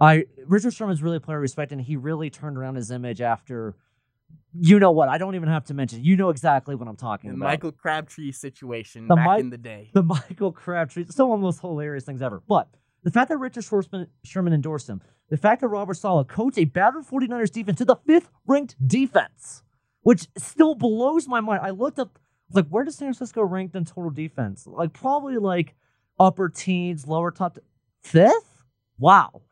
I 0.01 0.27
Richard 0.47 0.75
Sherman 0.75 0.93
is 0.93 1.03
really 1.03 1.17
a 1.17 1.21
player 1.21 1.41
respect, 1.41 1.73
and 1.73 1.81
he 1.81 1.97
really 1.97 2.29
turned 2.29 2.59
around 2.59 2.75
his 2.75 2.91
image 2.91 3.21
after 3.21 3.75
you 4.55 4.79
know 4.79 4.91
what? 4.91 5.09
I 5.09 5.19
don't 5.19 5.35
even 5.35 5.49
have 5.49 5.65
to 5.67 5.75
mention. 5.75 6.05
You 6.05 6.17
know 6.17 6.31
exactly 6.31 6.75
what 6.75 6.89
I'm 6.89 6.97
talking 6.97 7.31
the 7.31 7.37
about. 7.37 7.47
Michael 7.47 7.73
Crabtree 7.73 8.33
situation 8.33 9.09
the 9.09 9.17
back 9.17 9.37
Mi- 9.37 9.41
in 9.41 9.51
the 9.51 9.59
day. 9.59 9.91
The 9.93 10.03
Michael 10.03 10.53
Crabtree, 10.53 11.07
still 11.09 11.29
one 11.29 11.39
of 11.39 11.41
the 11.41 11.47
most 11.47 11.61
hilarious 11.61 12.05
things 12.05 12.23
ever. 12.23 12.43
But 12.47 12.69
the 13.03 13.11
fact 13.11 13.31
that 13.31 13.39
Richard 13.39 13.65
Sherman, 13.65 14.09
Sherman 14.25 14.53
endorsed 14.53 14.89
him, 14.89 15.01
the 15.31 15.37
fact 15.37 15.63
that 15.63 15.69
Robert 15.69 15.95
Saleh 15.95 16.29
coached 16.29 16.59
a 16.59 16.65
battered 16.65 17.05
49ers 17.05 17.51
defense 17.51 17.79
to 17.79 17.85
the 17.85 17.97
fifth 18.07 18.29
ranked 18.47 18.77
defense, 18.87 19.63
which 20.03 20.27
still 20.37 20.75
blows 20.75 21.27
my 21.27 21.41
mind. 21.41 21.61
I 21.63 21.71
looked 21.71 21.99
up, 21.99 22.19
like, 22.53 22.69
where 22.69 22.85
does 22.85 22.97
San 22.97 23.07
Francisco 23.07 23.43
rank 23.43 23.75
in 23.75 23.85
total 23.85 24.11
defense? 24.11 24.67
Like, 24.67 24.93
probably 24.93 25.39
like 25.39 25.75
upper 26.21 26.49
teens, 26.51 27.07
lower 27.07 27.31
top, 27.31 27.59
fifth? 28.03 28.63
Wow. 28.99 29.43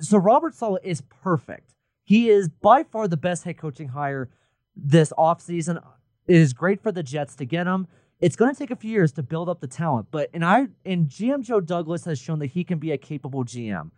So 0.00 0.18
Robert 0.18 0.54
Saleh 0.54 0.80
is 0.82 1.02
perfect. 1.02 1.75
He 2.06 2.30
is 2.30 2.48
by 2.48 2.84
far 2.84 3.08
the 3.08 3.16
best 3.16 3.42
head 3.42 3.58
coaching 3.58 3.88
hire 3.88 4.30
this 4.76 5.12
offseason. 5.18 5.82
It 6.28 6.36
is 6.36 6.52
great 6.52 6.80
for 6.80 6.92
the 6.92 7.02
Jets 7.02 7.34
to 7.36 7.44
get 7.44 7.66
him. 7.66 7.88
It's 8.20 8.36
going 8.36 8.54
to 8.54 8.58
take 8.58 8.70
a 8.70 8.76
few 8.76 8.92
years 8.92 9.12
to 9.12 9.24
build 9.24 9.48
up 9.48 9.60
the 9.60 9.66
talent, 9.66 10.06
but 10.10 10.30
and 10.32 10.44
I 10.44 10.68
and 10.84 11.08
GM 11.08 11.42
Joe 11.42 11.60
Douglas 11.60 12.04
has 12.06 12.18
shown 12.18 12.38
that 12.38 12.46
he 12.46 12.64
can 12.64 12.78
be 12.78 12.92
a 12.92 12.96
capable 12.96 13.44
GM, 13.44 13.90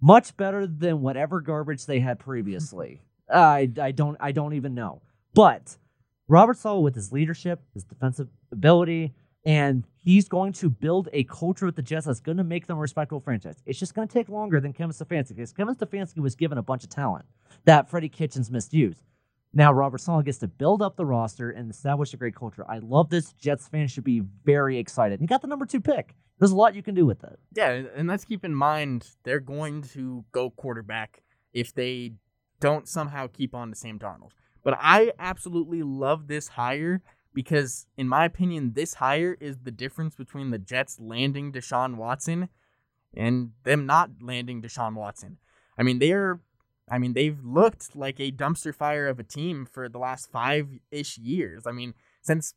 much 0.00 0.34
better 0.36 0.66
than 0.66 1.02
whatever 1.02 1.40
garbage 1.40 1.84
they 1.84 2.00
had 2.00 2.18
previously. 2.18 3.02
I 3.32 3.70
I 3.80 3.90
don't 3.90 4.16
I 4.20 4.32
don't 4.32 4.54
even 4.54 4.74
know. 4.74 5.02
But 5.34 5.76
Robert 6.28 6.56
Saleh 6.56 6.82
with 6.82 6.94
his 6.94 7.12
leadership, 7.12 7.60
his 7.74 7.84
defensive 7.84 8.28
ability, 8.52 9.12
and 9.46 9.86
he's 9.94 10.28
going 10.28 10.52
to 10.52 10.68
build 10.68 11.08
a 11.12 11.22
culture 11.24 11.66
with 11.66 11.76
the 11.76 11.82
Jets 11.82 12.04
that's 12.04 12.20
going 12.20 12.36
to 12.36 12.44
make 12.44 12.66
them 12.66 12.76
a 12.76 12.80
respectable 12.80 13.20
franchise. 13.20 13.62
It's 13.64 13.78
just 13.78 13.94
going 13.94 14.08
to 14.08 14.12
take 14.12 14.28
longer 14.28 14.60
than 14.60 14.72
Kevin 14.72 14.90
Stefanski 14.92 15.36
because 15.36 15.52
Kevin 15.52 15.76
Stefanski 15.76 16.18
was 16.18 16.34
given 16.34 16.58
a 16.58 16.62
bunch 16.62 16.82
of 16.82 16.90
talent 16.90 17.24
that 17.64 17.88
Freddie 17.88 18.08
Kitchens 18.08 18.50
misused. 18.50 19.04
Now 19.54 19.72
Robert 19.72 20.00
Saleh 20.00 20.24
gets 20.24 20.38
to 20.38 20.48
build 20.48 20.82
up 20.82 20.96
the 20.96 21.06
roster 21.06 21.50
and 21.50 21.70
establish 21.70 22.12
a 22.12 22.16
great 22.16 22.34
culture. 22.34 22.64
I 22.68 22.78
love 22.78 23.08
this. 23.08 23.32
Jets 23.34 23.68
fans 23.68 23.92
should 23.92 24.04
be 24.04 24.20
very 24.44 24.78
excited. 24.78 25.20
You 25.20 25.28
got 25.28 25.42
the 25.42 25.48
number 25.48 25.64
two 25.64 25.80
pick. 25.80 26.16
There's 26.38 26.50
a 26.50 26.56
lot 26.56 26.74
you 26.74 26.82
can 26.82 26.94
do 26.94 27.06
with 27.06 27.24
it. 27.24 27.38
Yeah, 27.54 27.82
and 27.94 28.08
let's 28.08 28.24
keep 28.24 28.44
in 28.44 28.54
mind 28.54 29.08
they're 29.22 29.40
going 29.40 29.82
to 29.94 30.24
go 30.32 30.50
quarterback 30.50 31.22
if 31.54 31.72
they 31.72 32.14
don't 32.60 32.86
somehow 32.86 33.28
keep 33.28 33.54
on 33.54 33.70
to 33.70 33.76
Sam 33.76 33.98
Darnold. 33.98 34.32
But 34.62 34.76
I 34.80 35.12
absolutely 35.18 35.82
love 35.82 36.26
this 36.26 36.48
hire 36.48 37.00
because, 37.36 37.86
in 37.98 38.08
my 38.08 38.24
opinion, 38.24 38.72
this 38.72 38.94
hire 38.94 39.36
is 39.40 39.58
the 39.58 39.70
difference 39.70 40.14
between 40.14 40.50
the 40.50 40.58
Jets 40.58 40.98
landing 40.98 41.52
Deshaun 41.52 41.96
Watson 41.96 42.48
and 43.14 43.50
them 43.62 43.84
not 43.84 44.08
landing 44.22 44.62
Deshaun 44.62 44.94
Watson. 44.94 45.36
I 45.76 45.82
mean, 45.82 45.98
they're 45.98 46.40
I 46.88 46.96
mean, 46.96 47.12
they've 47.12 47.38
looked 47.44 47.94
like 47.94 48.18
a 48.18 48.32
dumpster 48.32 48.74
fire 48.74 49.06
of 49.06 49.18
a 49.18 49.22
team 49.22 49.66
for 49.66 49.86
the 49.86 49.98
last 49.98 50.30
five 50.30 50.66
ish 50.90 51.18
years. 51.18 51.66
I 51.66 51.72
mean, 51.72 51.92
since 52.22 52.54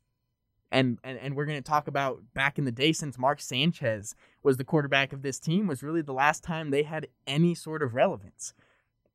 and, 0.71 0.97
and 1.03 1.19
and 1.19 1.35
we're 1.35 1.45
going 1.45 1.61
to 1.61 1.69
talk 1.69 1.89
about 1.89 2.21
back 2.33 2.57
in 2.57 2.63
the 2.63 2.71
day 2.71 2.93
since 2.93 3.17
Mark 3.17 3.41
Sanchez 3.41 4.15
was 4.43 4.55
the 4.55 4.63
quarterback 4.63 5.11
of 5.11 5.23
this 5.23 5.39
team 5.39 5.67
was 5.67 5.83
really 5.83 6.01
the 6.01 6.13
last 6.13 6.41
time 6.41 6.69
they 6.69 6.83
had 6.83 7.07
any 7.27 7.53
sort 7.53 7.83
of 7.83 7.95
relevance. 7.95 8.53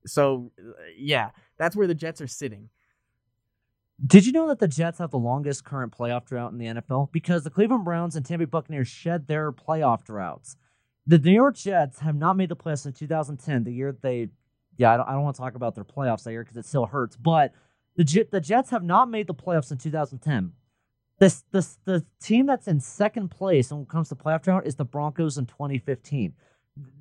So, 0.05 0.53
uh, 0.59 0.73
yeah, 0.95 1.31
that's 1.57 1.75
where 1.75 1.87
the 1.87 1.95
Jets 1.95 2.21
are 2.21 2.27
sitting. 2.27 2.69
Did 4.05 4.27
you 4.27 4.33
know 4.33 4.49
that 4.49 4.59
the 4.59 4.69
Jets 4.69 4.99
have 4.99 5.11
the 5.11 5.19
longest 5.19 5.65
current 5.65 5.97
playoff 5.97 6.25
drought 6.27 6.53
in 6.53 6.59
the 6.59 6.67
NFL? 6.67 7.13
Because 7.13 7.45
the 7.45 7.51
Cleveland 7.51 7.85
Browns 7.85 8.17
and 8.17 8.27
Tampa 8.27 8.47
Bay 8.47 8.51
Buccaneers 8.51 8.89
shed 8.89 9.29
their 9.29 9.53
playoff 9.53 10.05
droughts. 10.05 10.57
The 11.07 11.19
New 11.19 11.33
York 11.33 11.57
Jets 11.57 12.01
have 12.01 12.17
not 12.17 12.37
made 12.37 12.49
the 12.49 12.57
playoffs 12.57 12.81
since 12.81 12.99
2010, 12.99 13.65
the 13.65 13.73
year 13.73 13.97
they 14.01 14.31
yeah, 14.77 14.93
I 14.93 14.97
don't, 14.97 15.09
I 15.09 15.13
don't 15.13 15.23
want 15.23 15.37
to 15.37 15.43
talk 15.43 15.55
about 15.55 15.75
their 15.75 15.85
playoffs 15.85 16.25
that 16.25 16.33
year 16.33 16.43
because 16.43 16.57
it 16.57 16.67
still 16.67 16.87
hurts. 16.87 17.17
But 17.17 17.53
the 17.97 18.27
the 18.31 18.41
Jets 18.41 18.71
have 18.71 18.83
not 18.83 19.09
made 19.09 19.27
the 19.27 19.35
playoffs 19.35 19.71
in 19.71 19.79
2010. 19.79 20.53
This 21.19 21.45
this 21.53 21.79
the 21.85 22.05
team 22.21 22.47
that's 22.47 22.67
in 22.67 22.81
second 22.81 23.31
place 23.31 23.71
when 23.71 23.83
it 23.83 23.89
comes 23.89 24.09
to 24.09 24.17
playoff 24.17 24.43
drought 24.43 24.67
is 24.67 24.75
the 24.75 24.85
Broncos 24.85 25.39
in 25.39 25.47
2015. 25.47 26.33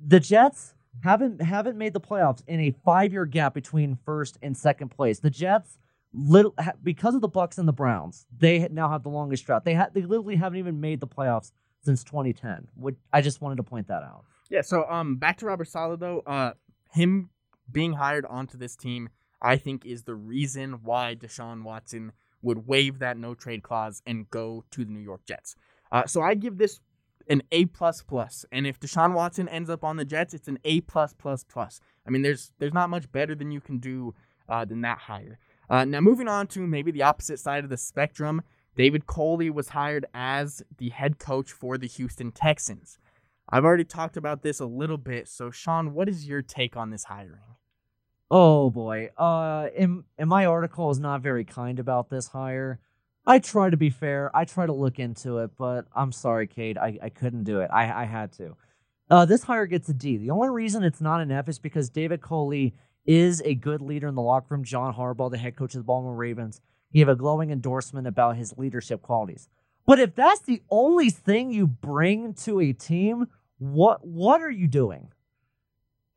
The 0.06 0.20
Jets 0.20 0.74
haven't 1.02 1.42
haven't 1.42 1.76
made 1.76 1.94
the 1.94 2.00
playoffs 2.00 2.42
in 2.46 2.60
a 2.60 2.74
five 2.84 3.12
year 3.12 3.26
gap 3.26 3.54
between 3.54 3.98
first 4.04 4.38
and 4.40 4.56
second 4.56 4.90
place. 4.90 5.18
The 5.18 5.30
Jets 5.30 5.78
little 6.14 6.54
because 6.82 7.14
of 7.14 7.20
the 7.20 7.28
Bucks 7.28 7.58
and 7.58 7.68
the 7.68 7.72
Browns, 7.72 8.26
they 8.36 8.68
now 8.70 8.88
have 8.88 9.02
the 9.02 9.08
longest 9.10 9.44
drought. 9.44 9.64
They 9.64 9.74
ha- 9.74 9.88
they 9.92 10.02
literally 10.02 10.36
haven't 10.36 10.58
even 10.58 10.80
made 10.80 11.00
the 11.00 11.06
playoffs 11.06 11.52
since 11.82 12.04
2010. 12.04 12.68
Which 12.76 12.96
I 13.12 13.20
just 13.20 13.40
wanted 13.40 13.56
to 13.56 13.62
point 13.62 13.88
that 13.88 14.02
out. 14.02 14.24
Yeah. 14.50 14.62
So 14.62 14.88
um, 14.88 15.16
back 15.16 15.38
to 15.38 15.46
Robert 15.46 15.68
Saleh 15.68 15.98
though. 15.98 16.20
Uh, 16.20 16.52
him 16.92 17.30
being 17.70 17.94
hired 17.94 18.24
onto 18.26 18.56
this 18.56 18.76
team, 18.76 19.08
I 19.42 19.56
think, 19.56 19.84
is 19.84 20.04
the 20.04 20.14
reason 20.14 20.80
why 20.82 21.16
Deshaun 21.16 21.62
Watson 21.62 22.12
would 22.42 22.66
waive 22.66 22.98
that 22.98 23.16
no 23.16 23.34
trade 23.34 23.62
clause 23.62 24.02
and 24.06 24.30
go 24.30 24.64
to 24.70 24.84
the 24.84 24.92
New 24.92 25.00
York 25.00 25.24
Jets. 25.26 25.56
Uh, 25.90 26.06
so 26.06 26.20
I 26.20 26.34
give 26.34 26.58
this 26.58 26.80
an 27.28 27.42
A 27.52 27.64
plus 27.66 28.02
plus, 28.02 28.44
and 28.52 28.66
if 28.66 28.78
Deshaun 28.78 29.14
Watson 29.14 29.48
ends 29.48 29.70
up 29.70 29.82
on 29.82 29.96
the 29.96 30.04
Jets, 30.04 30.34
it's 30.34 30.46
an 30.46 30.58
A 30.64 30.82
plus 30.82 31.14
plus 31.14 31.42
plus. 31.42 31.80
I 32.06 32.10
mean, 32.10 32.20
there's 32.22 32.52
there's 32.58 32.74
not 32.74 32.90
much 32.90 33.10
better 33.10 33.34
than 33.34 33.50
you 33.50 33.60
can 33.60 33.78
do 33.78 34.14
uh, 34.48 34.64
than 34.64 34.82
that 34.82 34.98
hire. 34.98 35.38
Uh, 35.68 35.84
now 35.84 36.00
moving 36.00 36.28
on 36.28 36.46
to 36.48 36.60
maybe 36.66 36.90
the 36.90 37.02
opposite 37.02 37.38
side 37.38 37.64
of 37.64 37.70
the 37.70 37.76
spectrum, 37.76 38.42
David 38.76 39.06
Culley 39.06 39.50
was 39.50 39.70
hired 39.70 40.06
as 40.12 40.62
the 40.78 40.90
head 40.90 41.18
coach 41.18 41.52
for 41.52 41.78
the 41.78 41.86
Houston 41.86 42.32
Texans. 42.32 42.98
I've 43.48 43.64
already 43.64 43.84
talked 43.84 44.16
about 44.16 44.42
this 44.42 44.60
a 44.60 44.66
little 44.66 44.96
bit, 44.98 45.28
so 45.28 45.50
Sean, 45.50 45.94
what 45.94 46.08
is 46.08 46.26
your 46.26 46.42
take 46.42 46.76
on 46.76 46.90
this 46.90 47.04
hiring? 47.04 47.40
Oh 48.30 48.70
boy. 48.70 49.10
Uh 49.16 49.68
in, 49.76 50.04
in 50.18 50.28
my 50.28 50.46
article 50.46 50.90
is 50.90 50.98
not 50.98 51.20
very 51.20 51.44
kind 51.44 51.78
about 51.78 52.08
this 52.10 52.28
hire. 52.28 52.80
I 53.26 53.38
try 53.38 53.70
to 53.70 53.76
be 53.76 53.90
fair. 53.90 54.30
I 54.34 54.44
try 54.44 54.66
to 54.66 54.72
look 54.72 54.98
into 54.98 55.38
it, 55.38 55.52
but 55.56 55.86
I'm 55.94 56.12
sorry, 56.12 56.46
Cade. 56.46 56.76
I, 56.76 56.98
I 57.02 57.08
couldn't 57.08 57.44
do 57.44 57.60
it. 57.60 57.70
I, 57.72 58.02
I 58.02 58.04
had 58.04 58.32
to. 58.32 58.56
Uh, 59.10 59.24
this 59.24 59.44
hire 59.44 59.66
gets 59.66 59.88
a 59.88 59.94
D. 59.94 60.16
The 60.16 60.30
only 60.30 60.50
reason 60.50 60.82
it's 60.82 61.00
not 61.00 61.20
an 61.20 61.30
F 61.30 61.48
is 61.48 61.58
because 61.58 61.88
David 61.90 62.20
Culley 62.20 62.74
is 63.06 63.42
a 63.44 63.54
good 63.54 63.80
leader 63.80 64.08
in 64.08 64.14
the 64.14 64.22
locker 64.22 64.54
room. 64.54 64.64
John 64.64 64.94
Harbaugh, 64.94 65.30
the 65.30 65.38
head 65.38 65.56
coach 65.56 65.74
of 65.74 65.80
the 65.80 65.84
Baltimore 65.84 66.14
Ravens, 66.14 66.60
he 66.90 67.00
have 67.00 67.08
a 67.08 67.16
glowing 67.16 67.50
endorsement 67.50 68.06
about 68.06 68.36
his 68.36 68.56
leadership 68.56 69.02
qualities. 69.02 69.48
But 69.86 69.98
if 69.98 70.14
that's 70.14 70.40
the 70.40 70.62
only 70.70 71.10
thing 71.10 71.50
you 71.50 71.66
bring 71.66 72.34
to 72.34 72.60
a 72.60 72.72
team, 72.72 73.28
what 73.58 74.06
what 74.06 74.40
are 74.40 74.50
you 74.50 74.66
doing? 74.66 75.08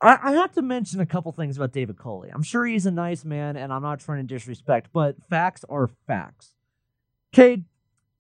I, 0.01 0.17
I 0.21 0.31
have 0.33 0.53
to 0.53 0.61
mention 0.61 1.01
a 1.01 1.05
couple 1.05 1.31
things 1.31 1.57
about 1.57 1.73
David 1.73 1.97
Culley. 1.97 2.29
I'm 2.33 2.43
sure 2.43 2.65
he's 2.65 2.85
a 2.85 2.91
nice 2.91 3.25
man, 3.25 3.57
and 3.57 3.73
I'm 3.73 3.81
not 3.81 3.99
trying 3.99 4.25
to 4.25 4.33
disrespect, 4.33 4.89
but 4.93 5.15
facts 5.29 5.65
are 5.69 5.89
facts. 6.05 6.53
Cade, 7.31 7.65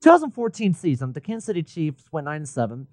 2014 0.01 0.73
season, 0.73 1.13
the 1.13 1.21
Kansas 1.21 1.45
City 1.45 1.63
Chiefs 1.63 2.05
went 2.11 2.25
9 2.25 2.45
7. 2.45 2.87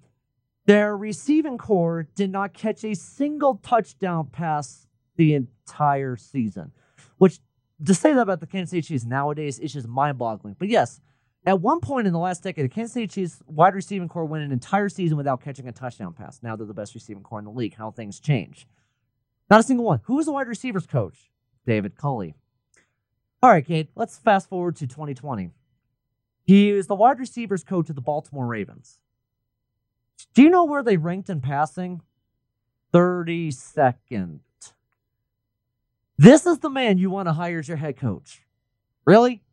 Their 0.65 0.97
receiving 0.97 1.57
core 1.57 2.07
did 2.15 2.31
not 2.31 2.53
catch 2.53 2.83
a 2.83 2.95
single 2.95 3.59
touchdown 3.61 4.29
pass 4.31 4.87
the 5.15 5.33
entire 5.33 6.15
season, 6.15 6.71
which 7.17 7.39
to 7.83 7.93
say 7.93 8.13
that 8.13 8.21
about 8.21 8.39
the 8.39 8.47
Kansas 8.47 8.71
City 8.71 8.81
Chiefs 8.81 9.05
nowadays 9.05 9.59
is 9.59 9.73
just 9.73 9.87
mind 9.87 10.17
boggling. 10.17 10.55
But 10.57 10.69
yes, 10.69 11.01
at 11.45 11.61
one 11.61 11.79
point 11.79 12.07
in 12.07 12.13
the 12.13 12.19
last 12.19 12.43
decade, 12.43 12.65
the 12.65 12.69
Kansas 12.69 12.93
City 12.93 13.07
Chiefs 13.07 13.41
wide 13.47 13.75
receiving 13.75 14.07
core 14.07 14.25
went 14.25 14.43
an 14.43 14.51
entire 14.51 14.89
season 14.89 15.17
without 15.17 15.41
catching 15.41 15.67
a 15.67 15.71
touchdown 15.71 16.13
pass. 16.13 16.39
Now 16.41 16.55
they're 16.55 16.65
the 16.65 16.73
best 16.73 16.95
receiving 16.95 17.23
core 17.23 17.39
in 17.39 17.45
the 17.45 17.51
league. 17.51 17.75
How 17.75 17.91
things 17.91 18.19
change. 18.19 18.67
Not 19.49 19.59
a 19.59 19.63
single 19.63 19.85
one. 19.85 20.01
Who 20.05 20.15
was 20.15 20.25
the 20.25 20.31
wide 20.31 20.47
receivers 20.47 20.87
coach? 20.87 21.29
David 21.65 21.95
Culley. 21.95 22.35
All 23.43 23.51
right, 23.51 23.65
Cade, 23.65 23.89
let's 23.95 24.17
fast 24.17 24.49
forward 24.49 24.75
to 24.77 24.87
2020. 24.87 25.51
He 26.43 26.69
is 26.69 26.87
the 26.87 26.95
wide 26.95 27.19
receivers 27.19 27.63
coach 27.63 27.89
of 27.89 27.95
the 27.95 28.01
Baltimore 28.01 28.47
Ravens. 28.47 28.99
Do 30.33 30.41
you 30.41 30.49
know 30.49 30.63
where 30.63 30.83
they 30.83 30.97
ranked 30.97 31.29
in 31.29 31.41
passing? 31.41 32.01
32nd. 32.93 34.39
This 36.17 36.45
is 36.45 36.59
the 36.59 36.69
man 36.69 36.97
you 36.97 37.09
want 37.09 37.27
to 37.27 37.33
hire 37.33 37.59
as 37.59 37.67
your 37.67 37.77
head 37.77 37.97
coach. 37.97 38.41
Really? 39.05 39.43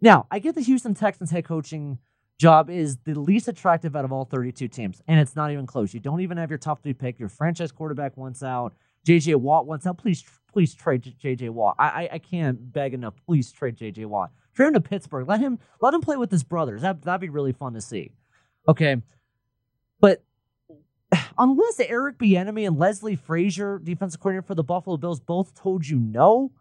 Now, 0.00 0.26
I 0.30 0.38
get 0.38 0.54
the 0.54 0.60
Houston 0.60 0.94
Texans 0.94 1.30
head 1.30 1.44
coaching 1.44 1.98
job 2.38 2.70
is 2.70 2.98
the 2.98 3.18
least 3.18 3.48
attractive 3.48 3.96
out 3.96 4.04
of 4.04 4.12
all 4.12 4.24
32 4.24 4.68
teams, 4.68 5.02
and 5.08 5.18
it's 5.18 5.34
not 5.34 5.50
even 5.50 5.66
close. 5.66 5.92
You 5.92 6.00
don't 6.00 6.20
even 6.20 6.36
have 6.36 6.50
your 6.50 6.58
top 6.58 6.82
three 6.82 6.94
pick. 6.94 7.18
Your 7.18 7.28
franchise 7.28 7.72
quarterback 7.72 8.16
wants 8.16 8.42
out. 8.42 8.74
JJ 9.06 9.36
Watt 9.36 9.66
wants 9.66 9.86
out. 9.86 9.98
Please, 9.98 10.24
please 10.52 10.74
trade 10.74 11.02
JJ 11.22 11.50
Watt. 11.50 11.76
I, 11.78 11.88
I, 11.88 12.08
I 12.12 12.18
can't 12.18 12.72
beg 12.72 12.94
enough. 12.94 13.14
Please 13.26 13.50
trade 13.50 13.76
JJ 13.76 14.06
Watt. 14.06 14.30
Trade 14.54 14.68
him 14.68 14.74
to 14.74 14.80
Pittsburgh. 14.80 15.28
Let 15.28 15.40
him 15.40 15.58
let 15.80 15.94
him 15.94 16.00
play 16.00 16.16
with 16.16 16.30
his 16.30 16.42
brothers. 16.42 16.82
That 16.82 17.02
that'd 17.02 17.20
be 17.20 17.28
really 17.28 17.52
fun 17.52 17.74
to 17.74 17.80
see. 17.80 18.12
Okay, 18.66 18.96
unless 21.38 21.80
Eric 21.80 22.18
Bieniemy 22.18 22.66
and 22.66 22.78
Leslie 22.78 23.16
Frazier, 23.16 23.78
defensive 23.78 24.20
coordinator 24.20 24.46
for 24.46 24.54
the 24.54 24.64
Buffalo 24.64 24.96
Bills, 24.96 25.20
both 25.20 25.54
told 25.54 25.86
you 25.86 25.98
no, 25.98 26.52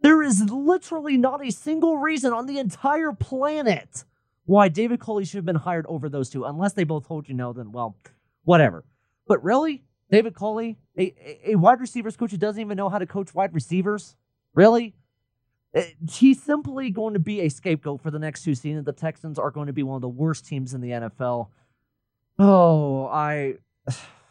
there 0.00 0.22
is 0.22 0.50
literally 0.50 1.16
not 1.16 1.44
a 1.44 1.50
single 1.50 1.98
reason 1.98 2.32
on 2.32 2.46
the 2.46 2.58
entire 2.58 3.12
planet 3.12 4.04
why 4.44 4.68
David 4.68 5.00
Culley 5.00 5.24
should 5.24 5.38
have 5.38 5.44
been 5.44 5.56
hired 5.56 5.86
over 5.88 6.08
those 6.08 6.28
two. 6.28 6.44
Unless 6.44 6.72
they 6.72 6.84
both 6.84 7.06
told 7.06 7.28
you 7.28 7.34
no, 7.34 7.52
then 7.52 7.72
well, 7.72 7.96
whatever. 8.44 8.84
But 9.26 9.42
really, 9.44 9.84
David 10.10 10.34
Culley, 10.34 10.78
a, 10.98 11.52
a 11.52 11.54
wide 11.54 11.80
receivers 11.80 12.16
coach 12.16 12.32
who 12.32 12.36
doesn't 12.36 12.60
even 12.60 12.76
know 12.76 12.88
how 12.88 12.98
to 12.98 13.06
coach 13.06 13.34
wide 13.34 13.54
receivers? 13.54 14.16
Really? 14.54 14.94
Uh, 15.74 15.82
he's 16.10 16.42
simply 16.42 16.90
going 16.90 17.14
to 17.14 17.20
be 17.20 17.40
a 17.40 17.48
scapegoat 17.48 18.02
for 18.02 18.10
the 18.10 18.18
next 18.18 18.42
two 18.44 18.54
seasons. 18.54 18.84
The 18.84 18.92
Texans 18.92 19.38
are 19.38 19.50
going 19.50 19.68
to 19.68 19.72
be 19.72 19.82
one 19.82 19.96
of 19.96 20.02
the 20.02 20.08
worst 20.08 20.46
teams 20.46 20.74
in 20.74 20.80
the 20.80 20.90
NFL. 20.90 21.48
Oh, 22.38 23.06
I. 23.06 23.54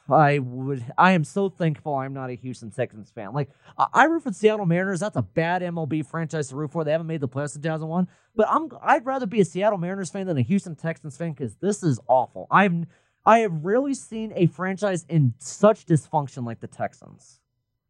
I 0.09 0.39
would. 0.39 0.85
I 0.97 1.11
am 1.11 1.23
so 1.23 1.49
thankful 1.49 1.95
I'm 1.95 2.13
not 2.13 2.29
a 2.29 2.33
Houston 2.33 2.71
Texans 2.71 3.11
fan. 3.11 3.33
Like 3.33 3.49
I 3.77 4.05
root 4.05 4.23
for 4.23 4.33
Seattle 4.33 4.65
Mariners. 4.65 4.99
That's 4.99 5.15
a 5.15 5.21
bad 5.21 5.61
MLB 5.61 6.05
franchise 6.05 6.49
to 6.49 6.55
root 6.55 6.71
for. 6.71 6.83
They 6.83 6.91
haven't 6.91 7.07
made 7.07 7.21
the 7.21 7.29
playoffs 7.29 7.55
in 7.55 7.61
2001. 7.61 8.07
But 8.35 8.47
I'm. 8.49 8.69
I'd 8.81 9.05
rather 9.05 9.25
be 9.25 9.41
a 9.41 9.45
Seattle 9.45 9.77
Mariners 9.77 10.09
fan 10.09 10.27
than 10.27 10.37
a 10.37 10.41
Houston 10.41 10.75
Texans 10.75 11.17
fan 11.17 11.31
because 11.31 11.55
this 11.55 11.83
is 11.83 11.99
awful. 12.07 12.47
I'm. 12.51 12.87
I 13.25 13.39
have 13.39 13.63
rarely 13.63 13.93
seen 13.93 14.33
a 14.35 14.47
franchise 14.47 15.05
in 15.07 15.35
such 15.37 15.85
dysfunction 15.85 16.45
like 16.45 16.59
the 16.59 16.67
Texans. 16.67 17.39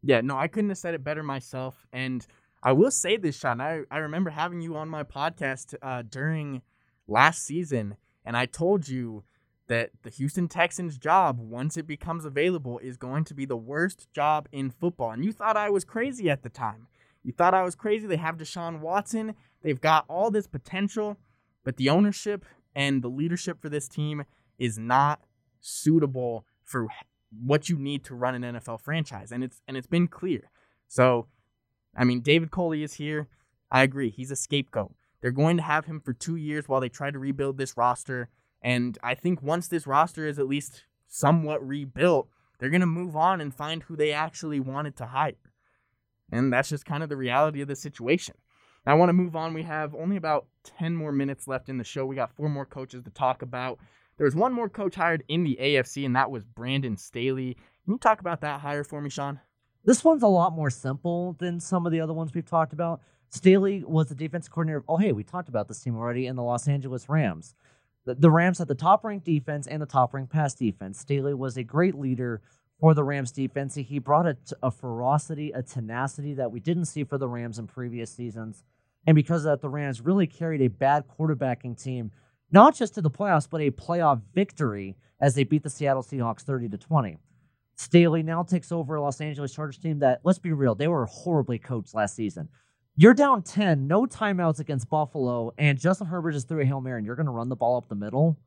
Yeah, 0.04 0.22
no, 0.22 0.38
I 0.38 0.48
couldn't 0.48 0.70
have 0.70 0.78
said 0.78 0.94
it 0.94 1.04
better 1.04 1.24
myself. 1.24 1.88
And 1.94 2.26
I 2.62 2.74
will 2.74 2.92
say 2.92 3.18
this, 3.18 3.40
Sean. 3.40 3.62
I, 3.62 3.84
I 3.90 4.00
remember 4.00 4.30
having 4.30 4.62
you 4.62 4.76
on 4.76 4.90
my 4.90 5.04
podcast 5.04 5.74
uh, 5.82 6.04
during 6.08 6.62
last 7.08 7.44
season, 7.44 7.96
and 8.26 8.36
I 8.36 8.46
told 8.46 8.88
you 8.88 9.24
that 9.72 9.92
the 10.04 10.10
Houston 10.10 10.50
Texans 10.50 10.98
job, 10.98 11.40
once 11.40 11.78
it 11.78 11.88
becomes 11.88 12.26
available, 12.26 12.78
is 12.80 12.98
going 12.98 13.24
to 13.24 13.34
be 13.34 13.46
the 13.46 13.56
worst 13.56 14.10
job 14.14 14.50
in 14.52 14.70
football. 14.70 15.12
And 15.12 15.24
you 15.24 15.32
thought 15.32 15.56
I 15.56 15.70
was 15.70 15.86
crazy 15.86 16.30
at 16.30 16.44
the 16.44 16.50
time. 16.50 16.88
You 17.24 17.32
thought 17.32 17.54
I 17.54 17.64
was 17.64 17.74
crazy. 17.74 18.06
They 18.06 18.18
have 18.18 18.36
Deshaun 18.36 18.82
Watson, 18.82 19.34
they've 19.62 19.80
got 19.80 20.04
all 20.10 20.30
this 20.30 20.46
potential, 20.46 21.16
but 21.64 21.78
the 21.78 21.90
ownership 21.90 22.44
and 22.76 23.02
the 23.02 23.08
leadership 23.08 23.62
for 23.62 23.70
this 23.70 23.88
team 23.88 24.26
is 24.60 24.78
not 24.78 25.22
suitable 25.62 26.46
for 26.66 26.88
what 27.42 27.70
you 27.70 27.78
need 27.78 28.04
to 28.04 28.16
run 28.16 28.36
an 28.36 28.56
NFL 28.56 28.82
franchise, 28.82 29.32
and 29.32 29.42
it's 29.42 29.62
and 29.70 29.78
it's 29.78 29.88
been 29.88 30.10
clear. 30.10 30.52
So, 30.90 31.28
I 31.96 32.04
mean, 32.04 32.20
David 32.20 32.52
Culley 32.52 32.84
is 32.84 32.96
here. 32.96 33.30
I 33.72 33.84
agree. 33.84 34.10
He's 34.10 34.32
a 34.32 34.36
scapegoat. 34.36 34.94
They're 35.22 35.32
going 35.32 35.56
to 35.58 35.64
have 35.64 35.86
him 35.86 36.02
for 36.02 36.12
two 36.12 36.36
years 36.36 36.68
while 36.68 36.82
they 36.82 36.90
try 36.90 37.10
to 37.10 37.20
rebuild 37.20 37.58
this 37.58 37.78
roster. 37.78 38.28
And 38.62 38.98
I 39.02 39.16
think 39.16 39.42
once 39.42 39.68
this 39.68 39.88
roster 39.88 40.28
is 40.28 40.40
at 40.40 40.48
least 40.48 40.84
somewhat 41.08 41.66
rebuilt, 41.66 42.30
they're 42.60 42.70
going 42.70 42.82
to 42.82 42.88
move 42.88 43.16
on 43.16 43.42
and 43.42 43.54
find 43.54 43.84
who 43.84 43.96
they 43.96 44.12
actually 44.12 44.60
wanted 44.60 44.96
to 44.98 45.08
hire. 45.08 45.34
And 46.32 46.54
that's 46.54 46.70
just 46.70 46.86
kind 46.86 47.04
of 47.04 47.10
the 47.10 47.18
reality 47.18 47.62
of 47.62 47.68
the 47.68 47.76
situation. 47.76 48.36
I 48.86 48.94
want 48.96 49.10
to 49.10 49.14
move 49.14 49.36
on. 49.36 49.54
We 49.54 49.64
have 49.64 49.94
only 49.94 50.16
about 50.16 50.48
10 50.64 50.96
more 50.96 51.12
minutes 51.12 51.48
left 51.48 51.70
in 51.70 51.78
the 51.78 51.84
show. 51.84 52.06
We 52.06 52.16
got 52.16 52.36
four 52.36 52.50
more 52.50 52.66
coaches 52.66 53.04
to 53.04 53.12
talk 53.12 53.42
about. 53.42 53.80
There 54.18 54.26
was 54.26 54.36
one 54.36 54.54
more 54.54 54.70
coach 54.70 54.96
hired 54.96 55.24
in 55.28 55.44
the 55.44 55.58
AFC, 55.60 56.06
and 56.06 56.16
that 56.16 56.32
was 56.32 56.44
Brandon 56.46 56.98
Staley. 56.98 57.56
Can 57.86 57.94
you 57.94 57.98
talk 57.98 58.20
about 58.20 58.42
that 58.42 58.62
hire 58.62 58.84
for 58.84 59.02
me, 59.02 59.10
Sean? 59.10 59.40
This 59.84 60.04
one's 60.04 60.24
a 60.24 60.28
lot 60.28 60.54
more 60.54 60.70
simple 60.70 61.36
than 61.40 61.60
some 61.60 61.86
of 61.86 61.92
the 61.92 62.02
other 62.02 62.14
ones 62.14 62.34
we've 62.34 62.46
talked 62.46 62.74
about. 62.74 63.02
Staley 63.30 63.84
was 63.84 64.08
the 64.08 64.16
defense 64.16 64.48
coordinator. 64.48 64.84
Oh, 64.88 64.98
hey, 64.98 65.12
we 65.12 65.24
talked 65.24 65.50
about 65.50 65.68
this 65.68 65.82
team 65.82 65.96
already 65.96 66.28
in 66.28 66.36
the 66.36 66.44
Los 66.44 66.68
Angeles 66.68 67.10
Rams. 67.10 67.56
The, 68.06 68.32
Rams 68.32 68.58
had 68.58 68.68
the 68.68 68.76
top 68.76 69.04
ranked 69.04 69.26
defense 69.26 69.68
and 69.68 69.82
the 69.82 69.86
top 69.86 70.14
ranked 70.14 70.32
pass 70.32 70.56
defense. 70.56 71.00
Staley 71.00 71.34
was 71.34 71.56
a 71.58 71.64
great 71.64 71.96
leader 71.96 72.42
for 72.80 72.96
the 72.96 73.04
Rams 73.04 73.32
defense. 73.32 73.76
He 73.76 74.00
brought 74.00 74.26
a, 74.26 74.38
a 74.64 74.72
ferocity, 74.72 75.52
a 75.52 75.62
tenacity 75.62 76.34
that 76.34 76.52
we 76.52 76.60
didn't 76.60 76.86
see 76.86 77.04
for 77.04 77.20
the 77.20 77.28
Rams 77.28 77.60
in 77.60 77.68
previous 77.68 78.12
seasons. 78.12 78.64
And 79.06 79.16
because 79.16 79.46
of 79.46 79.52
that, 79.52 79.62
the 79.62 79.70
Rams 79.70 80.02
really 80.02 80.26
carried 80.26 80.62
a 80.62 80.68
bad 80.68 81.06
quarterbacking 81.08 81.82
team, 81.82 82.12
not 82.52 82.76
just 82.76 82.96
to 82.96 83.02
the 83.02 83.10
playoffs, 83.12 83.48
but 83.50 83.62
a 83.62 83.70
playoff 83.70 84.22
victory 84.34 84.96
as 85.20 85.36
they 85.36 85.44
beat 85.44 85.64
the 85.64 85.70
Seattle 85.70 86.04
Seahawks 86.04 86.42
30 86.42 86.70
to 86.70 86.78
20. 86.78 87.18
Staley 87.76 88.24
now 88.24 88.44
takes 88.44 88.72
over 88.72 88.96
a 88.96 89.02
Los 89.02 89.22
Angeles 89.22 89.54
Chargers 89.54 89.78
team 89.78 90.00
that, 90.00 90.22
let's 90.24 90.40
be 90.40 90.52
real, 90.52 90.76
they 90.76 90.88
were 90.88 91.06
horribly 91.06 91.60
coached 91.60 91.94
last 91.94 92.16
season. 92.16 92.50
You're 92.96 93.14
down 93.14 93.42
10, 93.42 93.88
no 93.88 94.06
timeouts 94.06 94.60
against 94.60 94.90
Buffalo, 94.90 95.54
and 95.58 95.80
Justin 95.80 96.08
Herbert 96.08 96.34
just 96.34 96.50
threw 96.50 96.62
a 96.62 96.66
Hail 96.66 96.82
Mary, 96.82 96.98
and 96.98 97.06
you're 97.06 97.16
going 97.16 97.26
to 97.26 97.32
run 97.32 97.48
the 97.48 97.56
ball 97.56 97.78
up 97.78 97.88
the 97.88 97.96
middle 97.96 98.38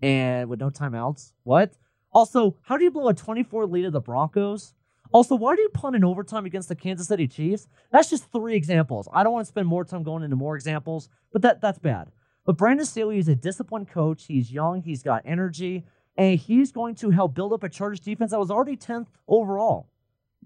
and 0.00 0.48
with 0.48 0.60
no 0.60 0.70
timeouts? 0.70 1.32
What? 1.42 1.74
Also, 2.12 2.56
how 2.62 2.76
do 2.76 2.84
you 2.84 2.90
blow 2.90 3.08
a 3.08 3.14
24 3.14 3.66
lead 3.66 3.84
of 3.84 3.92
the 3.92 4.00
Broncos? 4.00 4.74
Also, 5.12 5.34
why 5.34 5.54
do 5.54 5.60
you 5.60 5.68
punt 5.68 5.96
in 5.96 6.04
overtime 6.04 6.46
against 6.46 6.68
the 6.68 6.74
Kansas 6.74 7.08
City 7.08 7.28
Chiefs? 7.28 7.68
That's 7.92 8.08
just 8.08 8.30
three 8.32 8.54
examples. 8.54 9.08
I 9.12 9.22
don't 9.22 9.32
want 9.32 9.44
to 9.44 9.48
spend 9.48 9.66
more 9.66 9.84
time 9.84 10.02
going 10.02 10.22
into 10.22 10.36
more 10.36 10.54
examples, 10.54 11.08
but 11.32 11.42
that 11.42 11.60
that's 11.60 11.78
bad. 11.78 12.10
But 12.46 12.56
Brandon 12.56 12.86
Staley 12.86 13.18
is 13.18 13.28
a 13.28 13.34
disciplined 13.34 13.90
coach. 13.90 14.24
He's 14.26 14.50
young, 14.50 14.82
he's 14.82 15.02
got 15.02 15.22
energy, 15.26 15.84
and 16.16 16.38
he's 16.38 16.72
going 16.72 16.94
to 16.96 17.10
help 17.10 17.34
build 17.34 17.52
up 17.52 17.64
a 17.64 17.68
Chargers 17.68 18.00
defense 18.00 18.30
that 18.30 18.38
was 18.38 18.50
already 18.50 18.76
10th 18.76 19.08
overall. 19.28 19.90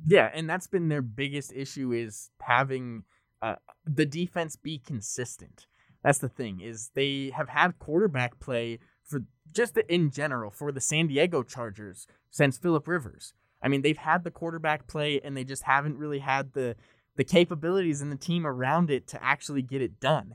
Yeah, 0.06 0.30
and 0.34 0.50
that's 0.50 0.66
been 0.66 0.88
their 0.88 1.02
biggest 1.02 1.52
issue 1.54 1.92
is 1.92 2.30
having 2.40 3.04
uh, 3.44 3.56
the 3.84 4.06
defense 4.06 4.56
be 4.56 4.78
consistent. 4.78 5.66
That's 6.02 6.18
the 6.18 6.30
thing 6.30 6.60
is 6.60 6.90
they 6.94 7.30
have 7.36 7.50
had 7.50 7.78
quarterback 7.78 8.40
play 8.40 8.78
for 9.02 9.20
just 9.52 9.76
in 9.76 10.10
general 10.10 10.50
for 10.50 10.72
the 10.72 10.80
San 10.80 11.08
Diego 11.08 11.42
Chargers 11.42 12.06
since 12.30 12.56
Philip 12.56 12.88
Rivers. 12.88 13.34
I 13.62 13.68
mean, 13.68 13.82
they've 13.82 13.98
had 13.98 14.24
the 14.24 14.30
quarterback 14.30 14.86
play 14.86 15.20
and 15.22 15.36
they 15.36 15.44
just 15.44 15.64
haven't 15.64 15.98
really 15.98 16.20
had 16.20 16.54
the 16.54 16.76
the 17.16 17.24
capabilities 17.24 18.00
and 18.00 18.10
the 18.10 18.16
team 18.16 18.46
around 18.46 18.90
it 18.90 19.06
to 19.08 19.22
actually 19.22 19.62
get 19.62 19.82
it 19.82 20.00
done. 20.00 20.34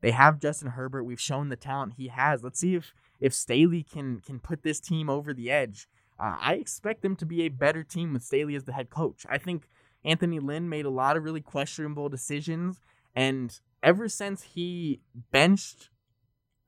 They 0.00 0.10
have 0.10 0.40
Justin 0.40 0.70
Herbert. 0.70 1.04
We've 1.04 1.20
shown 1.20 1.50
the 1.50 1.56
talent 1.56 1.94
he 1.98 2.08
has. 2.08 2.42
Let's 2.42 2.60
see 2.60 2.74
if 2.74 2.94
if 3.20 3.34
Staley 3.34 3.82
can 3.82 4.20
can 4.20 4.38
put 4.40 4.62
this 4.62 4.80
team 4.80 5.10
over 5.10 5.34
the 5.34 5.50
edge. 5.50 5.88
Uh, 6.18 6.36
I 6.40 6.54
expect 6.54 7.02
them 7.02 7.16
to 7.16 7.26
be 7.26 7.42
a 7.42 7.48
better 7.48 7.82
team 7.82 8.14
with 8.14 8.22
Staley 8.22 8.54
as 8.54 8.64
the 8.64 8.72
head 8.72 8.88
coach. 8.88 9.26
I 9.28 9.36
think 9.36 9.68
Anthony 10.04 10.38
Lynn 10.38 10.68
made 10.68 10.86
a 10.86 10.90
lot 10.90 11.16
of 11.16 11.24
really 11.24 11.40
questionable 11.40 12.08
decisions. 12.08 12.80
And 13.14 13.58
ever 13.82 14.08
since 14.08 14.42
he 14.42 15.00
benched 15.30 15.90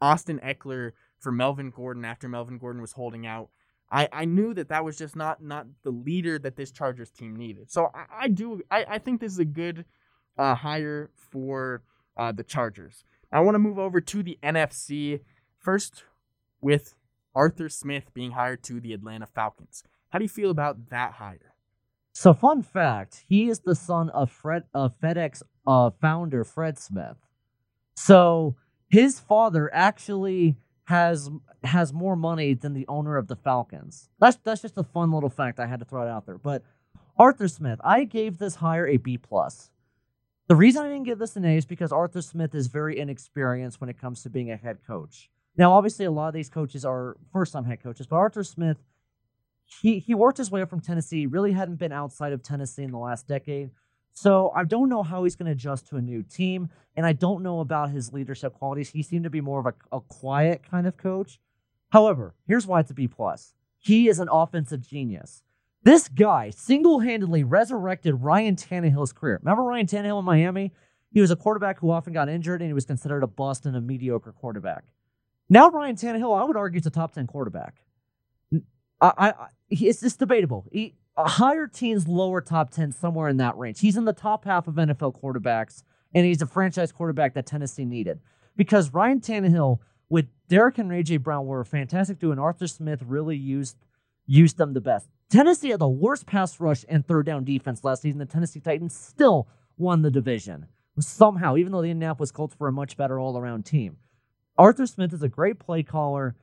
Austin 0.01 0.41
Ekeler 0.45 0.93
for 1.19 1.33
Melvin 1.33 1.71
Gordon 1.71 2.05
after 2.05 2.29
Melvin 2.29 2.59
Gordon 2.59 2.81
was 2.83 2.93
holding 2.93 3.27
out, 3.27 3.51
I, 3.91 4.09
I 4.13 4.25
knew 4.25 4.55
that 4.55 4.69
that 4.71 4.85
was 4.85 4.97
just 4.97 5.15
not 5.15 5.43
not 5.43 5.67
the 5.83 5.91
leader 5.91 6.39
that 6.39 6.57
this 6.57 6.71
Chargers 6.71 7.11
team 7.11 7.37
needed. 7.37 7.71
So 7.71 7.91
I, 7.95 8.25
I 8.25 8.29
do 8.29 8.63
I, 8.71 8.87
I 8.89 8.99
think 8.99 9.21
this 9.21 9.33
is 9.33 9.39
a 9.39 9.45
good 9.45 9.85
uh, 10.39 10.55
hire 10.55 11.11
for 11.15 11.83
uh, 12.17 12.33
the 12.33 12.43
Chargers. 12.43 13.05
I 13.31 13.41
want 13.41 13.55
to 13.55 13.59
move 13.59 13.79
over 13.79 14.01
to 14.01 14.23
the 14.23 14.39
NFC 14.43 15.21
first 15.59 16.05
with 16.61 16.95
Arthur 17.35 17.69
Smith 17.69 18.13
being 18.15 18.33
hired 18.33 18.63
to 18.65 18.81
the 18.81 18.93
Atlanta 18.93 19.27
Falcons. 19.27 19.83
How 20.11 20.19
do 20.19 20.25
you 20.25 20.29
feel 20.29 20.51
about 20.51 20.91
that 20.91 21.13
hire? 21.15 21.52
So, 22.13 22.35
fun 22.35 22.63
fact: 22.63 23.25
he 23.29 23.49
is 23.49 23.61
the 23.61 23.75
son 23.75 24.11
of 24.11 24.31
Fred, 24.31 24.65
of 24.75 24.99
FedEx 25.01 25.43
uh, 25.67 25.91
founder 26.01 26.45
Fred 26.45 26.79
Smith. 26.79 27.17
So, 27.97 28.57
his 28.89 29.19
father 29.19 29.71
actually 29.73 30.57
has 30.85 31.31
has 31.65 31.93
more 31.93 32.17
money 32.17 32.55
than 32.55 32.75
the 32.75 32.87
owner 32.89 33.17
of 33.17 33.29
the 33.29 33.37
Falcons. 33.37 34.11
That's 34.19 34.37
that's 34.45 34.63
just 34.63 34.77
a 34.77 34.83
fun 34.83 35.13
little 35.13 35.31
fact 35.31 35.59
I 35.59 35.67
had 35.67 35.81
to 35.81 35.87
throw 35.87 36.03
it 36.03 36.11
out 36.11 36.27
there. 36.27 36.39
But 36.39 36.63
Arthur 37.17 37.49
Smith, 37.49 37.81
I 37.83 38.05
gave 38.05 38.39
this 38.39 38.57
hire 38.57 38.87
a 38.87 38.97
B 38.97 39.17
plus. 39.17 39.71
The 40.49 40.57
reason 40.57 40.83
I 40.83 40.89
didn't 40.89 41.05
give 41.05 41.19
this 41.19 41.37
an 41.37 41.45
A 41.45 41.57
is 41.57 41.65
because 41.65 41.93
Arthur 41.93 42.21
Smith 42.21 42.55
is 42.55 42.67
very 42.67 42.99
inexperienced 42.99 43.81
when 43.81 43.89
it 43.89 43.99
comes 43.99 44.23
to 44.23 44.31
being 44.31 44.51
a 44.51 44.57
head 44.57 44.79
coach. 44.87 45.31
Now, 45.57 45.73
obviously, 45.73 46.05
a 46.05 46.11
lot 46.11 46.29
of 46.29 46.35
these 46.35 46.49
coaches 46.49 46.85
are 46.85 47.17
first 47.33 47.53
time 47.53 47.65
head 47.65 47.83
coaches, 47.83 48.07
but 48.07 48.17
Arthur 48.17 48.43
Smith 48.43 48.79
he 49.81 49.99
he 50.01 50.15
worked 50.15 50.39
his 50.39 50.51
way 50.51 50.63
up 50.63 50.71
from 50.71 50.81
Tennessee. 50.81 51.27
Really 51.27 51.53
hadn't 51.53 51.77
been 51.77 51.93
outside 51.93 52.33
of 52.33 52.43
Tennessee 52.43 52.83
in 52.83 52.91
the 52.91 52.99
last 52.99 53.27
decade. 53.27 53.71
So 54.15 54.53
I 54.55 54.65
don't 54.65 54.91
know 54.91 55.03
how 55.03 55.25
he's 55.25 55.37
going 55.37 55.47
to 55.47 55.53
adjust 55.53 55.89
to 55.89 55.97
a 55.97 56.03
new 56.03 56.23
team, 56.23 56.69
and 56.97 57.07
I 57.07 57.15
don't 57.15 57.43
know 57.43 57.61
about 57.61 57.91
his 57.91 58.13
leadership 58.13 58.53
qualities. 58.53 58.91
He 58.91 59.03
seemed 59.03 59.25
to 59.25 59.31
be 59.31 59.41
more 59.41 59.61
of 59.61 59.67
a, 59.67 59.97
a 59.97 60.01
quiet 60.01 60.63
kind 60.71 60.87
of 60.87 60.99
coach. 60.99 61.41
However, 61.91 62.35
here's 62.47 62.67
why 62.67 62.81
it's 62.81 62.91
a 62.91 62.95
B 62.95 63.09
plus. 63.09 63.55
He 63.79 64.09
is 64.09 64.19
an 64.19 64.29
offensive 64.31 64.87
genius. 64.87 65.43
This 65.83 66.09
guy 66.09 66.51
single-handedly 66.51 67.43
resurrected 67.43 68.23
Ryan 68.23 68.55
Tannehill's 68.55 69.13
career. 69.13 69.41
Remember 69.43 69.65
Ryan 69.65 69.87
Tannehill 69.87 70.19
in 70.19 70.25
Miami? 70.25 70.73
He 71.11 71.21
was 71.21 71.31
a 71.31 71.37
quarterback 71.37 71.81
who 71.81 71.91
often 71.91 72.13
got 72.13 72.29
injured, 72.29 72.61
and 72.61 72.69
he 72.69 72.75
was 72.75 72.85
considered 72.85 73.23
a 73.23 73.27
bust 73.27 73.67
and 73.67 73.75
a 73.77 73.81
mediocre 73.81 74.33
quarterback. 74.33 74.85
Now 75.49 75.71
Ryan 75.71 75.97
Tannehill, 75.97 76.39
I 76.39 76.45
would 76.45 76.57
argue, 76.57 76.81
is 76.81 76.87
a 76.87 76.91
top 76.91 77.13
ten 77.13 77.27
quarterback. 77.27 77.77
I, 79.01 79.13
I 79.31 79.33
it's 79.73 80.01
just 80.01 80.19
debatable. 80.19 80.67
He, 80.71 80.95
higher 81.17 81.67
teens, 81.67 82.09
lower 82.09 82.41
top 82.41 82.71
10, 82.71 82.93
somewhere 82.93 83.29
in 83.29 83.39
that 83.39 83.57
range. 83.57 83.81
He's 83.81 83.97
in 83.97 84.05
the 84.05 84.13
top 84.13 84.45
half 84.45 84.69
of 84.69 84.75
NFL 84.75 85.21
quarterbacks, 85.21 85.83
and 86.15 86.27
he's 86.27 86.43
a 86.43 86.47
franchise 86.47 86.93
quarterback 86.93 87.35
that 87.35 87.47
Tennessee 87.47 87.85
needed. 87.85 88.21
Because 88.57 88.93
Ryan 88.93 89.21
Tannehill, 89.21 89.79
with 90.09 90.27
Derrick 90.49 90.79
and 90.79 90.91
Ray 90.91 91.03
J. 91.03 91.17
Brown, 91.17 91.47
were 91.47 91.65
fantastic 91.65 92.21
too, 92.21 92.31
and 92.31 92.41
Arthur 92.41 92.67
Smith 92.67 93.03
really 93.07 93.37
used 93.37 93.77
used 94.27 94.57
them 94.57 94.73
the 94.73 94.81
best. 94.81 95.09
Tennessee 95.31 95.71
had 95.71 95.81
the 95.81 95.89
worst 95.89 96.27
pass 96.27 96.61
rush 96.61 96.85
and 96.89 97.07
third 97.07 97.27
down 97.27 97.45
defense 97.45 97.83
last 97.83 98.03
season. 98.03 98.19
The 98.19 98.27
Tennessee 98.27 98.61
Titans 98.61 98.95
still 98.95 99.49
won 99.77 100.03
the 100.03 100.11
division. 100.11 100.67
Somehow, 101.01 101.57
even 101.57 101.73
though 101.73 101.83
the 101.83 101.91
Indianapolis 101.91 102.31
Colts 102.31 102.55
were 102.59 102.69
a 102.69 102.73
much 102.73 102.97
better 102.97 103.19
all 103.19 103.37
around 103.37 103.65
team. 103.65 103.97
Arthur 104.59 104.87
Smith 104.87 105.13
is 105.13 105.23
a 105.23 105.29
great 105.29 105.59
play 105.59 105.83
caller. 105.83 106.37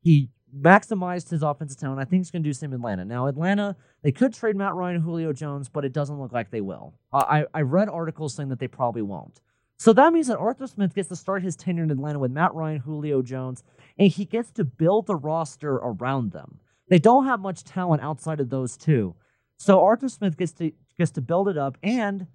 He 0.00 0.30
maximized 0.56 1.30
his 1.30 1.42
offensive 1.42 1.78
talent. 1.78 2.00
I 2.00 2.04
think 2.04 2.20
he's 2.20 2.30
going 2.30 2.42
to 2.42 2.48
do 2.48 2.52
the 2.52 2.58
same 2.58 2.72
in 2.72 2.76
Atlanta. 2.76 3.04
Now, 3.04 3.26
Atlanta, 3.26 3.76
they 4.02 4.12
could 4.12 4.34
trade 4.34 4.56
Matt 4.56 4.74
Ryan 4.74 4.96
and 4.96 5.04
Julio 5.04 5.32
Jones, 5.32 5.68
but 5.68 5.84
it 5.84 5.92
doesn't 5.92 6.20
look 6.20 6.32
like 6.32 6.50
they 6.50 6.60
will. 6.60 6.94
I, 7.12 7.44
I 7.52 7.62
read 7.62 7.88
articles 7.88 8.34
saying 8.34 8.48
that 8.50 8.58
they 8.58 8.68
probably 8.68 9.02
won't. 9.02 9.40
So 9.78 9.92
that 9.92 10.12
means 10.12 10.28
that 10.28 10.38
Arthur 10.38 10.66
Smith 10.66 10.94
gets 10.94 11.08
to 11.10 11.16
start 11.16 11.42
his 11.42 11.54
tenure 11.54 11.84
in 11.84 11.90
Atlanta 11.90 12.18
with 12.18 12.30
Matt 12.30 12.54
Ryan, 12.54 12.80
Julio 12.80 13.20
Jones, 13.20 13.62
and 13.98 14.10
he 14.10 14.24
gets 14.24 14.50
to 14.52 14.64
build 14.64 15.06
the 15.06 15.16
roster 15.16 15.74
around 15.74 16.32
them. 16.32 16.60
They 16.88 16.98
don't 16.98 17.26
have 17.26 17.40
much 17.40 17.64
talent 17.64 18.02
outside 18.02 18.40
of 18.40 18.48
those 18.48 18.76
two. 18.76 19.14
So 19.58 19.82
Arthur 19.82 20.08
Smith 20.08 20.36
gets 20.36 20.52
to 20.52 20.72
gets 20.96 21.10
to 21.12 21.20
build 21.20 21.48
it 21.48 21.58
up, 21.58 21.76
and 21.82 22.26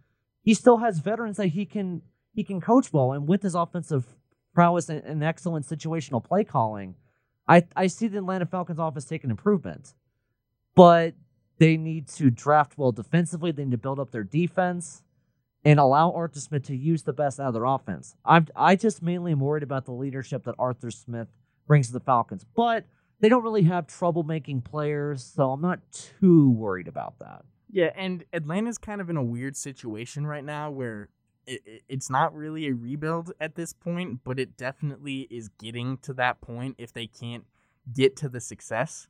he 0.43 0.53
still 0.53 0.77
has 0.77 0.99
veterans 0.99 1.37
that 1.37 1.47
he 1.47 1.65
can 1.65 2.01
he 2.33 2.43
can 2.43 2.61
coach 2.61 2.93
well. 2.93 3.13
And 3.13 3.27
with 3.27 3.41
his 3.41 3.55
offensive 3.55 4.05
prowess 4.53 4.89
and, 4.89 5.03
and 5.03 5.23
excellent 5.23 5.65
situational 5.65 6.23
play 6.23 6.43
calling, 6.43 6.95
I, 7.47 7.63
I 7.75 7.87
see 7.87 8.07
the 8.07 8.19
Atlanta 8.19 8.45
Falcons 8.45 8.79
offense 8.79 9.05
taking 9.05 9.29
improvement, 9.29 9.93
but 10.75 11.13
they 11.57 11.77
need 11.77 12.07
to 12.09 12.29
draft 12.29 12.77
well 12.77 12.91
defensively. 12.91 13.51
They 13.51 13.65
need 13.65 13.71
to 13.71 13.77
build 13.77 13.99
up 13.99 14.11
their 14.11 14.23
defense 14.23 15.03
and 15.63 15.79
allow 15.79 16.11
Arthur 16.11 16.39
Smith 16.39 16.63
to 16.67 16.75
use 16.75 17.03
the 17.03 17.13
best 17.13 17.39
out 17.39 17.47
of 17.47 17.53
their 17.53 17.65
offense. 17.65 18.15
I'm 18.25 18.47
I 18.55 18.75
just 18.75 19.01
mainly 19.01 19.31
am 19.31 19.39
worried 19.39 19.63
about 19.63 19.85
the 19.85 19.91
leadership 19.91 20.43
that 20.45 20.55
Arthur 20.57 20.91
Smith 20.91 21.27
brings 21.67 21.87
to 21.87 21.93
the 21.93 21.99
Falcons, 21.99 22.45
but 22.55 22.85
they 23.19 23.29
don't 23.29 23.43
really 23.43 23.63
have 23.63 23.85
trouble 23.85 24.23
making 24.23 24.61
players, 24.61 25.23
so 25.23 25.51
I'm 25.51 25.61
not 25.61 25.79
too 25.91 26.49
worried 26.49 26.87
about 26.87 27.19
that. 27.19 27.45
Yeah, 27.69 27.91
and 27.95 28.23
Atlanta's 28.33 28.77
kind 28.77 28.99
of 28.99 29.09
in 29.09 29.17
a 29.17 29.23
weird 29.23 29.55
situation 29.55 30.25
right 30.25 30.43
now 30.43 30.71
where 30.71 31.09
it, 31.47 31.83
it's 31.87 32.09
not 32.09 32.35
really 32.35 32.67
a 32.67 32.73
rebuild 32.73 33.31
at 33.39 33.55
this 33.55 33.73
point, 33.73 34.21
but 34.23 34.39
it 34.39 34.57
definitely 34.57 35.27
is 35.29 35.49
getting 35.59 35.97
to 35.99 36.13
that 36.13 36.41
point 36.41 36.75
if 36.77 36.93
they 36.93 37.07
can't 37.07 37.45
get 37.91 38.15
to 38.17 38.29
the 38.29 38.39
success. 38.39 39.07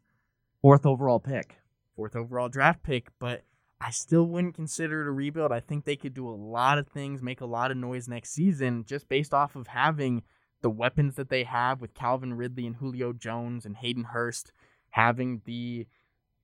Fourth 0.61 0.85
overall 0.85 1.19
pick. 1.19 1.57
Fourth 1.95 2.15
overall 2.15 2.49
draft 2.49 2.83
pick, 2.83 3.09
but 3.19 3.43
I 3.79 3.89
still 3.89 4.25
wouldn't 4.25 4.55
consider 4.55 5.01
it 5.01 5.07
a 5.07 5.11
rebuild. 5.11 5.51
I 5.51 5.59
think 5.59 5.85
they 5.85 5.95
could 5.95 6.13
do 6.13 6.27
a 6.29 6.31
lot 6.31 6.77
of 6.77 6.87
things, 6.87 7.21
make 7.21 7.41
a 7.41 7.45
lot 7.45 7.71
of 7.71 7.77
noise 7.77 8.07
next 8.07 8.31
season 8.31 8.85
just 8.85 9.09
based 9.09 9.33
off 9.33 9.55
of 9.55 9.67
having 9.67 10.23
the 10.61 10.69
weapons 10.69 11.15
that 11.15 11.29
they 11.29 11.43
have 11.43 11.81
with 11.81 11.95
Calvin 11.95 12.35
Ridley 12.35 12.67
and 12.67 12.75
Julio 12.75 13.13
Jones 13.13 13.65
and 13.65 13.77
Hayden 13.77 14.05
Hurst, 14.05 14.51
having 14.91 15.41
the 15.45 15.87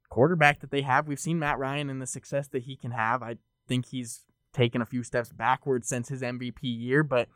quarterback 0.10 0.62
that 0.62 0.72
they 0.72 0.82
have. 0.82 1.08
We've 1.08 1.20
seen 1.20 1.38
Matt 1.40 1.60
Ryan 1.60 1.90
and 1.90 2.02
the 2.02 2.08
success 2.08 2.48
that 2.50 2.64
he 2.64 2.76
can 2.76 2.92
have. 2.92 3.22
I 3.22 3.38
think 3.68 3.88
he's 3.88 4.26
taken 4.54 4.82
a 4.82 4.86
few 4.86 5.04
steps 5.04 5.32
backwards 5.32 5.88
since 5.88 6.10
his 6.10 6.22
MVP 6.22 6.60
year, 6.62 7.04
but 7.04 7.28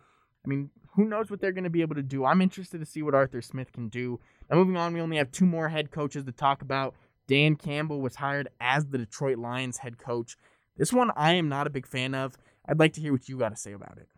I 0.46 0.48
mean, 0.48 0.70
who 0.96 1.06
knows 1.06 1.30
what 1.30 1.40
they're 1.40 1.52
going 1.52 1.64
to 1.66 1.70
be 1.70 1.82
able 1.82 1.96
to 1.96 2.02
do? 2.02 2.26
I'm 2.26 2.42
interested 2.42 2.80
to 2.80 2.86
see 2.86 3.02
what 3.02 3.16
Arthur 3.16 3.42
Smith 3.42 3.72
can 3.72 3.90
do. 3.90 4.20
Now, 4.50 4.58
moving 4.58 4.78
on, 4.78 4.94
we 4.94 5.02
only 5.02 5.18
have 5.18 5.32
two 5.32 5.46
more 5.46 5.70
head 5.70 5.92
coaches 5.92 6.26
to 6.26 6.32
talk 6.32 6.62
about. 6.62 6.96
Dan 7.28 7.56
Campbell 7.56 8.02
was 8.02 8.16
hired 8.16 8.50
as 8.60 8.88
the 8.88 8.98
Detroit 8.98 9.38
Lions 9.38 9.78
head 9.78 9.98
coach. 9.98 10.36
This 10.78 10.92
one 10.92 11.12
I 11.16 11.34
am 11.34 11.48
not 11.48 11.68
a 11.68 11.70
big 11.70 11.88
fan 11.88 12.16
of. 12.16 12.38
I'd 12.68 12.80
like 12.80 12.94
to 12.94 13.02
hear 13.02 13.12
what 13.12 13.30
you 13.30 13.38
got 13.38 13.50
to 13.50 13.56
say 13.56 13.74
about 13.74 13.98
it. 13.98 14.10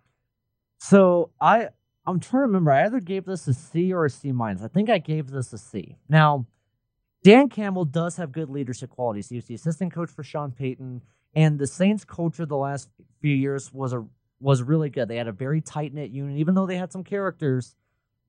So 0.80 1.32
I 1.40 1.70
I'm 2.06 2.20
trying 2.20 2.42
to 2.42 2.48
remember. 2.48 2.72
I 2.72 2.86
either 2.86 3.00
gave 3.00 3.26
this 3.26 3.48
a 3.48 3.54
C 3.54 3.94
or 3.94 4.06
a 4.06 4.10
C 4.10 4.32
minus. 4.32 4.64
I 4.64 4.68
think 4.68 4.90
I 4.90 4.98
gave 4.98 5.30
this 5.30 5.54
a 5.54 5.58
C. 5.58 5.98
Now, 6.10 6.46
Dan 7.24 7.48
Campbell 7.50 7.86
does 7.86 8.18
have 8.18 8.32
good 8.32 8.50
leadership 8.50 8.90
qualities. 8.90 9.30
He 9.30 9.36
was 9.36 9.46
the 9.46 9.56
assistant 9.56 9.94
coach 9.94 10.10
for 10.10 10.24
Sean 10.24 10.52
Payton, 10.52 11.02
and 11.36 11.60
the 11.60 11.68
Saints 11.68 12.06
culture 12.06 12.46
the 12.46 12.58
last 12.58 12.90
few 13.22 13.36
years 13.36 13.74
was 13.74 13.94
a 13.94 14.06
was 14.40 14.62
really 14.62 14.90
good. 14.90 15.08
They 15.08 15.18
had 15.18 15.28
a 15.28 15.34
very 15.34 15.62
tight 15.62 15.94
knit 15.94 16.12
unit, 16.12 16.38
even 16.38 16.54
though 16.54 16.66
they 16.66 16.78
had 16.78 16.92
some 16.92 17.04
characters. 17.04 17.76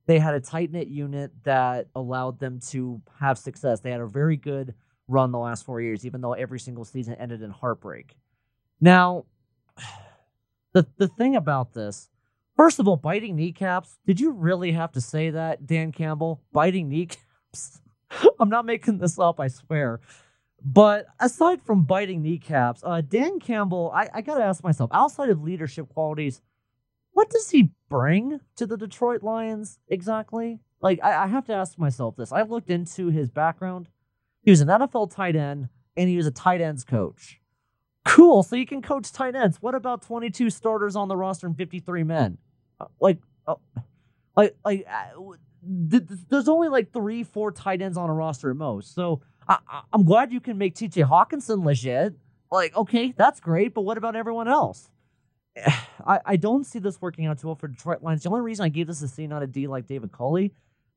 They 0.05 0.19
had 0.19 0.35
a 0.35 0.39
tight 0.39 0.71
knit 0.71 0.87
unit 0.87 1.31
that 1.43 1.87
allowed 1.95 2.39
them 2.39 2.59
to 2.69 3.01
have 3.19 3.37
success. 3.37 3.79
They 3.79 3.91
had 3.91 4.01
a 4.01 4.07
very 4.07 4.37
good 4.37 4.75
run 5.07 5.31
the 5.31 5.39
last 5.39 5.65
four 5.65 5.81
years, 5.81 6.05
even 6.05 6.21
though 6.21 6.33
every 6.33 6.59
single 6.59 6.85
season 6.85 7.15
ended 7.15 7.41
in 7.41 7.49
heartbreak. 7.49 8.15
Now, 8.79 9.25
the 10.73 10.87
the 10.97 11.07
thing 11.07 11.35
about 11.35 11.73
this 11.73 12.09
First 12.55 12.79
of 12.79 12.87
all, 12.87 12.95
biting 12.95 13.35
kneecaps. 13.35 13.97
Did 14.05 14.19
you 14.19 14.31
really 14.31 14.71
have 14.71 14.93
to 14.93 15.01
say 15.01 15.29
that, 15.31 15.67
Dan 15.67 15.91
Campbell? 15.91 16.41
Biting 16.53 16.87
kneecaps? 16.87 17.81
I'm 18.39 18.49
not 18.49 18.65
making 18.65 18.99
this 18.99 19.19
up, 19.19 19.39
I 19.39 19.49
swear. 19.49 19.99
But 20.63 21.05
aside 21.19 21.61
from 21.61 21.83
biting 21.83 22.21
kneecaps, 22.21 22.81
uh, 22.83 23.01
Dan 23.01 23.39
Campbell, 23.39 23.91
I, 23.93 24.09
I 24.13 24.21
got 24.21 24.37
to 24.37 24.43
ask 24.43 24.63
myself, 24.63 24.89
outside 24.93 25.29
of 25.29 25.41
leadership 25.43 25.89
qualities, 25.89 26.41
what 27.11 27.29
does 27.29 27.49
he 27.49 27.71
bring 27.89 28.39
to 28.55 28.65
the 28.65 28.77
Detroit 28.77 29.23
Lions 29.23 29.79
exactly? 29.87 30.59
Like, 30.81 30.99
I, 31.03 31.23
I 31.23 31.27
have 31.27 31.45
to 31.45 31.53
ask 31.53 31.77
myself 31.77 32.15
this. 32.15 32.31
I 32.31 32.41
looked 32.41 32.69
into 32.69 33.09
his 33.09 33.29
background. 33.29 33.87
He 34.41 34.51
was 34.51 34.61
an 34.61 34.67
NFL 34.67 35.13
tight 35.13 35.35
end, 35.35 35.69
and 35.95 36.09
he 36.09 36.17
was 36.17 36.27
a 36.27 36.31
tight 36.31 36.61
ends 36.61 36.83
coach. 36.83 37.39
Cool. 38.05 38.43
So 38.43 38.55
you 38.55 38.65
can 38.65 38.81
coach 38.81 39.11
tight 39.11 39.35
ends. 39.35 39.61
What 39.61 39.75
about 39.75 40.01
22 40.03 40.49
starters 40.49 40.95
on 40.95 41.07
the 41.07 41.17
roster 41.17 41.47
and 41.47 41.57
53 41.57 42.03
men? 42.03 42.37
Uh, 42.79 42.85
like, 42.99 43.17
uh, 43.47 43.55
like, 44.35 44.55
like, 44.63 44.85
uh, 44.87 45.19
th- 45.89 46.07
th- 46.07 46.19
there's 46.29 46.47
only 46.47 46.67
like 46.67 46.91
three, 46.91 47.23
four 47.23 47.51
tight 47.51 47.81
ends 47.81 47.97
on 47.97 48.09
a 48.09 48.13
roster 48.13 48.51
at 48.51 48.57
most. 48.57 48.93
So 48.93 49.21
I- 49.47 49.81
I'm 49.93 50.03
glad 50.03 50.31
you 50.31 50.39
can 50.41 50.57
make 50.57 50.75
TJ 50.75 51.07
Hockenson 51.07 51.63
legit. 51.65 52.13
Like, 52.51 52.75
okay, 52.75 53.13
that's 53.17 53.39
great, 53.39 53.73
but 53.73 53.81
what 53.81 53.97
about 53.97 54.15
everyone 54.15 54.47
else? 54.47 54.89
I, 56.05 56.19
I 56.25 56.35
don't 56.35 56.65
see 56.65 56.79
this 56.79 57.01
working 57.01 57.25
out 57.25 57.39
too 57.39 57.47
well 57.47 57.55
for 57.55 57.67
Detroit 57.67 58.03
Lions. 58.03 58.23
The 58.23 58.29
only 58.29 58.41
reason 58.41 58.65
I 58.65 58.69
gave 58.69 58.87
this 58.87 59.01
a 59.01 59.07
C, 59.07 59.27
not 59.27 59.43
a 59.43 59.47
D, 59.47 59.67
like 59.67 59.87
David 59.87 60.11
Culley, 60.11 60.53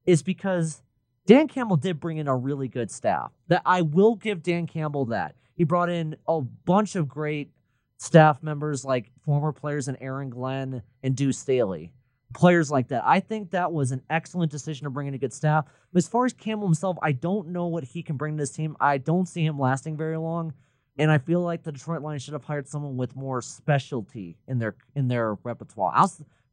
is 0.07 0.23
because 0.23 0.83
Dan 1.27 1.49
Campbell 1.49 1.77
did 1.77 2.01
bring 2.01 2.19
in 2.19 2.29
a 2.29 2.37
really 2.37 2.69
good 2.69 2.91
staff. 2.91 3.33
That 3.49 3.63
I 3.65 3.83
will 3.83 4.15
give 4.17 4.43
Dan 4.43 4.67
Campbell 4.67 5.07
that. 5.07 5.35
He 5.55 5.65
brought 5.65 5.91
in 5.91 6.17
a 6.27 6.41
bunch 6.41 6.97
of 6.97 7.09
great 7.09 7.51
staff 7.99 8.43
members 8.43 8.85
like 8.85 9.11
former 9.25 9.53
players 9.53 9.89
and 9.89 9.97
Aaron 10.01 10.31
Glenn 10.31 10.83
and 11.03 11.17
Deuce 11.17 11.39
Staley. 11.39 11.93
Players 12.35 12.71
like 12.71 12.89
that. 12.89 13.03
I 13.07 13.21
think 13.21 13.51
that 13.53 13.73
was 13.73 13.91
an 13.91 14.03
excellent 14.11 14.53
decision 14.53 14.85
to 14.85 14.91
bring 14.91 15.07
in 15.07 15.15
a 15.15 15.19
good 15.19 15.33
staff. 15.33 15.67
But 15.93 15.99
as 15.99 16.09
far 16.09 16.27
as 16.27 16.33
Campbell 16.35 16.67
himself, 16.67 16.99
I 17.03 17.13
don't 17.13 17.49
know 17.49 17.67
what 17.67 17.85
he 17.85 18.03
can 18.03 18.17
bring 18.17 18.37
to 18.37 18.43
this 18.43 18.51
team. 18.51 18.77
I 18.81 18.99
don't 18.99 19.27
see 19.27 19.45
him 19.45 19.59
lasting 19.59 19.97
very 19.97 20.19
long. 20.19 20.53
And 20.99 21.11
I 21.11 21.19
feel 21.19 21.41
like 21.41 21.63
the 21.63 21.73
Detroit 21.73 22.03
Lions 22.03 22.23
should 22.23 22.35
have 22.35 22.45
hired 22.45 22.69
someone 22.69 22.97
with 22.97 23.15
more 23.17 23.41
specialty 23.41 24.37
in 24.47 24.59
their 24.59 24.75
in 24.95 25.09
their 25.09 25.35
repertoire. 25.45 25.95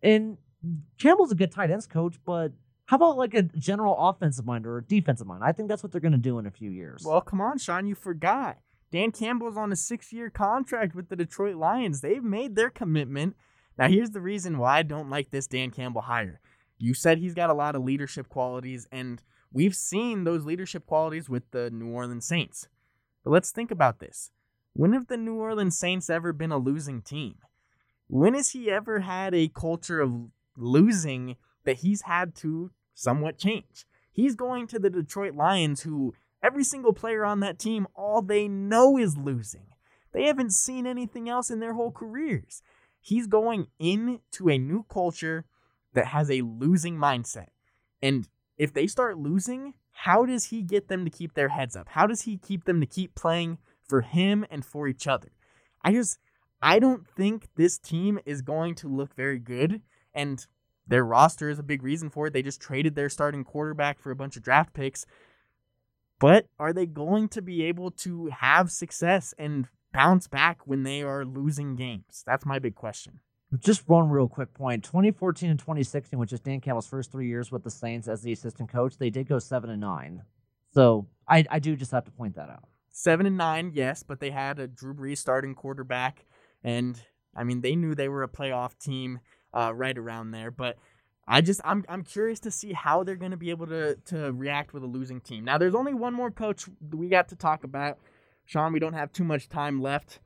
And 0.03 0.37
Campbell's 0.99 1.31
a 1.31 1.35
good 1.35 1.51
tight 1.51 1.71
ends 1.71 1.87
coach, 1.87 2.15
but 2.25 2.53
how 2.85 2.97
about 2.97 3.17
like 3.17 3.33
a 3.33 3.43
general 3.43 3.95
offensive 3.97 4.45
mind 4.45 4.65
or 4.67 4.77
a 4.77 4.83
defensive 4.83 5.25
mind? 5.25 5.43
I 5.43 5.51
think 5.51 5.67
that's 5.67 5.81
what 5.81 5.91
they're 5.91 6.01
going 6.01 6.11
to 6.11 6.17
do 6.17 6.37
in 6.37 6.45
a 6.45 6.51
few 6.51 6.69
years. 6.69 7.03
Well, 7.05 7.21
come 7.21 7.41
on, 7.41 7.57
Sean, 7.57 7.87
you 7.87 7.95
forgot. 7.95 8.59
Dan 8.91 9.11
Campbell's 9.11 9.57
on 9.57 9.71
a 9.71 9.75
six 9.75 10.13
year 10.13 10.29
contract 10.29 10.95
with 10.95 11.09
the 11.09 11.15
Detroit 11.15 11.55
Lions. 11.55 12.01
They've 12.01 12.23
made 12.23 12.55
their 12.55 12.69
commitment. 12.69 13.35
Now, 13.77 13.87
here's 13.87 14.11
the 14.11 14.21
reason 14.21 14.57
why 14.57 14.79
I 14.79 14.83
don't 14.83 15.09
like 15.09 15.31
this 15.31 15.47
Dan 15.47 15.71
Campbell 15.71 16.01
hire. 16.01 16.39
You 16.77 16.93
said 16.93 17.17
he's 17.17 17.33
got 17.33 17.49
a 17.49 17.53
lot 17.53 17.75
of 17.75 17.83
leadership 17.83 18.29
qualities, 18.29 18.87
and 18.91 19.21
we've 19.51 19.75
seen 19.75 20.23
those 20.23 20.45
leadership 20.45 20.85
qualities 20.85 21.29
with 21.29 21.49
the 21.51 21.69
New 21.69 21.89
Orleans 21.89 22.27
Saints. 22.27 22.67
But 23.23 23.31
let's 23.31 23.51
think 23.51 23.71
about 23.71 23.99
this. 23.99 24.31
When 24.73 24.93
have 24.93 25.07
the 25.07 25.17
New 25.17 25.35
Orleans 25.35 25.77
Saints 25.77 26.09
ever 26.09 26.33
been 26.33 26.51
a 26.51 26.57
losing 26.57 27.01
team? 27.01 27.35
When 28.07 28.33
has 28.33 28.51
he 28.51 28.69
ever 28.69 28.99
had 29.01 29.33
a 29.33 29.47
culture 29.47 30.01
of 30.01 30.13
losing 30.57 31.37
that 31.63 31.77
he's 31.77 32.03
had 32.03 32.35
to 32.35 32.71
somewhat 32.93 33.37
change? 33.37 33.85
He's 34.11 34.35
going 34.35 34.67
to 34.67 34.79
the 34.79 34.89
Detroit 34.89 35.35
Lions, 35.35 35.81
who 35.81 36.13
Every 36.45 36.63
single 36.63 36.93
player 36.93 37.25
on 37.25 37.39
that 37.39 37.57
team, 37.57 37.87
all 37.95 38.21
they 38.21 38.47
know 38.47 38.99
is 38.99 39.17
losing. 39.17 39.65
They 40.11 40.25
haven't 40.25 40.53
seen 40.53 40.85
anything 40.85 41.27
else 41.27 41.49
in 41.49 41.59
their 41.59 41.73
whole 41.73 41.91
careers. 41.91 42.61
He's 43.05 43.27
going 43.27 43.67
into 43.77 44.49
a 44.49 44.57
new 44.57 44.83
culture 44.89 45.45
that 45.93 46.07
has 46.07 46.31
a 46.31 46.41
losing 46.41 46.97
mindset. 46.97 47.49
And 48.01 48.27
if 48.57 48.73
they 48.73 48.87
start 48.87 49.19
losing, 49.19 49.75
how 49.91 50.25
does 50.25 50.45
he 50.45 50.63
get 50.63 50.87
them 50.87 51.05
to 51.05 51.11
keep 51.11 51.35
their 51.35 51.49
heads 51.49 51.75
up? 51.75 51.89
How 51.89 52.07
does 52.07 52.23
he 52.23 52.35
keep 52.35 52.63
them 52.63 52.81
to 52.81 52.87
keep 52.87 53.13
playing 53.13 53.59
for 53.87 54.01
him 54.01 54.43
and 54.49 54.65
for 54.65 54.87
each 54.87 55.05
other? 55.05 55.29
I 55.83 55.93
just 55.93 56.17
I 56.63 56.79
don't 56.79 57.07
think 57.07 57.49
this 57.55 57.77
team 57.77 58.17
is 58.25 58.41
going 58.41 58.73
to 58.75 58.87
look 58.87 59.15
very 59.15 59.37
good 59.37 59.83
and 60.15 60.43
their 60.87 61.05
roster 61.05 61.47
is 61.47 61.59
a 61.59 61.63
big 61.63 61.83
reason 61.83 62.09
for 62.09 62.25
it. 62.25 62.33
They 62.33 62.41
just 62.41 62.59
traded 62.59 62.95
their 62.95 63.09
starting 63.09 63.43
quarterback 63.43 63.99
for 63.99 64.09
a 64.09 64.15
bunch 64.15 64.35
of 64.35 64.41
draft 64.41 64.73
picks. 64.73 65.05
But 66.19 66.47
are 66.57 66.73
they 66.73 66.87
going 66.87 67.29
to 67.29 67.41
be 67.43 67.65
able 67.65 67.91
to 67.91 68.31
have 68.39 68.71
success 68.71 69.35
and 69.37 69.67
bounce 69.95 70.27
back 70.27 70.59
when 70.65 70.83
they 70.83 71.01
are 71.01 71.25
losing 71.25 71.75
games? 71.75 72.23
That's 72.25 72.45
my 72.45 72.59
big 72.59 72.75
question. 72.75 73.19
Just 73.59 73.87
one 73.87 74.09
real 74.09 74.27
quick 74.27 74.53
point. 74.53 74.83
2014 74.83 75.49
and 75.49 75.59
2016, 75.59 76.19
which 76.19 76.33
is 76.33 76.39
Dan 76.39 76.59
Campbell's 76.59 76.87
first 76.87 77.11
three 77.11 77.27
years 77.27 77.51
with 77.51 77.63
the 77.63 77.69
Saints 77.69 78.07
as 78.07 78.21
the 78.21 78.31
assistant 78.31 78.69
coach, 78.71 78.97
they 78.97 79.09
did 79.09 79.27
go 79.27 79.39
seven 79.39 79.69
and 79.69 79.81
nine. 79.81 80.23
So 80.73 81.07
I, 81.27 81.45
I 81.49 81.59
do 81.59 81.75
just 81.75 81.91
have 81.91 82.05
to 82.05 82.11
point 82.11 82.35
that 82.35 82.49
out. 82.49 82.67
Seven 82.91 83.25
and 83.25 83.37
nine, 83.37 83.71
yes, 83.73 84.03
but 84.03 84.19
they 84.19 84.31
had 84.31 84.59
a 84.59 84.67
Drew 84.67 84.93
Brees 84.93 85.17
starting 85.17 85.53
quarterback, 85.53 86.25
and 86.63 86.99
I 87.35 87.43
mean 87.43 87.61
they 87.61 87.75
knew 87.75 87.93
they 87.93 88.09
were 88.09 88.23
a 88.23 88.27
playoff 88.27 88.77
team 88.77 89.19
uh, 89.53 89.73
right 89.73 89.97
around 89.97 90.31
there. 90.31 90.49
But 90.49 90.77
I 91.27 91.41
just 91.41 91.59
I'm 91.63 91.83
I'm 91.89 92.03
curious 92.03 92.39
to 92.41 92.51
see 92.51 92.73
how 92.73 93.03
they're 93.03 93.15
going 93.15 93.31
to 93.31 93.37
be 93.37 93.49
able 93.49 93.67
to 93.67 93.95
to 94.05 94.31
react 94.31 94.73
with 94.73 94.83
a 94.83 94.87
losing 94.87 95.19
team. 95.19 95.43
Now 95.43 95.57
there's 95.57 95.75
only 95.75 95.93
one 95.93 96.13
more 96.13 96.31
coach 96.31 96.65
we 96.91 97.09
got 97.09 97.29
to 97.29 97.35
talk 97.35 97.63
about. 97.63 97.99
Sean, 98.45 98.71
we 98.71 98.79
don't 98.79 98.93
have 98.93 99.11
too 99.11 99.23
much 99.23 99.49
time 99.49 99.81
left. 99.81 100.19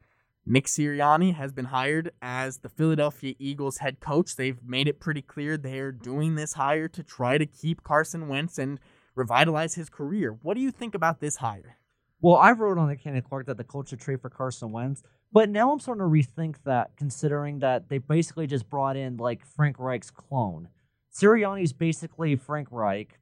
Nick 0.46 0.66
Sirianni 0.66 1.36
has 1.36 1.52
been 1.52 1.66
hired 1.66 2.12
as 2.22 2.60
the 2.60 2.70
Philadelphia 2.70 3.36
Eagles 3.40 3.78
head 3.78 4.00
coach. 4.00 4.36
They've 4.36 4.62
made 4.64 4.88
it 4.88 5.00
pretty 5.00 5.22
clear 5.22 5.58
they're 5.58 5.92
doing 5.92 6.36
this 6.36 6.54
hire 6.54 6.88
to 6.88 7.04
try 7.04 7.38
to 7.38 7.46
keep 7.46 7.84
Carson 7.84 8.28
Wentz 8.28 8.58
and 8.58 8.80
revitalize 9.16 9.76
his 9.76 9.90
career. 9.90 10.38
What 10.42 10.56
do 10.56 10.62
you 10.62 10.72
think 10.72 10.96
about 10.96 11.20
this 11.20 11.38
hire? 11.38 11.78
Well, 12.22 12.36
I 12.36 12.52
wrote 12.52 12.78
on 12.78 12.90
the 12.90 12.96
Candid 12.96 13.26
Clark 13.26 13.46
that 13.46 13.58
the 13.58 13.64
culture 13.64 13.96
trade 13.96 14.22
for 14.22 14.30
Carson 14.30 14.72
Wentz, 14.72 15.04
but 15.32 15.50
now 15.50 15.72
I'm 15.72 15.80
starting 15.80 16.02
to 16.02 16.10
rethink 16.10 16.56
that, 16.66 16.98
considering 16.98 17.60
that 17.60 17.88
they 17.88 18.00
basically 18.00 18.48
just 18.48 18.70
brought 18.70 18.98
in 18.98 19.18
like 19.18 19.46
Frank 19.46 19.78
Reich's 19.80 20.12
clone. 20.12 20.70
Sirianni 21.14 21.64
is 21.64 21.74
basically 21.74 22.36
Frank 22.36 22.68
Reich 22.72 23.20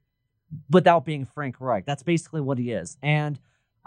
without 0.70 1.04
being 1.04 1.26
Frank 1.26 1.60
Reich. 1.60 1.84
That's 1.86 2.02
basically 2.02 2.40
what 2.40 2.58
he 2.58 2.72
is. 2.72 2.96
And 3.02 3.38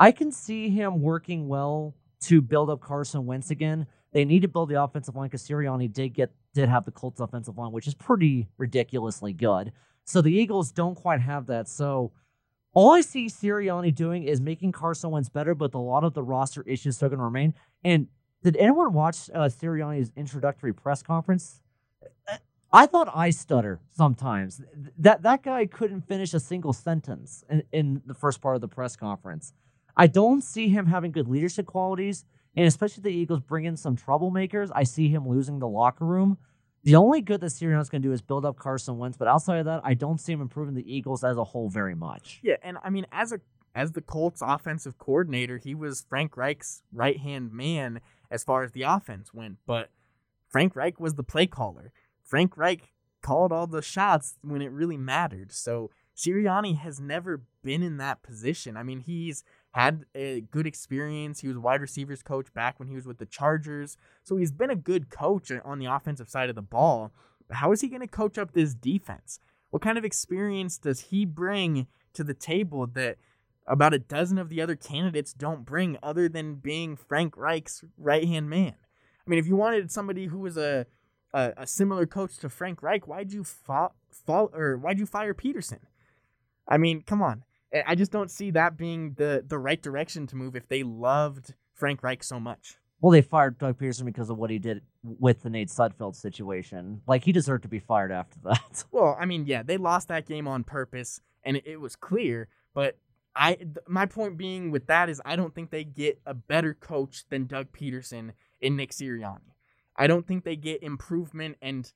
I 0.02 0.12
can 0.12 0.32
see 0.32 0.70
him 0.70 1.00
working 1.00 1.48
well 1.48 1.94
to 2.22 2.42
build 2.42 2.72
up 2.72 2.82
Carson 2.82 3.28
Wentz 3.28 3.52
again. 3.52 3.86
They 4.14 4.26
need 4.26 4.42
to 4.42 4.48
build 4.48 4.70
the 4.70 4.82
offensive 4.82 5.16
line 5.16 5.28
because 5.28 5.48
Sirianni 5.48 5.94
did 5.94 6.16
get 6.16 6.32
did 6.56 6.70
have 6.70 6.86
the 6.86 6.92
Colts 6.92 7.20
offensive 7.20 7.56
line, 7.56 7.72
which 7.72 7.86
is 7.86 7.94
pretty 7.94 8.48
ridiculously 8.58 9.32
good. 9.32 9.72
So 10.04 10.24
the 10.24 10.34
Eagles 10.34 10.72
don't 10.72 10.96
quite 10.96 11.22
have 11.22 11.46
that. 11.46 11.68
So 11.68 12.14
all 12.74 12.94
I 12.94 13.02
see 13.02 13.28
Sirianni 13.28 13.94
doing 13.94 14.24
is 14.24 14.42
making 14.42 14.72
Carson 14.72 15.12
Wentz 15.12 15.30
better, 15.30 15.54
but 15.54 15.76
a 15.76 15.78
lot 15.78 16.04
of 16.04 16.16
the 16.16 16.24
roster 16.24 16.64
issues 16.64 17.02
are 17.04 17.10
going 17.10 17.20
to 17.20 17.26
remain. 17.26 17.54
And 17.84 18.08
did 18.44 18.58
anyone 18.58 18.94
watch 18.94 19.30
uh, 19.36 19.50
Sirianni's 19.50 20.12
introductory 20.16 20.74
press 20.74 21.04
conference? 21.04 21.62
I 22.74 22.88
thought 22.88 23.08
I 23.14 23.30
stutter 23.30 23.82
sometimes. 23.92 24.64
That 24.98 25.22
that 25.22 25.44
guy 25.44 25.68
couldn't 25.68 26.08
finish 26.08 26.34
a 26.34 26.40
single 26.40 26.74
sentence 26.74 27.44
in, 27.52 27.64
in 27.72 28.02
the 28.08 28.16
first 28.16 28.42
part 28.42 28.56
of 28.56 28.62
the 28.62 28.68
press 28.68 28.96
conference. 28.96 29.54
I 29.96 30.08
don't 30.08 30.44
see 30.44 30.70
him 30.70 30.86
having 30.88 31.12
good 31.12 31.28
leadership 31.28 31.66
qualities, 31.66 32.26
and 32.56 32.66
especially 32.66 33.04
the 33.04 33.10
Eagles 33.10 33.42
bring 33.42 33.66
in 33.66 33.78
some 33.78 33.96
troublemakers. 33.96 34.70
I 34.74 34.84
see 34.84 35.10
him 35.10 35.28
losing 35.28 35.60
the 35.60 35.68
locker 35.68 36.06
room. 36.06 36.38
The 36.84 36.96
only 36.96 37.22
good 37.22 37.42
that 37.42 37.48
Sirianni's 37.48 37.90
going 37.90 38.02
to 38.02 38.08
do 38.08 38.14
is 38.14 38.22
build 38.22 38.44
up 38.44 38.58
Carson 38.58 38.98
Wentz, 38.98 39.18
but 39.18 39.28
outside 39.28 39.60
of 39.60 39.66
that, 39.66 39.82
I 39.84 39.94
don't 39.94 40.20
see 40.20 40.34
him 40.34 40.42
improving 40.42 40.74
the 40.74 40.92
Eagles 40.92 41.24
as 41.24 41.38
a 41.38 41.44
whole 41.44 41.70
very 41.70 41.94
much. 41.94 42.40
Yeah, 42.42 42.56
and 42.64 42.78
I 42.84 42.90
mean, 42.90 43.06
as 43.12 43.32
a 43.32 43.40
as 43.74 43.92
the 43.94 44.02
Colts 44.02 44.42
offensive 44.42 44.98
coordinator, 44.98 45.58
he 45.58 45.74
was 45.74 46.06
Frank 46.10 46.36
Reich's 46.36 46.82
right 46.92 47.18
hand 47.18 47.54
man 47.54 48.02
as 48.30 48.44
far 48.44 48.64
as 48.64 48.72
the 48.72 48.82
offense 48.82 49.34
went. 49.34 49.58
But 49.66 49.92
Frank 50.50 50.76
Reich 50.76 51.00
was 51.00 51.16
the 51.16 51.24
play 51.24 51.48
caller. 51.48 51.94
Frank 52.24 52.58
Reich 52.58 52.92
called 53.22 53.52
all 53.52 53.68
the 53.68 53.82
shots 53.82 54.38
when 54.42 54.62
it 54.62 54.72
really 54.72 54.98
mattered. 54.98 55.52
So 55.52 55.92
Sirianni 56.16 56.78
has 56.78 57.00
never 57.00 57.44
been 57.64 57.84
in 57.84 57.98
that 57.98 58.24
position. 58.24 58.76
I 58.76 58.84
mean, 58.84 59.00
he's 59.00 59.44
had 59.72 60.06
a 60.14 60.42
good 60.42 60.68
experience. 60.68 61.40
He 61.40 61.48
was 61.48 61.58
wide 61.58 61.82
receivers 61.82 62.22
coach 62.22 62.54
back 62.54 62.80
when 62.80 62.88
he 62.88 62.96
was 62.96 63.06
with 63.06 63.18
the 63.18 63.26
Chargers. 63.26 63.98
So 64.24 64.38
he's 64.38 64.52
been 64.52 64.70
a 64.70 64.76
good 64.76 65.10
coach 65.10 65.52
uh, 65.52 65.60
on 65.64 65.80
the 65.80 65.86
offensive 65.86 66.30
side 66.30 66.50
of 66.50 66.56
the 66.56 66.62
ball. 66.62 67.12
But 67.48 67.58
how 67.58 67.72
is 67.72 67.82
he 67.82 67.88
going 67.88 68.02
to 68.02 68.08
coach 68.08 68.38
up 68.38 68.54
this 68.54 68.74
defense? 68.74 69.40
What 69.70 69.82
kind 69.82 69.98
of 69.98 70.04
experience 70.04 70.78
does 70.78 71.00
he 71.00 71.26
bring 71.26 71.88
to 72.14 72.24
the 72.24 72.34
table 72.34 72.88
that 72.88 73.18
about 73.68 73.94
a 73.94 74.00
dozen 74.00 74.38
of 74.38 74.50
the 74.50 74.62
other 74.62 74.76
candidates 74.76 75.34
don't 75.34 75.66
bring 75.66 75.98
other 76.02 76.28
than 76.28 76.56
being 76.56 76.96
Frank 76.96 77.38
Reich's 77.38 77.84
right 77.98 78.28
hand 78.28 78.50
man. 78.50 78.74
I 79.26 79.30
mean, 79.30 79.40
if 79.40 79.48
you 79.48 79.56
wanted 79.56 79.92
somebody 79.92 80.26
who 80.26 80.40
was 80.40 80.58
a, 80.58 80.88
a, 81.34 81.54
a 81.58 81.68
similar 81.68 82.06
coach 82.06 82.38
to 82.40 82.50
Frank 82.50 82.82
Reich, 82.82 83.08
why'd 83.08 83.32
you 83.32 83.44
fall, 83.44 83.96
fall 84.10 84.50
or 84.54 84.78
why'd 84.78 85.00
you 85.00 85.06
fire 85.06 85.34
Pederson? 85.34 85.80
I 86.68 86.78
mean, 86.78 87.02
come 87.02 87.22
on. 87.22 87.44
I 87.86 87.96
just 87.96 88.12
don't 88.12 88.30
see 88.30 88.52
that 88.52 88.78
being 88.78 89.14
the 89.18 89.44
the 89.48 89.58
right 89.58 89.82
direction 89.82 90.28
to 90.28 90.36
move 90.36 90.56
if 90.56 90.68
they 90.68 90.84
loved 90.84 91.54
Frank 91.74 92.04
Reich 92.04 92.24
so 92.24 92.40
much. 92.40 92.78
Well, 93.00 93.12
they 93.12 93.22
fired 93.22 93.58
Doug 93.58 93.80
Pederson 93.80 94.06
because 94.06 94.30
of 94.30 94.38
what 94.38 94.52
he 94.52 94.60
did 94.60 94.82
with 95.04 95.42
the 95.42 95.50
Nate 95.50 95.70
Sudfeld 95.70 96.16
situation. 96.16 97.02
Like 97.08 97.24
he 97.24 97.32
deserved 97.32 97.64
to 97.64 97.70
be 97.70 97.80
fired 97.80 98.12
after 98.12 98.38
that. 98.44 98.84
Well, 98.92 99.18
I 99.20 99.26
mean, 99.26 99.46
yeah, 99.46 99.64
they 99.64 99.78
lost 99.78 100.10
that 100.10 100.28
game 100.28 100.48
on 100.48 100.64
purpose, 100.64 101.22
and 101.44 101.58
it, 101.58 101.66
it 101.66 101.82
was 101.82 101.96
clear. 101.96 102.48
But 102.74 102.98
I 103.36 103.58
my 103.88 104.06
point 104.06 104.38
being 104.38 104.72
with 104.72 104.88
that 104.88 105.10
is 105.10 105.22
I 105.26 105.36
don't 105.36 105.56
think 105.56 105.72
they 105.72 105.84
get 105.84 106.22
a 106.26 106.34
better 106.34 106.74
coach 106.74 107.24
than 107.30 107.48
Doug 107.48 107.72
Pederson 107.72 108.32
in 108.60 108.76
Nick 108.76 108.92
Sirianni. 108.92 109.56
I 109.96 110.08
don't 110.08 110.28
think 110.28 110.44
they 110.44 110.56
get 110.56 110.84
improvement 110.84 111.58
and 111.62 111.92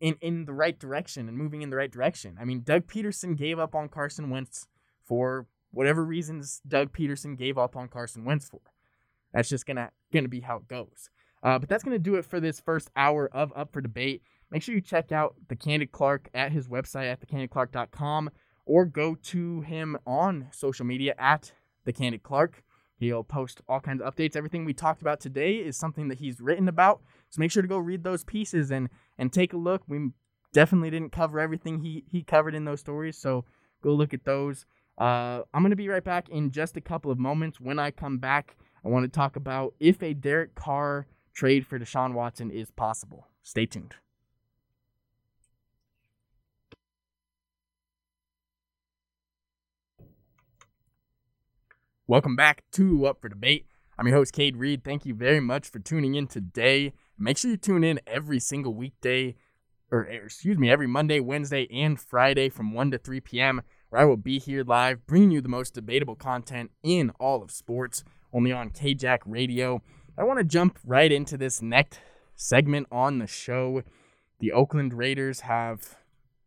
in 0.00 0.16
in 0.20 0.44
the 0.44 0.52
right 0.52 0.78
direction 0.78 1.28
and 1.28 1.38
moving 1.38 1.62
in 1.62 1.70
the 1.70 1.76
right 1.76 1.90
direction. 1.90 2.36
I 2.40 2.44
mean, 2.44 2.62
Doug 2.62 2.86
Pederson 2.86 3.36
gave 3.36 3.58
up 3.58 3.74
on 3.74 3.88
Carson 3.88 4.30
Wentz 4.30 4.66
for 5.10 5.48
whatever 5.72 6.04
reasons 6.04 6.62
Doug 6.66 6.92
Pederson 6.92 7.36
gave 7.36 7.58
up 7.58 7.74
on 7.74 7.88
Carson 7.88 8.24
Wentz 8.24 8.48
for. 8.48 8.60
That's 9.34 9.48
just 9.48 9.66
gonna 9.66 9.90
gonna 10.12 10.28
be 10.28 10.40
how 10.40 10.58
it 10.58 10.68
goes. 10.68 11.10
Uh, 11.42 11.58
but 11.58 11.68
that's 11.68 11.82
gonna 11.82 11.98
do 11.98 12.14
it 12.14 12.24
for 12.24 12.38
this 12.38 12.60
first 12.60 12.92
hour 12.94 13.28
of 13.32 13.52
Up 13.56 13.72
for 13.72 13.80
Debate. 13.80 14.22
Make 14.52 14.62
sure 14.62 14.72
you 14.72 14.80
check 14.80 15.10
out 15.10 15.34
the 15.48 15.56
Candid 15.56 15.90
Clark 15.90 16.30
at 16.32 16.52
his 16.52 16.68
website 16.68 17.10
at 17.10 17.20
thecandidclark.com 17.20 18.30
or 18.66 18.84
go 18.84 19.16
to 19.16 19.62
him 19.62 19.98
on 20.06 20.46
social 20.52 20.86
media 20.86 21.16
at 21.18 21.52
the 21.84 21.92
Candid 21.92 22.22
Clark. 22.22 22.62
He'll 22.96 23.24
post 23.24 23.62
all 23.68 23.80
kinds 23.80 24.02
of 24.02 24.14
updates. 24.14 24.36
Everything 24.36 24.64
we 24.64 24.74
talked 24.74 25.02
about 25.02 25.18
today 25.18 25.54
is 25.54 25.76
something 25.76 26.06
that 26.06 26.20
he's 26.20 26.40
written 26.40 26.68
about. 26.68 27.00
So 27.30 27.40
make 27.40 27.50
sure 27.50 27.62
to 27.62 27.68
go 27.68 27.78
read 27.78 28.04
those 28.04 28.22
pieces 28.22 28.70
and 28.70 28.88
and 29.18 29.32
take 29.32 29.54
a 29.54 29.56
look. 29.56 29.82
We 29.88 30.10
definitely 30.52 30.90
didn't 30.90 31.10
cover 31.10 31.40
everything 31.40 31.80
he 31.80 32.04
he 32.06 32.22
covered 32.22 32.54
in 32.54 32.64
those 32.64 32.78
stories, 32.78 33.18
so 33.18 33.44
go 33.82 33.92
look 33.92 34.14
at 34.14 34.24
those. 34.24 34.66
Uh, 34.98 35.42
I'm 35.54 35.62
gonna 35.62 35.76
be 35.76 35.88
right 35.88 36.04
back 36.04 36.28
in 36.28 36.50
just 36.50 36.76
a 36.76 36.80
couple 36.80 37.10
of 37.10 37.18
moments. 37.18 37.60
When 37.60 37.78
I 37.78 37.90
come 37.90 38.18
back, 38.18 38.56
I 38.84 38.88
want 38.88 39.04
to 39.04 39.08
talk 39.08 39.36
about 39.36 39.74
if 39.80 40.02
a 40.02 40.14
Derek 40.14 40.54
Carr 40.54 41.06
trade 41.34 41.66
for 41.66 41.78
Deshaun 41.78 42.14
Watson 42.14 42.50
is 42.50 42.70
possible. 42.70 43.28
Stay 43.42 43.66
tuned. 43.66 43.94
Welcome 52.06 52.34
back 52.34 52.64
to 52.72 53.06
Up 53.06 53.20
for 53.20 53.28
Debate. 53.28 53.66
I'm 53.96 54.06
your 54.08 54.16
host, 54.16 54.32
Cade 54.32 54.56
Reed. 54.56 54.82
Thank 54.82 55.06
you 55.06 55.14
very 55.14 55.38
much 55.38 55.68
for 55.68 55.78
tuning 55.78 56.16
in 56.16 56.26
today. 56.26 56.92
Make 57.16 57.38
sure 57.38 57.52
you 57.52 57.56
tune 57.56 57.84
in 57.84 58.00
every 58.06 58.40
single 58.40 58.74
weekday, 58.74 59.36
or 59.92 60.02
excuse 60.02 60.58
me, 60.58 60.70
every 60.70 60.88
Monday, 60.88 61.20
Wednesday, 61.20 61.68
and 61.70 62.00
Friday 62.00 62.48
from 62.48 62.72
1 62.72 62.90
to 62.90 62.98
3 62.98 63.20
p.m., 63.20 63.62
where 63.90 64.00
I 64.00 64.04
will 64.04 64.16
be 64.16 64.38
here 64.38 64.64
live 64.64 65.06
bringing 65.06 65.32
you 65.32 65.40
the 65.40 65.48
most 65.48 65.74
debatable 65.74 66.16
content 66.16 66.70
in 66.82 67.10
all 67.20 67.42
of 67.42 67.50
sports, 67.50 68.02
only 68.32 68.52
on 68.52 68.70
KJack 68.70 69.18
Radio. 69.26 69.82
I 70.16 70.24
want 70.24 70.38
to 70.38 70.44
jump 70.44 70.78
right 70.84 71.10
into 71.10 71.36
this 71.36 71.60
next 71.60 72.00
segment 72.36 72.86
on 72.90 73.18
the 73.18 73.26
show. 73.26 73.82
The 74.38 74.52
Oakland 74.52 74.94
Raiders 74.94 75.40
have 75.40 75.98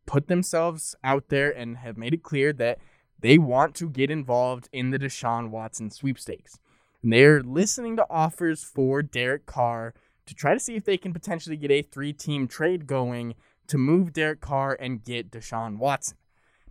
put 0.05 0.27
themselves 0.27 0.95
out 1.03 1.29
there 1.29 1.51
and 1.51 1.77
have 1.77 1.97
made 1.97 2.13
it 2.13 2.23
clear 2.23 2.53
that 2.53 2.79
they 3.19 3.37
want 3.37 3.75
to 3.75 3.89
get 3.89 4.09
involved 4.09 4.67
in 4.71 4.89
the 4.89 4.99
Deshaun 4.99 5.49
Watson 5.49 5.89
sweepstakes. 5.89 6.59
And 7.01 7.13
they're 7.13 7.43
listening 7.43 7.97
to 7.97 8.05
offers 8.09 8.63
for 8.63 9.01
Derek 9.01 9.45
Carr 9.45 9.93
to 10.25 10.33
try 10.33 10.53
to 10.53 10.59
see 10.59 10.75
if 10.75 10.85
they 10.85 10.97
can 10.97 11.13
potentially 11.13 11.57
get 11.57 11.71
a 11.71 11.81
three 11.81 12.13
team 12.13 12.47
trade 12.47 12.87
going 12.87 13.35
to 13.67 13.77
move 13.77 14.13
Derek 14.13 14.41
Carr 14.41 14.77
and 14.79 15.03
get 15.03 15.31
Deshaun 15.31 15.77
Watson. 15.77 16.17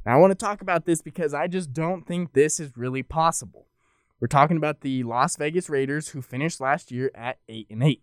Now, 0.04 0.16
I 0.16 0.20
want 0.20 0.32
to 0.32 0.46
talk 0.46 0.60
about 0.60 0.84
this 0.84 1.02
because 1.02 1.32
I 1.32 1.46
just 1.46 1.72
don't 1.72 2.06
think 2.06 2.32
this 2.32 2.58
is 2.58 2.76
really 2.76 3.02
possible. 3.02 3.68
We're 4.20 4.28
talking 4.28 4.56
about 4.56 4.80
the 4.80 5.02
Las 5.02 5.36
Vegas 5.36 5.68
Raiders 5.68 6.08
who 6.08 6.22
finished 6.22 6.60
last 6.60 6.90
year 6.90 7.10
at 7.14 7.38
8 7.48 7.66
and 7.70 7.82
8. 7.82 8.02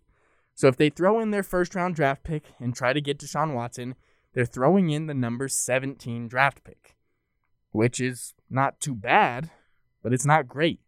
So 0.56 0.68
if 0.68 0.76
they 0.76 0.89
throw 0.89 1.20
in 1.20 1.32
their 1.32 1.43
first 1.43 1.76
round 1.76 1.95
draft 1.95 2.24
pick 2.24 2.43
and 2.60 2.76
try 2.76 2.93
to 2.93 3.02
get 3.02 3.20
Deshaun 3.20 3.54
Watson, 3.54 3.95
they're 4.34 4.45
throwing 4.45 4.89
in 4.89 5.08
the 5.08 5.14
number 5.14 5.47
17 5.47 6.28
draft 6.28 6.64
pick 6.64 6.95
which 7.72 8.00
is 8.00 8.34
not 8.50 8.80
too 8.80 8.95
bad, 8.95 9.52
but 10.02 10.14
it's 10.14 10.26
not 10.26 10.47
great. 10.47 10.80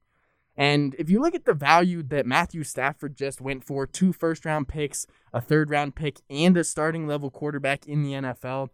And 0.58 0.96
if 1.00 1.10
you 1.10 1.22
look 1.22 1.34
at 1.34 1.46
the 1.46 1.54
value 1.54 2.04
that 2.04 2.26
Matthew 2.26 2.64
Stafford 2.64 3.16
just 3.16 3.40
went 3.40 3.64
for 3.64 3.88
two 3.88 4.12
first 4.12 4.46
round 4.46 4.68
picks, 4.68 5.06
a 5.34 5.42
third 5.42 5.70
round 5.70 5.96
pick, 5.96 6.20
and 6.30 6.58
a 6.58 6.64
starting 6.64 7.08
level 7.08 7.32
quarterback 7.32 7.88
in 7.88 8.04
the 8.04 8.14
NFL, 8.14 8.70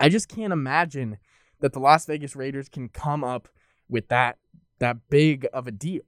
I 0.00 0.08
just 0.08 0.28
can't 0.28 0.52
imagine 0.52 1.18
that 1.64 1.72
the 1.72 1.80
Las 1.80 2.04
Vegas 2.04 2.36
Raiders 2.36 2.68
can 2.68 2.90
come 2.90 3.24
up 3.24 3.48
with 3.88 4.08
that 4.08 4.36
that 4.80 4.98
big 5.08 5.46
of 5.50 5.66
a 5.66 5.70
deal. 5.70 6.02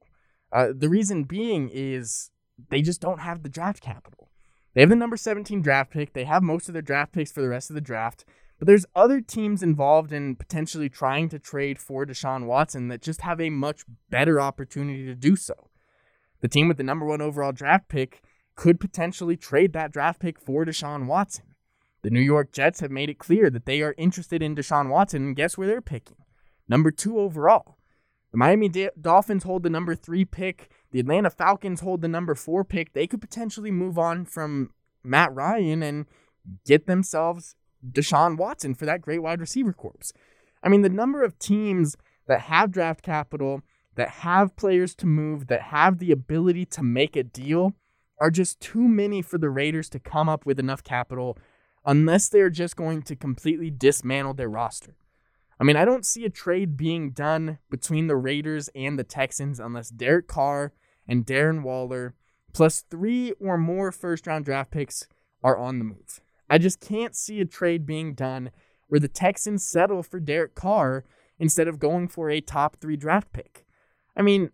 Uh, 0.51 0.67
the 0.71 0.87
reason 0.87 1.23
being 1.23 1.67
is 1.73 2.29
they 2.69 2.83
just 2.83 3.01
don't 3.01 3.21
have 3.21 3.41
the 3.41 3.49
draft 3.49 3.81
capital. 3.81 4.29
They 4.75 4.81
have 4.81 4.91
the 4.91 4.95
number 4.95 5.17
17 5.17 5.63
draft 5.63 5.89
pick. 5.89 6.13
They 6.13 6.25
have 6.25 6.43
most 6.43 6.67
of 6.67 6.73
their 6.73 6.83
draft 6.83 7.11
picks 7.11 7.31
for 7.31 7.41
the 7.41 7.49
rest 7.49 7.71
of 7.71 7.73
the 7.73 7.81
draft. 7.81 8.23
But 8.59 8.67
there's 8.67 8.85
other 8.95 9.19
teams 9.19 9.63
involved 9.63 10.13
in 10.13 10.35
potentially 10.35 10.89
trying 10.89 11.27
to 11.29 11.39
trade 11.39 11.79
for 11.79 12.05
Deshaun 12.05 12.45
Watson 12.45 12.89
that 12.89 13.01
just 13.01 13.21
have 13.21 13.41
a 13.41 13.49
much 13.49 13.81
better 14.11 14.39
opportunity 14.39 15.07
to 15.07 15.15
do 15.15 15.35
so. 15.35 15.71
The 16.41 16.47
team 16.47 16.67
with 16.67 16.77
the 16.77 16.83
number 16.83 17.07
one 17.07 17.19
overall 17.19 17.51
draft 17.51 17.89
pick 17.89 18.21
could 18.55 18.79
potentially 18.79 19.37
trade 19.37 19.73
that 19.73 19.91
draft 19.91 20.19
pick 20.19 20.39
for 20.39 20.65
Deshaun 20.65 21.07
Watson. 21.07 21.45
The 22.03 22.09
New 22.09 22.21
York 22.21 22.51
Jets 22.51 22.79
have 22.79 22.91
made 22.91 23.09
it 23.09 23.19
clear 23.19 23.49
that 23.49 23.65
they 23.65 23.81
are 23.81 23.95
interested 23.97 24.41
in 24.41 24.55
Deshaun 24.55 24.89
Watson, 24.89 25.23
and 25.23 25.35
guess 25.35 25.57
where 25.57 25.67
they're 25.67 25.81
picking? 25.81 26.17
Number 26.67 26.91
two 26.91 27.19
overall. 27.19 27.77
The 28.31 28.37
Miami 28.37 28.69
Dolphins 28.99 29.43
hold 29.43 29.63
the 29.63 29.69
number 29.69 29.95
three 29.95 30.25
pick. 30.25 30.69
The 30.91 30.99
Atlanta 30.99 31.29
Falcons 31.29 31.81
hold 31.81 32.01
the 32.01 32.07
number 32.07 32.35
four 32.35 32.63
pick. 32.63 32.93
They 32.93 33.07
could 33.07 33.21
potentially 33.21 33.71
move 33.71 33.97
on 33.97 34.25
from 34.25 34.71
Matt 35.03 35.33
Ryan 35.33 35.81
and 35.81 36.05
get 36.65 36.87
themselves 36.87 37.55
Deshaun 37.89 38.37
Watson 38.37 38.75
for 38.75 38.85
that 38.85 39.01
great 39.01 39.21
wide 39.21 39.39
receiver 39.39 39.73
corps. 39.73 40.11
I 40.63 40.69
mean, 40.69 40.81
the 40.81 40.89
number 40.89 41.23
of 41.23 41.39
teams 41.39 41.95
that 42.27 42.41
have 42.41 42.71
draft 42.71 43.01
capital, 43.01 43.61
that 43.95 44.09
have 44.09 44.55
players 44.55 44.93
to 44.95 45.05
move, 45.05 45.47
that 45.47 45.61
have 45.63 45.99
the 45.99 46.11
ability 46.11 46.65
to 46.65 46.83
make 46.83 47.15
a 47.15 47.23
deal 47.23 47.73
are 48.19 48.31
just 48.31 48.59
too 48.59 48.87
many 48.87 49.21
for 49.21 49.37
the 49.37 49.49
Raiders 49.49 49.89
to 49.89 49.99
come 49.99 50.27
up 50.27 50.45
with 50.45 50.59
enough 50.59 50.83
capital 50.83 51.37
unless 51.87 52.27
they're 52.27 52.49
just 52.49 52.75
going 52.75 53.01
to 53.01 53.15
completely 53.15 53.71
dismantle 53.71 54.33
their 54.33 54.49
roster. 54.49 54.97
I 55.59 55.63
mean, 55.63 55.77
I 55.77 55.85
don't 55.85 56.05
see 56.05 56.25
a 56.25 56.29
trade 56.29 56.77
being 56.77 57.11
done 57.11 57.59
between 57.71 58.07
the 58.07 58.17
Raiders 58.17 58.69
and 58.75 58.99
the 58.99 59.03
Texans 59.03 59.59
unless 59.59 59.89
Derek 59.89 60.27
Carr 60.27 60.73
and 61.07 61.25
Darren 61.25 61.63
Waller, 61.63 62.13
plus 62.53 62.81
three 62.81 63.31
or 63.39 63.57
more 63.57 63.91
first 63.91 64.27
round 64.27 64.45
draft 64.45 64.69
picks, 64.69 65.07
are 65.41 65.57
on 65.57 65.79
the 65.79 65.85
move. 65.85 66.19
I 66.49 66.57
just 66.57 66.81
can't 66.81 67.15
see 67.15 67.39
a 67.39 67.45
trade 67.45 67.85
being 67.85 68.13
done 68.13 68.51
where 68.87 68.99
the 68.99 69.07
Texans 69.07 69.65
settle 69.65 70.03
for 70.03 70.19
Derek 70.19 70.55
Carr 70.55 71.05
instead 71.39 71.67
of 71.67 71.79
going 71.79 72.07
for 72.07 72.29
a 72.29 72.41
top 72.41 72.77
three 72.79 72.97
draft 72.97 73.31
pick. 73.31 73.65
I 74.15 74.21
mean, 74.21 74.51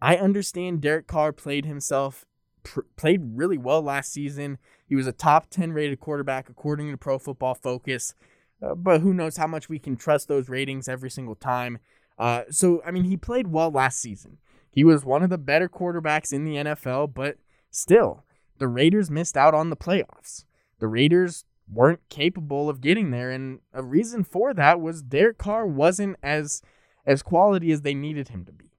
I 0.00 0.16
understand 0.16 0.80
Derek 0.80 1.06
Carr 1.08 1.32
played 1.32 1.64
himself 1.66 2.24
pr- 2.62 2.80
played 2.96 3.20
really 3.34 3.58
well 3.58 3.82
last 3.82 4.12
season. 4.12 4.58
He 4.86 4.94
was 4.94 5.06
a 5.06 5.12
top 5.12 5.50
10 5.50 5.72
rated 5.72 6.00
quarterback 6.00 6.48
according 6.48 6.90
to 6.90 6.96
Pro 6.96 7.18
Football 7.18 7.54
Focus. 7.54 8.14
Uh, 8.62 8.74
but 8.74 9.00
who 9.00 9.12
knows 9.12 9.36
how 9.36 9.46
much 9.46 9.68
we 9.68 9.78
can 9.78 9.96
trust 9.96 10.28
those 10.28 10.48
ratings 10.48 10.88
every 10.88 11.10
single 11.10 11.34
time. 11.34 11.78
Uh, 12.18 12.42
so, 12.50 12.82
I 12.86 12.90
mean, 12.90 13.04
he 13.04 13.16
played 13.16 13.48
well 13.48 13.70
last 13.70 14.00
season. 14.00 14.38
He 14.70 14.84
was 14.84 15.04
one 15.04 15.22
of 15.22 15.30
the 15.30 15.38
better 15.38 15.68
quarterbacks 15.68 16.32
in 16.32 16.44
the 16.44 16.56
NFL, 16.56 17.12
but 17.14 17.36
still, 17.70 18.24
the 18.58 18.68
Raiders 18.68 19.10
missed 19.10 19.36
out 19.36 19.54
on 19.54 19.70
the 19.70 19.76
playoffs. 19.76 20.44
The 20.78 20.88
Raiders 20.88 21.44
weren't 21.70 22.08
capable 22.08 22.68
of 22.68 22.80
getting 22.80 23.10
there, 23.10 23.30
and 23.30 23.60
a 23.72 23.82
reason 23.82 24.24
for 24.24 24.54
that 24.54 24.80
was 24.80 25.02
Derek 25.02 25.38
Carr 25.38 25.66
wasn't 25.66 26.16
as 26.22 26.62
as 27.04 27.22
quality 27.22 27.72
as 27.72 27.82
they 27.82 27.94
needed 27.94 28.28
him 28.28 28.44
to 28.44 28.52
be. 28.52 28.71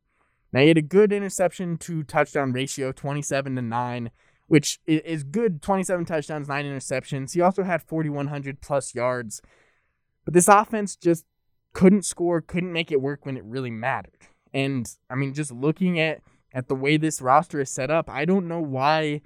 Now 0.54 0.62
he 0.62 0.68
had 0.68 0.78
a 0.78 0.84
good 0.84 1.12
interception 1.12 1.78
to 1.80 2.04
touchdown 2.04 2.54
ratio, 2.54 2.91
27 2.91 3.56
to 3.56 3.62
9, 3.62 4.12
which 4.47 4.80
is 4.86 5.24
good 5.24 5.62
27 5.62 6.06
touchdowns, 6.06 6.47
9 6.47 6.66
interceptions. 6.66 7.34
He 7.34 7.41
also 7.41 7.64
had 7.64 7.82
4100 7.82 8.62
plus 8.62 8.93
yards. 8.93 9.41
But 10.24 10.36
this 10.36 10.47
offense 10.47 10.95
just 10.95 11.26
couldn't 11.74 12.06
score, 12.06 12.39
couldn't 12.39 12.72
make 12.72 12.91
it 12.91 13.01
work 13.01 13.26
when 13.26 13.36
it 13.36 13.43
really 13.43 13.72
mattered. 13.72 14.28
And 14.54 14.88
I 15.10 15.16
mean 15.16 15.34
just 15.34 15.51
looking 15.51 15.99
at 15.99 16.22
at 16.54 16.68
the 16.68 16.76
way 16.76 16.97
this 16.97 17.20
roster 17.20 17.60
is 17.60 17.72
set 17.72 17.89
up, 17.89 18.08
I 18.08 18.26
don't 18.26 18.47
know 18.47 18.62
why 18.62 19.22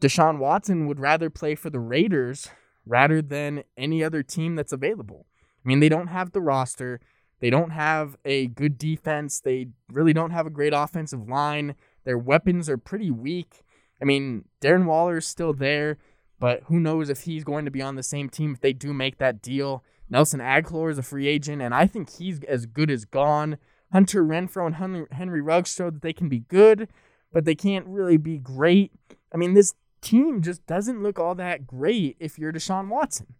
Deshaun 0.00 0.38
Watson 0.38 0.86
would 0.86 1.00
rather 1.00 1.28
play 1.30 1.56
for 1.56 1.68
the 1.68 1.80
Raiders 1.80 2.48
rather 2.86 3.20
than 3.20 3.64
any 3.76 4.04
other 4.04 4.22
team 4.22 4.54
that's 4.54 4.72
available. 4.72 5.26
I 5.64 5.68
mean, 5.68 5.80
they 5.80 5.88
don't 5.88 6.08
have 6.08 6.30
the 6.32 6.40
roster. 6.40 7.00
They 7.40 7.50
don't 7.50 7.70
have 7.70 8.16
a 8.24 8.46
good 8.46 8.78
defense. 8.78 9.40
They 9.40 9.68
really 9.92 10.12
don't 10.12 10.30
have 10.30 10.46
a 10.46 10.50
great 10.50 10.72
offensive 10.72 11.28
line. 11.28 11.74
Their 12.04 12.18
weapons 12.18 12.68
are 12.68 12.78
pretty 12.78 13.10
weak. 13.10 13.62
I 14.00 14.04
mean, 14.04 14.44
Darren 14.60 14.86
Waller 14.86 15.18
is 15.18 15.26
still 15.26 15.52
there, 15.52 15.98
but 16.38 16.62
who 16.64 16.80
knows 16.80 17.08
if 17.08 17.22
he's 17.22 17.44
going 17.44 17.64
to 17.64 17.70
be 17.70 17.82
on 17.82 17.96
the 17.96 18.02
same 18.02 18.28
team 18.28 18.52
if 18.52 18.60
they 18.60 18.72
do 18.72 18.92
make 18.92 19.18
that 19.18 19.42
deal. 19.42 19.84
Nelson 20.10 20.40
Agholor 20.40 20.90
is 20.90 20.98
a 20.98 21.02
free 21.02 21.26
agent, 21.26 21.62
and 21.62 21.74
I 21.74 21.86
think 21.86 22.10
he's 22.10 22.42
as 22.44 22.66
good 22.66 22.90
as 22.90 23.04
gone. 23.04 23.58
Hunter 23.92 24.24
Renfrow 24.24 24.66
and 24.66 24.76
Henry, 24.76 25.06
Henry 25.12 25.40
Ruggs 25.40 25.72
showed 25.72 25.94
that 25.96 26.02
they 26.02 26.12
can 26.12 26.28
be 26.28 26.40
good, 26.40 26.88
but 27.32 27.44
they 27.44 27.54
can't 27.54 27.86
really 27.86 28.16
be 28.16 28.38
great. 28.38 28.92
I 29.32 29.36
mean, 29.36 29.54
this 29.54 29.74
team 30.00 30.42
just 30.42 30.66
doesn't 30.66 31.02
look 31.02 31.18
all 31.18 31.34
that 31.36 31.66
great 31.66 32.16
if 32.20 32.38
you're 32.38 32.52
Deshaun 32.52 32.88
Watson. 32.88 33.34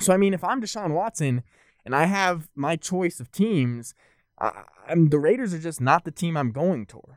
So, 0.00 0.12
I 0.12 0.16
mean, 0.16 0.34
if 0.34 0.44
I'm 0.44 0.62
Deshaun 0.62 0.92
Watson 0.92 1.42
and 1.88 1.96
I 1.96 2.04
have 2.04 2.50
my 2.54 2.76
choice 2.76 3.18
of 3.18 3.32
teams, 3.32 3.94
I, 4.38 4.64
I'm, 4.86 5.08
the 5.08 5.18
Raiders 5.18 5.54
are 5.54 5.58
just 5.58 5.80
not 5.80 6.04
the 6.04 6.10
team 6.10 6.36
I'm 6.36 6.52
going 6.52 6.84
toward. 6.84 7.16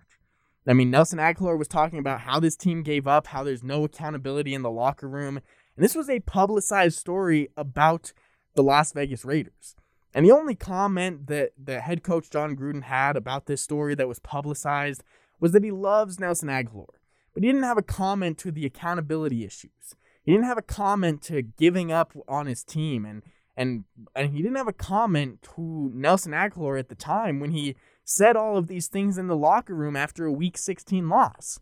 I 0.65 0.71
mean, 0.71 0.89
Nelson 0.89 1.19
Agholor 1.19 1.57
was 1.57 1.67
talking 1.67 1.99
about 1.99 2.21
how 2.21 2.39
this 2.39 2.55
team 2.55 2.81
gave 2.81 3.05
up, 3.05 3.27
how 3.27 3.43
there's 3.43 3.65
no 3.65 3.83
accountability 3.83 4.53
in 4.53 4.61
the 4.61 4.71
locker 4.71 5.09
room. 5.09 5.41
And 5.75 5.83
this 5.83 5.93
was 5.93 6.09
a 6.09 6.21
publicized 6.21 6.97
story 6.97 7.49
about 7.57 8.13
the 8.55 8.63
Las 8.63 8.93
Vegas 8.93 9.25
Raiders. 9.25 9.75
And 10.13 10.25
the 10.25 10.31
only 10.31 10.55
comment 10.55 11.27
that 11.27 11.51
the 11.61 11.81
head 11.81 12.01
coach 12.01 12.29
Jon 12.29 12.55
Gruden 12.55 12.83
had 12.83 13.17
about 13.17 13.47
this 13.47 13.61
story 13.61 13.93
that 13.95 14.07
was 14.07 14.19
publicized 14.19 15.03
was 15.41 15.51
that 15.51 15.65
he 15.65 15.71
loves 15.71 16.17
Nelson 16.17 16.47
Agholor, 16.47 16.95
but 17.33 17.43
he 17.43 17.49
didn't 17.49 17.63
have 17.63 17.77
a 17.77 17.81
comment 17.81 18.37
to 18.37 18.51
the 18.51 18.65
accountability 18.65 19.43
issues. 19.43 19.97
He 20.23 20.31
didn't 20.31 20.47
have 20.47 20.57
a 20.57 20.61
comment 20.61 21.23
to 21.23 21.41
giving 21.41 21.91
up 21.91 22.13
on 22.29 22.45
his 22.45 22.63
team 22.63 23.03
and 23.03 23.21
and 23.61 23.83
and 24.15 24.33
he 24.33 24.41
didn't 24.41 24.57
have 24.57 24.67
a 24.67 24.73
comment 24.73 25.47
to 25.55 25.91
Nelson 25.93 26.31
Agholor 26.31 26.79
at 26.79 26.89
the 26.89 26.95
time 26.95 27.39
when 27.39 27.51
he 27.51 27.75
said 28.03 28.35
all 28.35 28.57
of 28.57 28.67
these 28.67 28.87
things 28.87 29.19
in 29.19 29.27
the 29.27 29.37
locker 29.37 29.75
room 29.75 29.95
after 29.95 30.25
a 30.25 30.31
week 30.31 30.57
16 30.57 31.07
loss. 31.07 31.59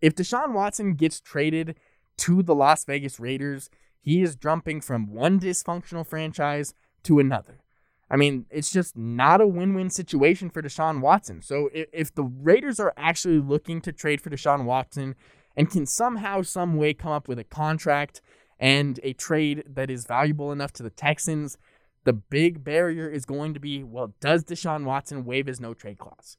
If 0.00 0.14
Deshaun 0.14 0.52
Watson 0.52 0.94
gets 0.94 1.20
traded 1.20 1.74
to 2.18 2.44
the 2.44 2.54
Las 2.54 2.84
Vegas 2.84 3.18
Raiders, 3.18 3.68
he 4.00 4.22
is 4.22 4.36
jumping 4.36 4.80
from 4.80 5.12
one 5.12 5.40
dysfunctional 5.40 6.06
franchise 6.06 6.74
to 7.02 7.18
another. 7.18 7.60
I 8.08 8.14
mean, 8.14 8.46
it's 8.48 8.70
just 8.70 8.96
not 8.96 9.40
a 9.40 9.48
win 9.48 9.74
win 9.74 9.90
situation 9.90 10.48
for 10.48 10.62
Deshaun 10.62 11.00
Watson. 11.00 11.42
So 11.42 11.70
if, 11.74 11.88
if 11.92 12.14
the 12.14 12.22
Raiders 12.22 12.78
are 12.78 12.94
actually 12.96 13.40
looking 13.40 13.80
to 13.80 13.90
trade 13.90 14.20
for 14.20 14.30
Deshaun 14.30 14.64
Watson 14.64 15.16
and 15.56 15.68
can 15.68 15.86
somehow, 15.86 16.42
some 16.42 16.76
way 16.76 16.94
come 16.94 17.10
up 17.10 17.26
with 17.26 17.40
a 17.40 17.44
contract 17.44 18.20
and 18.58 18.98
a 19.02 19.12
trade 19.12 19.64
that 19.66 19.90
is 19.90 20.06
valuable 20.06 20.52
enough 20.52 20.72
to 20.74 20.82
the 20.82 20.90
Texans, 20.90 21.58
the 22.04 22.12
big 22.12 22.64
barrier 22.64 23.08
is 23.08 23.24
going 23.24 23.52
to 23.54 23.60
be 23.60 23.82
well, 23.82 24.14
does 24.20 24.44
Deshaun 24.44 24.84
Watson 24.84 25.24
waive 25.24 25.46
his 25.46 25.60
no 25.60 25.74
trade 25.74 25.98
clause? 25.98 26.36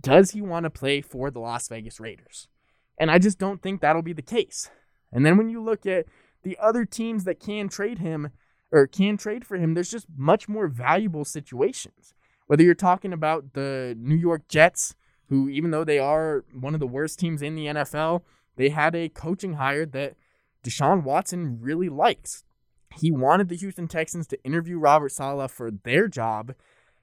Does 0.00 0.32
he 0.32 0.42
want 0.42 0.64
to 0.64 0.70
play 0.70 1.00
for 1.00 1.30
the 1.30 1.40
Las 1.40 1.68
Vegas 1.68 1.98
Raiders? 1.98 2.48
And 2.98 3.10
I 3.10 3.18
just 3.18 3.38
don't 3.38 3.62
think 3.62 3.80
that'll 3.80 4.02
be 4.02 4.12
the 4.12 4.22
case. 4.22 4.70
And 5.12 5.24
then 5.24 5.36
when 5.36 5.48
you 5.48 5.62
look 5.62 5.86
at 5.86 6.06
the 6.42 6.56
other 6.60 6.84
teams 6.84 7.24
that 7.24 7.40
can 7.40 7.68
trade 7.68 7.98
him 7.98 8.30
or 8.70 8.86
can 8.86 9.16
trade 9.16 9.44
for 9.44 9.56
him, 9.56 9.74
there's 9.74 9.90
just 9.90 10.06
much 10.16 10.48
more 10.48 10.68
valuable 10.68 11.24
situations. 11.24 12.14
Whether 12.46 12.62
you're 12.62 12.74
talking 12.74 13.12
about 13.12 13.54
the 13.54 13.96
New 13.98 14.14
York 14.14 14.48
Jets, 14.48 14.94
who, 15.28 15.48
even 15.48 15.70
though 15.70 15.84
they 15.84 15.98
are 15.98 16.44
one 16.52 16.74
of 16.74 16.80
the 16.80 16.86
worst 16.86 17.18
teams 17.18 17.42
in 17.42 17.54
the 17.56 17.66
NFL, 17.66 18.22
they 18.56 18.68
had 18.68 18.94
a 18.94 19.08
coaching 19.08 19.54
hire 19.54 19.86
that 19.86 20.14
Deshaun 20.66 21.02
Watson 21.02 21.58
really 21.60 21.88
likes. 21.88 22.42
He 22.98 23.10
wanted 23.10 23.48
the 23.48 23.56
Houston 23.56 23.88
Texans 23.88 24.26
to 24.28 24.42
interview 24.42 24.78
Robert 24.78 25.12
Saleh 25.12 25.50
for 25.50 25.70
their 25.70 26.08
job, 26.08 26.54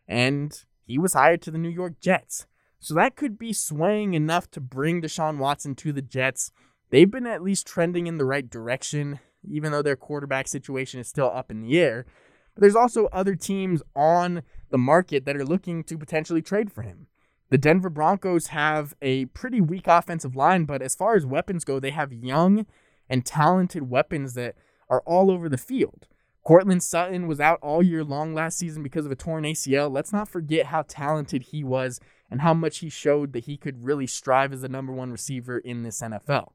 and 0.07 0.63
he 0.85 0.97
was 0.97 1.13
hired 1.13 1.41
to 1.43 1.51
the 1.51 1.57
New 1.57 1.69
York 1.69 1.99
Jets. 1.99 2.47
So 2.79 2.93
that 2.95 3.15
could 3.15 3.39
be 3.39 3.53
swaying 3.53 4.13
enough 4.13 4.51
to 4.51 4.59
bring 4.59 5.01
Deshaun 5.01 5.37
Watson 5.37 5.75
to 5.75 5.93
the 5.93 6.01
Jets. 6.01 6.51
They've 6.89 7.09
been 7.09 7.25
at 7.25 7.41
least 7.41 7.65
trending 7.65 8.07
in 8.07 8.17
the 8.17 8.25
right 8.25 8.49
direction, 8.49 9.19
even 9.49 9.71
though 9.71 9.81
their 9.81 9.95
quarterback 9.95 10.47
situation 10.47 10.99
is 10.99 11.07
still 11.07 11.31
up 11.33 11.49
in 11.49 11.61
the 11.61 11.79
air. 11.79 12.05
But 12.53 12.61
there's 12.61 12.75
also 12.75 13.05
other 13.07 13.35
teams 13.35 13.81
on 13.95 14.43
the 14.69 14.77
market 14.77 15.25
that 15.25 15.37
are 15.37 15.45
looking 15.45 15.83
to 15.85 15.97
potentially 15.97 16.41
trade 16.41 16.71
for 16.71 16.81
him. 16.81 17.07
The 17.49 17.57
Denver 17.57 17.89
Broncos 17.89 18.47
have 18.47 18.95
a 19.01 19.25
pretty 19.25 19.61
weak 19.61 19.87
offensive 19.87 20.35
line, 20.35 20.65
but 20.65 20.81
as 20.81 20.95
far 20.95 21.15
as 21.15 21.25
weapons 21.25 21.63
go, 21.63 21.79
they 21.79 21.91
have 21.91 22.11
young 22.11 22.65
and 23.09 23.25
talented 23.25 23.89
weapons 23.89 24.33
that 24.33 24.55
are 24.89 25.01
all 25.05 25.31
over 25.31 25.49
the 25.49 25.57
field. 25.57 26.07
Courtland 26.43 26.83
Sutton 26.83 27.27
was 27.27 27.39
out 27.39 27.59
all 27.61 27.81
year 27.81 28.03
long 28.03 28.33
last 28.33 28.57
season 28.57 28.83
because 28.83 29.05
of 29.05 29.11
a 29.11 29.15
torn 29.15 29.45
ACL. 29.45 29.91
Let's 29.91 30.11
not 30.11 30.27
forget 30.27 30.67
how 30.67 30.83
talented 30.87 31.43
he 31.43 31.63
was 31.63 32.01
and 32.29 32.41
how 32.41 32.53
much 32.53 32.79
he 32.79 32.89
showed 32.89 33.31
that 33.33 33.45
he 33.45 33.55
could 33.55 33.83
really 33.83 34.07
strive 34.07 34.51
as 34.51 34.61
the 34.61 34.69
number 34.69 34.91
one 34.91 35.11
receiver 35.11 35.57
in 35.57 35.83
this 35.83 36.01
NFL. 36.01 36.51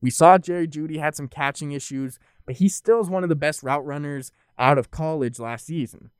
We 0.00 0.10
saw 0.10 0.38
Jerry 0.38 0.66
Jeudy 0.66 0.98
had 0.98 1.14
some 1.14 1.28
catching 1.28 1.72
issues, 1.72 2.18
but 2.46 2.56
he 2.56 2.68
still 2.68 3.00
is 3.00 3.10
one 3.10 3.22
of 3.22 3.28
the 3.28 3.36
best 3.36 3.62
route 3.62 3.84
runners 3.84 4.32
out 4.58 4.78
of 4.78 4.90
college 4.90 5.38
last 5.38 5.66
season. 5.66 6.10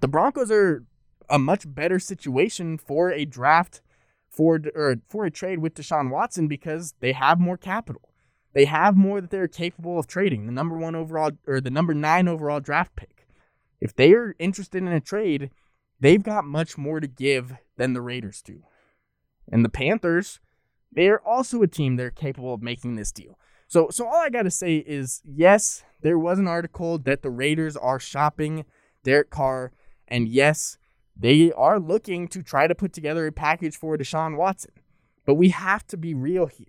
The 0.00 0.08
Broncos 0.08 0.50
are 0.50 0.84
a 1.28 1.38
much 1.38 1.62
better 1.66 1.98
situation 1.98 2.78
for 2.78 3.10
a 3.10 3.24
draft 3.24 3.82
for 4.28 4.60
or 4.74 4.96
for 5.08 5.24
a 5.24 5.30
trade 5.30 5.60
with 5.60 5.74
Deshaun 5.74 6.10
Watson 6.10 6.48
because 6.48 6.94
they 7.00 7.12
have 7.12 7.38
more 7.38 7.56
capital. 7.56 8.10
They 8.56 8.64
have 8.64 8.96
more 8.96 9.20
that 9.20 9.28
they're 9.28 9.48
capable 9.48 9.98
of 9.98 10.06
trading. 10.06 10.46
The 10.46 10.52
number 10.52 10.78
one 10.78 10.94
overall 10.94 11.32
or 11.46 11.60
the 11.60 11.68
number 11.68 11.92
nine 11.92 12.26
overall 12.26 12.58
draft 12.58 12.96
pick. 12.96 13.28
If 13.82 13.94
they 13.94 14.14
are 14.14 14.34
interested 14.38 14.82
in 14.82 14.88
a 14.88 14.98
trade, 14.98 15.50
they've 16.00 16.22
got 16.22 16.46
much 16.46 16.78
more 16.78 16.98
to 16.98 17.06
give 17.06 17.58
than 17.76 17.92
the 17.92 18.00
Raiders 18.00 18.40
do. 18.40 18.62
And 19.52 19.62
the 19.62 19.68
Panthers, 19.68 20.40
they 20.90 21.08
are 21.08 21.20
also 21.20 21.60
a 21.60 21.66
team 21.66 21.96
that 21.96 22.06
are 22.06 22.10
capable 22.10 22.54
of 22.54 22.62
making 22.62 22.96
this 22.96 23.12
deal. 23.12 23.38
So, 23.68 23.88
so 23.90 24.06
all 24.06 24.22
I 24.22 24.30
got 24.30 24.44
to 24.44 24.50
say 24.50 24.76
is 24.78 25.20
yes, 25.22 25.84
there 26.00 26.18
was 26.18 26.38
an 26.38 26.48
article 26.48 26.96
that 27.00 27.20
the 27.20 27.28
Raiders 27.28 27.76
are 27.76 28.00
shopping 28.00 28.64
Derek 29.04 29.28
Carr, 29.28 29.70
and 30.08 30.28
yes, 30.28 30.78
they 31.14 31.52
are 31.52 31.78
looking 31.78 32.26
to 32.28 32.42
try 32.42 32.68
to 32.68 32.74
put 32.74 32.94
together 32.94 33.26
a 33.26 33.32
package 33.32 33.76
for 33.76 33.98
Deshaun 33.98 34.38
Watson. 34.38 34.72
But 35.26 35.34
we 35.34 35.50
have 35.50 35.86
to 35.88 35.98
be 35.98 36.14
real 36.14 36.46
here. 36.46 36.68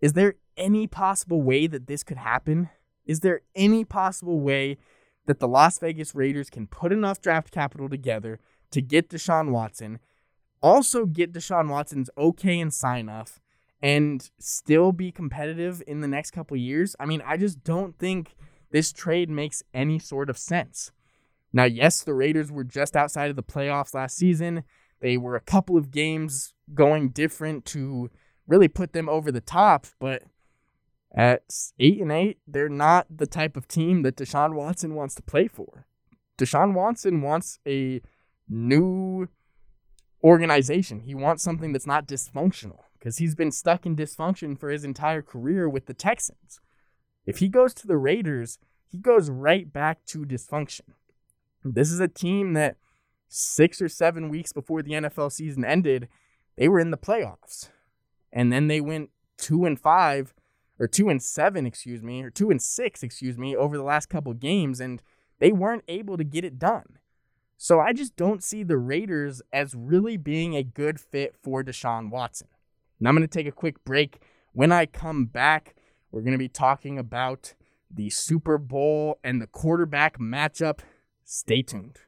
Is 0.00 0.14
there 0.14 0.36
any 0.60 0.86
possible 0.86 1.42
way 1.42 1.66
that 1.66 1.88
this 1.88 2.04
could 2.04 2.18
happen? 2.18 2.70
Is 3.04 3.20
there 3.20 3.40
any 3.56 3.84
possible 3.84 4.38
way 4.38 4.78
that 5.26 5.40
the 5.40 5.48
Las 5.48 5.78
Vegas 5.78 6.14
Raiders 6.14 6.50
can 6.50 6.66
put 6.66 6.92
enough 6.92 7.20
draft 7.20 7.50
capital 7.50 7.88
together 7.88 8.38
to 8.70 8.80
get 8.80 9.08
Deshaun 9.08 9.50
Watson, 9.50 9.98
also 10.62 11.06
get 11.06 11.32
Deshaun 11.32 11.68
Watson's 11.68 12.10
okay 12.16 12.60
and 12.60 12.72
sign 12.72 13.08
off, 13.08 13.40
and 13.82 14.30
still 14.38 14.92
be 14.92 15.10
competitive 15.10 15.82
in 15.86 16.00
the 16.00 16.08
next 16.08 16.30
couple 16.30 16.56
years? 16.56 16.94
I 17.00 17.06
mean, 17.06 17.22
I 17.26 17.36
just 17.36 17.64
don't 17.64 17.98
think 17.98 18.36
this 18.70 18.92
trade 18.92 19.30
makes 19.30 19.62
any 19.74 19.98
sort 19.98 20.30
of 20.30 20.38
sense. 20.38 20.92
Now, 21.52 21.64
yes, 21.64 22.02
the 22.02 22.14
Raiders 22.14 22.52
were 22.52 22.64
just 22.64 22.94
outside 22.94 23.30
of 23.30 23.36
the 23.36 23.42
playoffs 23.42 23.94
last 23.94 24.16
season. 24.16 24.62
They 25.00 25.16
were 25.16 25.34
a 25.34 25.40
couple 25.40 25.76
of 25.76 25.90
games 25.90 26.54
going 26.74 27.08
different 27.08 27.64
to 27.66 28.10
really 28.46 28.68
put 28.68 28.92
them 28.92 29.08
over 29.08 29.32
the 29.32 29.40
top, 29.40 29.86
but 29.98 30.22
at 31.14 31.42
eight 31.78 32.00
and 32.00 32.12
eight, 32.12 32.38
they're 32.46 32.68
not 32.68 33.06
the 33.14 33.26
type 33.26 33.56
of 33.56 33.66
team 33.66 34.02
that 34.02 34.16
Deshaun 34.16 34.54
Watson 34.54 34.94
wants 34.94 35.14
to 35.16 35.22
play 35.22 35.48
for. 35.48 35.86
Deshaun 36.38 36.74
Watson 36.74 37.20
wants 37.20 37.58
a 37.66 38.00
new 38.48 39.28
organization. 40.22 41.00
He 41.00 41.14
wants 41.14 41.42
something 41.42 41.72
that's 41.72 41.86
not 41.86 42.06
dysfunctional. 42.06 42.80
because 42.98 43.16
he's 43.16 43.34
been 43.34 43.50
stuck 43.50 43.86
in 43.86 43.96
dysfunction 43.96 44.58
for 44.58 44.68
his 44.68 44.84
entire 44.84 45.22
career 45.22 45.68
with 45.68 45.86
the 45.86 45.94
Texans. 45.94 46.60
If 47.24 47.38
he 47.38 47.48
goes 47.48 47.72
to 47.74 47.86
the 47.86 47.96
Raiders, 47.96 48.58
he 48.90 48.98
goes 48.98 49.30
right 49.30 49.72
back 49.72 50.04
to 50.06 50.26
dysfunction. 50.26 50.92
This 51.64 51.90
is 51.90 52.00
a 52.00 52.08
team 52.08 52.52
that 52.54 52.76
six 53.28 53.80
or 53.80 53.88
seven 53.88 54.28
weeks 54.28 54.52
before 54.52 54.82
the 54.82 54.92
NFL 54.92 55.32
season 55.32 55.64
ended, 55.64 56.08
they 56.56 56.68
were 56.68 56.80
in 56.80 56.90
the 56.90 56.98
playoffs. 56.98 57.70
And 58.32 58.52
then 58.52 58.66
they 58.66 58.80
went 58.80 59.10
two 59.38 59.64
and 59.64 59.80
five, 59.80 60.34
or 60.80 60.88
two 60.88 61.10
and 61.10 61.22
seven, 61.22 61.66
excuse 61.66 62.02
me, 62.02 62.22
or 62.22 62.30
two 62.30 62.50
and 62.50 62.60
six, 62.60 63.02
excuse 63.02 63.38
me, 63.38 63.54
over 63.54 63.76
the 63.76 63.84
last 63.84 64.08
couple 64.08 64.32
games, 64.32 64.80
and 64.80 65.02
they 65.38 65.52
weren't 65.52 65.84
able 65.86 66.16
to 66.16 66.24
get 66.24 66.44
it 66.44 66.58
done. 66.58 66.98
So 67.58 67.78
I 67.78 67.92
just 67.92 68.16
don't 68.16 68.42
see 68.42 68.62
the 68.62 68.78
Raiders 68.78 69.42
as 69.52 69.74
really 69.74 70.16
being 70.16 70.56
a 70.56 70.64
good 70.64 70.98
fit 70.98 71.36
for 71.40 71.62
Deshaun 71.62 72.10
Watson. 72.10 72.48
Now 72.98 73.10
I'm 73.10 73.16
going 73.16 73.28
to 73.28 73.38
take 73.38 73.46
a 73.46 73.52
quick 73.52 73.84
break. 73.84 74.22
When 74.54 74.72
I 74.72 74.86
come 74.86 75.26
back, 75.26 75.76
we're 76.10 76.22
going 76.22 76.32
to 76.32 76.38
be 76.38 76.48
talking 76.48 76.98
about 76.98 77.52
the 77.90 78.08
Super 78.08 78.56
Bowl 78.56 79.18
and 79.22 79.40
the 79.40 79.46
quarterback 79.46 80.18
matchup. 80.18 80.80
Stay 81.24 81.60
tuned. 81.60 81.98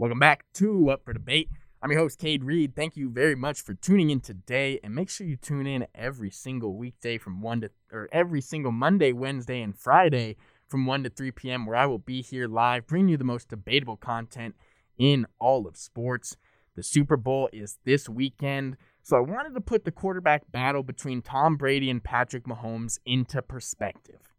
Welcome 0.00 0.20
back 0.20 0.44
to 0.54 0.90
Up 0.90 1.04
for 1.04 1.12
Debate. 1.12 1.50
I'm 1.82 1.90
your 1.90 1.98
host, 1.98 2.20
Cade 2.20 2.44
Reed. 2.44 2.76
Thank 2.76 2.96
you 2.96 3.10
very 3.10 3.34
much 3.34 3.60
for 3.60 3.74
tuning 3.74 4.10
in 4.10 4.20
today, 4.20 4.78
and 4.84 4.94
make 4.94 5.10
sure 5.10 5.26
you 5.26 5.34
tune 5.34 5.66
in 5.66 5.88
every 5.92 6.30
single 6.30 6.76
weekday 6.76 7.18
from 7.18 7.42
one 7.42 7.62
to 7.62 7.70
or 7.90 8.08
every 8.12 8.40
single 8.40 8.70
Monday, 8.70 9.12
Wednesday, 9.12 9.60
and 9.60 9.76
Friday 9.76 10.36
from 10.68 10.86
1 10.86 11.02
to 11.02 11.10
3 11.10 11.32
p.m., 11.32 11.66
where 11.66 11.74
I 11.74 11.86
will 11.86 11.98
be 11.98 12.22
here 12.22 12.46
live, 12.46 12.86
bringing 12.86 13.08
you 13.08 13.16
the 13.16 13.24
most 13.24 13.48
debatable 13.48 13.96
content 13.96 14.54
in 14.98 15.26
all 15.40 15.66
of 15.66 15.76
sports. 15.76 16.36
The 16.76 16.84
Super 16.84 17.16
Bowl 17.16 17.48
is 17.52 17.78
this 17.84 18.08
weekend, 18.08 18.76
so 19.02 19.16
I 19.16 19.20
wanted 19.20 19.54
to 19.54 19.60
put 19.60 19.84
the 19.84 19.90
quarterback 19.90 20.52
battle 20.52 20.84
between 20.84 21.22
Tom 21.22 21.56
Brady 21.56 21.90
and 21.90 22.04
Patrick 22.04 22.44
Mahomes 22.44 23.00
into 23.04 23.42
perspective. 23.42 24.32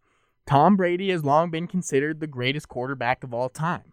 Tom 0.45 0.78
Brady 0.78 1.10
has 1.10 1.26
long 1.26 1.51
been 1.51 1.68
considered 1.68 2.22
the 2.22 2.28
greatest 2.28 2.70
quarterback 2.70 3.26
of 3.26 3.34
all 3.34 3.49
time. 3.49 3.91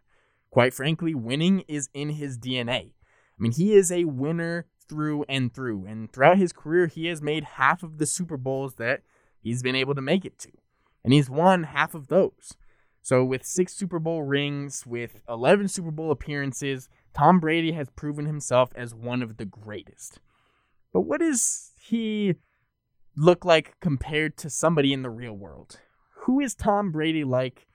Quite 0.50 0.74
frankly, 0.74 1.14
winning 1.14 1.64
is 1.68 1.88
in 1.92 2.10
his 2.10 2.38
DNA. 2.38 2.92
I 2.92 3.38
mean, 3.38 3.52
he 3.52 3.74
is 3.74 3.92
a 3.92 4.04
winner 4.04 4.66
through 4.88 5.24
and 5.28 5.52
through. 5.52 5.86
And 5.86 6.12
throughout 6.12 6.38
his 6.38 6.52
career, 6.52 6.86
he 6.86 7.06
has 7.06 7.20
made 7.20 7.44
half 7.44 7.82
of 7.82 7.98
the 7.98 8.06
Super 8.06 8.36
Bowls 8.36 8.74
that 8.76 9.02
he's 9.40 9.62
been 9.62 9.74
able 9.74 9.94
to 9.94 10.00
make 10.00 10.24
it 10.24 10.38
to. 10.40 10.50
And 11.04 11.12
he's 11.12 11.30
won 11.30 11.64
half 11.64 11.94
of 11.94 12.08
those. 12.08 12.54
So, 13.02 13.24
with 13.24 13.46
six 13.46 13.72
Super 13.72 14.00
Bowl 14.00 14.24
rings, 14.24 14.84
with 14.84 15.20
11 15.28 15.68
Super 15.68 15.92
Bowl 15.92 16.10
appearances, 16.10 16.88
Tom 17.14 17.38
Brady 17.38 17.72
has 17.72 17.88
proven 17.90 18.26
himself 18.26 18.70
as 18.74 18.94
one 18.94 19.22
of 19.22 19.36
the 19.36 19.44
greatest. 19.44 20.18
But 20.92 21.02
what 21.02 21.20
does 21.20 21.72
he 21.80 22.34
look 23.16 23.44
like 23.44 23.76
compared 23.80 24.36
to 24.38 24.50
somebody 24.50 24.92
in 24.92 25.02
the 25.02 25.10
real 25.10 25.34
world? 25.34 25.78
Who 26.24 26.40
is 26.40 26.56
Tom 26.56 26.90
Brady 26.90 27.22
like 27.22 27.68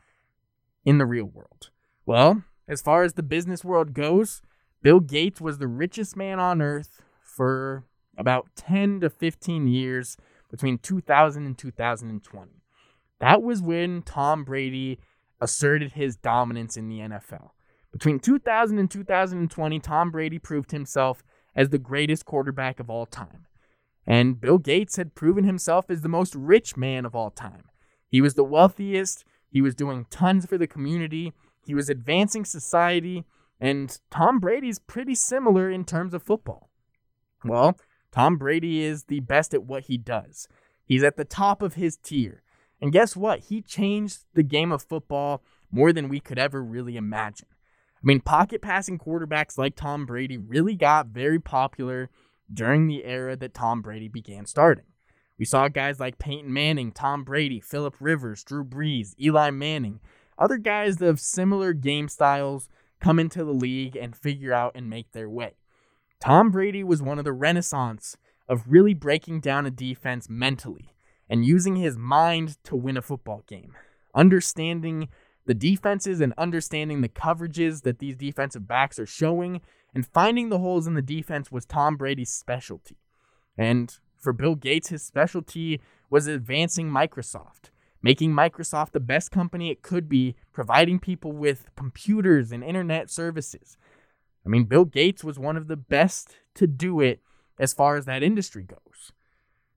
in 0.84 0.98
the 0.98 1.06
real 1.06 1.26
world? 1.26 1.70
Well, 2.06 2.44
as 2.72 2.82
far 2.82 3.04
as 3.04 3.14
the 3.14 3.24
business 3.24 3.66
world 3.66 3.94
goes, 3.94 4.42
Bill 4.82 5.02
Gates 5.02 5.42
was 5.42 5.58
the 5.58 5.68
richest 5.68 6.16
man 6.16 6.40
on 6.40 6.62
earth 6.62 7.02
for 7.22 7.84
about 8.18 8.48
10 8.56 9.02
to 9.02 9.10
15 9.10 9.68
years 9.68 10.16
between 10.50 10.78
2000 10.78 11.46
and 11.46 11.58
2020. 11.58 12.52
That 13.20 13.44
was 13.44 13.62
when 13.62 14.02
Tom 14.04 14.46
Brady 14.46 15.00
asserted 15.42 15.94
his 15.94 16.16
dominance 16.16 16.78
in 16.78 16.88
the 16.88 17.00
NFL. 17.00 17.50
Between 17.92 18.20
2000 18.20 18.80
and 18.80 18.90
2020, 18.90 19.80
Tom 19.80 20.10
Brady 20.10 20.40
proved 20.40 20.72
himself 20.72 21.24
as 21.54 21.70
the 21.70 21.78
greatest 21.78 22.24
quarterback 22.24 22.80
of 22.80 22.90
all 22.90 23.06
time. 23.06 23.48
And 24.08 24.40
Bill 24.40 24.58
Gates 24.58 24.96
had 24.96 25.14
proven 25.14 25.44
himself 25.44 25.90
as 25.90 26.02
the 26.02 26.10
most 26.10 26.34
rich 26.36 26.78
man 26.78 27.06
of 27.06 27.16
all 27.16 27.32
time. 27.32 27.66
He 28.08 28.22
was 28.22 28.36
the 28.36 28.46
wealthiest, 28.46 29.26
he 29.50 29.62
was 29.62 29.76
doing 29.76 30.06
tons 30.10 30.46
for 30.46 30.58
the 30.58 30.68
community, 30.68 31.34
he 31.66 31.74
was 31.74 31.90
advancing 31.90 32.46
society, 32.46 33.26
and 33.60 34.00
Tom 34.10 34.40
Brady's 34.40 34.80
pretty 34.80 35.16
similar 35.16 35.70
in 35.70 35.86
terms 35.86 36.14
of 36.14 36.24
football. 36.24 36.70
Well, 37.44 37.78
Tom 38.12 38.38
Brady 38.38 38.84
is 38.84 39.06
the 39.06 39.20
best 39.22 39.54
at 39.54 39.64
what 39.64 39.84
he 39.84 39.98
does. 39.98 40.48
He's 40.86 41.04
at 41.04 41.18
the 41.18 41.26
top 41.26 41.62
of 41.62 41.76
his 41.76 41.98
tier. 41.98 42.44
And 42.82 42.92
guess 42.92 43.16
what? 43.16 43.42
He 43.42 43.62
changed 43.62 44.26
the 44.34 44.44
game 44.44 44.72
of 44.72 44.84
football 44.84 45.44
more 45.72 45.94
than 45.94 46.10
we 46.10 46.20
could 46.20 46.40
ever 46.40 46.64
really 46.64 46.98
imagine. 46.98 47.48
I 47.52 48.02
mean, 48.04 48.20
pocket 48.20 48.62
passing 48.62 48.98
quarterbacks 48.98 49.58
like 49.58 49.76
Tom 49.76 50.06
Brady 50.06 50.38
really 50.38 50.76
got 50.76 51.08
very 51.08 51.40
popular 51.40 52.10
during 52.52 52.88
the 52.88 53.06
era 53.06 53.36
that 53.36 53.54
Tom 53.54 53.82
Brady 53.82 54.08
began 54.08 54.48
starting. 54.48 54.86
We 55.38 55.46
saw 55.46 55.68
guys 55.68 56.00
like 56.00 56.20
Peyton 56.20 56.52
Manning, 56.52 56.92
Tom 56.92 57.24
Brady, 57.24 57.60
Philip 57.60 57.96
Rivers, 58.00 58.44
Drew 58.44 58.64
Brees, 58.64 59.14
Eli 59.20 59.52
Manning, 59.52 60.00
other 60.42 60.58
guys 60.58 60.98
that 60.98 61.06
have 61.06 61.20
similar 61.20 61.72
game 61.72 62.10
styles 62.10 62.68
come 63.00 63.20
into 63.20 63.44
the 63.44 63.54
league 63.54 63.96
and 63.96 64.16
figure 64.16 64.54
out 64.54 64.72
and 64.76 64.90
make 64.90 65.12
their 65.12 65.30
way. 65.30 65.54
Tom 66.20 66.52
Brady 66.52 66.84
was 66.84 67.02
one 67.02 67.20
of 67.20 67.26
the 67.26 67.34
renaissance 67.34 68.18
of 68.50 68.66
really 68.68 68.94
breaking 68.94 69.40
down 69.40 69.66
a 69.66 69.72
defense 69.72 70.30
mentally 70.30 70.96
and 71.30 71.46
using 71.46 71.76
his 71.76 71.98
mind 71.98 72.58
to 72.64 72.76
win 72.76 72.98
a 72.98 73.02
football 73.02 73.44
game, 73.48 73.74
understanding 74.14 75.10
the 75.46 75.54
defenses 75.54 76.22
and 76.22 76.34
understanding 76.38 77.02
the 77.02 77.10
coverages 77.10 77.84
that 77.84 78.00
these 78.00 78.16
defensive 78.16 78.68
backs 78.68 79.00
are 79.00 79.06
showing 79.06 79.62
and 79.94 80.06
finding 80.06 80.50
the 80.50 80.60
holes 80.60 80.88
in 80.88 80.94
the 80.94 81.02
defense 81.02 81.52
was 81.52 81.66
Tom 81.66 81.98
Brady's 81.98 82.32
specialty. 82.32 82.98
And 83.58 83.98
for 84.18 84.34
Bill 84.34 84.56
Gates, 84.56 84.90
his 84.90 85.04
specialty 85.04 85.82
was 86.10 86.28
advancing 86.28 86.90
Microsoft 86.90 87.71
making 88.02 88.32
Microsoft 88.32 88.92
the 88.92 89.00
best 89.00 89.32
company 89.32 89.70
it 89.70 89.82
could 89.82 90.10
be, 90.10 90.36
providing 90.52 91.00
people 91.00 91.32
with 91.32 91.70
computers 91.76 92.52
and 92.52 92.64
internet 92.64 93.10
services. 93.10 93.78
I 94.46 94.50
mean, 94.50 94.66
Bill 94.66 94.86
Gates 94.86 95.24
was 95.24 95.38
one 95.38 95.58
of 95.58 95.68
the 95.68 95.78
best 95.78 96.38
to 96.56 96.68
do 96.68 97.00
it 97.00 97.22
as 97.60 97.74
far 97.74 97.96
as 97.96 98.06
that 98.06 98.24
industry 98.24 98.64
goes. 98.64 99.12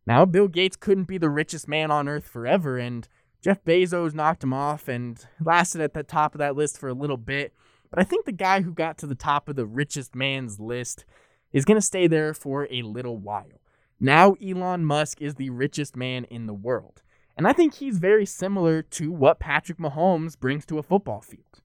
Now, 0.06 0.24
Bill 0.24 0.48
Gates 0.48 0.76
couldn't 0.76 1.04
be 1.04 1.18
the 1.18 1.30
richest 1.30 1.68
man 1.68 1.90
on 1.90 2.08
earth 2.08 2.26
forever, 2.26 2.78
and 2.78 3.08
Jeff 3.42 3.62
Bezos 3.64 4.14
knocked 4.14 4.42
him 4.42 4.52
off 4.52 4.88
and 4.88 5.24
lasted 5.40 5.80
at 5.80 5.94
the 5.94 6.02
top 6.02 6.34
of 6.34 6.38
that 6.38 6.56
list 6.56 6.78
for 6.78 6.88
a 6.88 6.94
little 6.94 7.16
bit. 7.16 7.54
But 7.90 7.98
I 7.98 8.04
think 8.04 8.24
the 8.24 8.32
guy 8.32 8.62
who 8.62 8.72
got 8.72 8.98
to 8.98 9.06
the 9.06 9.14
top 9.14 9.48
of 9.48 9.56
the 9.56 9.66
richest 9.66 10.14
man's 10.14 10.58
list 10.58 11.04
is 11.52 11.64
going 11.64 11.76
to 11.76 11.82
stay 11.82 12.06
there 12.06 12.34
for 12.34 12.66
a 12.70 12.82
little 12.82 13.16
while. 13.16 13.60
Now, 14.00 14.34
Elon 14.44 14.84
Musk 14.84 15.22
is 15.22 15.36
the 15.36 15.50
richest 15.50 15.94
man 15.96 16.24
in 16.24 16.46
the 16.46 16.54
world. 16.54 17.02
And 17.36 17.48
I 17.48 17.52
think 17.52 17.74
he's 17.74 17.98
very 17.98 18.26
similar 18.26 18.82
to 18.82 19.10
what 19.10 19.40
Patrick 19.40 19.78
Mahomes 19.78 20.38
brings 20.38 20.64
to 20.66 20.78
a 20.78 20.82
football 20.82 21.20
field. 21.20 21.60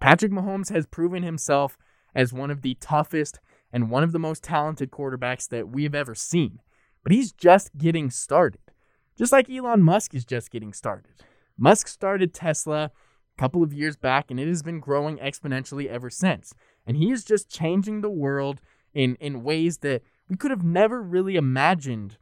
Patrick 0.00 0.30
Mahomes 0.30 0.70
has 0.70 0.86
proven 0.86 1.22
himself 1.22 1.76
as 2.14 2.32
one 2.32 2.50
of 2.50 2.62
the 2.62 2.76
toughest 2.80 3.40
and 3.72 3.90
one 3.90 4.04
of 4.04 4.12
the 4.12 4.18
most 4.18 4.44
talented 4.44 4.90
quarterbacks 4.90 5.48
that 5.48 5.68
we've 5.68 5.94
ever 5.94 6.14
seen. 6.14 6.60
But 7.02 7.12
he's 7.12 7.32
just 7.32 7.76
getting 7.76 8.10
started. 8.10 8.60
Just 9.16 9.32
like 9.32 9.50
Elon 9.50 9.82
Musk 9.82 10.14
is 10.14 10.24
just 10.24 10.50
getting 10.50 10.72
started. 10.72 11.10
Musk 11.56 11.88
started 11.88 12.32
Tesla 12.32 12.84
a 12.84 13.40
couple 13.40 13.62
of 13.62 13.72
years 13.72 13.96
back 13.96 14.30
and 14.30 14.38
it 14.38 14.46
has 14.46 14.62
been 14.62 14.78
growing 14.78 15.18
exponentially 15.18 15.88
ever 15.88 16.10
since. 16.10 16.54
And 16.86 16.96
he 16.96 17.10
is 17.10 17.24
just 17.24 17.50
changing 17.50 18.00
the 18.00 18.10
world 18.10 18.60
in, 18.94 19.16
in 19.16 19.42
ways 19.42 19.78
that 19.78 20.02
we 20.28 20.36
could 20.36 20.52
have 20.52 20.62
never 20.62 21.02
really 21.02 21.34
imagined 21.36 22.18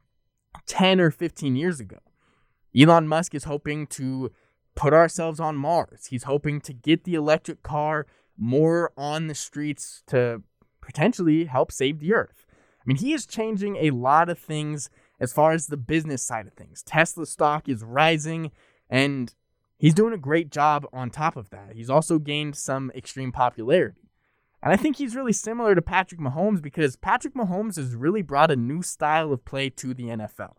10 0.66 1.00
or 1.00 1.10
15 1.10 1.54
years 1.54 1.80
ago. 1.80 1.98
Elon 2.76 3.08
Musk 3.08 3.34
is 3.34 3.44
hoping 3.44 3.86
to 3.88 4.30
put 4.74 4.92
ourselves 4.92 5.40
on 5.40 5.56
Mars. 5.56 6.06
He's 6.06 6.24
hoping 6.24 6.60
to 6.62 6.72
get 6.72 7.04
the 7.04 7.14
electric 7.14 7.62
car 7.62 8.06
more 8.36 8.92
on 8.96 9.26
the 9.26 9.34
streets 9.34 10.02
to 10.08 10.42
potentially 10.82 11.46
help 11.46 11.72
save 11.72 12.00
the 12.00 12.12
earth. 12.14 12.46
I 12.50 12.82
mean, 12.84 12.98
he 12.98 13.12
is 13.12 13.26
changing 13.26 13.76
a 13.76 13.90
lot 13.90 14.28
of 14.28 14.38
things 14.38 14.90
as 15.18 15.32
far 15.32 15.52
as 15.52 15.66
the 15.66 15.76
business 15.76 16.22
side 16.22 16.46
of 16.46 16.52
things. 16.52 16.82
Tesla 16.82 17.26
stock 17.26 17.68
is 17.68 17.82
rising, 17.82 18.52
and 18.90 19.34
he's 19.78 19.94
doing 19.94 20.12
a 20.12 20.18
great 20.18 20.50
job 20.50 20.86
on 20.92 21.10
top 21.10 21.36
of 21.36 21.50
that. 21.50 21.72
He's 21.74 21.90
also 21.90 22.18
gained 22.18 22.56
some 22.56 22.92
extreme 22.94 23.32
popularity. 23.32 24.10
And 24.62 24.72
I 24.72 24.76
think 24.76 24.96
he's 24.96 25.16
really 25.16 25.32
similar 25.32 25.74
to 25.74 25.82
Patrick 25.82 26.20
Mahomes 26.20 26.60
because 26.60 26.96
Patrick 26.96 27.34
Mahomes 27.34 27.76
has 27.76 27.94
really 27.94 28.22
brought 28.22 28.50
a 28.50 28.56
new 28.56 28.82
style 28.82 29.32
of 29.32 29.44
play 29.44 29.70
to 29.70 29.94
the 29.94 30.04
NFL. 30.04 30.54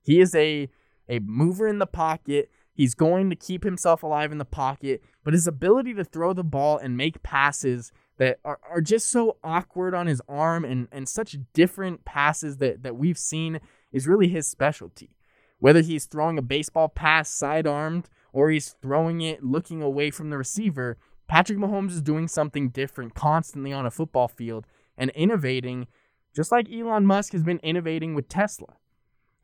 He 0.00 0.20
is 0.20 0.34
a 0.34 0.68
a 1.12 1.20
mover 1.20 1.68
in 1.68 1.78
the 1.78 1.86
pocket. 1.86 2.50
He's 2.72 2.94
going 2.94 3.28
to 3.28 3.36
keep 3.36 3.64
himself 3.64 4.02
alive 4.02 4.32
in 4.32 4.38
the 4.38 4.46
pocket, 4.46 5.02
but 5.22 5.34
his 5.34 5.46
ability 5.46 5.92
to 5.94 6.04
throw 6.04 6.32
the 6.32 6.42
ball 6.42 6.78
and 6.78 6.96
make 6.96 7.22
passes 7.22 7.92
that 8.16 8.38
are, 8.46 8.58
are 8.68 8.80
just 8.80 9.10
so 9.10 9.36
awkward 9.44 9.94
on 9.94 10.06
his 10.06 10.22
arm 10.26 10.64
and, 10.64 10.88
and 10.90 11.06
such 11.06 11.36
different 11.52 12.06
passes 12.06 12.56
that, 12.56 12.82
that 12.82 12.96
we've 12.96 13.18
seen 13.18 13.60
is 13.92 14.08
really 14.08 14.28
his 14.28 14.48
specialty. 14.48 15.10
Whether 15.58 15.82
he's 15.82 16.06
throwing 16.06 16.38
a 16.38 16.42
baseball 16.42 16.88
pass 16.88 17.28
side 17.28 17.66
armed 17.66 18.08
or 18.32 18.50
he's 18.50 18.74
throwing 18.80 19.20
it 19.20 19.44
looking 19.44 19.82
away 19.82 20.10
from 20.10 20.30
the 20.30 20.38
receiver, 20.38 20.96
Patrick 21.28 21.58
Mahomes 21.58 21.90
is 21.90 22.02
doing 22.02 22.26
something 22.26 22.70
different 22.70 23.14
constantly 23.14 23.72
on 23.72 23.84
a 23.84 23.90
football 23.90 24.28
field 24.28 24.66
and 24.96 25.10
innovating, 25.10 25.88
just 26.34 26.50
like 26.50 26.72
Elon 26.72 27.04
Musk 27.04 27.32
has 27.32 27.42
been 27.42 27.58
innovating 27.58 28.14
with 28.14 28.28
Tesla. 28.28 28.76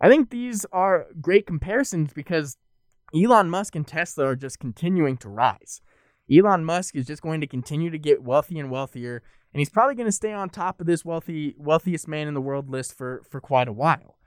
I 0.01 0.09
think 0.09 0.31
these 0.31 0.65
are 0.73 1.07
great 1.21 1.47
comparisons 1.47 2.13
because 2.13 2.57
Elon 3.15 3.51
Musk 3.51 3.75
and 3.75 3.87
Tesla 3.87 4.27
are 4.27 4.37
just 4.37 4.59
continuing 4.59 5.17
to 5.19 5.29
rise. 5.29 5.81
Elon 6.31 6.65
Musk 6.65 6.95
is 6.95 7.07
just 7.07 7.23
going 7.23 7.41
to 7.41 7.47
continue 7.47 7.91
to 7.91 7.99
get 7.99 8.23
wealthy 8.23 8.59
and 8.59 8.71
wealthier, 8.71 9.23
and 9.53 9.61
he's 9.61 9.71
probably 9.71 9.95
going 9.95 10.07
to 10.07 10.13
stay 10.13 10.33
on 10.33 10.51
top 10.51 10.81
of 10.81 10.87
this 10.87 11.05
wealthy 11.05 11.55
wealthiest 11.59 12.07
man 12.07 12.29
in 12.29 12.35
the 12.35 12.41
world 12.41 12.69
list 12.69 12.97
for 12.97 13.23
for 13.29 13.41
quite 13.41 13.69
a 13.69 13.73
while. 13.73 14.19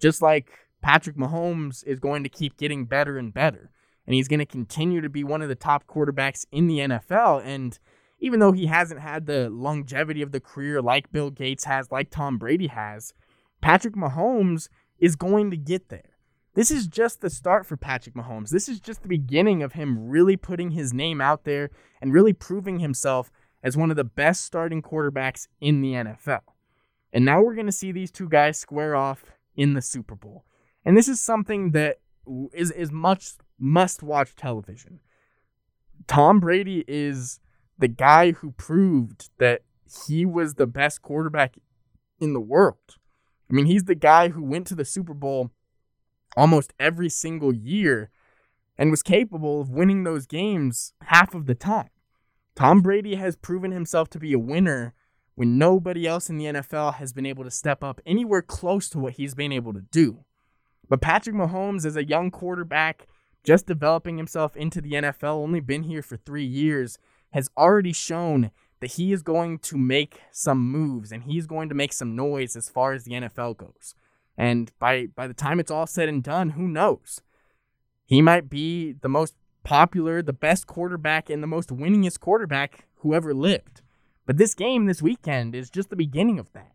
Just 0.00 0.22
like 0.22 0.50
Patrick 0.80 1.16
Mahomes 1.16 1.84
is 1.84 1.98
going 1.98 2.22
to 2.22 2.28
keep 2.28 2.56
getting 2.56 2.84
better 2.84 3.18
and 3.18 3.34
better, 3.34 3.70
and 4.06 4.14
he's 4.14 4.28
going 4.28 4.38
to 4.38 4.46
continue 4.46 5.00
to 5.00 5.08
be 5.08 5.24
one 5.24 5.42
of 5.42 5.48
the 5.48 5.56
top 5.56 5.86
quarterbacks 5.88 6.46
in 6.52 6.68
the 6.68 6.78
NFL. 6.78 7.44
And 7.44 7.76
even 8.20 8.38
though 8.38 8.52
he 8.52 8.66
hasn't 8.66 9.00
had 9.00 9.26
the 9.26 9.50
longevity 9.50 10.22
of 10.22 10.32
the 10.32 10.40
career 10.40 10.80
like 10.80 11.12
Bill 11.12 11.30
Gates 11.30 11.64
has, 11.64 11.90
like 11.90 12.10
Tom 12.10 12.38
Brady 12.38 12.68
has, 12.68 13.12
Patrick 13.60 13.94
Mahomes 13.94 14.68
is 14.98 15.16
going 15.16 15.50
to 15.50 15.56
get 15.56 15.88
there. 15.88 16.18
This 16.54 16.70
is 16.70 16.86
just 16.86 17.20
the 17.20 17.30
start 17.30 17.66
for 17.66 17.76
Patrick 17.76 18.14
Mahomes. 18.14 18.50
This 18.50 18.68
is 18.68 18.80
just 18.80 19.02
the 19.02 19.08
beginning 19.08 19.62
of 19.62 19.74
him 19.74 20.08
really 20.08 20.36
putting 20.36 20.72
his 20.72 20.92
name 20.92 21.20
out 21.20 21.44
there 21.44 21.70
and 22.00 22.12
really 22.12 22.32
proving 22.32 22.80
himself 22.80 23.30
as 23.62 23.76
one 23.76 23.90
of 23.90 23.96
the 23.96 24.04
best 24.04 24.44
starting 24.44 24.82
quarterbacks 24.82 25.46
in 25.60 25.82
the 25.82 25.92
NFL. 25.92 26.40
And 27.12 27.24
now 27.24 27.40
we're 27.42 27.54
going 27.54 27.66
to 27.66 27.72
see 27.72 27.92
these 27.92 28.10
two 28.10 28.28
guys 28.28 28.58
square 28.58 28.96
off 28.96 29.24
in 29.54 29.74
the 29.74 29.82
Super 29.82 30.14
Bowl. 30.14 30.44
And 30.84 30.96
this 30.96 31.08
is 31.08 31.20
something 31.20 31.72
that 31.72 32.00
is, 32.52 32.70
is 32.72 32.90
much 32.90 33.32
must 33.58 34.02
watch 34.02 34.34
television. 34.36 35.00
Tom 36.06 36.40
Brady 36.40 36.84
is 36.86 37.40
the 37.78 37.88
guy 37.88 38.32
who 38.32 38.52
proved 38.52 39.30
that 39.38 39.62
he 40.06 40.26
was 40.26 40.54
the 40.54 40.66
best 40.66 41.02
quarterback 41.02 41.56
in 42.20 42.32
the 42.32 42.40
world. 42.40 42.96
I 43.50 43.54
mean, 43.54 43.66
he's 43.66 43.84
the 43.84 43.94
guy 43.94 44.28
who 44.28 44.42
went 44.42 44.66
to 44.68 44.74
the 44.74 44.84
Super 44.84 45.14
Bowl 45.14 45.50
almost 46.36 46.72
every 46.78 47.08
single 47.08 47.54
year 47.54 48.10
and 48.76 48.90
was 48.90 49.02
capable 49.02 49.60
of 49.60 49.70
winning 49.70 50.04
those 50.04 50.26
games 50.26 50.92
half 51.02 51.34
of 51.34 51.46
the 51.46 51.54
time. 51.54 51.90
Tom 52.54 52.80
Brady 52.80 53.14
has 53.14 53.36
proven 53.36 53.70
himself 53.70 54.10
to 54.10 54.18
be 54.18 54.32
a 54.32 54.38
winner 54.38 54.94
when 55.34 55.58
nobody 55.58 56.06
else 56.06 56.28
in 56.28 56.36
the 56.36 56.46
NFL 56.46 56.94
has 56.94 57.12
been 57.12 57.26
able 57.26 57.44
to 57.44 57.50
step 57.50 57.84
up 57.84 58.00
anywhere 58.04 58.42
close 58.42 58.88
to 58.90 58.98
what 58.98 59.14
he's 59.14 59.34
been 59.34 59.52
able 59.52 59.72
to 59.72 59.80
do. 59.80 60.24
But 60.88 61.00
Patrick 61.00 61.36
Mahomes, 61.36 61.86
as 61.86 61.96
a 61.96 62.04
young 62.04 62.30
quarterback, 62.30 63.06
just 63.44 63.66
developing 63.66 64.16
himself 64.16 64.56
into 64.56 64.80
the 64.80 64.92
NFL, 64.92 65.36
only 65.36 65.60
been 65.60 65.84
here 65.84 66.02
for 66.02 66.16
three 66.16 66.44
years, 66.44 66.98
has 67.30 67.48
already 67.56 67.92
shown 67.92 68.50
that 68.80 68.92
he 68.92 69.12
is 69.12 69.22
going 69.22 69.58
to 69.58 69.76
make 69.76 70.20
some 70.30 70.70
moves 70.70 71.12
and 71.12 71.24
he's 71.24 71.46
going 71.46 71.68
to 71.68 71.74
make 71.74 71.92
some 71.92 72.14
noise 72.14 72.56
as 72.56 72.68
far 72.68 72.92
as 72.92 73.04
the 73.04 73.12
NFL 73.12 73.56
goes. 73.56 73.94
And 74.36 74.70
by 74.78 75.06
by 75.06 75.26
the 75.26 75.34
time 75.34 75.58
it's 75.58 75.70
all 75.70 75.86
said 75.86 76.08
and 76.08 76.22
done, 76.22 76.50
who 76.50 76.68
knows? 76.68 77.20
He 78.04 78.22
might 78.22 78.48
be 78.48 78.92
the 78.92 79.08
most 79.08 79.34
popular, 79.64 80.22
the 80.22 80.32
best 80.32 80.66
quarterback, 80.66 81.28
and 81.28 81.42
the 81.42 81.46
most 81.46 81.68
winningest 81.68 82.20
quarterback 82.20 82.86
who 83.00 83.12
ever 83.12 83.34
lived. 83.34 83.82
But 84.24 84.38
this 84.38 84.54
game 84.54 84.86
this 84.86 85.02
weekend 85.02 85.54
is 85.54 85.70
just 85.70 85.90
the 85.90 85.96
beginning 85.96 86.38
of 86.38 86.52
that. 86.52 86.72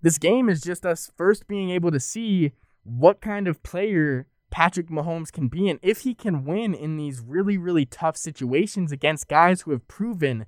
This 0.00 0.18
game 0.18 0.48
is 0.48 0.60
just 0.60 0.84
us 0.84 1.12
first 1.16 1.46
being 1.46 1.70
able 1.70 1.92
to 1.92 2.00
see 2.00 2.52
what 2.82 3.20
kind 3.20 3.46
of 3.46 3.62
player 3.62 4.26
Patrick 4.50 4.88
Mahomes 4.88 5.32
can 5.32 5.48
be 5.48 5.68
and 5.68 5.78
if 5.82 6.00
he 6.00 6.14
can 6.14 6.44
win 6.44 6.74
in 6.74 6.96
these 6.96 7.20
really, 7.20 7.56
really 7.56 7.86
tough 7.86 8.16
situations 8.16 8.92
against 8.92 9.28
guys 9.28 9.62
who 9.62 9.70
have 9.70 9.86
proven 9.88 10.46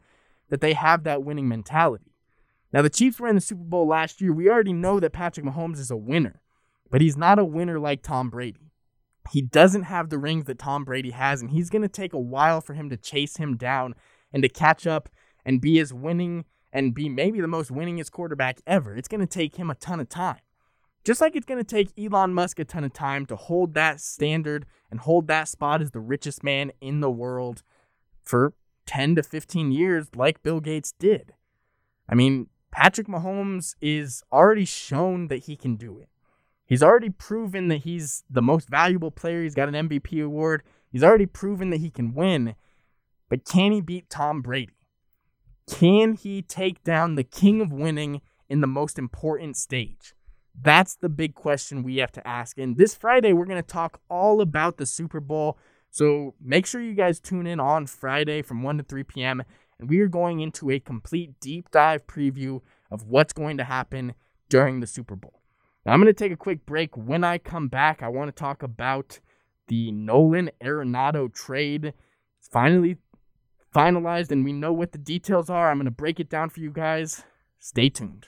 that 0.51 0.61
they 0.61 0.75
have 0.75 1.05
that 1.05 1.23
winning 1.23 1.49
mentality. 1.49 2.13
Now, 2.73 2.83
the 2.83 2.91
Chiefs 2.91 3.21
were 3.21 3.29
in 3.29 3.37
the 3.37 3.41
Super 3.41 3.63
Bowl 3.63 3.87
last 3.87 4.21
year. 4.21 4.33
We 4.33 4.49
already 4.49 4.73
know 4.73 4.99
that 5.01 5.13
Patrick 5.13 5.47
Mahomes 5.47 5.79
is 5.79 5.91
a 5.91 5.97
winner. 5.97 6.41
But 6.91 7.01
he's 7.01 7.17
not 7.17 7.39
a 7.39 7.45
winner 7.45 7.81
like 7.81 8.03
Tom 8.03 8.31
Brady. 8.31 8.71
He 9.31 9.43
doesn't 9.43 9.85
have 9.85 10.11
the 10.11 10.19
rings 10.19 10.45
that 10.45 10.59
Tom 10.59 10.85
Brady 10.85 11.11
has, 11.11 11.41
and 11.41 11.51
he's 11.51 11.71
going 11.71 11.83
to 11.83 11.89
take 11.89 12.13
a 12.13 12.21
while 12.21 12.61
for 12.61 12.75
him 12.75 12.91
to 12.91 12.97
chase 12.97 13.37
him 13.37 13.57
down 13.57 13.95
and 14.33 14.43
to 14.43 14.49
catch 14.49 14.87
up 14.87 15.09
and 15.45 15.61
be 15.61 15.81
as 15.81 15.93
winning 15.93 16.45
and 16.73 16.95
be 16.95 17.09
maybe 17.09 17.41
the 17.41 17.49
most 17.49 17.71
winningest 17.71 18.11
quarterback 18.11 18.61
ever. 18.67 18.97
It's 18.97 19.09
going 19.09 19.21
to 19.21 19.27
take 19.27 19.57
him 19.57 19.71
a 19.71 19.75
ton 19.75 19.99
of 19.99 20.09
time. 20.09 20.41
Just 21.05 21.21
like 21.21 21.37
it's 21.37 21.47
going 21.47 21.63
to 21.63 21.65
take 21.65 21.91
Elon 21.99 22.33
Musk 22.35 22.59
a 22.59 22.65
ton 22.65 22.85
of 22.85 22.93
time 22.93 23.27
to 23.27 23.37
hold 23.37 23.75
that 23.75 24.01
standard 24.01 24.67
and 24.91 25.01
hold 25.01 25.27
that 25.29 25.49
spot 25.49 25.83
as 25.83 25.91
the 25.91 26.01
richest 26.01 26.43
man 26.43 26.73
in 26.81 27.01
the 27.01 27.11
world 27.11 27.63
for 28.23 28.55
10 28.87 29.17
to 29.17 29.23
15 29.23 29.73
years, 29.73 30.09
like 30.15 30.43
Bill 30.43 30.61
Gates 30.61 30.93
did. 30.99 31.35
I 32.09 32.15
mean, 32.15 32.49
Patrick 32.71 33.07
Mahomes 33.07 33.77
is 33.81 34.23
already 34.33 34.65
shown 34.65 35.29
that 35.29 35.45
he 35.45 35.57
can 35.57 35.77
do 35.77 35.99
it. 35.99 36.09
He's 36.67 36.83
already 36.83 37.11
proven 37.11 37.69
that 37.69 37.83
he's 37.83 38.25
the 38.29 38.43
most 38.43 38.69
valuable 38.69 39.11
player. 39.11 39.43
He's 39.43 39.55
got 39.55 39.69
an 39.69 39.89
MVP 39.89 40.25
award. 40.25 40.63
He's 40.91 41.05
already 41.05 41.27
proven 41.27 41.71
that 41.71 41.81
he 41.81 41.91
can 41.91 42.15
win. 42.15 42.55
But 43.29 43.45
can 43.45 43.73
he 43.73 43.81
beat 43.81 44.11
Tom 44.11 44.43
Brady? 44.43 44.75
Can 45.71 46.15
he 46.15 46.43
take 46.43 46.83
down 46.85 47.15
the 47.15 47.25
king 47.25 47.61
of 47.61 47.73
winning 47.73 48.21
in 48.49 48.61
the 48.61 48.67
most 48.67 48.99
important 48.99 49.57
stage? 49.57 50.15
That's 50.61 50.95
the 50.95 51.09
big 51.09 51.35
question 51.35 51.83
we 51.83 51.97
have 51.97 52.13
to 52.13 52.27
ask. 52.27 52.59
And 52.59 52.77
this 52.77 52.95
Friday, 52.95 53.33
we're 53.33 53.47
going 53.47 53.63
to 53.63 53.67
talk 53.67 54.01
all 54.09 54.41
about 54.41 54.77
the 54.77 54.87
Super 54.87 55.21
Bowl. 55.21 55.59
So 55.95 56.35
make 56.41 56.67
sure 56.67 56.81
you 56.81 56.95
guys 56.95 57.21
tune 57.21 57.47
in 57.47 57.61
on 57.61 57.87
Friday 57.87 58.43
from 58.43 58.65
1 58.65 58.79
to 58.79 58.83
3 58.83 59.05
p.m. 59.05 59.45
And 59.79 59.89
we 59.89 60.01
are 60.01 60.09
going 60.09 60.41
into 60.41 60.69
a 60.69 60.81
complete 60.81 61.39
deep 61.39 61.71
dive 61.71 62.09
preview 62.09 62.63
of 62.91 63.05
what's 63.05 63.33
going 63.33 63.59
to 63.59 63.65
happen 63.65 64.15
during 64.49 64.81
the 64.81 64.89
Super 64.89 65.15
Bowl. 65.15 65.41
Now, 65.87 65.93
I'm 65.93 66.01
going 66.01 66.13
to 66.13 66.13
take 66.13 66.33
a 66.33 66.37
quick 66.37 66.67
break. 66.67 66.97
When 66.97 67.23
I 67.23 67.39
come 67.39 67.69
back, 67.69 68.03
I 68.03 68.09
want 68.09 68.27
to 68.27 68.33
talk 68.33 68.65
about 68.65 69.21
the 69.69 69.93
Nolan 69.93 70.51
Arenado 70.61 71.33
trade. 71.33 71.95
It's 72.41 72.49
finally 72.51 72.97
finalized, 73.73 74.33
and 74.33 74.45
we 74.45 74.53
know 74.53 74.73
what 74.73 74.91
the 74.91 74.99
details 74.99 75.49
are. 75.49 75.71
I'm 75.71 75.77
going 75.77 75.85
to 75.85 75.93
break 75.93 76.19
it 76.19 76.29
down 76.29 76.51
for 76.51 76.59
you 76.59 76.73
guys. 76.73 77.23
Stay 77.61 77.89
tuned. 77.89 78.27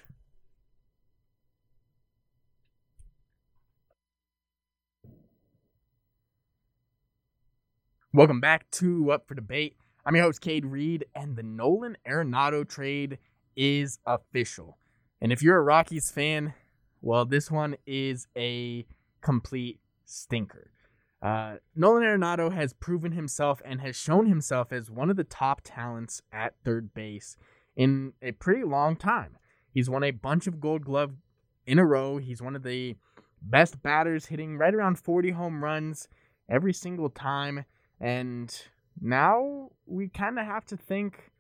Welcome 8.17 8.41
back 8.41 8.71
to 8.71 9.13
Up 9.13 9.29
for 9.29 9.35
Debate. 9.35 9.77
I'm 10.07 10.17
your 10.17 10.25
host, 10.25 10.41
Cade 10.41 10.65
Reed, 10.65 11.05
and 11.15 11.37
the 11.37 11.43
Nolan 11.43 11.99
Arenado 12.09 12.67
trade 12.67 13.19
is 13.57 13.99
official. 14.07 14.79
And 15.21 15.33
if 15.33 15.43
you're 15.43 15.59
a 15.59 15.63
Rockies 15.63 16.11
fan, 16.11 16.55
well, 17.03 17.27
this 17.27 17.51
one 17.51 17.77
is 17.87 18.27
a 18.35 18.87
complete 19.21 19.81
stinker. 20.07 20.71
Uh, 21.21 21.57
Nolan 21.75 22.05
Arenado 22.05 22.51
has 22.51 22.73
proven 22.73 23.13
himself 23.13 23.61
and 23.67 23.83
has 23.83 23.97
shown 23.97 24.25
himself 24.25 24.73
as 24.73 24.91
one 24.91 25.11
of 25.11 25.17
the 25.17 25.25
top 25.25 25.61
talents 25.63 26.23
at 26.33 26.55
third 26.65 26.95
base 26.95 27.37
in 27.77 28.15
a 28.23 28.33
pretty 28.33 28.65
long 28.65 28.97
time. 28.97 29.37
He's 29.75 29.91
won 29.91 30.03
a 30.05 30.11
bunch 30.11 30.47
of 30.47 30.59
gold 30.59 30.87
glove 30.87 31.13
in 31.67 31.79
a 31.79 31.85
row. 31.85 32.17
He's 32.17 32.41
one 32.41 32.57
of 32.57 32.63
the 32.63 32.97
best 33.43 33.83
batters, 33.83 34.25
hitting 34.25 34.57
right 34.57 34.75
around 34.75 34.99
40 34.99 35.33
home 35.33 35.63
runs 35.63 36.09
every 36.49 36.73
single 36.73 37.11
time. 37.11 37.67
And 38.01 38.55
now 39.01 39.71
we 39.87 40.09
kind 40.09 40.39
of 40.39 40.47
have 40.47 40.65
to 40.67 40.77
think 40.77 41.33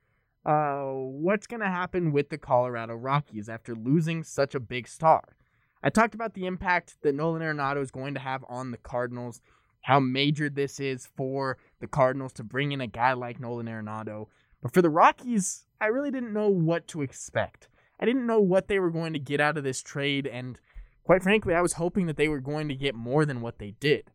uh, 0.44 0.84
what's 0.84 1.46
going 1.46 1.60
to 1.60 1.68
happen 1.68 2.12
with 2.12 2.28
the 2.28 2.38
Colorado 2.38 2.94
Rockies 2.94 3.48
after 3.48 3.74
losing 3.74 4.22
such 4.22 4.54
a 4.54 4.60
big 4.60 4.86
star. 4.86 5.36
I 5.82 5.90
talked 5.90 6.14
about 6.14 6.34
the 6.34 6.46
impact 6.46 6.96
that 7.02 7.14
Nolan 7.14 7.42
Arenado 7.42 7.82
is 7.82 7.90
going 7.90 8.14
to 8.14 8.20
have 8.20 8.44
on 8.48 8.70
the 8.70 8.76
Cardinals, 8.76 9.40
how 9.82 10.00
major 10.00 10.48
this 10.48 10.80
is 10.80 11.06
for 11.16 11.58
the 11.80 11.86
Cardinals 11.86 12.32
to 12.34 12.44
bring 12.44 12.72
in 12.72 12.80
a 12.80 12.86
guy 12.86 13.12
like 13.12 13.40
Nolan 13.40 13.66
Arenado. 13.66 14.26
But 14.62 14.72
for 14.72 14.82
the 14.82 14.90
Rockies, 14.90 15.66
I 15.80 15.86
really 15.86 16.10
didn't 16.10 16.32
know 16.32 16.48
what 16.48 16.88
to 16.88 17.02
expect. 17.02 17.68
I 18.00 18.04
didn't 18.04 18.26
know 18.26 18.40
what 18.40 18.68
they 18.68 18.78
were 18.78 18.90
going 18.90 19.12
to 19.12 19.18
get 19.18 19.40
out 19.40 19.56
of 19.56 19.64
this 19.64 19.82
trade, 19.82 20.26
and 20.26 20.58
quite 21.04 21.22
frankly, 21.22 21.54
I 21.54 21.62
was 21.62 21.74
hoping 21.74 22.06
that 22.06 22.16
they 22.16 22.28
were 22.28 22.40
going 22.40 22.68
to 22.68 22.74
get 22.74 22.94
more 22.94 23.24
than 23.24 23.40
what 23.40 23.58
they 23.58 23.72
did. 23.78 24.10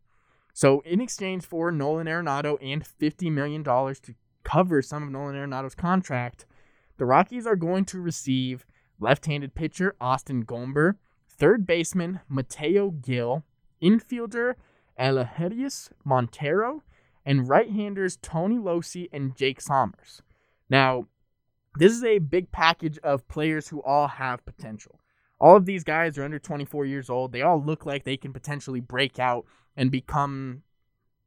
So, 0.52 0.80
in 0.80 1.00
exchange 1.00 1.44
for 1.44 1.72
Nolan 1.72 2.06
Arenado 2.06 2.58
and 2.60 2.84
$50 2.84 3.32
million 3.32 3.64
to 3.64 4.14
cover 4.44 4.82
some 4.82 5.02
of 5.02 5.10
Nolan 5.10 5.34
Arenado's 5.34 5.74
contract, 5.74 6.44
the 6.98 7.06
Rockies 7.06 7.46
are 7.46 7.56
going 7.56 7.84
to 7.86 8.00
receive 8.00 8.66
left 9.00 9.26
handed 9.26 9.54
pitcher 9.54 9.96
Austin 10.00 10.44
Gomber 10.44 10.96
third 11.42 11.66
baseman 11.66 12.20
Mateo 12.28 12.90
Gil, 12.90 13.42
infielder 13.82 14.54
Elehuris 14.98 15.90
Montero, 16.04 16.82
and 17.24 17.48
right-handers 17.48 18.18
Tony 18.20 18.58
Locey 18.58 19.08
and 19.12 19.34
Jake 19.34 19.60
Sommers. 19.60 20.20
Now, 20.68 21.06
this 21.78 21.92
is 21.92 22.04
a 22.04 22.18
big 22.18 22.52
package 22.52 22.98
of 22.98 23.26
players 23.28 23.68
who 23.68 23.82
all 23.82 24.06
have 24.06 24.44
potential. 24.44 25.00
All 25.40 25.56
of 25.56 25.66
these 25.66 25.82
guys 25.82 26.18
are 26.18 26.24
under 26.24 26.38
24 26.38 26.84
years 26.84 27.10
old. 27.10 27.32
They 27.32 27.42
all 27.42 27.60
look 27.60 27.86
like 27.86 28.04
they 28.04 28.16
can 28.16 28.32
potentially 28.32 28.80
break 28.80 29.18
out 29.18 29.44
and 29.76 29.90
become 29.90 30.62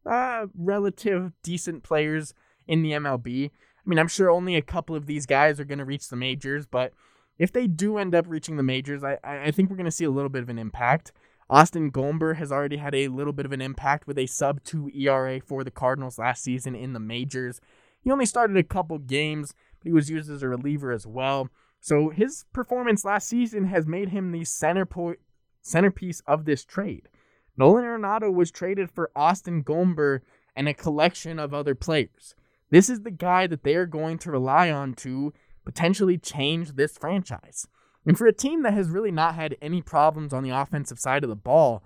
uh, 0.06 0.48
relative 0.56 1.32
decent 1.44 1.84
players 1.84 2.34
in 2.68 2.82
the 2.82 2.92
MLB. 2.92 3.50
I 3.50 3.90
mean, 3.90 4.00
I'm 4.00 4.08
sure 4.08 4.30
only 4.30 4.56
a 4.56 4.62
couple 4.62 4.96
of 4.96 5.06
these 5.06 5.26
guys 5.26 5.60
are 5.60 5.66
going 5.66 5.80
to 5.80 5.86
reach 5.86 6.10
the 6.10 6.16
majors, 6.16 6.66
but 6.66 6.94
if 7.38 7.52
they 7.52 7.68
do 7.68 7.98
end 7.98 8.16
up 8.16 8.26
reaching 8.28 8.58
the 8.58 8.64
majors, 8.64 9.04
I, 9.04 9.18
I 9.24 9.52
think 9.52 9.70
we're 9.70 9.76
going 9.76 9.86
to 9.86 9.92
see 9.92 10.06
a 10.06 10.12
little 10.12 10.30
bit 10.30 10.44
of 10.44 10.50
an 10.50 10.60
impact. 10.60 11.12
Austin 11.50 11.92
Gomber 11.92 12.38
has 12.38 12.52
already 12.52 12.78
had 12.78 12.96
a 12.96 13.10
little 13.10 13.34
bit 13.34 13.46
of 13.46 13.52
an 13.52 13.62
impact 13.62 14.08
with 14.08 14.18
a 14.18 14.26
sub 14.26 14.64
2 14.64 14.90
ERA 14.96 15.40
for 15.40 15.64
the 15.64 15.72
Cardinals 15.72 16.18
last 16.18 16.44
season 16.44 16.76
in 16.76 16.94
the 16.94 17.00
majors. 17.00 17.62
He 18.02 18.12
only 18.12 18.26
started 18.26 18.58
a 18.58 18.64
couple 18.64 18.98
games, 18.98 19.54
but 19.80 19.88
he 19.88 19.94
was 19.94 20.10
used 20.10 20.30
as 20.32 20.42
a 20.42 20.48
reliever 20.48 20.92
as 20.92 21.06
well. 21.06 21.50
So 21.80 22.10
his 22.10 22.46
performance 22.52 23.06
last 23.06 23.28
season 23.28 23.66
has 23.66 23.86
made 23.86 24.10
him 24.10 24.32
the 24.32 24.44
center 24.44 24.86
po- 24.86 25.16
centerpiece 25.62 26.22
of 26.26 26.46
this 26.46 26.66
trade. 26.66 27.10
Nolan 27.57 27.84
Arenado 27.84 28.34
was 28.34 28.52
traded 28.52 28.91
for 28.91 29.11
Austin 29.15 29.64
Gomber 29.64 30.22
and 30.56 30.68
a 30.68 30.73
collection 30.73 31.40
of 31.40 31.53
other 31.53 31.76
players. 31.76 32.36
This 32.69 32.90
is 32.90 33.02
the 33.02 33.11
guy 33.11 33.48
that 33.48 33.64
they 33.64 33.76
are 33.76 33.86
going 33.86 34.18
to 34.19 34.32
rely 34.32 34.72
on 34.72 34.94
to 34.95 35.34
potentially 35.64 36.18
change 36.18 36.73
this 36.73 36.98
franchise. 36.98 37.68
And 38.06 38.18
for 38.18 38.27
a 38.27 38.34
team 38.34 38.64
that 38.64 38.73
has 38.73 38.90
really 38.90 39.11
not 39.11 39.36
had 39.36 39.57
any 39.61 39.82
problems 39.82 40.34
on 40.34 40.44
the 40.44 40.52
offensive 40.52 40.99
side 40.99 41.23
of 41.23 41.30
the 41.30 41.36
ball, 41.36 41.84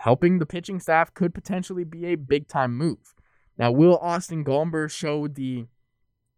helping 0.00 0.38
the 0.38 0.46
pitching 0.46 0.80
staff 0.80 1.12
could 1.14 1.34
potentially 1.34 1.84
be 1.84 2.06
a 2.06 2.14
big 2.14 2.48
time 2.48 2.76
move. 2.76 3.14
Now, 3.58 3.72
will 3.72 3.98
Austin 3.98 4.44
Gomber 4.44 4.90
show 4.90 5.28
the 5.28 5.66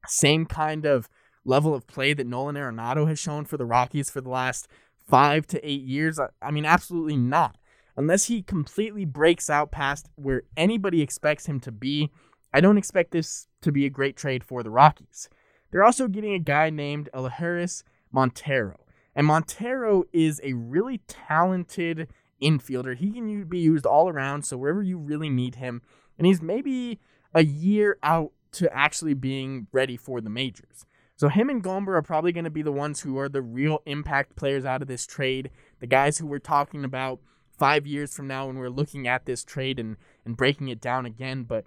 same 0.06 0.46
kind 0.46 0.84
of 0.84 1.08
level 1.44 1.74
of 1.74 1.86
play 1.86 2.12
that 2.12 2.26
Nolan 2.26 2.56
Arenado 2.56 3.08
has 3.08 3.18
shown 3.18 3.44
for 3.44 3.56
the 3.56 3.64
Rockies 3.64 4.10
for 4.10 4.20
the 4.20 4.28
last 4.28 4.68
five 5.08 5.46
to 5.48 5.68
eight 5.68 5.82
years? 5.82 6.18
I 6.42 6.50
mean, 6.50 6.64
absolutely 6.64 7.16
not. 7.16 7.56
Unless 7.96 8.24
he 8.24 8.42
completely 8.42 9.04
breaks 9.04 9.48
out 9.48 9.70
past 9.70 10.08
where 10.16 10.42
anybody 10.56 11.00
expects 11.00 11.46
him 11.46 11.60
to 11.60 11.72
be, 11.72 12.10
I 12.52 12.60
don't 12.60 12.78
expect 12.78 13.10
this 13.10 13.48
to 13.62 13.72
be 13.72 13.86
a 13.86 13.90
great 13.90 14.16
trade 14.16 14.44
for 14.44 14.62
the 14.62 14.70
Rockies. 14.70 15.28
They're 15.70 15.84
also 15.84 16.08
getting 16.08 16.34
a 16.34 16.38
guy 16.38 16.70
named 16.70 17.08
Elehuris 17.14 17.82
Montero. 18.12 18.76
And 19.14 19.26
Montero 19.26 20.04
is 20.12 20.40
a 20.44 20.52
really 20.52 20.98
talented 21.08 22.08
infielder. 22.42 22.96
He 22.96 23.10
can 23.10 23.44
be 23.44 23.58
used 23.58 23.86
all 23.86 24.08
around, 24.08 24.44
so 24.44 24.56
wherever 24.56 24.82
you 24.82 24.98
really 24.98 25.30
need 25.30 25.56
him. 25.56 25.82
And 26.18 26.26
he's 26.26 26.42
maybe 26.42 27.00
a 27.34 27.44
year 27.44 27.98
out 28.02 28.32
to 28.52 28.72
actually 28.74 29.14
being 29.14 29.66
ready 29.72 29.96
for 29.96 30.20
the 30.20 30.30
majors. 30.30 30.84
So 31.16 31.28
him 31.28 31.48
and 31.48 31.64
Gomber 31.64 31.94
are 31.94 32.02
probably 32.02 32.32
going 32.32 32.44
to 32.44 32.50
be 32.50 32.62
the 32.62 32.72
ones 32.72 33.00
who 33.00 33.18
are 33.18 33.28
the 33.28 33.42
real 33.42 33.82
impact 33.86 34.36
players 34.36 34.66
out 34.66 34.82
of 34.82 34.88
this 34.88 35.06
trade. 35.06 35.50
The 35.80 35.86
guys 35.86 36.18
who 36.18 36.26
we're 36.26 36.38
talking 36.38 36.84
about 36.84 37.20
five 37.58 37.86
years 37.86 38.14
from 38.14 38.26
now 38.26 38.46
when 38.46 38.58
we're 38.58 38.68
looking 38.68 39.06
at 39.06 39.26
this 39.26 39.44
trade 39.44 39.78
and, 39.78 39.96
and 40.24 40.36
breaking 40.36 40.68
it 40.68 40.80
down 40.80 41.06
again. 41.06 41.44
But 41.44 41.64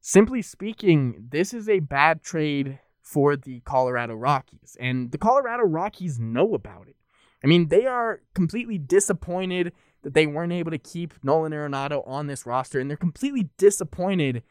simply 0.00 0.42
speaking, 0.42 1.28
this 1.30 1.52
is 1.52 1.68
a 1.68 1.80
bad 1.80 2.22
trade 2.22 2.78
for 3.02 3.36
the 3.36 3.60
Colorado 3.60 4.14
Rockies. 4.14 4.76
And 4.78 5.12
the 5.12 5.18
Colorado 5.18 5.64
Rockies 5.64 6.18
know 6.18 6.54
about 6.54 6.88
it. 6.88 6.96
I 7.42 7.46
mean, 7.46 7.68
they 7.68 7.86
are 7.86 8.20
completely 8.34 8.78
disappointed 8.78 9.72
that 10.02 10.14
they 10.14 10.26
weren't 10.26 10.52
able 10.52 10.70
to 10.70 10.78
keep 10.78 11.14
Nolan 11.22 11.52
Arenado 11.52 12.06
on 12.06 12.26
this 12.26 12.46
roster, 12.46 12.78
and 12.78 12.88
they're 12.90 12.96
completely 12.96 13.50
disappointed 13.58 14.42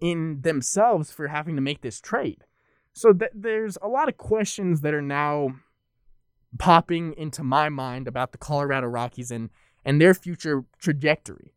in 0.00 0.40
themselves 0.42 1.10
for 1.10 1.28
having 1.28 1.54
to 1.56 1.62
make 1.62 1.82
this 1.82 2.00
trade. 2.00 2.44
So 2.92 3.12
th- 3.12 3.30
there's 3.34 3.78
a 3.82 3.88
lot 3.88 4.08
of 4.08 4.16
questions 4.16 4.80
that 4.80 4.94
are 4.94 5.02
now 5.02 5.54
popping 6.58 7.14
into 7.14 7.42
my 7.42 7.68
mind 7.68 8.08
about 8.08 8.32
the 8.32 8.38
Colorado 8.38 8.88
Rockies 8.88 9.30
and 9.30 9.50
and 9.84 10.00
their 10.00 10.14
future 10.14 10.64
trajectory. 10.78 11.52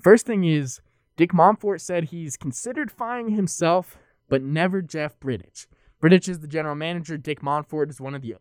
First 0.00 0.26
thing 0.26 0.44
is 0.44 0.80
Dick 1.16 1.32
Monfort 1.32 1.80
said 1.80 2.04
he's 2.04 2.36
considered 2.36 2.90
firing 2.90 3.30
himself, 3.30 3.98
but 4.28 4.42
never 4.42 4.82
Jeff 4.82 5.18
Bridich. 5.20 5.66
Bridich 6.02 6.28
is 6.28 6.40
the 6.40 6.48
general 6.48 6.74
manager. 6.74 7.16
Dick 7.16 7.42
Monfort 7.42 7.90
is 7.90 8.00
one 8.00 8.14
of 8.14 8.22
the 8.22 8.36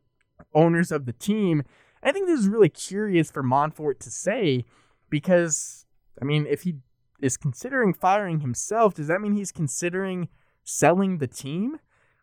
owners 0.53 0.91
of 0.91 1.05
the 1.05 1.13
team. 1.13 1.63
I 2.01 2.11
think 2.11 2.27
this 2.27 2.39
is 2.39 2.47
really 2.47 2.69
curious 2.69 3.29
for 3.29 3.43
Monfort 3.43 3.99
to 3.99 4.09
say 4.09 4.65
because, 5.09 5.85
I 6.19 6.25
mean, 6.25 6.47
if 6.49 6.63
he 6.63 6.75
is 7.21 7.37
considering 7.37 7.93
firing 7.93 8.39
himself, 8.39 8.95
does 8.95 9.07
that 9.07 9.21
mean 9.21 9.35
he's 9.35 9.51
considering 9.51 10.29
selling 10.63 11.19
the 11.19 11.27
team? 11.27 11.77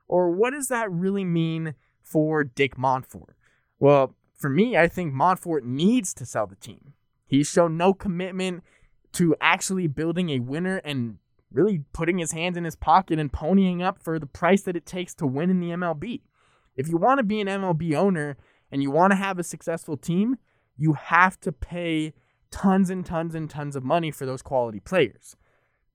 Or 0.08 0.30
what 0.30 0.50
does 0.50 0.68
that 0.68 0.90
really 0.90 1.24
mean 1.24 1.74
for 2.02 2.42
Dick 2.42 2.76
Monfort? 2.76 3.34
Well, 3.78 4.14
for 4.34 4.50
me, 4.50 4.76
I 4.76 4.88
think 4.88 5.12
Monfort 5.12 5.62
needs 5.62 6.14
to 6.14 6.26
sell 6.26 6.46
the 6.46 6.56
team. 6.56 6.94
He's 7.28 7.48
shown 7.48 7.76
no 7.76 7.94
commitment 7.94 8.64
to 9.12 9.36
actually 9.40 9.86
building 9.86 10.30
a 10.30 10.40
winner 10.40 10.78
and 10.78 11.18
really 11.52 11.84
putting 11.92 12.18
his 12.18 12.32
hands 12.32 12.56
in 12.56 12.64
his 12.64 12.74
pocket 12.74 13.18
and 13.18 13.32
ponying 13.32 13.82
up 13.82 14.02
for 14.02 14.18
the 14.18 14.26
price 14.26 14.62
that 14.62 14.76
it 14.76 14.86
takes 14.86 15.14
to 15.14 15.26
win 15.26 15.50
in 15.50 15.60
the 15.60 15.70
MLB. 15.70 16.22
If 16.74 16.88
you 16.88 16.96
want 16.96 17.18
to 17.18 17.24
be 17.24 17.40
an 17.40 17.46
MLB 17.46 17.94
owner 17.94 18.36
and 18.72 18.82
you 18.82 18.90
want 18.90 19.12
to 19.12 19.16
have 19.16 19.38
a 19.38 19.44
successful 19.44 19.96
team, 19.96 20.36
you 20.76 20.94
have 20.94 21.38
to 21.40 21.52
pay 21.52 22.14
tons 22.50 22.90
and 22.90 23.04
tons 23.04 23.34
and 23.34 23.48
tons 23.48 23.76
of 23.76 23.84
money 23.84 24.10
for 24.10 24.26
those 24.26 24.42
quality 24.42 24.80
players. 24.80 25.36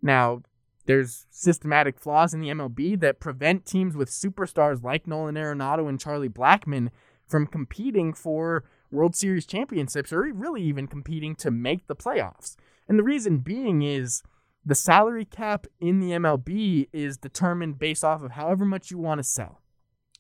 Now, 0.01 0.43
there's 0.85 1.25
systematic 1.29 1.99
flaws 1.99 2.33
in 2.33 2.41
the 2.41 2.49
MLB 2.49 2.99
that 2.99 3.19
prevent 3.19 3.65
teams 3.65 3.95
with 3.95 4.09
superstars 4.09 4.83
like 4.83 5.07
Nolan 5.07 5.35
Arenado 5.35 5.87
and 5.87 5.99
Charlie 5.99 6.29
Blackmon 6.29 6.89
from 7.27 7.47
competing 7.47 8.13
for 8.13 8.63
World 8.91 9.15
Series 9.15 9.45
championships 9.45 10.13
or 10.13 10.21
really 10.21 10.61
even 10.61 10.87
competing 10.87 11.35
to 11.37 11.51
make 11.51 11.87
the 11.87 11.95
playoffs. 11.95 12.55
And 12.87 12.99
the 12.99 13.03
reason 13.03 13.39
being 13.39 13.81
is 13.81 14.23
the 14.65 14.75
salary 14.75 15.25
cap 15.25 15.67
in 15.79 15.99
the 15.99 16.11
MLB 16.11 16.87
is 16.93 17.17
determined 17.17 17.79
based 17.79 18.03
off 18.03 18.23
of 18.23 18.31
however 18.31 18.65
much 18.65 18.91
you 18.91 18.97
want 18.97 19.19
to 19.19 19.23
sell, 19.23 19.61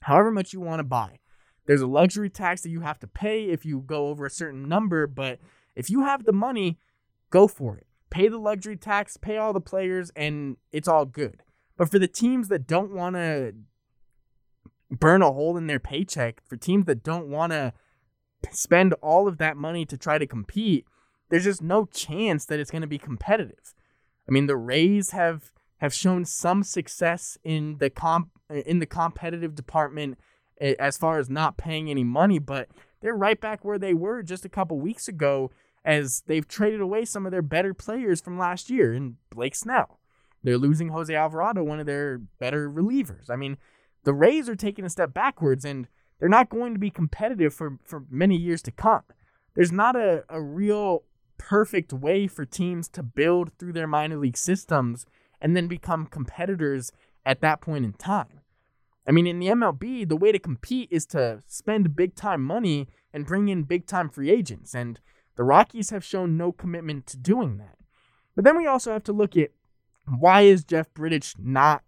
however 0.01 0.31
much 0.31 0.53
you 0.53 0.59
want 0.59 0.79
to 0.79 0.83
buy. 0.83 1.19
There's 1.65 1.81
a 1.81 1.87
luxury 1.87 2.29
tax 2.29 2.61
that 2.61 2.69
you 2.69 2.81
have 2.81 2.99
to 2.99 3.07
pay 3.07 3.45
if 3.45 3.65
you 3.65 3.79
go 3.79 4.07
over 4.07 4.25
a 4.25 4.29
certain 4.29 4.67
number, 4.67 5.07
but 5.07 5.39
if 5.75 5.89
you 5.89 6.01
have 6.01 6.25
the 6.25 6.33
money, 6.33 6.77
go 7.29 7.47
for 7.47 7.77
it. 7.77 7.87
Pay 8.09 8.27
the 8.27 8.37
luxury 8.37 8.75
tax, 8.75 9.17
pay 9.17 9.37
all 9.37 9.53
the 9.53 9.61
players, 9.61 10.11
and 10.15 10.57
it's 10.71 10.87
all 10.87 11.05
good. 11.05 11.41
But 11.77 11.89
for 11.89 11.99
the 11.99 12.07
teams 12.07 12.49
that 12.49 12.67
don't 12.67 12.91
want 12.93 13.15
to 13.15 13.55
burn 14.99 15.21
a 15.21 15.31
hole 15.31 15.57
in 15.57 15.67
their 15.67 15.79
paycheck, 15.79 16.41
for 16.47 16.57
teams 16.57 16.85
that 16.85 17.03
don't 17.03 17.27
want 17.27 17.51
to 17.51 17.73
spend 18.51 18.93
all 18.95 19.27
of 19.27 19.37
that 19.37 19.57
money 19.57 19.85
to 19.85 19.97
try 19.97 20.17
to 20.17 20.27
compete, 20.27 20.85
there's 21.29 21.45
just 21.45 21.61
no 21.61 21.85
chance 21.85 22.45
that 22.45 22.59
it's 22.59 22.71
going 22.71 22.81
to 22.81 22.87
be 22.87 22.97
competitive. 22.97 23.73
I 24.27 24.31
mean, 24.31 24.47
the 24.47 24.57
Rays 24.57 25.11
have 25.11 25.51
have 25.77 25.93
shown 25.93 26.23
some 26.23 26.63
success 26.63 27.37
in 27.43 27.77
the 27.79 27.89
comp 27.89 28.29
in 28.49 28.79
the 28.79 28.85
competitive 28.85 29.55
department 29.55 30.17
as 30.61 30.97
far 30.97 31.19
as 31.19 31.29
not 31.29 31.57
paying 31.57 31.89
any 31.89 32.03
money, 32.03 32.39
but 32.39 32.69
they're 33.01 33.15
right 33.15 33.39
back 33.41 33.65
where 33.65 33.79
they 33.79 33.93
were 33.93 34.23
just 34.23 34.45
a 34.45 34.49
couple 34.49 34.79
weeks 34.79 35.07
ago 35.07 35.51
as 35.83 36.23
they've 36.27 36.47
traded 36.47 36.79
away 36.79 37.03
some 37.03 37.25
of 37.25 37.31
their 37.31 37.41
better 37.41 37.73
players 37.73 38.21
from 38.21 38.37
last 38.37 38.69
year 38.69 38.93
in 38.93 39.17
Blake 39.29 39.55
Snell. 39.55 39.99
They're 40.41 40.57
losing 40.57 40.89
Jose 40.89 41.13
Alvarado, 41.13 41.63
one 41.63 41.79
of 41.79 41.85
their 41.85 42.17
better 42.17 42.69
relievers. 42.69 43.29
I 43.29 43.35
mean, 43.35 43.57
the 44.03 44.13
Rays 44.13 44.49
are 44.49 44.55
taking 44.55 44.85
a 44.85 44.89
step 44.89 45.13
backwards 45.13 45.65
and 45.65 45.87
they're 46.19 46.29
not 46.29 46.49
going 46.49 46.73
to 46.73 46.79
be 46.79 46.89
competitive 46.89 47.53
for, 47.53 47.77
for 47.83 48.05
many 48.09 48.35
years 48.35 48.61
to 48.63 48.71
come. 48.71 49.03
There's 49.55 49.71
not 49.71 49.95
a, 49.95 50.23
a 50.29 50.41
real 50.41 51.03
perfect 51.37 51.91
way 51.91 52.27
for 52.27 52.45
teams 52.45 52.87
to 52.89 53.03
build 53.03 53.51
through 53.57 53.73
their 53.73 53.87
minor 53.87 54.17
league 54.17 54.37
systems 54.37 55.05
and 55.41 55.55
then 55.55 55.67
become 55.67 56.05
competitors 56.05 56.91
at 57.25 57.41
that 57.41 57.61
point 57.61 57.85
in 57.85 57.93
time. 57.93 58.39
I 59.05 59.11
mean, 59.11 59.27
in 59.27 59.39
the 59.39 59.47
MLB, 59.47 60.07
the 60.07 60.15
way 60.15 60.31
to 60.31 60.39
compete 60.39 60.87
is 60.91 61.05
to 61.07 61.41
spend 61.47 61.95
big 61.95 62.15
time 62.15 62.41
money 62.41 62.87
and 63.13 63.25
bring 63.25 63.49
in 63.49 63.63
big 63.63 63.85
time 63.85 64.09
free 64.09 64.31
agents. 64.31 64.73
And 64.73 64.99
the 65.35 65.43
Rockies 65.43 65.89
have 65.89 66.03
shown 66.03 66.37
no 66.37 66.51
commitment 66.51 67.05
to 67.07 67.17
doing 67.17 67.57
that. 67.57 67.77
But 68.35 68.45
then 68.45 68.57
we 68.57 68.65
also 68.65 68.93
have 68.93 69.03
to 69.03 69.13
look 69.13 69.35
at 69.35 69.51
why 70.05 70.41
is 70.41 70.63
Jeff 70.63 70.93
Bridich 70.93 71.35
not 71.37 71.83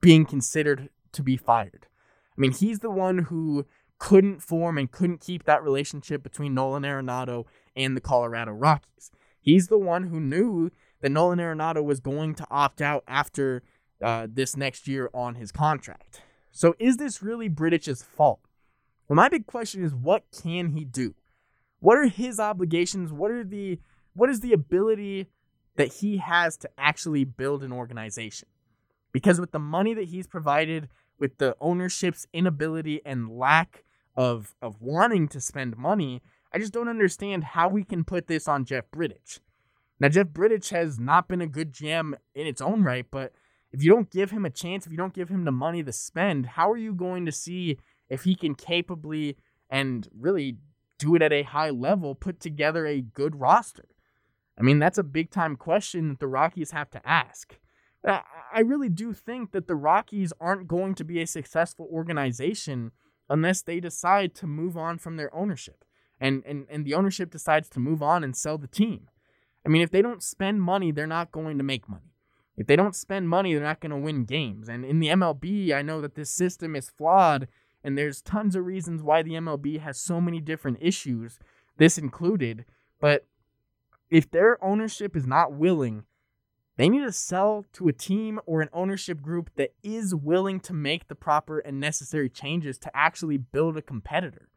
being 0.00 0.24
considered 0.24 0.88
to 1.14 1.22
be 1.22 1.36
fired? 1.36 1.86
I 2.36 2.40
mean, 2.40 2.52
he's 2.52 2.80
the 2.80 2.90
one 2.90 3.18
who 3.18 3.66
couldn't 3.98 4.40
form 4.40 4.76
and 4.76 4.90
couldn't 4.90 5.20
keep 5.20 5.44
that 5.44 5.62
relationship 5.62 6.22
between 6.22 6.54
Nolan 6.54 6.82
Arenado 6.82 7.44
and 7.76 7.96
the 7.96 8.00
Colorado 8.00 8.52
Rockies. 8.52 9.10
He's 9.40 9.68
the 9.68 9.78
one 9.78 10.04
who 10.04 10.20
knew 10.20 10.70
that 11.00 11.10
Nolan 11.10 11.38
Arenado 11.38 11.82
was 11.82 12.00
going 12.00 12.34
to 12.36 12.46
opt 12.50 12.80
out 12.80 13.04
after 13.06 13.62
uh, 14.02 14.26
this 14.30 14.56
next 14.56 14.88
year 14.88 15.10
on 15.14 15.36
his 15.36 15.52
contract. 15.52 16.22
So 16.50 16.74
is 16.78 16.96
this 16.96 17.22
really 17.22 17.48
Bridich's 17.48 18.02
fault? 18.02 18.40
Well, 19.08 19.16
my 19.16 19.28
big 19.28 19.46
question 19.46 19.84
is 19.84 19.94
what 19.94 20.24
can 20.42 20.70
he 20.70 20.84
do? 20.84 21.14
What 21.80 21.98
are 21.98 22.06
his 22.06 22.40
obligations? 22.40 23.12
What 23.12 23.30
are 23.30 23.44
the 23.44 23.78
what 24.14 24.30
is 24.30 24.40
the 24.40 24.52
ability 24.52 25.26
that 25.76 25.94
he 25.94 26.18
has 26.18 26.56
to 26.58 26.70
actually 26.78 27.24
build 27.24 27.62
an 27.62 27.72
organization? 27.72 28.48
Because 29.12 29.40
with 29.40 29.52
the 29.52 29.58
money 29.58 29.92
that 29.94 30.04
he's 30.04 30.26
provided, 30.26 30.88
with 31.18 31.38
the 31.38 31.56
ownership's 31.60 32.26
inability 32.32 33.00
and 33.04 33.28
lack 33.28 33.84
of 34.16 34.54
of 34.62 34.80
wanting 34.80 35.28
to 35.28 35.40
spend 35.40 35.76
money, 35.76 36.22
I 36.52 36.58
just 36.58 36.72
don't 36.72 36.88
understand 36.88 37.44
how 37.44 37.68
we 37.68 37.84
can 37.84 38.04
put 38.04 38.26
this 38.26 38.46
on 38.46 38.64
Jeff 38.64 38.84
Bridich. 38.90 39.40
Now, 40.00 40.08
Jeff 40.08 40.28
Bridich 40.28 40.70
has 40.70 40.98
not 40.98 41.28
been 41.28 41.40
a 41.40 41.46
good 41.46 41.72
GM 41.72 42.14
in 42.34 42.46
its 42.46 42.60
own 42.60 42.82
right, 42.82 43.06
but 43.10 43.32
if 43.72 43.82
you 43.82 43.90
don't 43.90 44.10
give 44.10 44.30
him 44.30 44.44
a 44.44 44.50
chance, 44.50 44.86
if 44.86 44.92
you 44.92 44.98
don't 44.98 45.14
give 45.14 45.28
him 45.28 45.44
the 45.44 45.52
money 45.52 45.82
to 45.82 45.92
spend, 45.92 46.46
how 46.46 46.70
are 46.70 46.76
you 46.76 46.94
going 46.94 47.26
to 47.26 47.32
see 47.32 47.78
if 48.08 48.24
he 48.24 48.34
can 48.34 48.54
capably 48.54 49.36
and 49.68 50.08
really 50.16 50.58
do 50.98 51.14
it 51.16 51.22
at 51.22 51.32
a 51.32 51.42
high 51.42 51.70
level, 51.70 52.14
put 52.14 52.38
together 52.38 52.86
a 52.86 53.00
good 53.00 53.40
roster? 53.40 53.86
I 54.58 54.62
mean, 54.62 54.78
that's 54.78 54.98
a 54.98 55.02
big 55.02 55.30
time 55.30 55.56
question 55.56 56.10
that 56.10 56.20
the 56.20 56.28
Rockies 56.28 56.70
have 56.70 56.90
to 56.90 57.08
ask. 57.08 57.58
I 58.06 58.60
really 58.60 58.88
do 58.88 59.12
think 59.12 59.52
that 59.52 59.66
the 59.66 59.74
Rockies 59.74 60.32
aren't 60.40 60.68
going 60.68 60.94
to 60.96 61.04
be 61.04 61.20
a 61.20 61.26
successful 61.26 61.88
organization 61.90 62.92
unless 63.28 63.62
they 63.62 63.80
decide 63.80 64.34
to 64.34 64.46
move 64.46 64.76
on 64.76 64.98
from 64.98 65.16
their 65.16 65.34
ownership 65.34 65.84
and, 66.20 66.42
and, 66.46 66.66
and 66.70 66.84
the 66.84 66.94
ownership 66.94 67.30
decides 67.30 67.68
to 67.70 67.80
move 67.80 68.02
on 68.02 68.24
and 68.24 68.36
sell 68.36 68.58
the 68.58 68.66
team. 68.66 69.08
I 69.64 69.68
mean, 69.68 69.82
if 69.82 69.90
they 69.90 70.02
don't 70.02 70.22
spend 70.22 70.62
money, 70.62 70.90
they're 70.90 71.06
not 71.06 71.32
going 71.32 71.58
to 71.58 71.64
make 71.64 71.88
money. 71.88 72.12
If 72.56 72.66
they 72.66 72.76
don't 72.76 72.94
spend 72.94 73.28
money, 73.28 73.54
they're 73.54 73.62
not 73.62 73.80
going 73.80 73.90
to 73.90 73.96
win 73.96 74.24
games. 74.24 74.68
And 74.68 74.84
in 74.84 75.00
the 75.00 75.08
MLB, 75.08 75.72
I 75.72 75.82
know 75.82 76.00
that 76.00 76.14
this 76.14 76.30
system 76.30 76.76
is 76.76 76.90
flawed 76.90 77.48
and 77.82 77.98
there's 77.98 78.22
tons 78.22 78.56
of 78.56 78.64
reasons 78.64 79.02
why 79.02 79.22
the 79.22 79.32
MLB 79.32 79.80
has 79.80 79.98
so 79.98 80.20
many 80.20 80.40
different 80.40 80.78
issues, 80.80 81.38
this 81.76 81.98
included. 81.98 82.64
But 83.00 83.26
if 84.08 84.30
their 84.30 84.62
ownership 84.64 85.16
is 85.16 85.26
not 85.26 85.52
willing 85.52 86.04
they 86.76 86.88
need 86.88 87.04
to 87.04 87.12
sell 87.12 87.64
to 87.74 87.88
a 87.88 87.92
team 87.92 88.40
or 88.46 88.60
an 88.60 88.68
ownership 88.72 89.22
group 89.22 89.50
that 89.56 89.74
is 89.82 90.14
willing 90.14 90.58
to 90.60 90.72
make 90.72 91.06
the 91.06 91.14
proper 91.14 91.60
and 91.60 91.78
necessary 91.78 92.28
changes 92.28 92.78
to 92.78 92.96
actually 92.96 93.36
build 93.36 93.76
a 93.76 93.82
competitor. 93.82 94.48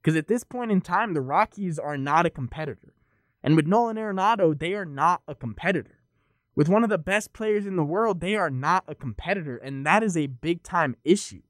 Because 0.00 0.16
at 0.16 0.28
this 0.28 0.44
point 0.44 0.70
in 0.70 0.80
time, 0.80 1.14
the 1.14 1.20
Rockies 1.20 1.78
are 1.78 1.96
not 1.96 2.26
a 2.26 2.30
competitor. 2.30 2.94
And 3.42 3.56
with 3.56 3.66
Nolan 3.66 3.96
Arenado, 3.96 4.56
they 4.56 4.74
are 4.74 4.84
not 4.84 5.22
a 5.26 5.34
competitor. 5.34 5.98
With 6.54 6.68
one 6.68 6.84
of 6.84 6.90
the 6.90 6.98
best 6.98 7.32
players 7.32 7.66
in 7.66 7.76
the 7.76 7.84
world, 7.84 8.20
they 8.20 8.36
are 8.36 8.50
not 8.50 8.84
a 8.86 8.94
competitor. 8.94 9.56
And 9.56 9.84
that 9.84 10.04
is 10.04 10.16
a 10.16 10.28
big 10.28 10.62
time 10.62 10.96
issue. 11.04 11.42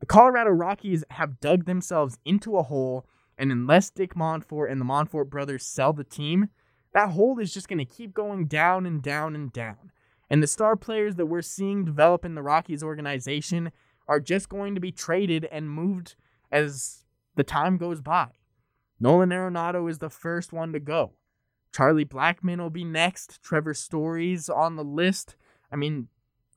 The 0.00 0.06
Colorado 0.06 0.50
Rockies 0.50 1.04
have 1.10 1.40
dug 1.40 1.66
themselves 1.66 2.18
into 2.24 2.56
a 2.56 2.62
hole. 2.62 3.06
And 3.36 3.52
unless 3.52 3.90
Dick 3.90 4.14
Monfort 4.14 4.70
and 4.70 4.80
the 4.80 4.84
Monfort 4.86 5.28
brothers 5.28 5.64
sell 5.64 5.92
the 5.92 6.04
team, 6.04 6.48
that 6.94 7.10
hole 7.10 7.38
is 7.38 7.52
just 7.52 7.68
going 7.68 7.78
to 7.78 7.84
keep 7.84 8.12
going 8.12 8.46
down 8.46 8.86
and 8.86 9.02
down 9.02 9.34
and 9.34 9.52
down. 9.52 9.90
And 10.30 10.42
the 10.42 10.46
star 10.46 10.76
players 10.76 11.16
that 11.16 11.26
we're 11.26 11.42
seeing 11.42 11.84
develop 11.84 12.24
in 12.24 12.34
the 12.34 12.42
Rockies 12.42 12.82
organization 12.82 13.72
are 14.08 14.20
just 14.20 14.48
going 14.48 14.74
to 14.74 14.80
be 14.80 14.92
traded 14.92 15.46
and 15.46 15.70
moved 15.70 16.16
as 16.50 17.04
the 17.36 17.44
time 17.44 17.76
goes 17.76 18.00
by. 18.00 18.28
Nolan 19.00 19.30
Arenado 19.30 19.90
is 19.90 19.98
the 19.98 20.10
first 20.10 20.52
one 20.52 20.72
to 20.72 20.80
go. 20.80 21.12
Charlie 21.74 22.04
Blackmon 22.04 22.58
will 22.58 22.70
be 22.70 22.84
next. 22.84 23.42
Trevor 23.42 23.74
Story's 23.74 24.48
on 24.48 24.76
the 24.76 24.84
list. 24.84 25.36
I 25.70 25.76
mean, 25.76 26.08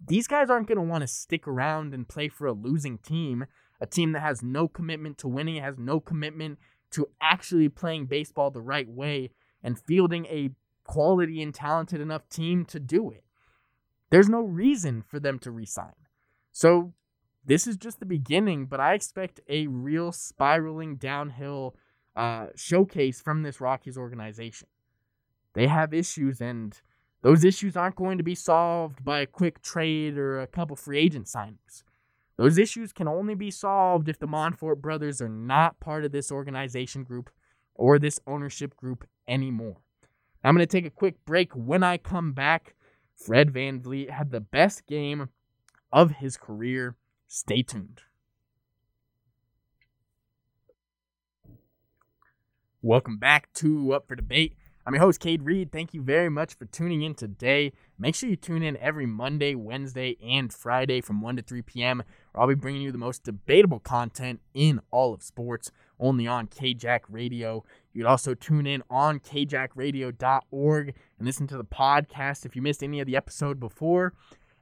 these 0.05 0.27
guys 0.27 0.49
aren't 0.49 0.67
going 0.67 0.77
to 0.77 0.81
want 0.83 1.01
to 1.01 1.07
stick 1.07 1.47
around 1.47 1.93
and 1.93 2.07
play 2.07 2.27
for 2.27 2.47
a 2.47 2.53
losing 2.53 2.97
team, 2.97 3.45
a 3.79 3.85
team 3.85 4.11
that 4.11 4.19
has 4.21 4.43
no 4.43 4.67
commitment 4.67 5.17
to 5.19 5.27
winning, 5.27 5.61
has 5.61 5.77
no 5.77 5.99
commitment 5.99 6.59
to 6.91 7.07
actually 7.21 7.69
playing 7.69 8.05
baseball 8.05 8.51
the 8.51 8.61
right 8.61 8.89
way 8.89 9.31
and 9.65 9.79
fielding 9.79 10.27
a 10.27 10.51
quality 10.85 11.41
and 11.41 11.53
talented 11.53 11.99
enough 11.99 12.29
team 12.29 12.63
to 12.65 12.79
do 12.79 13.09
it. 13.09 13.23
There's 14.11 14.29
no 14.29 14.41
reason 14.41 15.01
for 15.01 15.19
them 15.19 15.39
to 15.39 15.51
resign. 15.51 15.95
So 16.51 16.93
this 17.43 17.65
is 17.65 17.75
just 17.75 17.99
the 17.99 18.05
beginning, 18.05 18.67
but 18.67 18.79
I 18.79 18.93
expect 18.93 19.41
a 19.49 19.65
real 19.65 20.11
spiraling 20.11 20.97
downhill 20.97 21.75
uh, 22.15 22.47
showcase 22.55 23.19
from 23.19 23.41
this 23.41 23.59
Rockies 23.59 23.97
organization. 23.97 24.67
They 25.53 25.65
have 25.65 25.93
issues, 25.93 26.39
and 26.39 26.79
those 27.23 27.43
issues 27.43 27.75
aren't 27.75 27.95
going 27.95 28.19
to 28.19 28.23
be 28.23 28.35
solved 28.35 29.03
by 29.03 29.21
a 29.21 29.25
quick 29.25 29.63
trade 29.63 30.15
or 30.15 30.39
a 30.39 30.47
couple 30.47 30.75
free 30.75 30.99
agent 30.99 31.25
signings. 31.25 31.83
Those 32.37 32.59
issues 32.59 32.93
can 32.93 33.07
only 33.07 33.33
be 33.33 33.49
solved 33.49 34.09
if 34.09 34.19
the 34.19 34.27
Monfort 34.27 34.79
brothers 34.79 35.21
are 35.21 35.29
not 35.29 35.79
part 35.79 36.05
of 36.05 36.11
this 36.11 36.31
organization 36.31 37.03
group 37.03 37.31
or 37.73 37.97
this 37.97 38.19
ownership 38.27 38.75
group 38.75 39.07
anymore. 39.27 39.77
I'm 40.43 40.55
going 40.55 40.65
to 40.65 40.71
take 40.71 40.85
a 40.85 40.91
quick 40.91 41.25
break. 41.25 41.53
When 41.53 41.83
I 41.83 41.97
come 41.97 42.33
back, 42.33 42.75
Fred 43.15 43.51
VanVleet 43.51 44.09
had 44.09 44.31
the 44.31 44.41
best 44.41 44.85
game 44.85 45.29
of 45.91 46.11
his 46.11 46.37
career. 46.37 46.95
Stay 47.27 47.63
tuned. 47.63 48.01
Welcome 52.81 53.17
back 53.17 53.51
to 53.53 53.93
Up 53.93 54.07
for 54.07 54.15
Debate. 54.15 54.55
I'm 54.87 54.93
your 54.93 55.01
host, 55.01 55.19
Cade 55.19 55.41
Reed. 55.41 55.71
Thank 55.71 55.95
you 55.95 56.03
very 56.03 56.29
much 56.29 56.53
for 56.53 56.65
tuning 56.65 57.01
in 57.01 57.15
today. 57.15 57.73
Make 57.97 58.13
sure 58.13 58.29
you 58.29 58.35
tune 58.35 58.61
in 58.61 58.77
every 58.77 59.07
Monday, 59.07 59.55
Wednesday, 59.55 60.15
and 60.23 60.53
Friday 60.53 61.01
from 61.01 61.21
1 61.21 61.37
to 61.37 61.41
3 61.41 61.63
p.m. 61.63 62.03
Where 62.31 62.41
I'll 62.43 62.47
be 62.47 62.53
bringing 62.53 62.83
you 62.83 62.91
the 62.91 62.99
most 62.99 63.23
debatable 63.23 63.79
content 63.79 64.41
in 64.53 64.79
all 64.91 65.11
of 65.11 65.23
sports, 65.23 65.71
only 65.99 66.27
on 66.27 66.45
KJack 66.45 66.99
Radio. 67.09 67.63
You 67.93 68.03
can 68.03 68.11
also 68.11 68.35
tune 68.35 68.67
in 68.67 68.83
on 68.87 69.21
kjackradio.org 69.21 70.87
and 71.17 71.25
listen 71.25 71.47
to 71.47 71.57
the 71.57 71.65
podcast 71.65 72.45
if 72.45 72.55
you 72.55 72.61
missed 72.61 72.83
any 72.83 72.99
of 72.99 73.07
the 73.07 73.15
episode 73.15 73.59
before. 73.59 74.13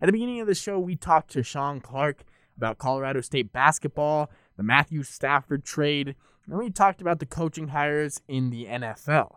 At 0.01 0.05
the 0.05 0.13
beginning 0.13 0.39
of 0.39 0.47
the 0.47 0.55
show, 0.55 0.79
we 0.79 0.95
talked 0.95 1.31
to 1.31 1.43
Sean 1.43 1.81
Clark 1.81 2.23
about 2.55 2.77
Colorado 2.77 3.19
State 3.19 3.51
basketball, 3.51 4.31
the 4.55 4.63
Matthew 4.63 5.03
Stafford 5.03 5.65
trade, 5.65 6.15
and 6.47 6.57
we 6.57 6.69
talked 6.69 7.01
about 7.01 7.19
the 7.19 7.25
coaching 7.25 7.69
hires 7.69 8.21
in 8.29 8.51
the 8.51 8.67
NFL. 8.67 9.35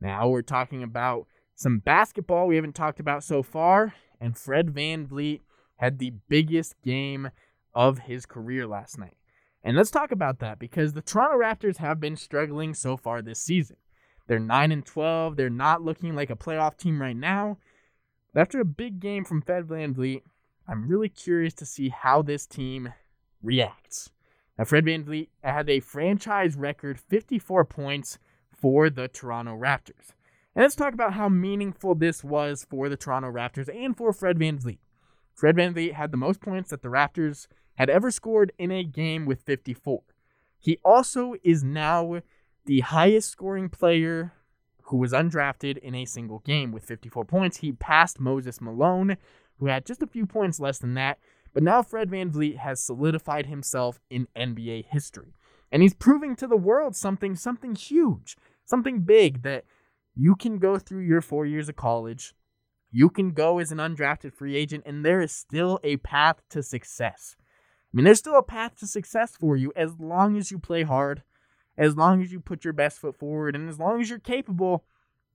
Now 0.00 0.28
we're 0.28 0.42
talking 0.42 0.82
about 0.82 1.26
some 1.54 1.78
basketball 1.78 2.46
we 2.46 2.56
haven't 2.56 2.74
talked 2.74 3.00
about 3.00 3.22
so 3.22 3.42
far, 3.42 3.94
and 4.20 4.36
Fred 4.36 4.68
VanVleet 4.68 5.40
had 5.76 5.98
the 5.98 6.14
biggest 6.28 6.74
game 6.82 7.30
of 7.74 8.00
his 8.00 8.26
career 8.26 8.66
last 8.66 8.98
night. 8.98 9.16
And 9.62 9.76
let's 9.76 9.90
talk 9.90 10.10
about 10.10 10.38
that 10.38 10.58
because 10.58 10.92
the 10.92 11.02
Toronto 11.02 11.36
Raptors 11.36 11.76
have 11.76 12.00
been 12.00 12.16
struggling 12.16 12.72
so 12.72 12.96
far 12.96 13.20
this 13.20 13.40
season. 13.40 13.76
They're 14.26 14.38
9 14.38 14.72
and 14.72 14.86
12, 14.86 15.36
they're 15.36 15.50
not 15.50 15.82
looking 15.82 16.14
like 16.14 16.30
a 16.30 16.36
playoff 16.36 16.76
team 16.76 17.00
right 17.00 17.16
now. 17.16 17.58
But 18.32 18.40
after 18.40 18.60
a 18.60 18.64
big 18.64 19.00
game 19.00 19.24
from 19.24 19.42
Fred 19.42 19.64
VanVleet, 19.64 20.22
I'm 20.68 20.88
really 20.88 21.08
curious 21.08 21.52
to 21.54 21.66
see 21.66 21.88
how 21.88 22.22
this 22.22 22.46
team 22.46 22.94
reacts. 23.42 24.10
Now, 24.56 24.64
Fred 24.64 24.84
VanVleet 24.84 25.28
had 25.42 25.68
a 25.68 25.80
franchise 25.80 26.54
record 26.54 27.00
54 27.00 27.64
points 27.64 28.18
for 28.60 28.90
the 28.90 29.08
Toronto 29.08 29.56
Raptors. 29.56 30.12
And 30.54 30.62
let's 30.62 30.74
talk 30.74 30.94
about 30.94 31.14
how 31.14 31.28
meaningful 31.28 31.94
this 31.94 32.24
was 32.24 32.66
for 32.68 32.88
the 32.88 32.96
Toronto 32.96 33.30
Raptors 33.30 33.68
and 33.74 33.96
for 33.96 34.12
Fred 34.12 34.38
VanVleet. 34.38 34.78
Fred 35.34 35.56
VanVleet 35.56 35.94
had 35.94 36.10
the 36.10 36.16
most 36.16 36.40
points 36.40 36.70
that 36.70 36.82
the 36.82 36.88
Raptors 36.88 37.46
had 37.76 37.88
ever 37.88 38.10
scored 38.10 38.52
in 38.58 38.70
a 38.70 38.84
game 38.84 39.26
with 39.26 39.42
54. 39.42 40.02
He 40.58 40.78
also 40.84 41.34
is 41.42 41.64
now 41.64 42.20
the 42.66 42.80
highest 42.80 43.30
scoring 43.30 43.68
player 43.68 44.32
who 44.84 44.98
was 44.98 45.12
undrafted 45.12 45.78
in 45.78 45.94
a 45.94 46.04
single 46.04 46.40
game 46.40 46.72
with 46.72 46.84
54 46.84 47.24
points. 47.24 47.58
He 47.58 47.72
passed 47.72 48.20
Moses 48.20 48.60
Malone, 48.60 49.16
who 49.58 49.66
had 49.66 49.86
just 49.86 50.02
a 50.02 50.06
few 50.06 50.26
points 50.26 50.60
less 50.60 50.78
than 50.78 50.94
that. 50.94 51.18
But 51.54 51.62
now 51.62 51.82
Fred 51.82 52.10
VanVleet 52.10 52.58
has 52.58 52.84
solidified 52.84 53.46
himself 53.46 54.00
in 54.10 54.28
NBA 54.36 54.86
history. 54.86 55.34
And 55.72 55.82
he's 55.82 55.94
proving 55.94 56.36
to 56.36 56.46
the 56.46 56.56
world 56.56 56.96
something 56.96 57.36
something 57.36 57.74
huge 57.74 58.36
something 58.70 59.00
big 59.00 59.42
that 59.42 59.64
you 60.16 60.34
can 60.34 60.58
go 60.58 60.78
through 60.78 61.02
your 61.02 61.20
four 61.20 61.44
years 61.44 61.68
of 61.68 61.76
college, 61.76 62.34
you 62.90 63.10
can 63.10 63.32
go 63.32 63.58
as 63.58 63.70
an 63.70 63.78
undrafted 63.78 64.32
free 64.32 64.56
agent, 64.56 64.84
and 64.86 65.04
there 65.04 65.20
is 65.20 65.32
still 65.32 65.78
a 65.84 65.98
path 65.98 66.40
to 66.50 66.62
success. 66.62 67.36
I 67.38 67.96
mean, 67.96 68.04
there's 68.04 68.18
still 68.18 68.38
a 68.38 68.42
path 68.42 68.76
to 68.76 68.86
success 68.86 69.36
for 69.38 69.56
you 69.56 69.72
as 69.76 69.98
long 69.98 70.36
as 70.36 70.50
you 70.50 70.58
play 70.58 70.82
hard, 70.82 71.22
as 71.76 71.96
long 71.96 72.22
as 72.22 72.32
you 72.32 72.40
put 72.40 72.64
your 72.64 72.72
best 72.72 72.98
foot 72.98 73.16
forward, 73.18 73.54
and 73.54 73.68
as 73.68 73.78
long 73.78 74.00
as 74.00 74.08
you're 74.08 74.18
capable. 74.18 74.84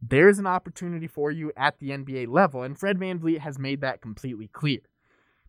There's 0.01 0.39
an 0.39 0.47
opportunity 0.47 1.07
for 1.07 1.31
you 1.31 1.51
at 1.57 1.79
the 1.79 1.89
NBA 1.89 2.27
level, 2.27 2.63
and 2.63 2.77
Fred 2.77 2.97
VanVleet 2.99 3.39
has 3.39 3.57
made 3.57 3.81
that 3.81 4.01
completely 4.01 4.49
clear. 4.49 4.79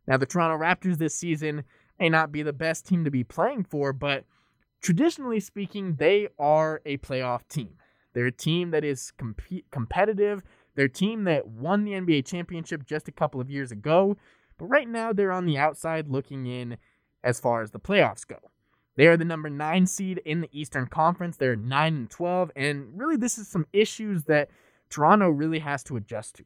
Now, 0.07 0.17
the 0.17 0.27
Toronto 0.27 0.57
Raptors 0.57 0.99
this 0.99 1.17
season 1.17 1.65
may 1.99 2.09
not 2.09 2.33
be 2.33 2.43
the 2.43 2.53
best 2.53 2.87
team 2.87 3.05
to 3.05 3.11
be 3.11 3.25
playing 3.25 3.65
for, 3.65 3.93
but 3.93 4.25
traditionally 4.81 5.41
speaking, 5.41 5.97
they 5.97 6.29
are 6.39 6.81
a 6.85 6.99
playoff 6.99 7.47
team. 7.49 7.75
They're 8.13 8.27
a 8.27 8.33
team 8.33 8.71
that 8.71 8.85
is 8.85 9.13
comp- 9.19 9.43
competitive. 9.71 10.43
They're 10.75 10.87
a 10.87 10.91
team 10.91 11.25
that 11.25 11.49
won 11.49 11.85
the 11.85 11.93
NBA 11.93 12.27
championship 12.27 12.87
just 12.87 13.09
a 13.09 13.13
couple 13.13 13.41
of 13.41 13.51
years 13.51 13.73
ago, 13.73 14.17
but 14.59 14.67
right 14.67 14.89
now 14.89 15.13
they're 15.13 15.33
on 15.33 15.47
the 15.47 15.59
outside 15.59 16.09
looking 16.09 16.47
in 16.47 16.77
as 17.25 17.41
far 17.41 17.63
as 17.63 17.71
the 17.71 17.81
playoffs 17.81 18.27
go. 18.27 18.39
They 18.97 19.07
are 19.07 19.17
the 19.17 19.25
number 19.25 19.51
nine 19.51 19.87
seed 19.87 20.23
in 20.25 20.41
the 20.41 20.49
Eastern 20.53 20.87
Conference. 20.87 21.37
They're 21.37 21.57
nine 21.57 21.95
and 21.95 22.11
twelve, 22.11 22.51
and 22.57 22.89
really, 22.95 23.17
this 23.17 23.37
is 23.37 23.49
some 23.49 23.67
issues 23.73 24.25
that 24.25 24.49
Toronto 24.89 25.29
really 25.29 25.59
has 25.59 25.83
to 25.85 25.97
adjust 25.97 26.37
to, 26.37 26.45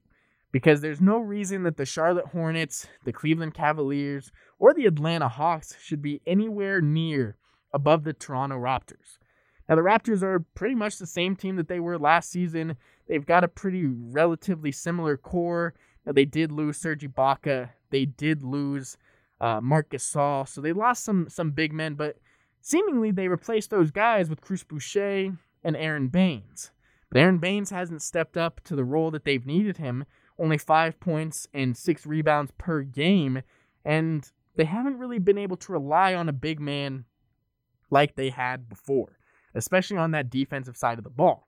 because 0.50 0.80
there's 0.80 1.00
no 1.00 1.18
reason 1.18 1.62
that 1.62 1.76
the 1.76 1.84
Charlotte 1.84 2.26
Hornets, 2.26 2.88
the 3.04 3.12
Cleveland 3.12 3.54
Cavaliers, 3.54 4.32
or 4.58 4.74
the 4.74 4.86
Atlanta 4.86 5.28
Hawks 5.28 5.76
should 5.80 6.02
be 6.02 6.20
anywhere 6.26 6.80
near 6.80 7.36
above 7.72 8.04
the 8.04 8.12
Toronto 8.12 8.56
Raptors. 8.56 9.18
Now, 9.68 9.76
the 9.76 9.82
Raptors 9.82 10.22
are 10.22 10.40
pretty 10.54 10.74
much 10.74 10.98
the 10.98 11.06
same 11.06 11.36
team 11.36 11.56
that 11.56 11.68
they 11.68 11.78
were 11.78 11.98
last 11.98 12.30
season. 12.30 12.76
they've 13.06 13.24
got 13.24 13.44
a 13.44 13.48
pretty 13.48 13.86
relatively 13.86 14.72
similar 14.72 15.16
core. 15.16 15.74
Now, 16.04 16.12
they 16.12 16.24
did 16.24 16.50
lose 16.50 16.76
Serge 16.76 17.06
Ibaka. 17.06 17.70
They 17.90 18.04
did 18.04 18.42
lose 18.42 18.96
uh, 19.40 19.60
Marc 19.60 19.90
Gasol. 19.90 20.48
So 20.48 20.60
they 20.60 20.72
lost 20.72 21.04
some 21.04 21.28
some 21.28 21.52
big 21.52 21.72
men, 21.72 21.94
but 21.94 22.16
seemingly 22.60 23.10
they 23.10 23.28
replaced 23.28 23.70
those 23.70 23.90
guys 23.90 24.28
with 24.28 24.40
Chris 24.40 24.64
Boucher 24.64 25.36
and 25.62 25.76
Aron 25.76 26.08
Baynes. 26.08 26.72
But 27.10 27.20
Aron 27.20 27.38
Baynes 27.38 27.70
hasn't 27.70 28.02
stepped 28.02 28.36
up 28.36 28.60
to 28.64 28.76
the 28.76 28.84
role 28.84 29.10
that 29.10 29.24
they've 29.24 29.46
needed 29.46 29.78
him. 29.78 30.04
Only 30.38 30.58
five 30.58 31.00
points 31.00 31.46
and 31.52 31.76
six 31.76 32.06
rebounds 32.06 32.52
per 32.56 32.82
game. 32.82 33.42
And 33.84 34.30
they 34.56 34.64
haven't 34.64 34.98
really 34.98 35.18
been 35.18 35.38
able 35.38 35.56
to 35.58 35.72
rely 35.72 36.14
on 36.14 36.28
a 36.28 36.32
big 36.32 36.60
man 36.60 37.04
like 37.90 38.14
they 38.14 38.30
had 38.30 38.68
before, 38.68 39.18
especially 39.54 39.96
on 39.96 40.12
that 40.12 40.30
defensive 40.30 40.76
side 40.76 40.98
of 40.98 41.04
the 41.04 41.10
ball. 41.10 41.46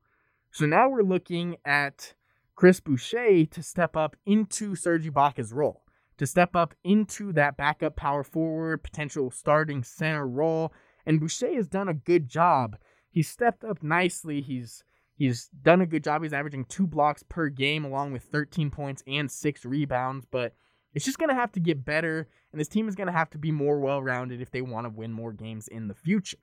So 0.50 0.66
now 0.66 0.88
we're 0.88 1.02
looking 1.02 1.56
at 1.64 2.14
Chris 2.54 2.80
Boucher 2.80 3.46
to 3.46 3.62
step 3.62 3.96
up 3.96 4.16
into 4.26 4.76
Serge 4.76 5.06
Ibaka's 5.06 5.52
role, 5.52 5.82
to 6.18 6.26
step 6.26 6.54
up 6.54 6.74
into 6.84 7.32
that 7.32 7.56
backup 7.56 7.96
power 7.96 8.22
forward, 8.22 8.82
potential 8.82 9.30
starting 9.30 9.82
center 9.82 10.26
role. 10.26 10.72
And 11.06 11.18
Boucher 11.18 11.54
has 11.54 11.66
done 11.66 11.88
a 11.88 11.94
good 11.94 12.28
job. 12.28 12.76
He's 13.10 13.28
stepped 13.28 13.64
up 13.64 13.82
nicely. 13.82 14.40
He's 14.40 14.84
he's 15.14 15.48
done 15.62 15.80
a 15.80 15.86
good 15.86 16.04
job. 16.04 16.22
He's 16.22 16.32
averaging 16.32 16.66
two 16.66 16.86
blocks 16.86 17.22
per 17.22 17.48
game, 17.48 17.84
along 17.84 18.12
with 18.12 18.24
13 18.24 18.70
points 18.70 19.02
and 19.06 19.30
six 19.30 19.64
rebounds. 19.64 20.26
But 20.30 20.54
it's 20.94 21.04
just 21.04 21.18
gonna 21.18 21.34
have 21.34 21.52
to 21.52 21.60
get 21.60 21.84
better, 21.84 22.28
and 22.52 22.60
this 22.60 22.68
team 22.68 22.88
is 22.88 22.94
gonna 22.94 23.12
have 23.12 23.30
to 23.30 23.38
be 23.38 23.50
more 23.50 23.80
well-rounded 23.80 24.40
if 24.40 24.50
they 24.50 24.62
want 24.62 24.86
to 24.86 24.90
win 24.90 25.12
more 25.12 25.32
games 25.32 25.68
in 25.68 25.88
the 25.88 25.94
future. 25.94 26.38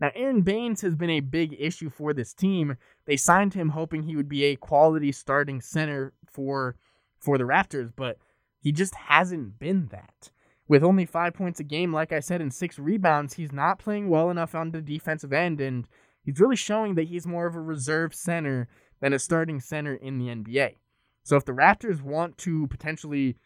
Now, 0.00 0.10
Aron 0.14 0.42
Baynes 0.42 0.82
has 0.82 0.94
been 0.94 1.10
a 1.10 1.20
big 1.20 1.56
issue 1.58 1.88
for 1.88 2.12
this 2.12 2.34
team. 2.34 2.76
They 3.06 3.16
signed 3.16 3.54
him 3.54 3.70
hoping 3.70 4.02
he 4.02 4.16
would 4.16 4.28
be 4.28 4.44
a 4.44 4.56
quality 4.56 5.10
starting 5.12 5.60
center 5.60 6.12
for 6.30 6.76
for 7.18 7.38
the 7.38 7.44
Raptors, 7.44 7.92
but 7.96 8.18
he 8.60 8.72
just 8.72 8.94
hasn't 8.94 9.58
been 9.58 9.88
that. 9.90 10.30
With 10.68 10.84
only 10.84 11.06
five 11.06 11.34
points 11.34 11.60
a 11.60 11.64
game, 11.64 11.92
like 11.92 12.12
I 12.12 12.20
said, 12.20 12.40
and 12.40 12.52
six 12.52 12.78
rebounds, 12.78 13.34
he's 13.34 13.52
not 13.52 13.78
playing 13.78 14.10
well 14.10 14.30
enough 14.30 14.54
on 14.54 14.72
the 14.72 14.82
defensive 14.82 15.32
end, 15.32 15.60
and 15.60 15.86
he's 16.22 16.40
really 16.40 16.56
showing 16.56 16.94
that 16.96 17.06
he's 17.06 17.26
more 17.26 17.46
of 17.46 17.54
a 17.54 17.60
reserve 17.60 18.14
center 18.14 18.68
than 19.00 19.12
a 19.12 19.18
starting 19.18 19.60
center 19.60 19.94
in 19.94 20.18
the 20.18 20.26
NBA. 20.26 20.76
So 21.22 21.36
if 21.36 21.44
the 21.44 21.52
Raptors 21.52 22.02
want 22.02 22.36
to 22.38 22.66
potentially 22.66 23.36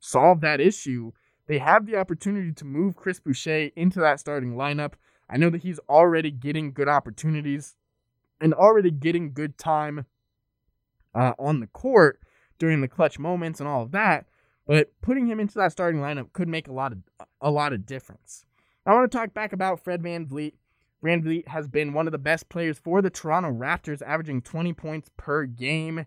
solve 0.00 0.40
that 0.40 0.60
issue, 0.60 1.12
they 1.46 1.58
have 1.58 1.86
the 1.86 1.96
opportunity 1.96 2.52
to 2.52 2.64
move 2.64 2.96
Chris 2.96 3.20
Boucher 3.20 3.70
into 3.76 4.00
that 4.00 4.20
starting 4.20 4.54
lineup. 4.54 4.94
I 5.28 5.36
know 5.36 5.50
that 5.50 5.62
he's 5.62 5.80
already 5.88 6.30
getting 6.30 6.72
good 6.72 6.88
opportunities 6.88 7.76
and 8.40 8.52
already 8.52 8.90
getting 8.90 9.32
good 9.32 9.58
time 9.58 10.06
uh, 11.14 11.32
on 11.38 11.60
the 11.60 11.66
court 11.66 12.20
during 12.58 12.80
the 12.80 12.88
clutch 12.88 13.18
moments 13.18 13.60
and 13.60 13.68
all 13.68 13.82
of 13.82 13.92
that. 13.92 14.26
But 14.66 14.90
putting 15.00 15.26
him 15.26 15.40
into 15.40 15.54
that 15.58 15.72
starting 15.72 16.00
lineup 16.00 16.32
could 16.32 16.48
make 16.48 16.68
a 16.68 16.72
lot 16.72 16.92
of 16.92 16.98
a 17.40 17.50
lot 17.50 17.72
of 17.72 17.86
difference. 17.86 18.44
I 18.84 18.92
want 18.94 19.10
to 19.10 19.16
talk 19.16 19.32
back 19.32 19.52
about 19.52 19.82
Fred 19.82 20.02
Van 20.02 20.26
VanVleet. 20.26 20.54
Van 21.02 21.42
has 21.48 21.68
been 21.68 21.92
one 21.92 22.06
of 22.08 22.12
the 22.12 22.18
best 22.18 22.48
players 22.48 22.78
for 22.78 23.00
the 23.00 23.10
Toronto 23.10 23.50
Raptors, 23.52 24.02
averaging 24.02 24.42
20 24.42 24.72
points 24.72 25.10
per 25.16 25.44
game. 25.44 26.06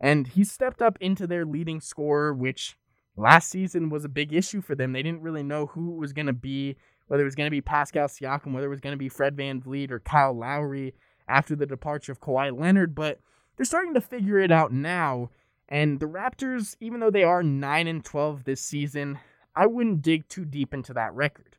And 0.00 0.26
he 0.26 0.44
stepped 0.44 0.80
up 0.80 0.96
into 1.00 1.26
their 1.26 1.44
leading 1.44 1.80
scorer, 1.80 2.32
which 2.32 2.76
last 3.16 3.50
season 3.50 3.90
was 3.90 4.04
a 4.04 4.08
big 4.08 4.32
issue 4.32 4.60
for 4.60 4.74
them. 4.74 4.92
They 4.92 5.02
didn't 5.02 5.22
really 5.22 5.42
know 5.42 5.66
who 5.66 5.90
was 5.92 6.12
going 6.12 6.26
to 6.26 6.32
be, 6.32 6.76
whether 7.08 7.22
it 7.22 7.26
was 7.26 7.34
going 7.34 7.46
to 7.46 7.50
be 7.50 7.60
Pascal 7.60 8.08
Siakam, 8.08 8.52
whether 8.52 8.66
it 8.66 8.70
was 8.70 8.80
going 8.80 8.94
to 8.94 8.98
be 8.98 9.08
Fred 9.08 9.36
VanVleet 9.36 9.90
or 9.90 10.00
Kyle 10.00 10.32
Lowry 10.32 10.94
after 11.28 11.54
the 11.54 11.66
departure 11.66 12.12
of 12.12 12.20
Kawhi 12.20 12.58
Leonard. 12.58 12.94
But 12.94 13.20
they're 13.56 13.64
starting 13.64 13.94
to 13.94 14.00
figure 14.00 14.38
it 14.38 14.50
out 14.50 14.72
now. 14.72 15.30
And 15.68 16.00
the 16.00 16.06
Raptors, 16.06 16.76
even 16.80 17.00
though 17.00 17.10
they 17.10 17.24
are 17.24 17.42
9 17.42 17.86
and 17.86 18.04
12 18.04 18.44
this 18.44 18.60
season, 18.60 19.18
I 19.54 19.66
wouldn't 19.66 20.02
dig 20.02 20.28
too 20.28 20.44
deep 20.44 20.74
into 20.74 20.92
that 20.94 21.14
record. 21.14 21.56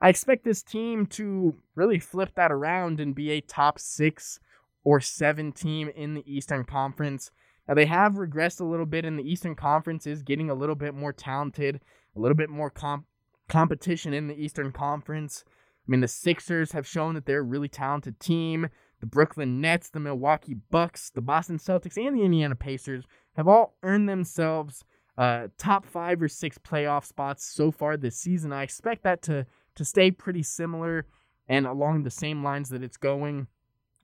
I 0.00 0.08
expect 0.08 0.44
this 0.44 0.62
team 0.62 1.06
to 1.06 1.54
really 1.76 2.00
flip 2.00 2.34
that 2.34 2.50
around 2.50 2.98
and 2.98 3.14
be 3.14 3.30
a 3.30 3.40
top 3.40 3.78
six 3.78 4.40
or 4.82 5.00
seven 5.00 5.52
team 5.52 5.88
in 5.94 6.14
the 6.14 6.24
Eastern 6.26 6.64
Conference. 6.64 7.30
Now, 7.68 7.74
they 7.74 7.86
have 7.86 8.14
regressed 8.14 8.60
a 8.60 8.64
little 8.64 8.86
bit 8.86 9.04
in 9.04 9.16
the 9.16 9.30
Eastern 9.30 9.54
Conference, 9.54 10.06
is 10.06 10.22
getting 10.22 10.50
a 10.50 10.54
little 10.54 10.74
bit 10.74 10.94
more 10.94 11.12
talented, 11.12 11.80
a 12.16 12.20
little 12.20 12.36
bit 12.36 12.50
more 12.50 12.70
comp- 12.70 13.06
competition 13.48 14.12
in 14.12 14.26
the 14.26 14.34
Eastern 14.34 14.72
Conference. 14.72 15.44
I 15.46 15.90
mean, 15.90 16.00
the 16.00 16.08
Sixers 16.08 16.72
have 16.72 16.86
shown 16.86 17.14
that 17.14 17.26
they're 17.26 17.40
a 17.40 17.42
really 17.42 17.68
talented 17.68 18.20
team. 18.20 18.68
The 19.00 19.06
Brooklyn 19.06 19.60
Nets, 19.60 19.90
the 19.90 20.00
Milwaukee 20.00 20.56
Bucks, 20.70 21.10
the 21.10 21.20
Boston 21.20 21.58
Celtics, 21.58 21.96
and 21.96 22.16
the 22.16 22.24
Indiana 22.24 22.54
Pacers 22.54 23.04
have 23.36 23.48
all 23.48 23.76
earned 23.82 24.08
themselves 24.08 24.84
uh, 25.18 25.48
top 25.58 25.84
five 25.84 26.22
or 26.22 26.28
six 26.28 26.58
playoff 26.58 27.04
spots 27.04 27.44
so 27.44 27.70
far 27.70 27.96
this 27.96 28.16
season. 28.16 28.52
I 28.52 28.62
expect 28.62 29.02
that 29.04 29.22
to 29.22 29.46
to 29.74 29.84
stay 29.84 30.10
pretty 30.10 30.42
similar 30.42 31.06
and 31.48 31.66
along 31.66 32.02
the 32.02 32.10
same 32.10 32.44
lines 32.44 32.68
that 32.68 32.82
it's 32.82 32.96
going. 32.96 33.46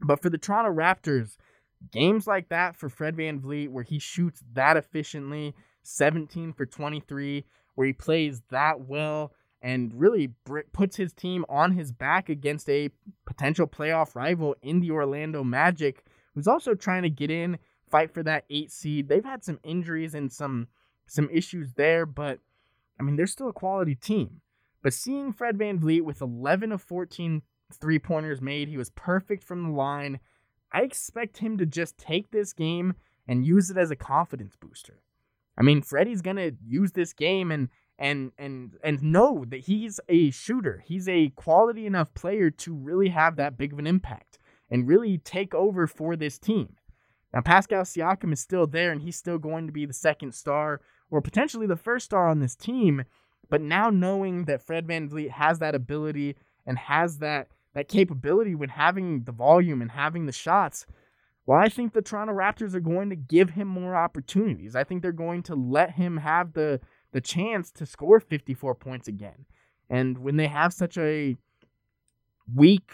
But 0.00 0.22
for 0.22 0.30
the 0.30 0.38
Toronto 0.38 0.72
Raptors, 0.72 1.36
games 1.92 2.26
like 2.26 2.48
that 2.48 2.76
for 2.76 2.88
Fred 2.88 3.16
VanVleet, 3.16 3.68
where 3.70 3.84
he 3.84 3.98
shoots 3.98 4.42
that 4.52 4.76
efficiently, 4.76 5.54
17 5.82 6.52
for 6.52 6.66
23, 6.66 7.44
where 7.74 7.86
he 7.86 7.92
plays 7.92 8.42
that 8.50 8.80
well 8.80 9.32
and 9.60 9.92
really 9.94 10.32
puts 10.72 10.96
his 10.96 11.12
team 11.12 11.44
on 11.48 11.72
his 11.72 11.90
back 11.90 12.28
against 12.28 12.68
a 12.70 12.90
potential 13.26 13.66
playoff 13.66 14.14
rival 14.14 14.54
in 14.62 14.80
the 14.80 14.90
Orlando 14.90 15.42
Magic, 15.42 16.04
who's 16.34 16.46
also 16.46 16.74
trying 16.74 17.02
to 17.02 17.10
get 17.10 17.30
in, 17.30 17.58
fight 17.90 18.12
for 18.12 18.22
that 18.22 18.44
eight 18.50 18.70
seed. 18.70 19.08
They've 19.08 19.24
had 19.24 19.44
some 19.44 19.58
injuries 19.64 20.14
and 20.14 20.32
some 20.32 20.68
some 21.06 21.28
issues 21.30 21.72
there, 21.72 22.04
but 22.04 22.38
I 23.00 23.02
mean, 23.02 23.16
they're 23.16 23.26
still 23.26 23.48
a 23.48 23.52
quality 23.52 23.94
team. 23.94 24.42
But 24.82 24.92
seeing 24.92 25.32
Fred 25.32 25.56
VanVleet 25.56 26.02
with 26.02 26.20
11 26.20 26.70
of 26.70 26.82
14 26.82 27.42
three 27.72 27.98
pointers 27.98 28.40
made, 28.40 28.68
he 28.68 28.76
was 28.76 28.90
perfect 28.90 29.42
from 29.42 29.62
the 29.62 29.70
line. 29.70 30.20
I 30.72 30.82
expect 30.82 31.38
him 31.38 31.58
to 31.58 31.66
just 31.66 31.98
take 31.98 32.30
this 32.30 32.52
game 32.52 32.94
and 33.26 33.46
use 33.46 33.70
it 33.70 33.76
as 33.76 33.90
a 33.90 33.96
confidence 33.96 34.56
booster. 34.56 35.02
I 35.58 35.62
mean, 35.62 35.82
Freddie's 35.82 36.22
gonna 36.22 36.52
use 36.64 36.92
this 36.92 37.12
game 37.12 37.50
and 37.50 37.68
and 37.98 38.32
and 38.38 38.76
and 38.84 39.02
know 39.02 39.44
that 39.48 39.60
he's 39.60 40.00
a 40.08 40.30
shooter. 40.30 40.82
He's 40.86 41.08
a 41.08 41.30
quality 41.30 41.86
enough 41.86 42.14
player 42.14 42.50
to 42.50 42.74
really 42.74 43.08
have 43.08 43.36
that 43.36 43.58
big 43.58 43.72
of 43.72 43.78
an 43.78 43.86
impact 43.86 44.38
and 44.70 44.88
really 44.88 45.18
take 45.18 45.54
over 45.54 45.86
for 45.86 46.14
this 46.16 46.38
team. 46.38 46.76
Now 47.34 47.40
Pascal 47.40 47.82
Siakam 47.82 48.32
is 48.32 48.40
still 48.40 48.66
there 48.66 48.92
and 48.92 49.02
he's 49.02 49.16
still 49.16 49.38
going 49.38 49.66
to 49.66 49.72
be 49.72 49.84
the 49.84 49.92
second 49.92 50.34
star 50.34 50.80
or 51.10 51.20
potentially 51.20 51.66
the 51.66 51.76
first 51.76 52.06
star 52.06 52.28
on 52.28 52.40
this 52.40 52.54
team. 52.54 53.04
But 53.50 53.62
now 53.62 53.90
knowing 53.90 54.44
that 54.44 54.62
Fred 54.62 54.86
VanVleet 54.86 55.30
has 55.30 55.58
that 55.58 55.74
ability 55.74 56.36
and 56.66 56.78
has 56.78 57.18
that 57.18 57.48
that 57.78 57.88
capability 57.88 58.54
when 58.54 58.70
having 58.70 59.22
the 59.22 59.32
volume 59.32 59.80
and 59.80 59.92
having 59.92 60.26
the 60.26 60.32
shots, 60.32 60.84
well, 61.46 61.58
I 61.58 61.68
think 61.68 61.92
the 61.92 62.02
Toronto 62.02 62.34
Raptors 62.34 62.74
are 62.74 62.80
going 62.80 63.08
to 63.10 63.16
give 63.16 63.50
him 63.50 63.68
more 63.68 63.94
opportunities. 63.94 64.74
I 64.74 64.84
think 64.84 65.00
they're 65.00 65.12
going 65.12 65.44
to 65.44 65.54
let 65.54 65.92
him 65.92 66.18
have 66.18 66.52
the 66.52 66.80
the 67.12 67.20
chance 67.22 67.70
to 67.72 67.86
score 67.86 68.20
54 68.20 68.74
points 68.74 69.08
again. 69.08 69.46
And 69.88 70.18
when 70.18 70.36
they 70.36 70.48
have 70.48 70.74
such 70.74 70.98
a 70.98 71.36
weak 72.54 72.90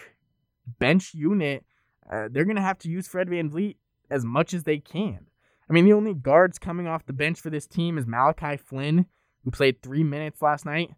bench 0.78 1.14
unit, 1.14 1.64
uh, 2.08 2.28
they're 2.30 2.44
going 2.44 2.54
to 2.54 2.62
have 2.62 2.78
to 2.80 2.88
use 2.88 3.08
Fred 3.08 3.28
VanVleet 3.28 3.76
as 4.08 4.24
much 4.24 4.54
as 4.54 4.62
they 4.62 4.78
can. 4.78 5.26
I 5.68 5.72
mean, 5.72 5.84
the 5.84 5.94
only 5.94 6.14
guards 6.14 6.60
coming 6.60 6.86
off 6.86 7.06
the 7.06 7.12
bench 7.12 7.40
for 7.40 7.50
this 7.50 7.66
team 7.66 7.98
is 7.98 8.06
Malachi 8.06 8.56
Flynn, 8.56 9.06
who 9.42 9.50
played 9.50 9.82
three 9.82 10.04
minutes 10.04 10.42
last 10.42 10.64
night, 10.64 10.90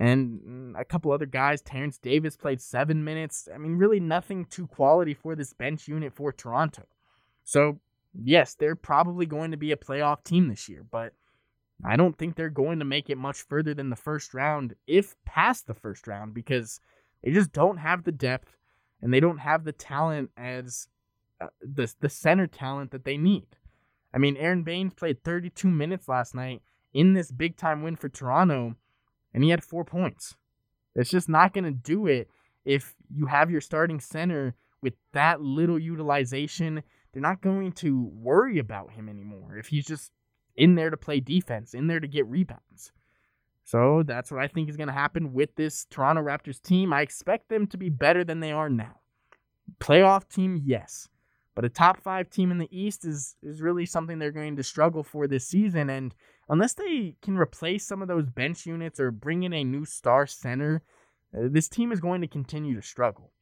and 0.00 0.74
a 0.76 0.84
couple 0.84 1.12
other 1.12 1.26
guys. 1.26 1.60
Terence 1.60 1.98
Davis 1.98 2.36
played 2.36 2.60
seven 2.60 3.04
minutes. 3.04 3.48
I 3.54 3.58
mean, 3.58 3.76
really 3.76 4.00
nothing 4.00 4.46
too 4.46 4.66
quality 4.66 5.12
for 5.12 5.36
this 5.36 5.52
bench 5.52 5.86
unit 5.86 6.14
for 6.14 6.32
Toronto. 6.32 6.86
So, 7.44 7.80
yes, 8.14 8.54
they're 8.54 8.76
probably 8.76 9.26
going 9.26 9.50
to 9.50 9.58
be 9.58 9.72
a 9.72 9.76
playoff 9.76 10.24
team 10.24 10.48
this 10.48 10.68
year, 10.68 10.84
but 10.90 11.12
I 11.84 11.96
don't 11.96 12.16
think 12.16 12.34
they're 12.34 12.48
going 12.48 12.78
to 12.78 12.84
make 12.84 13.10
it 13.10 13.18
much 13.18 13.42
further 13.42 13.74
than 13.74 13.90
the 13.90 13.96
first 13.96 14.32
round, 14.32 14.74
if 14.86 15.14
past 15.26 15.66
the 15.66 15.74
first 15.74 16.06
round, 16.06 16.32
because 16.32 16.80
they 17.22 17.30
just 17.30 17.52
don't 17.52 17.76
have 17.76 18.04
the 18.04 18.12
depth 18.12 18.56
and 19.02 19.12
they 19.12 19.20
don't 19.20 19.38
have 19.38 19.64
the 19.64 19.72
talent 19.72 20.30
as 20.36 20.88
uh, 21.42 21.48
the 21.62 21.92
the 22.00 22.08
center 22.08 22.46
talent 22.46 22.90
that 22.90 23.04
they 23.04 23.18
need. 23.18 23.46
I 24.14 24.18
mean, 24.18 24.36
Aron 24.36 24.62
Baynes 24.62 24.94
played 24.94 25.22
32 25.22 25.68
minutes 25.68 26.08
last 26.08 26.34
night 26.34 26.62
in 26.92 27.12
this 27.12 27.30
big 27.30 27.56
time 27.56 27.82
win 27.82 27.96
for 27.96 28.08
Toronto, 28.08 28.76
and 29.32 29.44
he 29.44 29.50
had 29.50 29.64
four 29.64 29.84
points. 29.84 30.36
It's 30.94 31.10
just 31.10 31.28
not 31.28 31.54
going 31.54 31.64
to 31.64 31.70
do 31.70 32.06
it 32.06 32.28
if 32.64 32.94
you 33.14 33.26
have 33.26 33.50
your 33.50 33.60
starting 33.60 34.00
center 34.00 34.54
with 34.82 34.94
that 35.12 35.40
little 35.40 35.78
utilization. 35.78 36.82
They're 37.12 37.22
not 37.22 37.40
going 37.40 37.72
to 37.72 38.10
worry 38.14 38.58
about 38.58 38.92
him 38.92 39.08
anymore 39.08 39.56
if 39.56 39.68
he's 39.68 39.86
just 39.86 40.12
in 40.56 40.74
there 40.74 40.90
to 40.90 40.96
play 40.96 41.20
defense, 41.20 41.74
in 41.74 41.86
there 41.86 42.00
to 42.00 42.08
get 42.08 42.26
rebounds. 42.26 42.92
So 43.64 44.02
that's 44.04 44.32
what 44.32 44.42
I 44.42 44.48
think 44.48 44.68
is 44.68 44.76
going 44.76 44.88
to 44.88 44.92
happen 44.92 45.32
with 45.32 45.54
this 45.54 45.86
Toronto 45.90 46.22
Raptors 46.22 46.60
team. 46.60 46.92
I 46.92 47.02
expect 47.02 47.48
them 47.48 47.66
to 47.68 47.76
be 47.76 47.88
better 47.88 48.24
than 48.24 48.40
they 48.40 48.52
are 48.52 48.68
now. 48.68 48.96
Playoff 49.78 50.28
team, 50.28 50.60
yes. 50.64 51.08
But 51.60 51.66
a 51.66 51.74
top 51.74 52.02
five 52.02 52.30
team 52.30 52.50
in 52.50 52.56
the 52.56 52.70
East 52.70 53.04
is 53.04 53.36
is 53.42 53.60
really 53.60 53.84
something 53.84 54.18
they're 54.18 54.32
going 54.32 54.56
to 54.56 54.62
struggle 54.62 55.02
for 55.02 55.26
this 55.26 55.46
season. 55.46 55.90
And 55.90 56.14
unless 56.48 56.72
they 56.72 57.16
can 57.20 57.36
replace 57.36 57.86
some 57.86 58.00
of 58.00 58.08
those 58.08 58.24
bench 58.24 58.64
units 58.64 58.98
or 58.98 59.10
bring 59.10 59.42
in 59.42 59.52
a 59.52 59.62
new 59.62 59.84
star 59.84 60.26
center, 60.26 60.82
uh, 61.36 61.48
this 61.50 61.68
team 61.68 61.92
is 61.92 62.00
going 62.00 62.22
to 62.22 62.26
continue 62.26 62.74
to 62.76 62.80
struggle. 62.80 63.32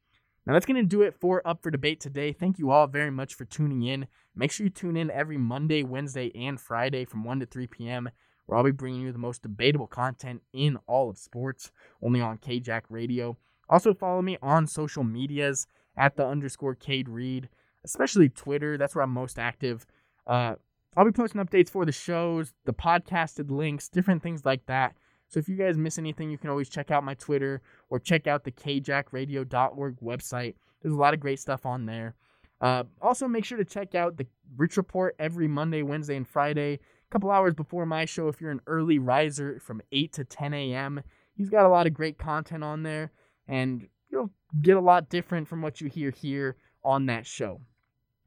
Now 0.45 0.51
that's 0.51 0.65
going 0.65 0.83
to 0.83 0.85
do 0.85 1.01
it 1.01 1.15
for 1.21 1.41
Up 1.47 1.63
for 1.63 1.71
Debate 1.71 2.01
today. 2.01 2.33
Thank 2.33 2.59
you 2.59 2.71
all 2.71 2.87
very 2.87 3.09
much 3.09 3.35
for 3.35 3.45
tuning 3.45 3.83
in. 3.83 4.05
Make 4.35 4.51
sure 4.51 4.65
you 4.65 4.69
tune 4.69 4.97
in 4.97 5.09
every 5.09 5.37
Monday, 5.37 5.83
Wednesday, 5.83 6.29
and 6.35 6.59
Friday 6.59 7.05
from 7.05 7.23
1 7.23 7.39
to 7.39 7.45
3 7.45 7.67
p.m 7.67 8.09
where 8.45 8.57
I'll 8.57 8.63
be 8.63 8.71
bringing 8.71 9.01
you 9.01 9.11
the 9.11 9.19
most 9.19 9.43
debatable 9.43 9.85
content 9.85 10.41
in 10.53 10.79
all 10.87 11.07
of 11.11 11.19
sports, 11.19 11.71
only 12.01 12.19
on 12.19 12.39
KJack 12.39 12.81
Radio. 12.89 13.37
Also, 13.69 13.93
follow 13.93 14.23
me 14.23 14.39
on 14.41 14.65
social 14.65 15.03
medias 15.03 15.67
at 15.95 16.15
the 16.15 16.25
underscore 16.25 16.73
Cade 16.73 17.07
Reed, 17.07 17.47
especially 17.83 18.29
Twitter. 18.29 18.77
That's 18.77 18.95
where 18.95 19.03
I'm 19.03 19.11
most 19.11 19.39
active. 19.39 19.85
Uh, 20.27 20.55
I'll 20.97 21.05
be 21.05 21.11
posting 21.11 21.43
updates 21.43 21.69
for 21.69 21.85
the 21.85 21.91
shows, 21.91 22.53
the 22.65 22.73
podcasted 22.73 23.51
links, 23.51 23.89
different 23.89 24.23
things 24.23 24.45
like 24.45 24.65
that. 24.65 24.95
So 25.27 25.39
if 25.39 25.47
you 25.47 25.55
guys 25.55 25.77
miss 25.77 25.99
anything, 25.99 26.31
you 26.31 26.37
can 26.37 26.49
always 26.49 26.69
check 26.69 26.89
out 26.89 27.03
my 27.03 27.13
Twitter 27.13 27.61
or 27.89 27.99
check 27.99 28.25
out 28.25 28.43
the 28.43 28.51
kjackradio.org 28.51 29.99
website. 30.01 30.55
There's 30.81 30.93
a 30.93 30.97
lot 30.97 31.13
of 31.13 31.19
great 31.19 31.39
stuff 31.39 31.65
on 31.65 31.85
there. 31.85 32.15
Uh, 32.61 32.83
also, 33.01 33.27
make 33.27 33.45
sure 33.45 33.57
to 33.57 33.65
check 33.65 33.95
out 33.95 34.17
the 34.17 34.27
Rich 34.57 34.75
Report 34.75 35.15
every 35.19 35.47
Monday, 35.47 35.83
Wednesday, 35.83 36.15
and 36.15 36.27
Friday 36.27 36.79
a 37.09 37.11
couple 37.11 37.31
hours 37.31 37.53
before 37.53 37.85
my 37.85 38.05
show 38.05 38.27
if 38.27 38.39
you're 38.39 38.51
an 38.51 38.61
early 38.67 38.99
riser 38.99 39.59
from 39.59 39.81
8 39.91 40.13
to 40.13 40.23
10 40.23 40.53
a.m. 40.53 41.01
He's 41.35 41.49
got 41.49 41.65
a 41.65 41.69
lot 41.69 41.87
of 41.87 41.93
great 41.93 42.17
content 42.17 42.63
on 42.63 42.83
there, 42.83 43.11
and 43.47 43.87
you'll 44.09 44.31
get 44.61 44.77
a 44.77 44.81
lot 44.81 45.09
different 45.09 45.47
from 45.47 45.61
what 45.61 45.81
you 45.81 45.87
hear 45.89 46.11
here 46.11 46.57
on 46.83 47.07
that 47.07 47.25
show. 47.25 47.61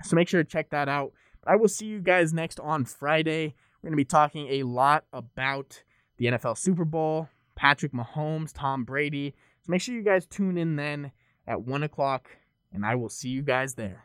So 0.05 0.17
make 0.17 0.29
sure 0.29 0.43
to 0.43 0.49
check 0.49 0.71
that 0.71 0.89
out. 0.89 1.13
I 1.47 1.57
will 1.57 1.69
see 1.69 1.87
you 1.87 2.01
guys 2.01 2.33
next 2.33 2.61
on 2.61 2.85
Friday. 2.85 3.55
We're 3.83 3.89
going 3.89 3.93
to 3.93 3.97
be 3.97 4.05
talking 4.05 4.49
a 4.49 4.63
lot 4.63 5.05
about 5.13 5.83
the 6.19 6.27
NFL 6.27 6.57
Super 6.57 6.85
Bowl, 6.85 7.29
Patrick 7.57 7.93
Mahomes, 7.93 8.53
Tom 8.53 8.85
Brady. 8.85 9.35
So 9.63 9.71
make 9.71 9.81
sure 9.81 9.95
you 9.95 10.03
guys 10.03 10.27
tune 10.27 10.57
in 10.57 10.77
then 10.77 11.13
at 11.47 11.63
1 11.63 11.83
o'clock, 11.83 12.31
and 12.73 12.87
I 12.87 12.95
will 12.95 13.09
see 13.09 13.29
you 13.29 13.43
guys 13.43 13.75
there. 13.75 14.05